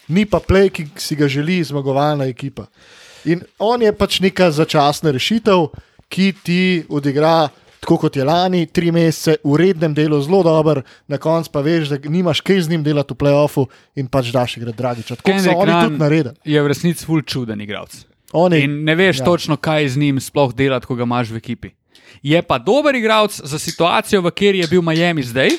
Ni 0.09 0.27
pa 0.27 0.41
play, 0.41 0.69
ki 0.69 0.87
si 0.97 1.17
ga 1.17 1.29
želi 1.29 1.65
zmagovalna 1.65 2.25
ekipa. 2.25 2.67
In 3.25 3.41
on 3.59 3.83
je 3.83 3.93
pač 3.93 4.21
neka 4.21 4.51
začasna 4.51 5.11
rešitev, 5.11 5.67
ki 6.09 6.33
ti 6.43 6.61
odigra, 6.89 7.49
tako 7.81 7.97
kot 8.05 8.17
je 8.17 8.25
lani, 8.25 8.67
tri 8.67 8.91
mesece 8.93 9.39
v 9.45 9.57
rednem 9.61 9.95
delu 9.95 10.21
zelo 10.25 10.43
dober, 10.43 10.83
na 11.09 11.19
koncu 11.19 11.53
pa 11.53 11.63
veš, 11.65 11.93
da 11.93 12.11
nimaš 12.11 12.41
kaj 12.41 12.67
z 12.67 12.75
njim 12.75 12.85
delati 12.87 13.15
v 13.15 13.21
playoffu 13.23 13.69
in 13.97 14.09
pač 14.11 14.33
daš 14.35 14.59
igre 14.59 14.73
dragič. 14.73 15.13
Tako 15.15 15.23
so 15.23 15.31
Kendrick 15.31 15.63
oni 15.63 15.77
tudi 15.85 16.01
naredili. 16.01 16.35
Je 16.45 16.63
v 16.63 16.73
resnici 16.73 17.07
ful 17.07 17.23
čuden 17.23 17.61
igralec. 17.61 18.05
In 18.59 18.83
ne 18.85 18.95
veš 18.95 19.23
ja. 19.23 19.25
točno, 19.25 19.57
kaj 19.57 19.89
z 19.95 20.01
njim 20.03 20.21
sploh 20.21 20.53
delati, 20.55 20.87
ko 20.87 20.97
ga 20.99 21.07
imaš 21.09 21.33
v 21.33 21.41
ekipi. 21.41 21.73
Je 22.23 22.41
pa 22.43 22.59
dober 22.59 22.97
igralec 22.97 23.41
za 23.45 23.59
situacijo, 23.59 24.21
v 24.23 24.33
kateri 24.33 24.65
je 24.65 24.69
bil 24.69 24.83
Miami 24.83 25.23
zdaj, 25.23 25.55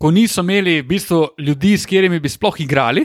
ko 0.00 0.10
niso 0.10 0.40
imeli 0.40 0.80
v 0.80 0.86
bistvu 0.88 1.34
ljudi, 1.38 1.76
s 1.76 1.84
katerimi 1.84 2.20
bi 2.20 2.28
sploh 2.28 2.56
igrali, 2.60 3.04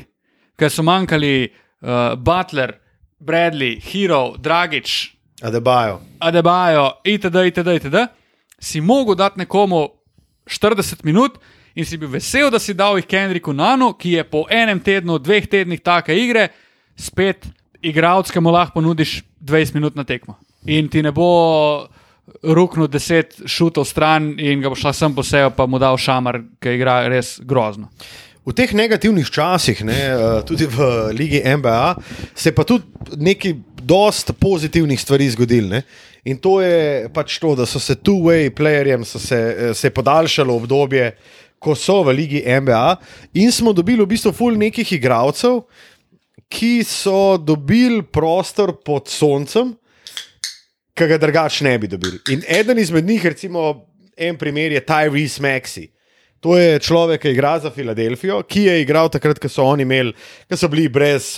ker 0.56 0.72
so 0.72 0.84
manjkali 0.84 1.50
uh, 1.50 2.16
Butler, 2.16 2.78
Bradley, 3.20 3.80
Hero, 3.84 4.36
Dragič, 4.40 5.15
Adebajo. 5.42 6.00
Adebajo, 6.20 6.92
itd., 7.04 7.36
itd., 7.52 7.76
itd., 7.76 8.08
si 8.60 8.82
mogel 8.82 9.16
dati 9.16 9.40
nekomu 9.40 9.90
40 10.48 11.04
minut 11.04 11.38
in 11.76 11.86
si 11.86 11.98
bil 11.98 12.10
vesel, 12.10 12.50
da 12.52 12.60
si 12.60 12.74
dal 12.74 12.96
jih 12.96 13.08
Kendriku 13.08 13.54
Nanu, 13.54 13.92
ki 14.00 14.16
je 14.16 14.24
po 14.24 14.46
enem 14.50 14.80
tednu, 14.80 15.20
dveh 15.20 15.48
tednih 15.52 15.82
take 15.84 16.16
igre, 16.16 16.48
spet 16.96 17.48
igralec, 17.84 18.32
ki 18.32 18.40
mu 18.40 18.54
lahko 18.56 18.80
ponudiš 18.80 19.20
20 19.44 19.76
minut 19.76 19.96
na 19.96 20.06
tekmo. 20.08 20.38
In 20.72 20.88
ti 20.90 21.04
ne 21.04 21.12
bo 21.12 21.28
ruknil 22.42 22.88
10 22.88 23.44
šutov 23.52 23.86
stran 23.86 24.34
in 24.40 24.64
ga 24.64 24.72
bo 24.72 24.80
šla 24.80 24.94
sem 24.96 25.14
po 25.16 25.24
sebi, 25.24 25.52
pa 25.56 25.68
mu 25.68 25.82
dal 25.82 26.00
šamar, 26.00 26.40
ki 26.64 26.78
igra 26.80 27.04
res 27.12 27.36
grozno. 27.44 27.92
V 28.46 28.54
teh 28.54 28.72
negativnih 28.78 29.26
časih, 29.26 29.82
ne, 29.84 29.98
eh, 29.98 30.42
tudi 30.46 30.70
v 30.70 31.12
Ligi 31.18 31.42
NBA, 31.42 31.96
se 32.38 32.54
pa 32.54 32.64
tudi 32.64 32.86
nekaj 33.18 33.56
dost 33.86 34.32
pozitivnih 34.40 35.02
stvari 35.02 35.30
zgodilo. 35.30 35.70
ne. 35.70 35.82
In 36.26 36.38
to 36.42 36.58
je 36.62 37.10
pač 37.14 37.38
to, 37.40 37.54
da 37.56 37.68
so 37.70 37.80
se 37.80 37.96
two-way 37.96 38.50
playerjem 38.50 39.06
se, 39.06 39.38
eh, 39.38 39.74
se 39.74 39.90
podaljšalo 39.90 40.56
obdobje, 40.56 41.12
ko 41.60 41.76
so 41.76 42.04
v 42.04 42.14
Ligi 42.14 42.42
NBA, 42.46 42.98
in 43.34 43.52
smo 43.52 43.74
dobili 43.74 44.04
v 44.04 44.10
bistvu 44.10 44.34
ful 44.34 44.58
nekih 44.58 44.92
igralcev, 44.98 45.64
ki 46.50 46.84
so 46.86 47.38
dobili 47.38 48.04
prostor 48.04 48.76
pod 48.86 49.10
soncem, 49.10 49.74
ki 50.96 51.08
ga 51.10 51.18
drugače 51.18 51.66
ne 51.66 51.78
bi 51.78 51.88
dobili. 51.88 52.20
In 52.34 52.44
eden 52.48 52.80
izmed 52.80 53.06
njih, 53.06 53.26
recimo, 53.26 53.86
en 54.18 54.38
primer 54.38 54.72
je 54.72 54.86
Tyrese 54.86 55.42
Maxi. 55.42 55.90
To 56.40 56.58
je 56.58 56.80
človek, 56.80 57.22
ki 57.22 57.34
igra 57.34 57.58
za 57.60 57.72
Filadelfijo, 57.74 58.44
ki 58.46 58.68
je 58.68 58.82
igral 58.82 59.10
takrat, 59.10 59.40
ko 59.42 59.50
so 59.50 59.66
oni 59.66 59.86
imeli, 59.86 60.14
ko 60.50 60.58
so 60.58 60.70
bili 60.70 60.86
brez. 60.90 61.36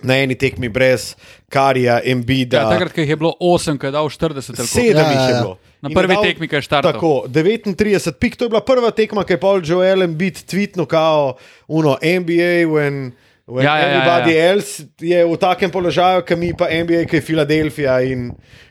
Na 0.00 0.14
eni 0.16 0.34
tekmi 0.34 0.68
brez 0.68 1.16
Karija, 1.48 2.00
Embida, 2.04 2.56
Ja, 2.58 2.68
takrat, 2.70 2.92
ko 2.92 3.00
jih 3.00 3.08
je 3.08 3.16
bilo 3.16 3.32
8, 3.40 3.78
ko 3.78 3.86
je 3.86 3.92
dal 3.92 4.06
40, 4.06 4.52
tako. 4.52 4.66
sedem 4.68 4.96
Ja, 4.96 5.08
jih 5.08 5.16
ja, 5.16 5.24
je 5.24 5.32
ja. 5.32 5.40
bilo. 5.40 5.56
Na 5.80 5.90
prvi 5.90 6.12
je 6.12 6.16
dal- 6.16 6.22
tekmi, 6.24 6.48
ko 6.48 6.54
je 6.54 6.62
štartal. 6.62 6.92
Tako, 6.92 7.10
39 7.28 7.74
pik, 8.12 8.36
to 8.36 8.44
je 8.44 8.48
bila 8.48 8.60
prva 8.62 8.90
tekma, 8.92 9.24
ki 9.24 9.32
je 9.32 9.40
Paul 9.40 9.60
Joel 9.60 10.02
Embiid 10.02 10.38
tweetno 10.44 10.86
kao 10.86 11.34
uno 11.68 11.96
NBA, 12.00 12.66
when, 12.66 13.10
when 13.46 13.64
Ja, 13.64 13.74
ja, 13.74 13.78
ja, 13.78 13.88
everybody 13.90 14.32
ja. 14.32 14.50
else 14.50 14.86
je 15.00 15.24
v 15.24 15.36
takem 15.36 15.70
položaju, 15.70 16.22
kot 16.22 16.38
mi 16.38 16.52
pa 16.52 16.68
NBA, 16.68 17.02
ki 17.04 17.16
je 17.16 17.22
Filadelfija 17.22 18.00
in 18.02 18.30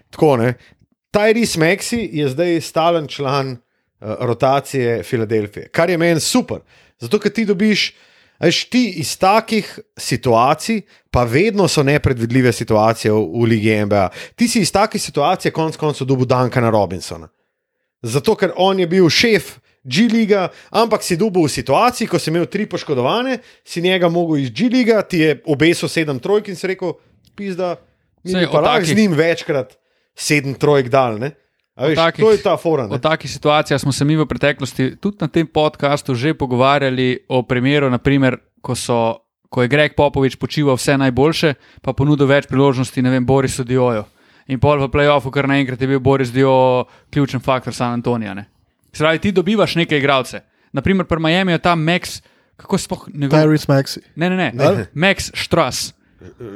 tako 0.10 0.38
ne. 0.38 0.54
Tyrese 1.10 1.58
Maxi 1.58 2.10
je 2.14 2.30
zdaj 2.30 2.62
stalen 2.62 3.08
član 3.08 3.52
uh, 3.52 3.58
rotacije 4.22 5.04
Filadelfije, 5.04 5.68
kar 5.70 5.90
je 5.90 5.98
meni 5.98 6.20
super. 6.20 6.64
Zato, 7.00 7.20
ker 7.20 7.32
ti 7.32 7.46
dobiš, 7.46 7.94
veš, 8.40 8.64
ti 8.70 8.84
iz 9.02 9.16
takih 9.18 9.80
situacij, 9.98 10.82
pa 11.12 11.24
vedno 11.24 11.68
so 11.68 11.84
nepredvidljive 11.84 12.52
situacije 12.54 13.12
v, 13.12 13.24
v 13.42 13.50
Ligi 13.54 13.78
NBA. 13.86 14.10
Ti 14.36 14.48
si 14.48 14.62
iz 14.62 14.72
takih 14.72 15.02
situacij 15.02 15.52
konec 15.52 15.78
koncev 15.78 16.08
dobil 16.08 16.26
Dankana 16.30 16.70
Robinsona. 16.70 17.30
Zato, 18.02 18.36
ker 18.36 18.54
on 18.56 18.80
je 18.80 18.88
bil 18.88 19.10
šef 19.10 19.58
G-liga, 19.88 20.50
ampak 20.76 21.04
si 21.04 21.16
dobil 21.18 21.48
v 21.48 21.52
situaciji, 21.52 22.10
ko 22.12 22.20
si 22.20 22.30
imel 22.30 22.46
tri 22.52 22.66
poškodovane, 22.68 23.40
si 23.64 23.82
njega 23.82 24.10
mogel 24.12 24.44
iz 24.44 24.52
G-liga, 24.52 25.00
ti 25.02 25.24
je 25.24 25.38
obesil 25.48 25.90
sedem 25.90 26.20
trojk 26.20 26.52
in 26.52 26.60
si 26.60 26.68
rekel, 26.68 26.98
pizda, 27.36 27.78
mi 28.28 28.36
bi 28.36 28.50
pa 28.52 28.62
lahko 28.62 28.86
z 28.86 28.98
njim 28.98 29.16
večkrat 29.16 29.78
sedem 30.18 30.58
trojk 30.60 30.92
dal. 30.92 31.20
Ne? 31.22 31.32
A 31.78 31.88
Veš, 31.88 31.96
takih- 31.96 32.26
to 32.26 32.32
je 32.32 32.42
ta 32.42 32.58
fora. 32.58 32.86
O 32.86 32.98
takih 32.98 33.30
situacijah 33.30 33.78
smo 33.78 33.92
se 33.92 34.06
mi 34.06 34.16
v 34.16 34.26
preteklosti 34.26 34.96
tudi 34.98 35.18
na 35.22 35.28
tem 35.28 35.46
podkastu 35.46 36.16
že 36.16 36.34
pogovarjali 36.34 37.20
o 37.30 37.44
primeru, 37.44 37.90
naprimer, 37.90 38.38
ko, 38.62 38.74
so, 38.74 39.22
ko 39.50 39.62
je 39.62 39.68
Greg 39.68 39.94
Popovič 39.94 40.36
počival 40.36 40.76
vse 40.76 40.98
najboljše, 40.98 41.54
pa 41.82 41.94
ponudil 41.94 42.26
več 42.26 42.48
priložnosti, 42.48 42.98
ne 42.98 43.10
vem, 43.10 43.26
Borisu 43.26 43.64
Dioju. 43.64 44.04
In 44.48 44.60
pol 44.60 44.80
v 44.80 44.90
playoffu, 44.90 45.30
kar 45.30 45.46
naenkrat 45.46 45.78
je 45.78 45.88
bil 45.88 46.00
Boris 46.00 46.32
Dio 46.32 46.86
ključen 47.12 47.40
faktor 47.40 47.74
San 47.74 47.94
Antonija. 47.94 48.34
ne. 48.34 48.46
Se 48.94 49.04
pravi, 49.04 49.20
ti 49.20 49.32
dobivaš 49.32 49.76
neke 49.76 49.98
igralce. 49.98 50.42
Naprimer, 50.74 51.06
pri 51.06 51.20
Miami 51.20 51.52
je 51.52 51.60
ta 51.60 51.76
Max, 51.76 52.22
kako 52.58 52.78
sploh 52.78 53.08
ne 53.14 53.28
gre. 53.28 53.38
Tyrese 53.38 53.68
Maxi. 53.68 54.00
Ne, 54.16 54.30
ne, 54.30 54.36
ne, 54.36 54.52
Ne. 54.56 54.88
Max 54.96 55.30
Štras. 55.36 55.94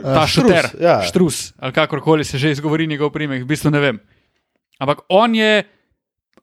Ta 0.04 0.26
Strus, 0.26 0.32
šuter, 0.34 0.66
ja. 0.82 1.02
štrus, 1.06 1.54
ali 1.60 1.72
kakorkoli 1.72 2.24
se 2.24 2.38
že 2.38 2.52
izgovori 2.52 2.88
njegov 2.88 3.12
primek, 3.12 3.44
v 3.44 3.46
bistvu 3.46 3.70
ne 3.70 3.80
vem. 3.80 4.00
Ampak 4.82 5.04
on 5.14 5.36
je 5.38 5.64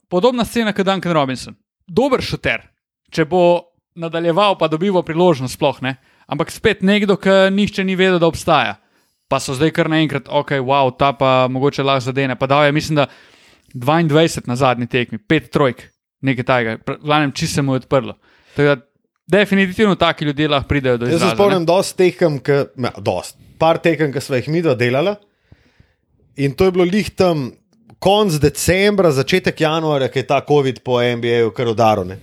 podobna 0.08 0.44
scena 0.46 0.72
kot 0.72 0.86
Duncan 0.86 1.12
Robinson. 1.12 1.56
Dober 1.88 2.22
šuter, 2.22 2.62
če 3.10 3.24
bo 3.26 3.42
nadaljeval, 3.98 4.54
pa 4.60 4.68
dobival 4.70 5.02
priložnost, 5.02 5.56
sploh 5.58 5.80
ne. 5.82 5.96
Ampak 6.30 6.52
spet 6.54 6.84
nekdo, 6.86 7.16
ki 7.18 7.48
nihče 7.54 7.84
ni 7.88 7.96
vedel, 7.98 8.20
da 8.22 8.28
obstaja. 8.30 8.76
Pa 9.28 9.40
so 9.42 9.56
zdaj 9.56 9.72
kar 9.76 9.90
naenkrat, 9.90 10.28
ok, 10.30 10.60
wow, 10.64 10.92
ta 10.94 11.10
pa 11.16 11.48
mogoče 11.52 11.84
lahko 11.84 12.06
zadene. 12.06 12.36
Pa 12.38 12.46
dal 12.48 12.68
je, 12.68 12.72
mislim, 12.76 13.02
da 13.02 13.08
22 13.74 14.46
na 14.48 14.56
zadnji 14.56 14.86
tekmi, 14.88 15.18
5 15.18 15.50
trojk, 15.52 15.82
nekaj 16.24 16.46
tajega, 16.48 16.96
glavnem, 17.02 17.32
či 17.32 17.48
se 17.50 17.62
mu 17.62 17.74
je 17.74 17.82
odprlo. 17.82 18.14
Tako 18.54 18.68
da, 18.68 18.76
definitivno 19.28 19.98
taki 20.00 20.24
ljudje 20.24 20.48
lahko 20.48 20.68
pridejo 20.68 20.96
do 20.96 21.06
Jaz 21.06 21.12
se 21.12 21.16
izraza. 21.16 21.34
spomnim, 21.34 21.66
dosti 21.66 21.96
tekem, 21.96 22.38
ki, 22.44 22.60
ne, 22.76 22.92
dost, 23.04 23.36
par 23.58 23.82
tekem, 23.82 24.12
ki 24.14 24.22
smo 24.24 24.38
jih 24.38 24.48
mi 24.48 24.62
dva 24.64 24.76
delala. 24.78 25.16
In 26.38 26.54
to 26.54 26.68
je 26.68 26.72
bilo 26.76 26.86
lih 26.86 27.10
tam 27.18 27.50
konc 27.98 28.38
decembra, 28.40 29.10
začetek 29.12 29.60
januarja, 29.60 30.08
ki 30.08 30.22
je 30.22 30.26
ta 30.26 30.40
COVID 30.48 30.82
po 30.86 31.00
NBA-ju 31.02 31.52
kar 31.54 31.70
udaril. 31.70 32.14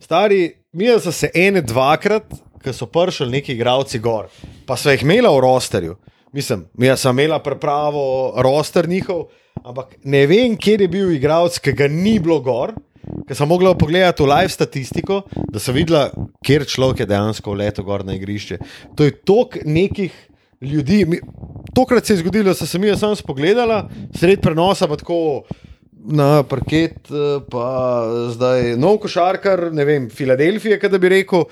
Stari, 0.00 0.48
mi 0.72 0.90
smo 1.00 1.12
se 1.12 1.30
ene, 1.34 1.62
dvakrat, 1.64 2.28
ko 2.64 2.72
so 2.72 2.88
prišli 2.88 3.30
neki 3.38 3.54
igralci 3.54 4.00
gor, 4.00 4.28
pa 4.66 4.76
so 4.76 4.92
jih 4.92 5.04
imela 5.04 5.32
v 5.32 5.40
rosterju. 5.44 5.96
Mislim, 6.34 6.64
jaz 6.82 7.04
sem 7.04 7.14
imela 7.14 7.38
prepravo, 7.38 8.34
roster 8.42 8.88
njihov, 8.88 9.28
ampak 9.62 9.94
ne 10.04 10.24
vem, 10.26 10.56
kje 10.56 10.80
je 10.80 10.88
bil 10.88 11.12
igralec, 11.14 11.60
ki 11.62 11.76
ga 11.76 11.88
ni 11.88 12.18
bilo 12.18 12.40
gor. 12.42 12.74
Ker 13.28 13.36
sem 13.36 13.48
mogla 13.48 13.74
pogledati 13.76 14.24
v 14.24 14.30
live 14.30 14.48
statistiko, 14.48 15.18
da 15.52 15.60
sem 15.60 15.76
videla, 15.76 16.08
kjer 16.44 16.64
človek 16.68 17.04
je 17.04 17.06
dejansko 17.10 17.52
letel 17.54 17.84
gor 17.84 18.04
na 18.04 18.16
igrišče. 18.16 18.58
To 18.96 19.04
je 19.04 19.12
tok 19.28 19.58
nekih 19.64 20.12
ljudi. 20.60 21.04
Mi, 21.04 21.20
tokrat 21.74 22.06
se 22.06 22.12
je 22.12 22.16
zgodilo, 22.16 22.44
da 22.44 22.54
sem 22.54 22.66
se 22.66 22.78
mi 22.78 22.86
jaz 22.86 23.00
sam 23.00 23.16
spogledala, 23.16 23.88
sred 24.18 24.40
prenosa 24.40 24.88
pa 24.88 24.96
tako 24.96 25.42
na 26.04 26.42
parket, 26.42 27.10
eh, 27.10 27.40
pa 27.50 28.04
zdaj 28.30 28.76
nov 28.76 28.98
košarkar, 28.98 29.72
ne 29.72 29.84
vem, 29.84 30.10
Filadelfije, 30.10 30.78
kaj 30.78 30.98
bi 30.98 31.08
rekel. 31.08 31.48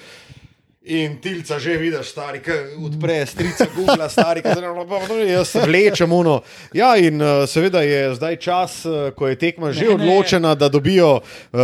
In 0.82 1.20
tilca 1.22 1.60
že 1.62 1.76
vidiš, 1.78 2.08
stari, 2.10 2.40
ki 2.42 2.56
odpre 2.82 3.20
strica 3.26 3.68
Google, 3.76 4.08
stari, 4.10 4.42
ki 4.42 4.50
zdaj 4.50 5.30
jaz 5.30 5.48
se 5.48 5.60
vlečem 5.62 6.12
uno. 6.12 6.40
Ja, 6.74 6.96
in 6.98 7.22
uh, 7.22 7.46
seveda 7.46 7.84
je 7.86 8.14
zdaj 8.18 8.36
čas, 8.42 8.80
uh, 8.84 9.14
ko 9.14 9.28
je 9.30 9.38
tekma 9.38 9.70
že 9.72 9.86
Ne, 9.86 9.94
ne, 9.94 9.94
ne. 9.94 10.02
odločena, 10.02 10.54
da 10.54 10.68
dobijo 10.68 11.20
uh, 11.22 11.60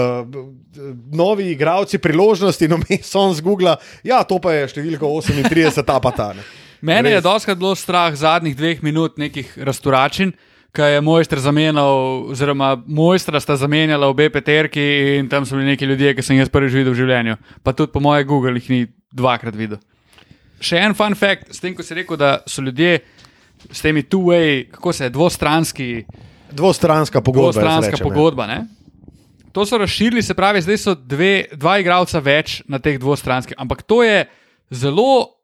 novi 1.10 1.51
igravci 1.51 1.98
priložnosti, 1.98 2.69
no 2.69 2.78
mi 2.78 3.02
so 3.02 3.27
z 3.35 3.40
Google, 3.40 3.77
ja, 4.06 4.23
to 4.23 4.39
pa 4.39 4.55
je 4.55 4.70
številka 4.70 5.02
38, 5.02 5.82
ta 5.82 5.98
pa 5.98 6.15
ta. 6.15 6.31
Ne. 6.39 6.47
Mene 6.80 7.10
je 7.10 7.18
Res. 7.18 7.24
doskrat 7.24 7.59
bilo 7.59 7.74
strah 7.74 8.14
zadnjih 8.14 8.56
dveh 8.56 8.82
minut 8.82 9.18
nekih 9.18 9.59
restauračin, 9.59 10.32
ki 10.72 10.82
je 10.94 11.00
mojster 11.00 11.40
zamenjal, 11.42 12.28
oziroma 12.30 12.76
mojstra 12.86 13.40
sta 13.40 13.56
zamenjala 13.56 14.06
obe 14.06 14.28
peterki 14.30 15.16
in 15.18 15.28
tam 15.28 15.46
so 15.46 15.56
bili 15.56 15.72
neki 15.72 15.84
ljudje, 15.84 16.14
ki 16.14 16.22
sem 16.22 16.38
jih 16.38 16.50
prvič 16.52 16.76
videl 16.76 16.92
v 16.92 17.00
življenju. 17.00 17.36
Pa 17.64 17.72
tudi 17.72 17.92
po 17.92 18.00
moje 18.00 18.24
Google 18.28 18.55
jih 18.60 18.70
ni 18.70 18.80
dvakrat 19.12 19.56
videl. 19.56 19.80
Še 20.60 20.78
en 20.82 20.94
fun 20.94 21.14
fact, 21.14 21.50
s 21.55 21.62
tem, 21.62 21.74
ko 21.74 21.82
si 21.82 21.94
rekel, 21.94 22.18
da 22.18 22.40
so 22.46 22.62
ljudje 22.62 23.00
s 23.70 23.82
temi 23.82 24.02
two-way, 24.02 24.66
kako 24.70 24.92
se 24.92 25.06
je, 25.06 25.10
dvostranski, 25.14 26.05
Dvostranska 26.50 27.20
pogodba. 27.20 27.52
dvostranska 27.60 27.90
rečem, 27.96 28.06
pogodba. 28.09 28.46
Ne? 28.46 28.66
To 29.52 29.66
so 29.66 29.78
razširili, 29.78 30.22
se 30.22 30.34
pravi, 30.34 30.62
zdaj 30.62 30.78
so 30.78 30.94
dve, 30.94 31.44
dva 31.52 31.78
igralca 31.78 32.20
več 32.24 32.62
na 32.68 32.78
teh 32.78 32.98
dvostranskih, 33.00 33.56
ampak 33.59 33.82
to 33.82 34.02
je 34.02 34.24
zelo, 34.70 35.38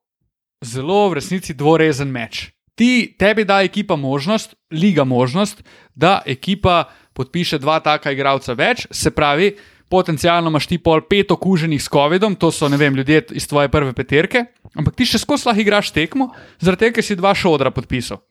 zelo 0.64 1.08
v 1.10 1.20
resnici 1.20 1.54
dvorezen 1.54 2.10
meč. 2.10 2.48
Ti, 2.74 3.14
tebi 3.18 3.44
da 3.46 3.60
ekipa 3.62 3.96
možnost, 3.96 4.56
liga 4.72 5.04
možnost, 5.04 5.62
da 5.94 6.22
ekipa 6.26 6.88
podpiše 7.14 7.60
dva 7.62 7.78
taka 7.80 8.10
igralca 8.10 8.56
več, 8.58 8.88
se 8.90 9.12
pravi, 9.14 9.52
potencialno 9.88 10.50
imaš 10.50 10.66
ti 10.66 10.78
pol 10.82 11.04
pet 11.06 11.30
okuženih 11.30 11.82
s 11.82 11.90
COVID-om, 11.92 12.34
to 12.34 12.50
so 12.50 12.68
ne 12.68 12.78
vem, 12.80 12.96
ljudje 12.96 13.28
iz 13.38 13.46
tvoje 13.46 13.70
prve 13.70 13.92
peterke, 13.94 14.46
ampak 14.74 14.96
ti 14.98 15.06
še 15.06 15.20
skozi 15.22 15.46
lahko 15.46 15.62
igraš 15.62 15.92
tekmo, 15.94 16.32
zaradi 16.58 16.86
tega, 16.86 16.96
ker 16.98 17.06
si 17.06 17.18
dva 17.20 17.34
šodra 17.38 17.70
podpisal. 17.70 18.24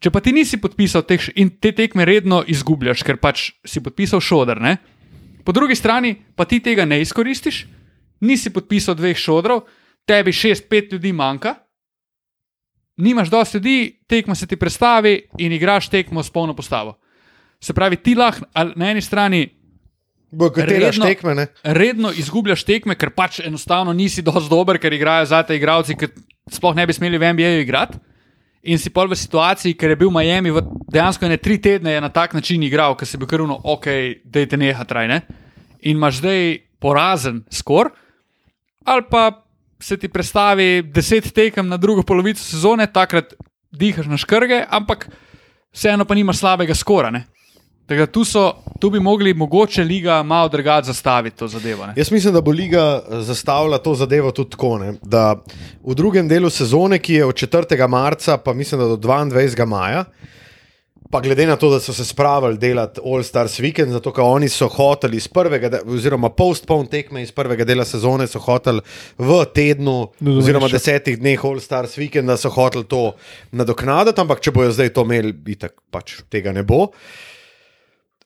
Če 0.00 0.10
pa 0.10 0.20
ti 0.24 0.32
nisi 0.32 0.58
podpisal 0.60 1.04
teh 1.06 1.28
in 1.36 1.52
te 1.60 1.74
tekme 1.76 2.06
redno 2.08 2.42
izgubljaš, 2.48 3.04
ker 3.04 3.20
pač 3.20 3.50
si 3.68 3.84
podpisal 3.84 4.22
šodr, 4.24 4.60
ne? 4.60 4.78
po 5.44 5.52
drugi 5.52 5.76
strani 5.76 6.14
pa 6.36 6.46
ti 6.48 6.62
tega 6.64 6.86
ne 6.88 7.02
izkoristiš, 7.04 7.66
nisi 8.24 8.48
podpisal 8.50 8.96
dveh 8.96 9.16
šodrov, 9.16 9.66
tebi 10.08 10.32
šest, 10.32 10.68
pet 10.72 10.92
ljudi 10.92 11.12
manjka, 11.12 11.54
nimaš 12.96 13.30
dosti 13.30 13.56
ljudi, 13.56 14.00
tekma 14.06 14.34
se 14.34 14.46
ti 14.46 14.56
predstavi 14.56 15.28
in 15.38 15.52
igraš 15.52 15.88
tekmo 15.88 16.22
s 16.22 16.30
polno 16.30 16.54
postavo. 16.54 16.98
Se 17.60 17.72
pravi, 17.72 17.96
ti 17.96 18.14
lahko 18.14 18.46
na 18.76 18.90
eni 18.90 19.00
strani 19.00 19.48
Redno- 20.34 21.06
tekme, 21.06 21.34
ne? 21.34 21.46
redno 21.62 22.10
izgubljaš 22.10 22.64
tekme, 22.64 22.94
ker 22.94 23.10
pač 23.10 23.38
enostavno 23.40 23.92
nisi 23.92 24.22
dovolj 24.22 24.48
dober, 24.50 24.78
ker 24.78 24.92
igrajo 24.92 25.26
za 25.26 25.42
te 25.42 25.56
igralci, 25.56 25.94
ki 25.94 26.08
sploh 26.50 26.74
ne 26.74 26.86
bi 26.86 26.92
smeli 26.92 27.18
v 27.18 27.32
NBA 27.32 27.52
igrati. 27.62 27.98
In 28.64 28.78
si 28.78 28.90
pol 28.90 29.08
v 29.08 29.16
situaciji, 29.16 29.76
ker 29.76 29.92
je 29.92 29.96
bil 29.96 30.10
Miami 30.10 30.50
v 30.50 30.62
dejansko 30.90 31.28
ne 31.28 31.36
tri 31.36 31.58
tedne 31.60 32.00
na 32.00 32.08
tak 32.08 32.34
način 32.34 32.62
igral, 32.62 32.96
ker 32.96 33.06
si 33.06 33.20
bil 33.20 33.28
krvno, 33.28 33.60
ok, 33.62 33.86
dejte 34.24 34.56
neha 34.56 34.84
trajne. 34.84 35.20
In 35.84 35.96
imaš 36.00 36.22
zdaj 36.22 36.58
porazen 36.80 37.44
skor, 37.52 37.92
ali 38.84 39.04
pa 39.10 39.43
se 39.84 39.96
ti 39.96 40.08
predstavi 40.08 40.82
deset 40.82 41.32
tekem 41.34 41.68
na 41.68 41.76
drugo 41.76 42.02
polovico 42.02 42.40
sezone, 42.40 42.86
takrat 42.92 43.34
dihaš 43.72 44.06
na 44.08 44.16
škrge, 44.16 44.62
ampak 44.70 45.08
vseeno 45.74 46.06
pa 46.08 46.16
nimaš 46.16 46.40
slabega 46.40 46.74
skora. 46.74 47.10
Ne? 47.10 47.26
Tako 47.86 47.98
da 48.00 48.06
tu, 48.06 48.24
so, 48.24 48.44
tu 48.80 48.90
bi 48.90 49.00
mogli 49.00 49.34
mogoče 49.34 49.84
liga 49.84 50.22
malo 50.22 50.48
drugače 50.48 50.86
zastaviti 50.86 51.36
to 51.36 51.48
zadevo. 51.48 51.86
Ne? 51.86 51.92
Jaz 51.96 52.10
mislim, 52.12 52.34
da 52.34 52.40
bo 52.40 52.50
liga 52.50 52.80
eh, 52.80 53.20
zastavila 53.20 53.78
to 53.78 53.94
zadevo 53.94 54.30
tudi 54.32 54.50
tako, 54.50 54.78
ne, 54.78 54.94
da 55.02 55.34
v 55.84 55.94
drugem 55.94 56.28
delu 56.28 56.50
sezone, 56.50 56.98
ki 56.98 57.20
je 57.20 57.24
od 57.24 57.34
4. 57.34 57.88
marca, 57.88 58.38
pa 58.38 58.52
mislim, 58.52 58.80
da 58.80 58.88
do 58.88 58.96
22. 58.96 59.66
maja, 59.66 60.04
pa 61.14 61.20
glede 61.20 61.46
na 61.46 61.54
to, 61.56 61.70
da 61.70 61.78
so 61.80 61.92
se 61.94 62.04
spravili 62.04 62.58
delati 62.58 63.00
All 63.04 63.22
Stars 63.22 63.60
Weekend, 63.60 63.92
zato 63.94 64.10
ker 64.12 64.24
oni 64.26 64.48
so 64.50 64.66
hoteli 64.66 65.20
iz 65.20 65.28
prvega, 65.30 65.68
oziroma 65.86 66.26
postpone 66.34 66.88
tekme 66.90 67.20
iz 67.22 67.30
prvega 67.32 67.62
dela 67.64 67.84
sezone, 67.86 68.26
so 68.26 68.40
hoteli 68.42 68.82
v 69.18 69.36
tednu, 69.54 69.94
Nadomeščati. 69.94 70.40
oziroma 70.42 70.70
desetih 70.72 71.20
dneh 71.20 71.44
All 71.46 71.60
Stars 71.62 71.94
Weekenda, 72.00 72.34
so 72.34 72.50
hoteli 72.50 72.82
to 72.90 73.12
nadoknaditi, 73.54 74.24
ampak 74.24 74.42
če 74.42 74.54
bojo 74.56 74.72
zdaj 74.74 74.90
to 74.96 75.04
imeli, 75.06 75.30
itak 75.54 75.76
pač 75.94 76.16
tega 76.34 76.50
ne 76.50 76.66
bo. 76.66 76.88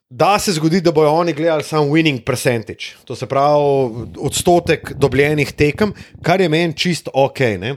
Da 0.09 0.39
se 0.41 0.55
zgodi, 0.57 0.81
da 0.81 0.89
bojo 0.89 1.11
oni 1.13 1.37
gledali 1.37 1.63
samo 1.63 1.93
winning 1.93 2.23
percentage, 2.25 2.97
to 3.05 3.13
se 3.13 3.29
pravi 3.29 4.09
odstotek 4.17 4.95
dobljenih 4.97 5.53
tekem, 5.53 5.93
kar 6.25 6.41
je 6.41 6.49
meni 6.49 6.73
čist 6.73 7.13
ok. 7.13 7.45
Ne? 7.61 7.75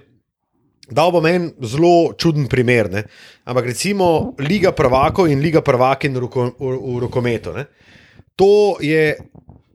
Dal 0.92 1.12
bom 1.12 1.26
en 1.26 1.50
zelo 1.64 2.12
čuden 2.18 2.46
primer. 2.48 2.90
Ne? 2.90 3.04
Ampak 3.44 3.72
recimo 3.72 4.34
Liga 4.38 4.72
prvakov 4.72 5.30
in 5.32 5.40
Liga 5.40 5.62
prvakin 5.64 6.14
v, 6.14 6.20
roko, 6.26 6.46
v, 6.58 6.72
v 6.76 6.98
rokometu. 7.06 7.54
Ne? 7.56 7.66
To 8.36 8.76
je, 8.80 9.16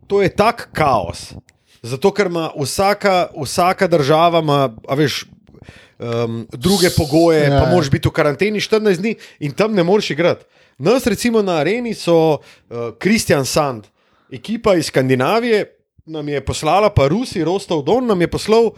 to 0.07 0.21
je 0.21 0.29
tak 0.29 0.69
kaos. 0.73 1.33
Zato, 1.81 2.11
ker 2.11 2.29
ima 2.31 2.49
vsaka, 2.57 3.29
vsaka 3.37 3.87
država, 3.87 4.41
ima, 4.41 4.61
a 4.87 4.97
veš, 4.97 5.25
um, 5.99 6.41
druge 6.51 6.89
pogoje, 6.95 7.43
Ja, 7.47 7.61
pa 7.61 7.69
moraš 7.69 7.91
biti 7.93 8.09
v 8.09 8.15
karanteni 8.17 8.59
14 8.59 9.01
dni 9.01 9.15
in 9.39 9.53
tam 9.53 9.75
ne 9.77 9.83
moreš 9.83 10.11
igrati. 10.15 10.45
Nas, 10.77 11.07
recimo, 11.07 11.41
na 11.41 11.61
areni 11.61 11.93
so 11.93 12.39
Kristjan 12.99 13.41
uh, 13.41 13.47
Sand, 13.47 13.87
ekipa 14.31 14.75
iz 14.75 14.91
Skandinavije, 14.91 15.76
nam 16.07 16.29
je 16.29 16.39
poslala, 16.41 16.89
pa 16.89 17.07
Rusi, 17.11 17.43
Rostov 17.43 17.83
Don 17.83 18.07
nam 18.07 18.21
je 18.21 18.31
poslal. 18.31 18.71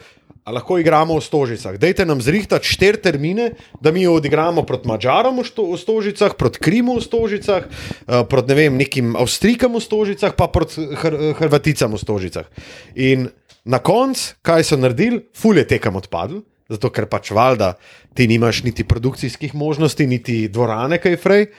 A 0.48 0.56
lahko 0.56 0.80
igramo 0.82 1.14
v 1.14 1.22
Stožicah. 1.22 1.78
Dajte 1.78 2.08
nam 2.10 2.24
zrihtati 2.24 2.66
štiri 2.66 2.98
termine, 2.98 3.54
da 3.78 3.92
mi 3.94 4.08
odigramo 4.08 4.64
proti 4.66 4.88
Mačarom 4.90 5.38
v, 5.38 5.46
v 5.46 5.78
Stožicah, 5.78 6.34
proti 6.34 6.58
Krimu 6.58 6.98
v 6.98 7.06
Stožicah, 7.06 7.70
eh, 7.70 8.24
proti 8.26 8.50
ne 8.50 8.56
vem, 8.58 8.74
nekim 8.74 9.14
Avstrijkam 9.14 9.78
v 9.78 9.84
Stožicah, 9.84 10.34
pa 10.34 10.50
proti 10.50 10.82
Hr 10.82 11.38
Hrvaticam 11.38 11.94
v 11.94 12.02
Stožicah. 12.02 12.50
In 12.98 13.30
na 13.62 13.78
koncu, 13.78 14.42
kaj 14.42 14.74
so 14.74 14.80
naredili, 14.80 15.22
fulje 15.38 15.68
tekam 15.70 16.02
odpadli, 16.02 16.42
zato 16.66 16.90
ker 16.90 17.06
pač 17.06 17.30
valjda 17.30 17.76
ti 18.18 18.26
nimaš 18.26 18.64
niti 18.66 18.88
produkcijskih 18.88 19.54
možnosti, 19.54 20.08
niti 20.08 20.48
dvorane, 20.50 20.98
kaj 20.98 21.20
frej. 21.22 21.52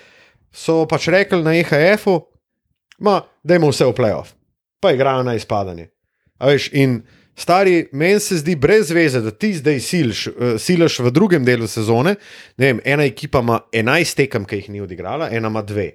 So 0.50 0.82
pač 0.90 1.06
rekli 1.14 1.46
na 1.46 1.54
EHF-u, 1.62 2.26
ma, 3.06 3.22
dajmo 3.46 3.70
vse 3.70 3.86
v 3.86 3.94
playoff, 3.94 4.34
pa 4.80 4.92
igrajo 4.92 5.22
na 5.22 5.34
izpadanje. 5.34 5.88
Veš, 6.40 6.70
in 6.72 7.02
stari, 7.36 7.88
meni 7.92 8.20
se 8.20 8.40
zdi 8.40 8.56
brez 8.56 8.90
veze, 8.90 9.20
da 9.20 9.30
ti 9.30 9.52
zdaj 9.54 9.80
siliš, 9.80 10.26
uh, 10.26 10.34
siliš 10.58 10.98
v 10.98 11.10
drugem 11.10 11.44
delu 11.44 11.68
sezone. 11.68 12.16
Ne 12.56 12.66
Vem, 12.66 12.80
ena 12.84 13.04
ekipa 13.04 13.44
ima 13.44 13.60
11 13.72 14.16
tekem, 14.16 14.44
ki 14.44 14.62
jih 14.62 14.70
ni 14.70 14.80
odigrala, 14.80 15.30
ena 15.30 15.48
ima 15.48 15.62
dve. 15.62 15.90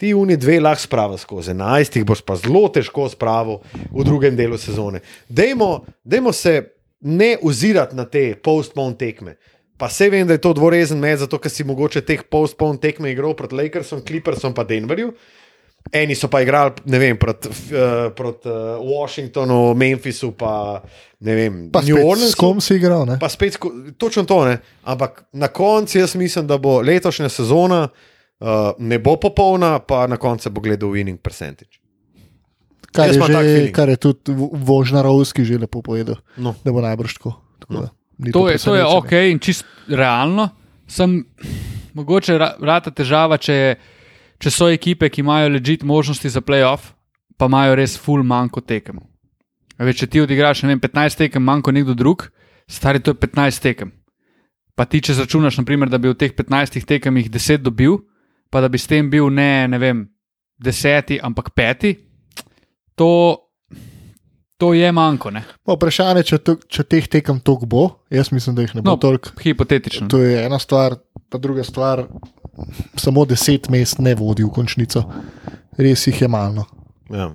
Ti 0.00 0.14
uni 0.14 0.36
dve 0.36 0.60
lahko 0.60 0.82
spravi 0.82 1.18
skozi 1.18 1.52
11, 1.52 1.98
jih 2.00 2.06
boš 2.08 2.22
pa 2.24 2.36
zelo 2.40 2.68
težko 2.72 3.08
spravil 3.12 3.60
v 3.92 4.04
drugem 4.04 4.36
delu 4.36 4.58
sezone. 4.58 5.02
Dajmo, 5.28 5.84
dajmo 6.04 6.32
se 6.32 6.62
ne 7.00 7.36
ozirati 7.42 7.96
na 7.96 8.04
te 8.04 8.34
postpone 8.34 8.96
tekme. 8.96 9.36
Pa 9.80 9.88
se 9.88 10.10
vem, 10.10 10.26
da 10.26 10.36
je 10.36 10.40
to 10.40 10.52
dvorezen 10.52 10.98
med, 11.00 11.18
zato 11.18 11.38
ker 11.40 11.52
si 11.52 11.64
mogoče 11.64 12.02
teh 12.04 12.22
postpone 12.28 12.80
tekme 12.80 13.12
igral 13.12 13.32
proti 13.36 13.56
Lakersom, 13.56 14.02
Clippersom 14.04 14.54
pa 14.54 14.64
Denverju. 14.64 15.12
Eni 15.90 16.14
so 16.14 16.28
pa 16.28 16.38
igrali, 16.38 16.70
ne 16.84 16.98
vem, 16.98 17.16
proti 17.16 17.48
uh, 17.48 17.54
prot, 18.12 18.44
uh, 18.44 18.52
Washingtonu, 18.80 19.74
Memphisu, 19.74 20.30
pa 20.32 20.82
ne 21.20 21.34
vem, 21.34 21.54
Pa 21.66 21.80
New 21.80 21.96
spet, 21.96 21.98
s 21.98 22.06
Orleansu. 22.06 22.36
kom 22.36 22.60
si 22.60 22.74
igral? 22.74 23.02
Ne? 23.04 23.16
Pa 23.18 23.26
spet, 23.26 23.58
točno 23.96 24.22
to 24.24 24.44
ne. 24.44 24.54
Ampak 24.84 25.24
na 25.32 25.48
koncu 25.48 25.98
jaz 25.98 26.14
mislim, 26.14 26.46
da 26.46 26.58
bo 26.58 26.80
letošnja 26.80 27.28
sezona 27.28 27.88
uh, 27.88 28.46
ne 28.78 28.98
bo 28.98 29.16
popolna, 29.16 29.78
pa 29.80 30.06
na 30.06 30.16
koncu 30.16 30.50
bo 30.50 30.60
gledal 30.60 30.90
winning 30.90 31.18
percentage. 31.18 31.80
Kar 32.92 33.06
Jaz 33.06 33.16
je, 33.16 33.22
že, 33.58 33.72
kar 33.72 33.88
je 33.88 33.96
tudi 33.98 34.30
Vo- 34.30 34.50
Vožnarovski 34.52 35.44
že 35.44 35.58
lepo 35.58 35.78
povedal, 35.80 36.16
No. 36.36 36.54
da 36.60 36.70
bo 36.70 36.80
najbrž 36.80 37.14
tako. 37.14 37.34
tako 37.58 37.72
No. 37.72 37.80
da 37.80 37.88
ni 38.18 38.32
To 38.32 38.46
je, 38.46 38.58
to 38.58 38.74
je 38.74 38.84
ok 38.84 39.12
in 39.24 39.38
čist 39.38 39.64
realno. 39.88 40.48
Sem, 40.86 41.24
mogoče 41.94 42.34
ra- 42.34 42.54
rata 42.58 42.90
težava, 42.90 43.36
če, 43.36 43.52
je, 43.54 43.76
če 44.40 44.52
so 44.52 44.68
ekipe, 44.72 45.08
ki 45.12 45.22
imajo 45.24 45.52
ležit 45.52 45.84
možnosti 45.86 46.32
za 46.32 46.40
playoff, 46.40 46.94
pa 47.36 47.48
imajo 47.50 47.76
res 47.78 47.96
full 48.00 48.24
manjko 48.26 48.60
tekem. 48.64 49.00
A 49.80 49.86
Veš, 49.88 50.02
če 50.02 50.10
ti 50.12 50.20
odigraš 50.20 50.64
vem, 50.68 50.80
15 50.80 51.22
tekem, 51.22 51.44
manjko 51.44 51.72
nekdo 51.72 51.96
drug, 51.96 52.26
stari 52.68 53.00
to 53.00 53.14
je 53.14 53.20
15 53.20 53.62
tekem. 53.64 53.92
Pa 54.76 54.86
ti, 54.88 55.00
če 55.04 55.16
računaš, 55.18 55.58
naprimer, 55.60 55.90
da 55.92 56.00
bi 56.00 56.08
v 56.08 56.16
teh 56.16 56.32
15 56.36 56.80
tekemih 56.88 57.30
10 57.32 57.64
dobil, 57.64 57.98
pa 58.52 58.60
da 58.64 58.68
bi 58.72 58.80
s 58.80 58.88
tem 58.88 59.08
bil 59.12 59.28
ne, 59.32 59.68
ne 59.68 59.80
vem, 59.80 60.04
deseti, 60.60 61.18
ampak 61.20 61.52
peti, 61.56 61.94
to, 62.96 63.10
to 64.60 64.72
je 64.76 64.92
manjko? 64.92 65.32
Pa 65.64 65.76
Vprašanje, 65.76 66.24
če, 66.28 66.40
to, 66.44 66.56
če 66.68 66.84
teh 66.84 67.08
tekem 67.08 67.40
toliko 67.44 67.68
bo, 67.68 67.84
jaz 68.12 68.32
mislim, 68.32 68.56
da 68.56 68.64
jih 68.64 68.76
ne 68.76 68.84
bo 68.84 68.94
no, 68.94 69.00
toliko. 69.00 69.32
Hipotetično. 69.40 70.08
To 70.12 70.20
je 70.20 70.44
ena 70.44 70.60
stvar, 70.60 70.96
pa 71.30 71.38
druga 71.38 71.64
stvar, 71.64 72.04
samo 72.96 73.24
deset 73.24 73.68
mest 73.68 73.98
ne 73.98 74.14
vodi 74.14 74.44
v 74.44 74.50
končnico. 74.54 75.04
Res 75.78 76.06
jih 76.06 76.22
je 76.22 76.28
malo. 76.28 76.66
Ja. 77.10 77.30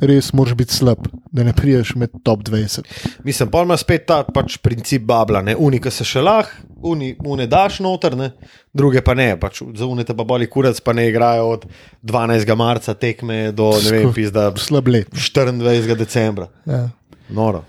Res 0.00 0.30
moraš 0.32 0.56
biti 0.56 0.72
slab, 0.72 1.04
da 1.32 1.44
ne 1.44 1.52
priješ 1.52 1.92
med 2.00 2.14
top 2.24 2.46
20. 2.48 2.86
Mislim, 3.24 3.50
pa 3.52 3.62
ima 3.66 3.76
spet 3.76 4.06
ta 4.08 4.22
pač 4.24 4.56
princip 4.62 5.02
babla, 5.08 5.42
ne? 5.44 5.56
unika 5.56 5.90
se 5.92 6.06
še 6.08 6.22
lahko, 6.24 6.62
uni, 6.88 7.10
une 7.28 7.44
daš 7.50 7.82
noter, 7.84 8.16
ne? 8.16 8.30
druge 8.72 9.02
pa 9.04 9.12
ne. 9.14 9.34
Pač 9.40 9.60
za 9.76 9.88
unite 9.88 10.16
pa 10.16 10.24
boli 10.24 10.48
kurac, 10.48 10.80
pa 10.80 10.94
ne 10.96 11.04
igrajo 11.10 11.50
od 11.56 11.66
12. 12.00 12.54
marca 12.56 12.94
tekme 12.96 13.50
do 13.52 13.72
vem, 13.90 14.08
pizda 14.16 14.48
Slab 14.56 14.88
let. 14.88 15.12
24. 15.12 15.96
decembra. 16.00 16.48
Ja. 16.64 16.86
Noro. 17.28 17.64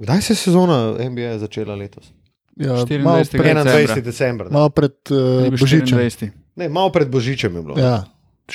Kdaj 0.00 0.22
se 0.22 0.32
je 0.32 0.42
sezona 0.46 0.94
NBA 1.10 1.38
začela 1.42 1.74
letos? 1.74 2.12
Ja, 2.56 2.72
24. 2.84 3.02
malo 3.02 3.24
pred, 3.24 3.56
Decembra. 3.56 3.94
21. 3.94 4.02
decembra. 4.02 4.46
ne? 4.48 4.52
malo 4.52 4.70
pred 4.70 4.92
uh, 5.10 5.50
Božičem. 5.60 5.98
24. 5.98 6.30
Ne, 6.56 6.68
malo 6.68 6.90
pred 6.92 7.08
Božičem 7.08 7.56
je 7.56 7.62
bilo. 7.62 7.78
Ja, 7.78 8.04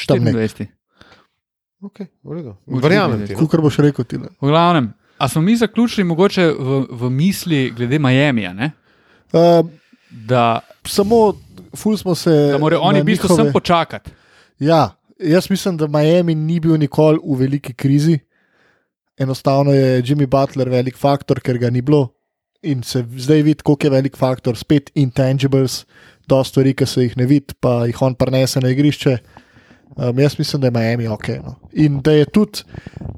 tam 0.08 0.24
ne. 0.24 0.32
24. 0.32 0.68
Okay, 1.82 2.08
v 2.24 2.32
redu. 2.34 2.50
Očitno 2.66 2.82
Verjamem 2.82 3.28
ti. 3.28 3.34
no. 3.34 3.40
Kukor 3.40 3.62
boš 3.62 3.78
rekel 3.78 4.06
ti. 4.06 4.18
ne. 4.18 4.28
V 4.42 4.48
glavnem, 4.48 4.94
a 5.18 5.30
smo 5.30 5.42
mi 5.42 5.56
zaključili 5.58 6.04
mogoče 6.04 6.46
v, 6.52 6.86
v 6.92 7.10
misli 7.10 7.72
glede 7.72 8.00
Miamija, 8.00 8.54
ne? 8.54 8.72
Uh, 9.34 9.66
da, 10.10 10.60
samo, 10.86 11.34
ful 11.76 11.98
smo 11.98 12.16
se. 12.16 12.32
da 12.52 12.58
morajo 12.58 12.82
oni 12.82 13.02
v 13.02 13.04
bistvu 13.04 13.28
njihove- 13.28 13.44
sem 13.44 13.54
počakati. 13.54 14.12
Ja, 14.60 14.96
jaz 15.20 15.50
mislim, 15.50 15.78
da 15.78 15.88
Miami 15.88 16.36
ni 16.36 16.60
bil 16.60 16.78
nikoli 16.78 17.20
v 17.24 17.38
veliki 17.40 17.74
krizi. 17.74 18.20
Enostavno 19.18 19.72
je 19.74 20.04
Jimmy 20.04 20.26
Butler 20.28 20.70
velik 20.70 20.98
faktor, 20.98 21.40
ker 21.40 21.58
ga 21.58 21.70
ni 21.70 21.82
bilo. 21.82 22.15
In 22.66 22.84
se 22.84 23.04
zdaj 23.18 23.44
vidi, 23.46 23.64
koliko 23.64 23.88
je 23.88 23.92
velik 23.94 24.18
faktor, 24.18 24.58
spet 24.58 24.92
intangibles, 24.98 25.84
to 26.28 26.40
stvari, 26.44 26.74
ki 26.74 26.86
se 26.90 27.04
jih 27.06 27.18
ne 27.18 27.28
vidi, 27.30 27.54
pa 27.62 27.84
jih 27.86 28.02
on 28.02 28.16
prenese 28.18 28.62
na 28.64 28.72
igrišče. 28.74 29.18
Um, 29.96 30.18
jaz 30.20 30.34
mislim, 30.40 30.62
da 30.62 30.68
je 30.68 30.72
Miami 30.72 31.08
ok. 31.08 31.28
No. 31.44 31.56
In 31.74 32.00
da 32.04 32.12
je 32.12 32.26
tudi, 32.26 32.66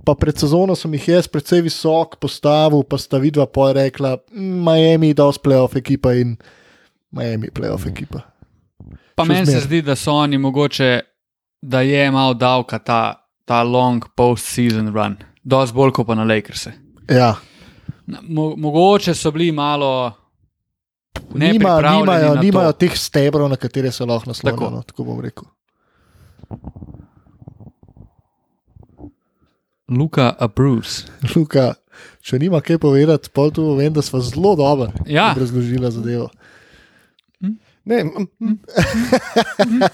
pa 0.05 0.13
pred 0.19 0.37
sezono 0.37 0.75
sem 0.75 0.93
jih 0.93 1.07
jaz 1.15 1.27
precej 1.31 1.63
visok 1.65 2.19
postavil, 2.21 2.83
pa 2.83 2.99
sta 3.01 3.17
vidva 3.17 3.47
pa 3.47 3.71
rekla, 3.73 4.17
"Mm, 4.31 4.63
Miami, 4.67 5.07
je 5.07 5.15
playoff 5.43 5.75
ekipa 5.75 6.13
in 6.13 6.37
Miami, 7.11 7.49
playoff 7.49 7.87
ekipa. 7.87 8.21
Pa 9.15 9.23
Še 9.23 9.27
meni 9.31 9.45
se 9.45 9.51
zmeraj. 9.51 9.65
zdi, 9.65 9.81
da 9.81 9.95
so 9.95 10.13
oni 10.13 10.37
mogoče, 10.37 10.99
da 11.61 11.81
je 11.81 12.11
malo 12.11 12.33
davka 12.33 12.79
ta, 12.79 13.23
ta 13.45 13.63
long 13.63 14.03
post-season 14.15 14.91
run, 14.93 15.17
dosti 15.43 15.75
bolj 15.75 15.91
kot 15.91 16.07
pa 16.07 16.15
na 16.15 16.23
Lakers. 16.23 16.67
Ja, 17.09 17.35
Mo, 18.07 18.55
mogoče 18.55 19.13
so 19.15 19.31
bili 19.31 19.51
malo. 19.51 20.11
Nima, 21.33 21.81
nimajo, 21.81 22.35
nimajo 22.35 22.71
teh 22.71 22.93
stebrov, 22.97 23.49
na 23.49 23.55
katere 23.55 23.91
se 23.91 24.05
lahko 24.05 24.29
naslonijo. 24.29 24.57
Tako. 24.59 24.75
No, 24.75 24.81
tako 24.81 25.03
bom 25.03 25.19
rekel. 25.21 25.43
Luka 29.89 30.33
Bruce. 30.55 31.07
Luka, 31.35 31.73
če 32.21 32.39
nima 32.39 32.61
kaj 32.61 32.77
povedati, 32.77 33.29
pa 33.33 33.49
tu 33.53 33.73
vem, 33.75 33.93
da 33.93 34.01
smo 34.01 34.19
zelo 34.19 34.55
dobro 34.55 34.91
Ja. 35.07 35.33
razložili 35.37 35.91
zadevo. 35.91 36.29
Ne, 37.87 38.03
mm, 38.03 38.27
mm. 38.39 38.57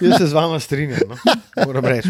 jaz 0.00 0.18
se 0.18 0.26
z 0.26 0.32
vama 0.32 0.60
strinjam. 0.60 0.98
No? 1.08 1.16
Moram 1.66 1.84
reči. 1.84 2.08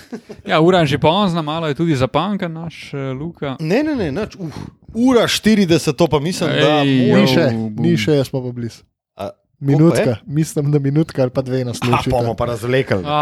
Ja, 0.48 0.60
ura 0.60 0.86
že 0.86 0.98
pozna, 0.98 1.42
malo 1.42 1.68
je 1.68 1.74
tudi 1.74 1.96
zapankan 1.96 2.52
naš 2.52 2.92
uh, 2.92 3.12
Luka. 3.12 3.56
Ne, 3.60 3.82
ne, 3.82 3.94
ne, 3.94 4.12
nič, 4.12 4.36
uf, 4.36 4.56
ura 4.90 5.22
40, 5.22 5.68
to 5.92 6.06
pa 6.06 6.18
mislim, 6.18 6.50
da 6.50 6.80
Ej, 6.80 6.88
Ni 6.88 7.08
jo. 7.10 7.26
še, 7.26 7.44
bum. 7.50 7.74
ni 7.76 7.92
še, 7.96 8.24
smo 8.24 8.40
pa 8.40 8.52
blizu. 8.52 8.82
A, 9.16 9.30
Minutka, 9.60 10.16
mislim, 10.26 10.72
da 10.72 10.78
minutka 10.78 11.22
ali 11.22 11.30
pa 11.30 11.42
dve 11.42 11.64
nas 11.64 11.78
A, 11.78 11.86
bomo 11.86 11.96
ločita. 11.96 12.34
pa 12.34 12.44
razvlekli. 12.46 13.02
A, 13.04 13.20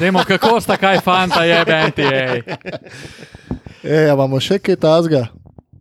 dajmo, 0.00 0.24
kako 0.24 0.60
sta 0.60 0.76
kaj 0.76 1.00
fanta, 1.00 1.44
je 1.44 1.58
benti. 1.64 2.06
E, 3.82 4.08
imamo 4.14 4.40
še 4.40 4.58
kaj 4.58 4.76
tazga. 4.76 5.26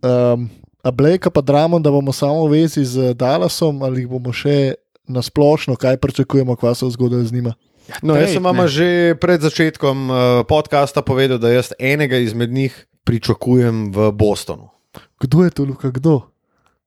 Um, 0.01 0.49
a 0.81 0.91
Blake 0.91 1.29
pa 1.31 1.41
dramo, 1.41 1.79
da 1.79 1.91
bomo 1.91 2.11
samo 2.11 2.43
v 2.43 2.59
vezi 2.59 2.83
z 2.83 3.13
Dallasom 3.13 3.79
ali 3.83 4.03
bomo 4.03 4.33
še 4.33 4.75
na 5.07 5.21
splošno, 5.21 5.75
kaj 5.75 5.97
pričakujemo, 5.97 6.55
kva 6.55 6.75
se 6.75 6.83
bo 6.83 6.91
zgodilo 6.91 7.23
z 7.23 7.31
njima. 7.31 7.53
No, 8.01 8.15
jaz 8.15 8.31
sem 8.31 8.39
vam 8.39 8.55
ne. 8.55 8.67
že 8.67 8.87
pred 9.15 9.39
začetkom 9.39 9.97
uh, 10.05 10.15
podcasta 10.43 11.01
povedal, 11.01 11.37
da 11.37 11.51
jaz 11.51 11.73
enega 11.75 12.17
izmed 12.17 12.49
njih 12.49 12.71
pričakujem 13.03 13.91
v 13.91 14.11
Bostonu. 14.11 14.71
Kdo 15.19 15.43
je 15.43 15.51
to, 15.51 15.63
Luka, 15.63 15.89
kdo? 15.89 16.21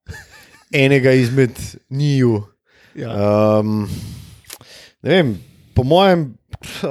Enega 0.74 1.12
izmed 1.12 1.52
njiju. 1.90 2.42
Ja. 2.94 3.12
Um, 3.60 3.84
ne 5.02 5.10
vem, 5.12 5.28
po 5.74 5.84
mojem, 5.84 6.32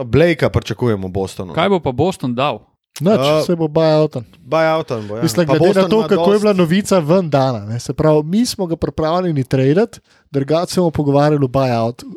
Blakea 0.05 0.49
pričakujem 0.49 1.01
v 1.01 1.09
Bostonu. 1.09 1.53
Kaj 1.53 1.69
bo 1.69 1.79
pa 1.79 1.91
Boston 1.91 2.35
dal? 2.35 2.61
Noč 2.95 3.19
A- 3.19 3.41
se 3.43 3.55
bo 3.55 3.67
bajal. 3.67 4.07
Buyoutom 4.39 5.07
bo. 5.07 5.17
Ja. 5.17 5.23
Mislim, 5.23 5.43
Pa 5.43 5.53
glede 5.53 5.65
na 5.73 5.73
Boston 5.81 5.89
to, 5.89 5.97
ima 5.97 6.07
kako 6.07 6.21
je 6.23 6.27
dost- 6.29 6.41
bila 6.41 6.53
novica 6.55 6.99
ven 6.99 7.29
dana. 7.29 7.59
Ne? 7.61 7.79
Se 7.79 7.93
pravi, 7.93 8.23
mi 8.23 8.45
smo 8.45 8.65
ga 8.65 8.75
pripravljeni 8.75 9.43
traditi, 9.43 9.99
drugače 10.31 10.73
se 10.73 10.79
bomo 10.79 10.91
pogovarjali 10.91 11.43
o 11.43 11.49
buyoutu. 11.49 12.05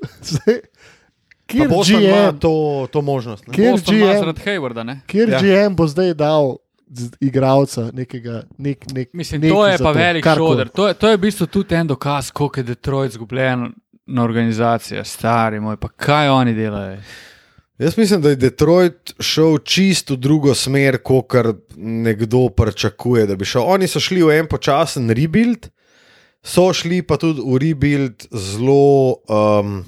Kjer 1.48 1.64
ima 1.64 1.82
GM, 2.30 2.38
to, 2.38 2.52
to 2.92 3.02
možnost. 3.02 3.44
Kjer 3.46 3.68
ima 3.68 3.78
GM? 3.80 4.18
zaradi 4.18 4.40
Haywarda, 4.42 4.82
ne? 4.82 5.00
kjer 5.06 5.28
Ja. 5.30 5.40
GM 5.40 5.74
bo 5.74 5.86
zdaj 5.86 6.14
dal 6.14 6.56
igralca 7.20 7.90
nekega, 7.92 8.42
nek, 8.58 8.84
nek, 8.92 9.08
Mislim, 9.12 9.40
nekaj 9.40 9.52
to 9.52 9.66
je 9.66 9.78
pa 9.78 9.90
velik 9.92 10.24
karkoli. 10.24 10.50
šoder. 10.50 10.68
To, 10.68 10.88
je- 10.88 10.94
to 10.94 11.08
je 11.08 11.16
v 11.16 11.20
bistvu 11.20 11.46
tudi 11.46 11.74
en 11.74 11.86
dokaz, 11.86 12.30
koliko 12.30 12.60
je 12.60 12.64
Detroit 12.64 13.12
zgubljen 13.12 13.72
na 14.06 14.24
organizacijo, 14.24 15.04
stari 15.04 15.60
moj, 15.60 15.76
pa 15.76 15.88
kaj 15.90 16.28
oni 16.30 16.54
delajo. 16.54 16.96
Jaz 17.78 17.96
mislim, 17.96 18.20
da 18.20 18.28
je 18.28 18.36
Detroit 18.36 18.94
šel 19.20 19.58
čisto 19.58 20.14
v 20.14 20.18
drugo 20.18 20.54
smer, 20.54 20.98
kot 20.98 21.32
nekdo 21.76 22.48
pričakuje, 22.48 23.26
da 23.26 23.36
bi 23.36 23.44
šel. 23.44 23.62
Oni 23.64 23.86
so 23.86 24.00
šli 24.00 24.22
v 24.22 24.30
en 24.32 24.46
počasen 24.46 25.10
rebuild, 25.10 25.68
so 26.42 26.72
šli 26.72 27.02
pa 27.02 27.16
tudi 27.16 27.40
v 27.40 27.58
rebuild 27.58 28.26
zelo 28.32 29.14
um, 29.28 29.84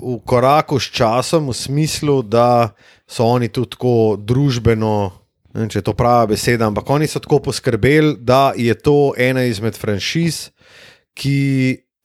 v 0.00 0.18
koraku 0.24 0.78
s 0.80 0.90
časom, 0.94 1.50
v 1.50 1.56
smislu, 1.56 2.22
da 2.22 2.70
so 3.08 3.26
oni 3.26 3.48
tudi 3.48 3.76
tako 3.76 4.16
družbeno. 4.18 5.12
Ne 5.54 5.66
če 5.66 5.80
je 5.80 5.86
to 5.88 5.96
prava 5.98 6.28
beseda, 6.30 6.68
ampak 6.70 6.86
oni 6.86 7.08
so 7.10 7.18
tako 7.18 7.40
poskrbeli, 7.50 8.14
da 8.22 8.52
je 8.54 8.74
to 8.78 9.12
ena 9.18 9.42
izmed 9.50 9.74
franšiz, 9.74 10.52
ki 11.18 11.40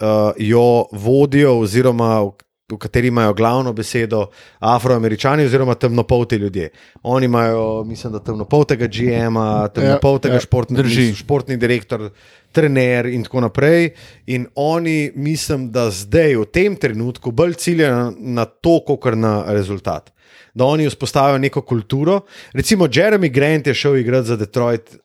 uh, 0.02 0.34
jo 0.42 0.88
vodijo, 0.92 1.60
oziroma 1.62 2.24
v, 2.72 2.78
kateri 2.78 3.08
imajo 3.08 3.34
glavno 3.34 3.74
besedo 3.74 4.26
afroameričani, 4.60 5.46
oziroma 5.46 5.76
temnopolti 5.76 6.36
ljudje. 6.36 6.70
Oni 7.04 7.26
imajo, 7.26 7.84
mislim, 7.84 8.14
da 8.14 8.20
temnopoltega 8.20 8.88
GM-a, 8.88 9.68
temnopoltega 9.68 10.34
ja, 10.34 10.38
ja, 10.38 10.42
športni, 10.42 10.78
drži. 10.78 11.14
športni 11.14 11.58
direktor, 11.58 12.10
trener 12.52 13.06
in 13.06 13.24
tako 13.24 13.42
naprej. 13.42 13.90
In 14.26 14.48
oni, 14.56 15.12
mislim, 15.16 15.70
da 15.72 15.90
zdaj, 15.92 16.36
v 16.36 16.46
tem 16.46 16.76
trenutku, 16.76 17.32
bolj 17.32 17.54
ciljajo 17.54 18.14
na, 18.18 18.46
to, 18.46 18.80
kot 18.86 19.14
na 19.16 19.44
rezultat. 19.48 20.12
Da 20.54 20.66
oni 20.66 20.88
vzpostavijo 20.88 21.38
neko 21.38 21.62
kulturo. 21.62 22.22
Recimo, 22.54 22.88
Jeremy 22.88 23.30
Grant 23.32 23.68
je 23.68 23.74
šel 23.74 23.98
igrati 23.98 24.28
za 24.28 24.36
Detroit. 24.36 24.96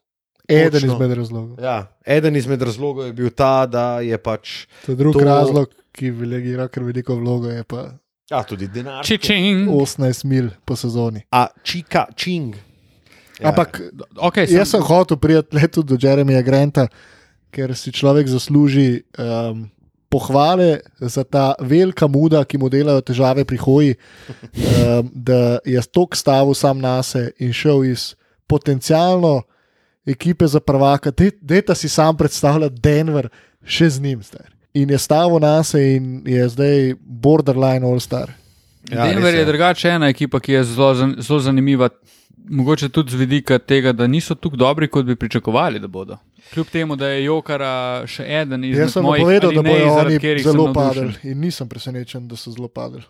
Eden 0.49 0.87
izmed 0.87 1.13
razlogov. 1.13 1.61
Ja, 1.63 1.93
eden 2.07 2.37
izmed 2.37 2.63
razlogov 2.63 3.07
je 3.07 3.13
bil 3.13 3.31
ta, 3.31 3.67
da 3.67 4.01
je 4.01 4.19
pač. 4.19 4.67
To 4.87 4.93
je 4.93 4.97
drugi 4.97 5.19
To- 5.19 5.25
to... 5.25 5.25
razlog, 5.25 5.69
ki 5.93 6.11
velegira 6.15 6.69
kar 6.69 6.85
veliko 6.87 7.17
vlogo, 7.19 7.51
je 7.51 7.65
pa 7.65 7.89
Ja, 8.31 8.45
tudi 8.47 8.69
denar. 8.71 9.03
Čičing. 9.03 9.67
18 9.67 10.25
mil 10.25 10.53
po 10.65 10.77
sezoni. 10.79 11.25
A 11.35 11.49
čika, 11.67 12.07
čing. 12.15 12.55
Ja. 13.41 13.51
Ampak 13.51 13.81
Okay, 14.15 14.47
Jaz 14.47 14.71
sem 14.71 14.83
hotel 14.85 15.19
tudi 15.73 15.89
do 15.91 15.97
Jeremija 15.99 16.43
Granta, 16.43 16.87
ker 17.51 17.75
si 17.75 17.91
človek 17.91 18.29
zasluži 18.31 19.03
um, 19.19 19.67
pohvale 20.07 20.79
za 21.01 21.25
ta 21.25 21.55
velika 21.59 22.07
muda, 22.07 22.45
ki 22.45 22.61
mu 22.61 22.71
delajo 22.71 23.03
težave 23.03 23.43
pri 23.43 23.59
hoji, 23.59 23.97
um, 23.97 25.11
da 25.11 25.59
je 25.67 25.83
tok 25.91 26.15
stavil 26.15 26.55
sam 26.55 26.79
na 26.79 27.01
sebe 27.03 27.35
in 27.43 27.51
šel 27.51 27.83
iz 27.89 28.15
potencialno 28.47 29.43
ekipe 30.07 30.47
za 30.47 30.61
prvaka. 30.61 31.11
Dejta 31.41 31.75
si 31.75 31.89
sam 31.89 32.15
predstavljati 32.15 32.79
Denver 32.79 33.27
še 33.65 33.91
z 33.91 34.07
njim. 34.07 34.23
Star. 34.23 34.60
In 34.75 34.91
je 34.91 34.99
stavil 34.99 35.39
na 35.39 35.63
se 35.63 35.83
in 35.97 36.23
je 36.27 36.49
zdaj 36.49 36.95
borderline 37.01 37.87
all-star. 37.87 38.31
Ja, 38.91 39.05
Denver 39.07 39.33
res 39.33 39.41
je 39.41 39.45
drugače 39.45 39.89
ena 39.89 40.09
ekipa, 40.09 40.41
ki 40.41 40.53
je 40.53 40.65
zelo, 40.65 40.95
zelo 41.19 41.41
zanimiva. 41.41 41.89
Mogoče 42.51 42.89
tudi 42.89 43.13
z 43.13 43.21
vidika 43.21 43.59
tega, 43.59 43.93
da 43.93 44.07
niso 44.07 44.35
tako 44.35 44.57
dobri, 44.57 44.89
kot 44.89 45.05
bi 45.07 45.17
pričakovali, 45.17 45.79
da 45.79 45.87
bodo. 45.87 46.17
Kljub 46.55 46.67
temu, 46.67 46.97
da 46.97 47.09
je 47.09 47.25
Jokara 47.25 48.03
še 48.11 48.25
eden 48.27 48.65
izmed 48.65 48.89
Jaz 48.89 48.97
sem 48.97 49.07
povedal, 49.07 49.53
da 49.55 49.63
zaradi 49.63 50.19
oni 50.19 50.43
zelo 50.43 50.73
padli 50.75 51.13
in 51.31 51.41
nisem 51.41 51.69
presenečen, 51.69 52.27
da 52.29 52.37
so 52.37 52.51
zelo 52.51 52.69
padli. 52.69 53.05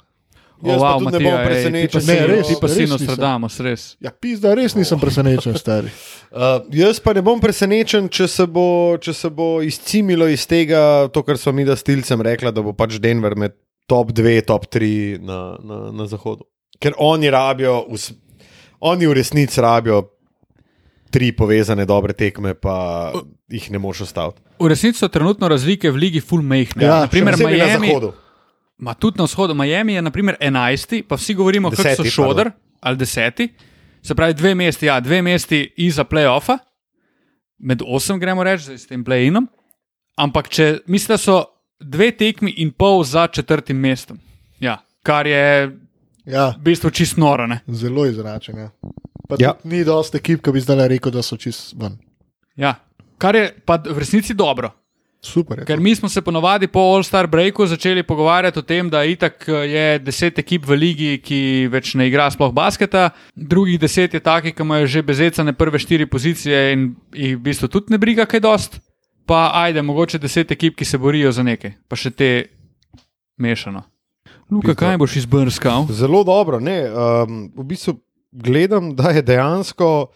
Jaz 0.63 0.81
pa 0.83 0.91
tudi 0.99 1.13
ne 1.17 1.21
bom 1.25 1.37
presenečen, 1.47 2.03
Ne, 2.05 2.17
res, 2.29 2.49
Ti 2.51 2.57
pa 2.61 2.69
si 2.69 2.81
res 2.83 2.91
nisem. 2.91 3.07
Nostradamus, 3.07 3.55
res. 3.65 3.85
Ja, 4.05 4.11
pizda, 4.13 4.53
res 4.55 4.75
nisem 4.77 5.01
presenečen, 5.01 5.57
stari. 5.57 5.93
Uh, 6.31 6.61
jaz 6.71 7.01
pa 7.03 7.11
ne 7.11 7.25
bom 7.27 7.41
presenečen, 7.43 8.05
če 8.07 8.29
se 8.31 8.45
bo, 8.47 8.95
če 9.03 9.11
se 9.19 9.27
bo 9.35 9.59
izcimilo 9.67 10.29
iz 10.31 10.45
tega, 10.47 11.09
to, 11.11 11.25
kar 11.27 11.35
so 11.43 11.51
mi 11.51 11.65
da 11.67 11.75
stilcem 11.75 12.23
rekla, 12.23 12.53
da 12.55 12.63
bo 12.63 12.71
pač 12.71 13.01
Denver 13.03 13.35
med 13.35 13.57
top 13.91 14.13
2, 14.15 14.37
top 14.47 14.69
3 14.71 15.19
na, 15.27 15.57
na, 15.59 15.79
na 15.91 16.07
zahodu. 16.07 16.47
Ker 16.79 16.95
oni 17.03 17.27
rabijo, 17.35 17.81
vs- 17.91 18.15
oni 18.87 19.11
v 19.11 19.17
resnici 19.19 19.59
rabijo 19.61 20.05
tri 21.11 21.33
povezane 21.35 21.83
dobre 21.83 22.15
tekme, 22.15 22.55
pa 22.55 23.11
jih 23.51 23.67
ne 23.75 23.83
moš 23.83 24.05
ostaviti. 24.07 24.39
V 24.63 24.71
resnici 24.71 25.03
so 25.03 25.09
trenutno 25.11 25.49
razlike 25.51 25.91
v 25.91 25.99
ligi 25.99 26.21
full 26.23 26.47
mehne. 26.47 26.85
Ja, 26.85 27.01
naprimer, 27.09 27.35
na 27.35 27.51
Miami, 27.51 27.91
zahodu. 27.91 28.13
Ma 28.81 28.95
tudi 28.95 29.19
na 29.19 29.25
vzhodu, 29.25 29.55
Miami 29.55 29.95
je 29.95 30.03
naprimer 30.03 30.37
11, 30.41 31.03
pa 31.09 31.17
vsi 31.17 31.35
govorimo, 31.35 31.71
kako 31.71 31.95
so 31.97 32.05
šodr 32.07 32.51
ali 32.81 32.97
10. 32.97 33.49
Se 34.03 34.15
pravi, 34.15 34.35
dve 34.35 34.55
mesti, 34.55 34.87
ja, 34.87 35.01
dve 35.01 35.23
mesti 35.23 35.61
iza 35.77 36.05
playoffa, 36.05 36.59
med 37.59 37.83
8 37.83 38.19
gremo 38.19 38.45
reči, 38.45 38.79
s 38.79 38.87
tem 38.89 39.05
play-inom. 39.05 39.47
Ampak 40.17 40.49
če 40.49 40.79
mislim, 40.87 41.15
da 41.15 41.19
so 41.19 41.45
dve 41.81 42.11
tekmi 42.11 42.55
in 42.57 42.71
pol 42.73 43.05
za 43.05 43.27
četrtim 43.27 43.77
mestom. 43.77 44.19
Ja, 44.61 44.79
kar 45.03 45.27
je 45.27 45.77
Ja, 46.25 46.51
v 46.59 46.63
bistvu 46.63 46.91
čist 46.91 47.17
noro. 47.17 47.47
Ne? 47.47 47.61
zelo 47.67 48.07
izenačen. 48.07 48.59
Ja. 48.59 48.71
Pa 49.29 49.37
Ja. 49.39 49.55
tudi 49.55 49.77
Ni 49.77 49.85
dosti 49.85 50.17
ekip, 50.17 50.43
ki 50.45 50.53
bi 50.53 50.61
zdaj 50.61 50.89
rekel, 50.89 51.13
da 51.13 51.23
so 51.23 51.37
čist 51.37 51.75
ven. 51.81 51.99
Ja. 52.57 52.75
Kar 53.19 53.37
je 53.37 53.49
pa 53.67 53.77
v 53.77 53.99
resnici 53.99 54.35
dobro. 54.35 54.71
Super 55.23 55.59
je. 55.59 55.65
to. 55.65 55.69
Ker 55.69 55.81
mi 55.81 55.95
smo 55.95 56.09
se 56.09 56.23
ponovadi 56.23 56.67
po 56.67 56.81
All-Star 56.81 57.27
breaku 57.27 57.67
začeli 57.67 58.03
pogovarjati 58.03 58.59
o 58.59 58.63
tem, 58.63 58.91
da 58.91 59.05
itak 59.05 59.45
eh, 59.49 59.53
je 59.53 59.99
deset 59.99 60.39
ekip 60.39 60.67
v 60.67 60.79
ligi, 60.81 61.11
ki 61.21 61.69
več 61.73 61.93
ne 61.95 62.09
igra 62.09 62.31
sploh 62.33 62.53
basketa, 62.53 63.11
drugih 63.37 63.81
deset 63.81 64.15
je 64.15 64.21
takih, 64.21 64.55
ki 64.57 64.65
imajo 64.65 64.87
že 64.87 65.03
bezecane 65.03 65.53
prve 65.53 65.79
štiri 65.79 66.07
pozicije 66.07 66.73
in 66.73 66.95
jih 67.13 67.37
v 67.37 67.43
bistvu 67.51 67.69
tudi 67.69 67.93
ne 67.93 68.01
briga 68.01 68.27
kaj 68.27 68.41
dost. 68.41 68.81
Pa 69.29 69.51
ajde, 69.55 69.83
mogoče 69.83 70.19
deset 70.19 70.51
ekip, 70.51 70.75
ki 70.75 70.85
se 70.85 70.99
borijo 70.99 71.31
za 71.33 71.45
nekaj, 71.47 71.77
pa 71.87 71.97
še 71.97 72.11
te 72.11 72.31
mešano. 73.39 73.85
Luka, 74.51 74.75
kaj 74.75 74.97
boš 74.99 75.21
izbrskal? 75.21 75.87
Zelo 75.95 76.25
dobro. 76.27 76.59
Ne, 76.59 76.89
um, 76.91 77.45
v 77.55 77.67
bistvu 77.71 78.01
gledam, 78.33 78.97
da 78.97 79.13
je 79.15 79.23
dejansko 79.23 80.11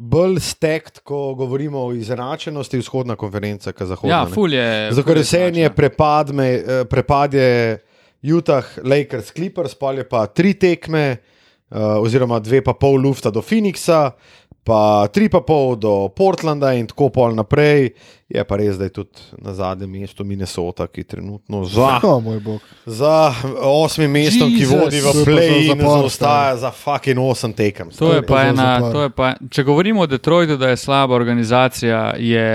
bolj 0.00 0.38
stekt, 0.40 1.02
ko 1.04 1.34
govorimo 1.36 1.82
o 1.84 1.92
izenačenosti, 1.92 2.78
vzhodna 2.80 3.16
konferenca, 3.20 3.72
kot 3.72 3.88
zahodna. 3.88 4.14
Ja, 4.14 4.24
ne. 4.24 4.32
ful 4.32 4.54
je. 4.54 4.68
Zato, 4.96 5.04
ker 5.04 5.20
ful 5.20 5.36
je 5.36 5.50
značna. 5.52 5.74
prepadme, 5.76 6.46
eh, 6.48 6.84
prepadje 6.88 7.78
Utah, 8.22 8.64
Lakers, 8.84 9.32
Clippers, 9.32 9.74
pa 9.74 9.92
je 9.92 10.08
pa 10.08 10.26
tri 10.26 10.54
tekme, 10.54 11.16
uh, 11.70 11.96
oziroma 12.04 12.38
dve 12.38 12.60
pa 12.64 12.74
pol 12.76 13.00
lufta 13.00 13.30
do 13.30 13.40
Phoenixa, 13.40 14.10
pa 14.64 15.08
tri 15.12 15.28
pa 15.28 15.40
pol 15.40 15.76
do 15.76 16.08
Portlanda 16.16 16.72
in 16.76 16.86
tako 16.86 17.08
pol 17.10 17.34
naprej. 17.34 17.90
Je 18.30 18.44
pa 18.46 18.56
res, 18.56 18.76
da 18.78 18.86
je 18.86 18.92
tudi 18.94 19.24
na 19.42 19.50
zadnjem 19.54 19.90
mestu 19.90 20.24
Minnesota, 20.24 20.86
ki 20.86 21.02
trenutno 21.04 21.64
za, 21.64 21.98
O, 22.06 22.20
moj 22.20 22.38
bog. 22.40 22.60
za 22.86 23.34
osmim 23.58 24.10
mestom, 24.10 24.52
ki 24.54 24.62
Jesus. 24.62 24.70
vodi 24.70 25.00
v 25.00 25.12
To 25.12 25.18
je 25.18 25.24
pa 25.24 25.30
play 25.30 25.48
in 25.50 25.66
za 25.66 25.74
zapor, 25.74 25.98
zaostaja 25.98 26.56
za 26.56 26.70
fucking 26.70 27.18
osem 27.18 27.52
tekem. 27.52 27.90
To 27.90 27.94
je 27.94 27.98
To 27.98 28.14
je 28.14 28.22
pa 28.22 28.42
ena, 28.42 28.92
to 28.92 29.02
je 29.02 29.10
pa, 29.10 29.34
če 29.50 29.64
govorimo 29.64 30.00
o 30.02 30.06
Detroitu, 30.06 30.56
da 30.56 30.70
je 30.70 30.76
slaba 30.76 31.14
organizacija, 31.14 32.14
je 32.16 32.48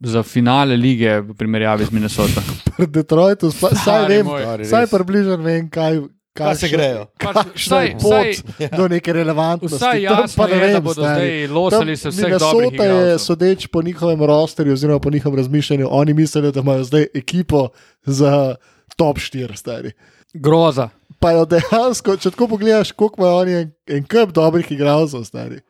za 0.00 0.22
finale 0.22 0.76
lige 0.76 1.20
v 1.20 1.34
primerjavi 1.34 1.84
z 1.84 1.90
Minnesoto. 1.90 2.42
Pri 2.76 2.86
Detroitu, 2.86 3.50
saj 3.50 4.06
vem, 4.08 4.26
saj 4.62 4.86
približno 4.86 5.36
vem, 5.36 5.70
kaj, 5.70 6.04
Kaj 6.38 6.54
se 6.56 6.68
grejo? 6.68 7.06
Je 7.20 7.92
pot 7.98 8.12
vsaj, 8.54 8.68
do 8.76 8.88
neke 8.88 9.12
relevantnosti. 9.12 9.76
vsaj 9.76 10.04
Tam 10.04 10.22
jasno 10.22 10.46
je, 10.46 10.54
da 10.54 10.66
vem, 10.66 10.82
bodo 10.84 11.02
stari. 11.02 11.26
zdaj 11.26 11.46
losali 11.54 11.96
se 11.96 12.08
vseh 12.08 12.38
dobrih 12.38 12.72
Minnesota 12.72 12.84
je, 12.84 12.90
igralcev. 12.90 13.24
sodeč 13.24 13.66
po 13.66 13.82
njihovem 13.82 14.22
rosterju, 14.24 14.72
oziroma 14.72 15.00
po 15.00 15.10
njihovem 15.10 15.38
razmišljanju, 15.38 15.88
oni 15.90 16.14
mislijo, 16.14 16.52
da 16.52 16.60
imajo 16.60 16.84
zdaj 16.84 17.06
ekipo 17.14 17.68
za 18.04 18.54
top 18.96 19.18
4 19.18 19.56
stari. 19.56 19.92
Groza. 20.34 20.88
Pa 21.18 21.32
jo 21.32 21.44
dejansko, 21.44 22.16
če 22.16 22.30
tako 22.30 22.48
pogledaš, 22.48 22.92
koliko 22.92 23.22
imajo 23.22 23.38
oni 23.38 23.52
en, 23.52 23.70
en 23.86 24.04
kup 24.04 24.32
dobrih 24.32 24.72
igralcev, 24.72 25.24
stari. 25.24 25.60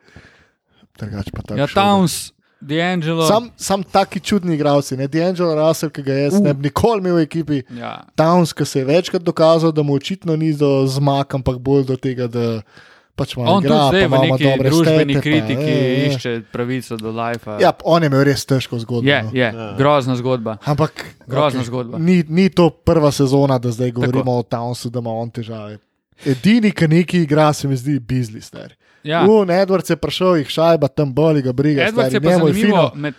Drugač 0.99 1.31
pa 1.31 1.41
tako. 1.41 1.59
Ja, 1.59 1.67
Towns, 1.67 2.31
D'Angelo. 2.61 3.27
Sam, 3.27 3.49
sam 3.57 3.83
taki 3.83 4.19
čudni 4.19 4.55
igralci, 4.55 4.97
ne 4.97 5.07
D'Angelo 5.07 5.55
Russell, 5.55 5.91
ki 5.91 6.03
ga 6.03 6.13
jaz 6.13 6.33
Uh. 6.33 6.43
ne 6.43 6.53
bi 6.53 6.67
nikoli 6.67 6.99
imel 6.99 7.15
v 7.15 7.23
ekipi. 7.23 7.61
Ja. 7.77 8.03
Towns, 8.15 8.53
ki 8.53 8.65
se 8.65 8.79
je 8.79 8.85
večkrat 8.85 9.23
dokazal, 9.23 9.71
da 9.71 9.83
mu 9.83 9.93
očitno 9.93 10.35
ni 10.35 10.53
do 10.53 10.85
zmag, 10.87 11.35
ampak 11.35 11.57
bolj 11.57 11.85
do 11.85 11.95
tega, 11.95 12.27
da 12.27 12.61
pač 13.15 13.35
malo 13.35 13.57
On 13.57 13.63
igra, 13.63 13.89
zdaj 13.91 14.01
pa 14.01 14.07
v 14.07 14.09
malo 14.09 14.25
ima 14.25 14.35
neki 14.35 14.47
dobre 14.49 14.69
družbeni 14.69 15.13
stete, 15.13 15.19
pa, 15.19 15.21
kritiki 15.21 15.71
je, 15.71 15.89
je. 15.99 16.07
išče 16.07 16.33
pravico 16.51 16.97
do 16.97 17.11
life. 17.11 17.57
Ja, 17.59 17.73
on 17.83 18.03
je 18.03 18.11
imel 18.11 18.23
res 18.27 18.45
težko 18.47 18.79
zgodbo. 18.79 19.09
je, 19.09 19.19
no. 19.23 19.31
je, 19.33 19.49
grozna 19.77 20.15
zgodba. 20.15 20.57
Ampak 20.63 21.05
Grozna 21.27 21.59
okej, 21.59 21.67
zgodba. 21.67 21.99
Ni, 21.99 22.23
ni 22.27 22.49
to 22.49 22.69
prva 22.69 23.11
sezona, 23.11 23.59
da 23.59 23.71
zdaj 23.71 23.91
govorimo 23.91 24.39
o 24.39 24.43
Townsu, 24.43 24.89
da 24.89 25.03
ima 25.03 25.11
on 25.13 25.31
težave. 25.31 25.77
Edini, 26.25 26.71
ki 26.71 26.87
neki 26.87 27.23
igra, 27.23 27.53
se 27.53 27.67
mi 27.67 27.77
zdi, 27.79 27.99
bizli 27.99 28.41
star. 28.41 28.73
Ja. 29.03 29.23
Un 29.29 29.49
Edward 29.49 29.89
je 29.89 29.95
prišel, 29.95 30.35
jih 30.35 30.49
šajba, 30.49 30.87
tam 30.87 31.13
boli 31.13 31.41
ga 31.41 31.53
briga. 31.53 31.87
Edwards 31.87 32.13
je 32.13 32.19
stari, 32.19 32.25
pa 32.25 32.31
njemu 32.31 32.47
zanimivo. 32.47 32.91
Med, 32.95 33.13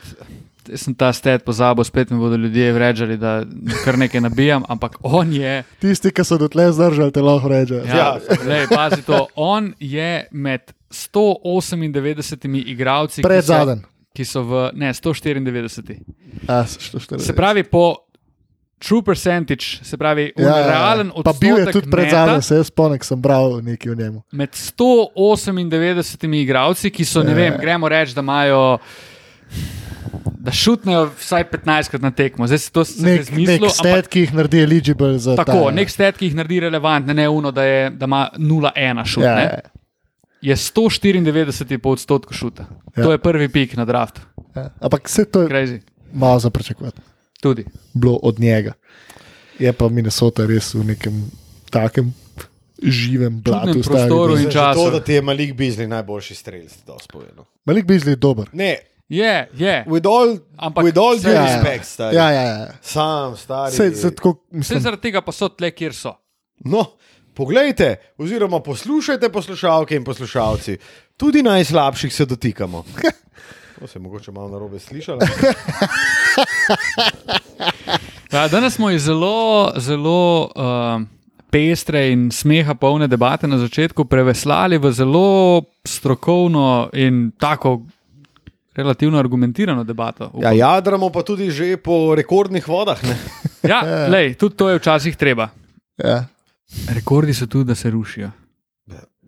sem 0.74 0.94
ta 0.94 1.12
stet 1.12 1.44
pozabil, 1.44 1.84
spet 1.84 2.10
mi 2.10 2.18
bodo 2.18 2.36
ljudje 2.36 2.72
vrežali, 2.72 3.16
da 3.16 3.42
kar 3.84 3.98
nekaj 3.98 4.20
nabijam, 4.20 4.64
ampak 4.68 4.96
on 5.02 5.32
je. 5.32 5.62
Tisti, 5.80 6.10
ki 6.10 6.24
so 6.24 6.38
dotlej 6.38 6.72
zdržali, 6.72 7.12
te 7.12 7.22
lahko 7.22 7.48
reče. 7.48 7.82
Ja, 7.88 8.18
lej, 8.46 8.66
pazi 8.68 9.02
to. 9.02 9.26
On 9.34 9.72
je 9.80 10.26
med 10.30 10.60
198 10.90 12.62
igralci, 12.66 13.22
Pred 13.22 13.40
ki 13.40 13.46
so, 13.46 13.52
zadnjem. 13.52 13.82
ki 14.12 14.24
so 14.24 14.42
v 14.42 14.70
ne, 14.74 14.92
194. 14.92 15.98
A, 16.48 16.64
što 16.66 16.98
štiri. 16.98 17.20
Se 17.20 17.32
pravi, 17.36 17.62
po 17.64 17.94
true 18.80 19.02
percentage, 19.02 19.78
se 19.82 19.96
pravi, 19.96 20.32
ja, 20.34 20.44
ja, 20.44 20.56
ja. 20.56 20.66
realen 20.66 21.10
Pa 21.24 21.32
bil 21.34 21.48
je 21.50 21.54
odstotek 21.54 21.72
tudi 21.74 21.90
pred 21.90 22.04
neta 22.04 22.16
zadnjem, 22.18 22.42
se 22.42 22.54
jaz 22.56 22.66
spomnim, 22.66 23.00
sem 23.02 23.20
bral 23.20 23.58
nekaj 23.62 23.92
o 23.92 23.96
njemu. 23.96 24.22
med 24.32 24.50
198 24.50 25.94
igralci, 26.34 26.90
ki 26.90 27.04
so, 27.04 27.22
ne 27.22 27.30
Ja. 27.30 27.36
vem, 27.36 27.58
gremo 27.60 27.88
reči, 27.88 28.14
da 28.14 28.20
imajo. 28.20 28.78
Da 30.40 30.52
šutnejo 30.52 31.10
vsaj 31.12 31.44
15krat 31.44 32.00
na 32.00 32.10
tekmo. 32.10 32.46
Zdaj 32.46 32.58
se 32.58 32.70
to 32.70 32.80
Nek, 32.98 33.24
zmislil, 33.24 33.60
nek 33.60 33.70
stat, 33.70 34.06
ki 34.08 34.20
jih 34.20 34.32
naredi 34.32 34.62
eligible 34.62 35.18
za 35.18 35.34
Tako, 35.36 35.66
ta, 35.66 35.70
nek 35.70 35.90
stat, 35.90 36.16
ki 36.16 36.26
jih 36.26 36.34
naredi 36.34 36.60
relevantne, 36.60 37.12
ne 37.14 37.28
uno, 37.28 37.50
da, 37.50 37.62
je, 37.62 37.90
da 37.90 38.04
ima 38.06 38.22
0,1 38.34 39.04
šut. 39.06 39.22
Ja, 39.22 39.34
ne. 39.34 39.42
ja, 39.42 39.60
Je 40.42 40.56
194 40.56 41.76
odstotkov 41.84 42.32
šuta. 42.32 42.64
Ja. 42.96 43.04
To 43.04 43.12
je 43.12 43.18
prvi 43.18 43.48
pik 43.48 43.76
na 43.76 43.84
draftu. 43.84 44.20
ja. 44.56 44.70
Ampak 44.80 45.04
vse 45.04 45.24
to 45.24 45.42
je 45.42 45.48
Crazy. 45.48 45.80
malo 46.12 46.38
za 46.38 46.50
pričakovati. 46.50 47.00
Tudi. 47.40 47.64
Bilo 47.94 48.18
od 48.22 48.40
njega. 48.40 48.72
Je 49.58 49.72
pa 49.72 49.88
Minnesota 49.88 50.46
res 50.46 50.74
v 50.74 50.84
nekem 50.84 51.30
takem 51.70 52.14
živem 52.82 53.40
blatu. 53.40 53.80
Prostoru 53.82 54.34
da- 54.34 54.40
in 54.40 54.50
času. 54.50 54.76
To, 54.76 54.90
da 54.90 55.00
ti 55.00 55.12
je 55.12 55.22
Malik 55.22 55.54
Bizli 55.54 55.86
najboljši 55.86 56.34
strelec, 56.34 56.76
da 56.86 56.96
spovedno. 56.98 57.44
Malik 57.64 57.84
Bizli 57.84 58.12
je 58.12 58.16
dober. 58.18 58.48
Ne, 58.52 58.76
Je, 59.08 59.48
je. 59.54 59.84
with 59.88 60.06
all, 60.06 60.38
Ampak 60.56 60.84
with 60.84 60.96
all 60.96 61.18
due 61.18 61.30
Ja, 61.30 61.42
ja. 61.42 61.46
respect, 61.46 61.84
stari. 61.84 62.16
Ja, 62.16 62.30
ja, 62.30 62.42
ja. 62.42 62.68
Sam, 62.80 63.36
stari. 63.36 63.72
Se, 63.72 63.90
se 63.92 64.14
tako, 64.14 64.30
Vse 64.44 64.56
mislim, 64.56 64.80
zaradi 64.80 65.02
tega 65.02 65.20
pa 65.20 65.32
so 65.32 65.48
tle, 65.48 65.70
kjer 65.70 65.94
so. 65.94 66.12
No, 66.60 66.84
poglejte, 67.34 67.88
oziroma 68.16 68.60
poslušajte, 68.60 69.28
poslušalke 69.28 69.96
in 69.96 70.04
poslušalci. 70.04 70.76
Tudi 71.16 71.42
najslabših 71.42 72.14
se 72.14 72.26
dotikamo. 72.26 72.84
To 73.80 73.86
se 73.86 73.98
je 73.98 74.02
mogoče 74.02 74.32
malo 74.32 74.48
narobe 74.48 74.78
slišalo. 74.78 75.18
Ja, 78.32 78.48
danes 78.48 78.74
smo 78.74 78.90
iz 78.90 79.02
zelo, 79.02 79.72
zelo 79.76 80.50
uh, 80.54 81.02
pestre 81.50 82.12
in 82.12 82.28
smeha 82.30 82.74
polne 82.74 83.08
debate 83.10 83.48
na 83.50 83.58
začetku 83.58 84.04
preveslali 84.04 84.78
v 84.78 84.92
zelo 84.92 85.62
strokovno 85.84 86.90
in 86.92 87.32
tako 87.38 87.80
relativno 88.74 89.18
argumentirano 89.18 89.84
debato. 89.84 90.30
Ja, 90.42 90.52
jadramo 90.52 91.10
pa 91.10 91.22
tudi 91.22 91.50
že 91.50 91.76
po 91.76 92.14
rekordnih 92.14 92.68
vodah. 92.68 93.02
Ne? 93.02 93.18
ja 93.66 93.82
lej, 94.14 94.34
tudi 94.38 94.56
to 94.56 94.68
je 94.70 94.78
včasih 94.78 95.16
treba. 95.16 95.48
ja. 95.98 96.24
Rekordi 96.94 97.34
so 97.34 97.46
tu, 97.50 97.64
da 97.64 97.74
se 97.74 97.90
rušijo. 97.90 98.30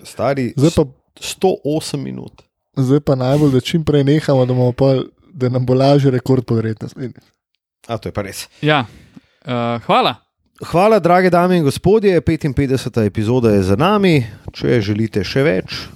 Stari 0.03 0.53
zdaj, 0.57 0.70
pa, 0.77 0.85
108 1.19 1.97
minut. 1.97 2.43
Zdaj 2.77 3.01
pa 3.01 3.15
najbolj, 3.15 3.53
da 3.53 3.61
čim 3.61 3.85
prej 3.85 4.05
nehamo, 4.05 4.47
da, 4.47 4.55
bomo 4.55 4.73
pa, 4.73 4.94
da 5.32 5.49
nam 5.49 5.66
bo 5.66 5.74
lažje 5.74 6.11
rekord 6.11 6.44
podreti 6.44 6.85
naslednji. 6.85 7.20
A 7.86 7.99
to 7.99 8.09
je 8.09 8.12
pa 8.12 8.23
res. 8.23 8.49
Ja, 8.62 8.86
Uh, 9.43 9.82
hvala. 9.86 10.15
Hvala, 10.70 10.99
drage 10.99 11.31
dame 11.31 11.57
in 11.57 11.65
gospodje. 11.65 12.20
55. 12.20 13.07
epizoda 13.07 13.51
je 13.51 13.62
za 13.62 13.77
nami. 13.77 14.27
Če 14.53 14.81
želite 14.81 15.24
še 15.27 15.43
več, 15.43 15.89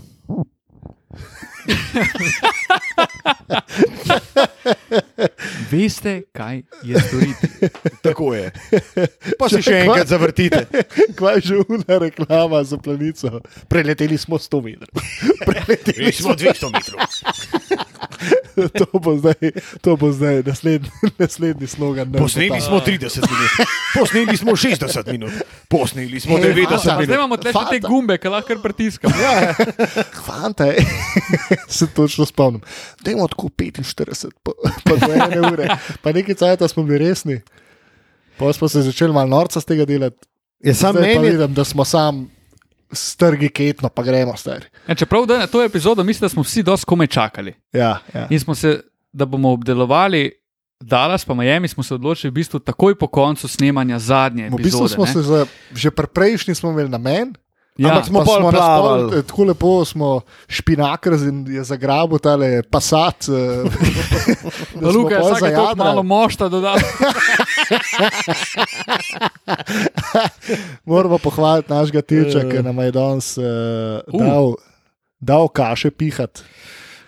Veste, 5.70 6.22
kaj 6.32 6.62
je 6.82 7.01
storiti. 7.01 7.47
tako 8.02 8.34
je. 8.34 8.52
Pa 9.38 9.48
si 9.48 9.62
še 9.62 9.80
enkrat 9.84 10.09
zavrtite. 10.09 10.66
Kaj 11.18 11.34
je 11.34 11.40
že 11.47 11.56
ura 11.68 11.98
reklama 12.02 12.64
za 12.64 12.78
planico? 12.78 13.40
Preleteli 13.68 14.18
smo 14.18 14.38
100 14.38 14.62
metrov. 14.64 15.02
Preleteli 15.48 16.12
smo 16.12 16.34
200 16.34 16.72
metrov. 16.72 17.01
to 18.81 18.99
bo 18.99 19.16
zdaj, 19.16 19.51
to 19.81 19.97
bo 19.97 20.12
zdaj 20.12 20.43
naslednji, 20.47 20.91
naslednji 21.19 21.66
slogan. 21.66 22.12
Posneli 22.12 22.61
smo 22.61 22.81
30 22.81 23.20
minut, 23.20 23.51
posneli 23.95 24.37
smo 24.37 24.53
60 24.53 25.12
minut, 25.12 25.33
posneli 25.69 26.20
smo 26.20 26.39
Ej, 26.39 26.45
90 26.55 26.74
A, 26.74 26.78
zdaj 26.78 26.97
minut. 26.97 27.15
imamo 27.15 27.37
tle 27.37 27.53
te 27.53 27.59
Fanta. 27.59 27.89
gumbe, 27.89 28.19
ki 28.19 28.28
lahko 28.28 28.57
pritiskamo. 28.62 29.15
Fante, 30.24 30.74
se 31.77 31.87
točno 31.87 32.27
spomnim. 32.27 32.61
Dajmo 33.01 33.28
tako 33.28 33.49
45, 33.49 34.31
pa, 34.43 34.53
pa 34.85 34.97
do 35.07 35.12
ene 35.12 35.53
ure. 35.53 35.69
Pa 36.03 36.12
nekaj 36.12 36.35
cajta 36.35 36.69
smo 36.69 36.83
bili 36.83 36.99
resni. 36.99 37.41
Pa 38.39 38.53
smo 38.53 38.69
se 38.69 38.83
začeli 38.83 39.12
malo 39.12 39.27
norca 39.27 39.61
z 39.61 39.65
tega 39.65 39.85
delati. 39.85 40.27
Je 40.61 40.74
sam 40.74 40.93
Zdaj 40.93 41.15
meni, 41.15 41.31
vidim, 41.31 41.55
da 41.55 41.65
smo 41.65 41.85
sam 41.85 42.36
strgi 42.93 43.49
ketno, 43.49 43.89
pa 43.89 44.03
gremo 44.03 44.37
stari. 44.37 44.65
Ja, 44.89 44.95
čeprav 44.95 45.27
da 45.27 45.39
na 45.39 45.47
to 45.47 45.63
epizodo 45.63 46.05
mislim, 46.05 46.21
da 46.21 46.29
smo 46.29 46.43
vsi 46.43 46.63
dosti 46.63 46.87
komaj 46.87 47.07
čakali. 47.07 47.55
Ja, 47.73 47.99
ja. 48.15 48.27
In 48.31 48.41
smo 48.41 48.55
se, 48.55 48.81
da 49.13 49.25
bomo 49.25 49.51
obdelovali 49.51 50.33
Dallas, 50.81 51.25
pa 51.25 51.35
Miami, 51.35 51.69
smo 51.69 51.83
se 51.83 51.95
odločili 51.95 52.31
v 52.31 52.35
bistvu 52.35 52.59
takoj 52.59 52.95
po 52.95 53.07
koncu 53.07 53.49
snemanja 53.49 53.99
zadnje 53.99 54.45
V 54.45 54.51
bistvu 54.53 54.61
epizode. 54.61 54.89
smo 54.91 55.05
ne. 55.05 55.13
se 55.13 55.23
za, 55.23 55.47
že 55.73 55.91
pri 55.91 56.07
prejšnji 56.07 56.55
smo 56.55 56.71
imeli 56.71 56.89
namen. 56.89 57.35
Ja, 57.77 57.89
ampak 57.89 58.07
smo 58.07 58.19
pa 58.21 58.25
plavali. 58.25 59.03
pol, 59.03 59.19
eh, 59.19 59.23
Tako 59.23 59.45
lepo 59.45 59.85
smo 59.85 60.21
špinakr 60.49 61.13
in 61.13 61.47
je 61.47 61.65
zagrabil 61.65 62.19
tale 62.19 62.63
pasat. 62.63 63.25
eh, 63.25 63.69
smo 64.73 64.91
Luka 64.91 65.15
je 65.15 65.23
zajadrali. 65.41 65.77
malo 65.77 66.03
mošta 66.03 66.49
dodal. 66.49 66.77
Moramo 70.85 71.18
pohvaliti 71.18 71.70
našega 71.70 72.02
tilča, 72.02 72.39
Eh. 72.39 72.51
ki 72.51 72.62
nam 72.62 72.78
je 72.78 72.93
danes 72.93 73.36
uh, 73.36 73.44
Uh. 74.06 74.20
dal, 74.20 74.55
dal 75.20 75.48
kaše 75.48 75.90
pihati 75.90 76.40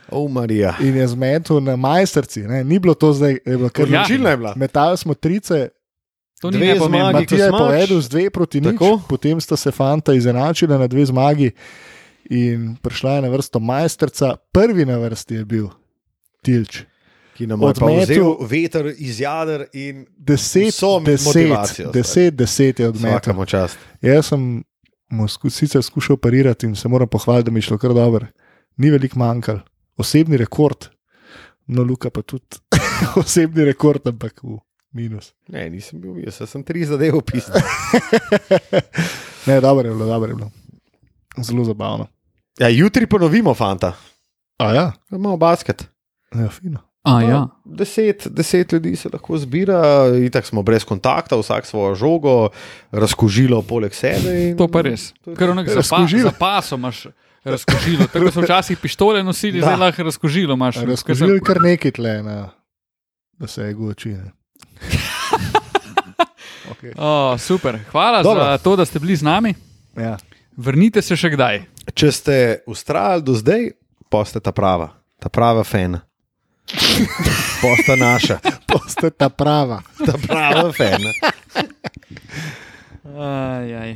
o 0.08 0.28
Marija. 0.28 0.74
in 0.80 0.96
je 0.96 1.06
zmetil 1.08 1.60
na 1.60 1.76
majsterci. 1.76 2.40
Ne? 2.42 2.64
Ni 2.64 2.78
bilo 2.78 2.94
to 2.94 3.12
zdaj, 3.12 3.32
je 3.36 3.56
bilo 3.56 3.68
kar 3.68 3.84
Ja. 3.84 4.00
Odločilna 4.00 4.30
je 4.30 4.36
bila. 4.36 4.52
Metali 4.56 4.96
smo 4.96 5.14
trice, 5.14 5.68
To 6.40 6.50
ni 6.50 6.56
Dve 6.56 6.66
nepomembno. 6.68 6.98
zmagi. 7.10 7.14
Matija 7.24 7.44
je 7.44 7.50
povedal 7.52 8.00
z 8.00 8.08
dve 8.08 8.30
proti 8.30 8.60
nič, 8.60 8.70
Tako. 8.72 9.02
potem 9.08 9.40
sta 9.40 9.56
se 9.56 9.70
fanta 9.70 10.14
izenačila 10.14 10.78
na 10.78 10.86
dve 10.86 11.02
zmagi 11.04 11.50
in 12.24 12.76
prišla 12.76 13.12
je 13.12 13.22
na 13.22 13.28
vrsto 13.28 13.58
majsterca. 13.58 14.36
Prvi 14.52 14.84
na 14.84 14.98
vrsti 14.98 15.34
je 15.34 15.44
bil 15.44 15.66
Tilč. 16.40 16.82
Ki 17.38 17.46
nam 17.46 17.60
je 17.60 17.66
Odmetel- 17.68 18.36
veter 18.42 18.94
iz 18.98 19.20
jader 19.20 19.66
in 19.72 20.06
Deset, 20.10 20.68
Vso 20.68 21.00
deset, 21.00 21.26
motivacijo, 21.26 21.90
deset, 21.90 22.34
deset 22.34 22.80
je 22.80 22.88
odmetal. 22.88 23.10
vsakamo 23.12 23.46
čast. 23.46 23.78
Jaz 24.02 24.26
sem 24.26 24.64
mu 25.08 25.28
sku, 25.28 25.46
sicer 25.48 25.82
skušal 25.82 26.16
parirati 26.16 26.66
in 26.66 26.74
se 26.74 26.88
moram 26.88 27.08
pohvaliti, 27.08 27.44
da 27.44 27.50
mi 27.50 27.58
je 27.58 27.62
šlo 27.62 27.78
kar 27.78 27.94
dobro. 27.94 28.26
Ni 28.76 28.90
veliko 28.90 29.18
manjkal. 29.18 29.60
Osebni 29.96 30.36
rekord, 30.36 30.88
no, 31.66 31.82
Luka 31.82 32.10
pa 32.10 32.22
tudi 32.22 32.58
osebni 33.16 33.64
rekord, 33.64 34.02
ampak 34.04 34.42
v 34.42 34.58
minus. 34.92 35.32
Ne, 35.48 35.70
nisem 35.70 36.00
bil, 36.00 36.18
jaz 36.18 36.42
sem 36.44 36.62
tri 36.62 36.84
zadeve 36.84 37.14
opisal. 37.14 37.54
Ne, 39.46 39.60
dobro 39.60 39.88
je 39.88 39.94
bilo, 39.94 40.06
dobro 40.06 40.28
je 40.28 40.34
bilo. 40.34 40.50
Zelo 41.38 41.64
zabavno. 41.64 42.06
Ja, 42.58 42.68
jutri 42.68 43.06
ponovimo, 43.06 43.54
fanta. 43.54 43.92
A 44.58 44.72
ja, 44.74 44.92
Imamo 45.10 45.36
basket. 45.36 45.86
ja 46.34 46.48
fino. 46.50 46.87
A, 47.08 47.22
ja. 47.22 47.40
Deset, 47.64 48.26
deset 48.28 48.72
ljudi 48.72 48.96
se 48.96 49.08
lahko 49.12 49.38
zbira, 49.38 49.80
itak 50.18 50.44
smo 50.44 50.62
brez 50.62 50.84
kontakta, 50.84 51.36
vsak 51.36 51.66
svojo 51.66 51.94
žogo, 51.94 52.48
razkožilo 52.92 53.62
poleg 53.62 53.94
sebe. 53.94 54.54
To 54.58 54.68
pa 54.68 54.82
res. 54.82 55.12
Ker 55.24 55.50
onek 55.50 55.70
za, 55.70 55.80
pa, 55.80 56.04
za 56.04 56.32
pasom 56.32 56.80
imaš 56.80 57.06
razkožilo. 57.44 58.06
Tako 58.06 58.30
so 58.30 58.40
včasih 58.40 58.78
pištole 58.78 59.22
nosili, 59.22 59.60
Da. 59.60 59.66
zdaj 59.66 59.76
lahko 59.78 60.02
razkožilo 60.02 60.54
imaš. 60.54 60.76
Razkožili 60.76 61.40
kar 61.40 61.62
nekaj 61.62 61.90
tle, 61.90 62.22
na, 62.22 62.50
da 63.38 63.46
se 63.46 63.62
je 63.62 63.72
goči. 63.74 64.08
ne. 64.10 64.32
okay. 66.72 66.92
O, 66.96 67.38
super, 67.38 67.78
hvala 67.90 68.22
Dobro. 68.22 68.44
za 68.44 68.58
to, 68.58 68.76
da 68.76 68.84
ste 68.84 68.98
bili 68.98 69.16
z 69.16 69.22
nami. 69.22 69.54
ja. 69.96 70.16
Vrnite 70.58 70.98
se 71.02 71.14
še 71.16 71.30
kdaj. 71.30 71.60
Če 71.94 72.08
ste 72.12 72.34
ustrajali 72.66 73.22
do 73.22 73.30
zdaj, 73.32 73.68
pa 74.10 74.24
ste 74.26 74.40
ta 74.42 74.50
prava, 74.50 74.88
ta 75.22 75.30
prava 75.30 75.62
fan. 75.64 76.00
Posta 77.62 77.96
naša, 77.96 78.36
Poste 78.68 79.10
ta 79.10 79.28
prava. 79.32 79.80
ta 80.06 80.14
prava 80.20 80.68
fan. 80.72 81.00
Aj, 83.18 83.64
aj. 83.64 83.92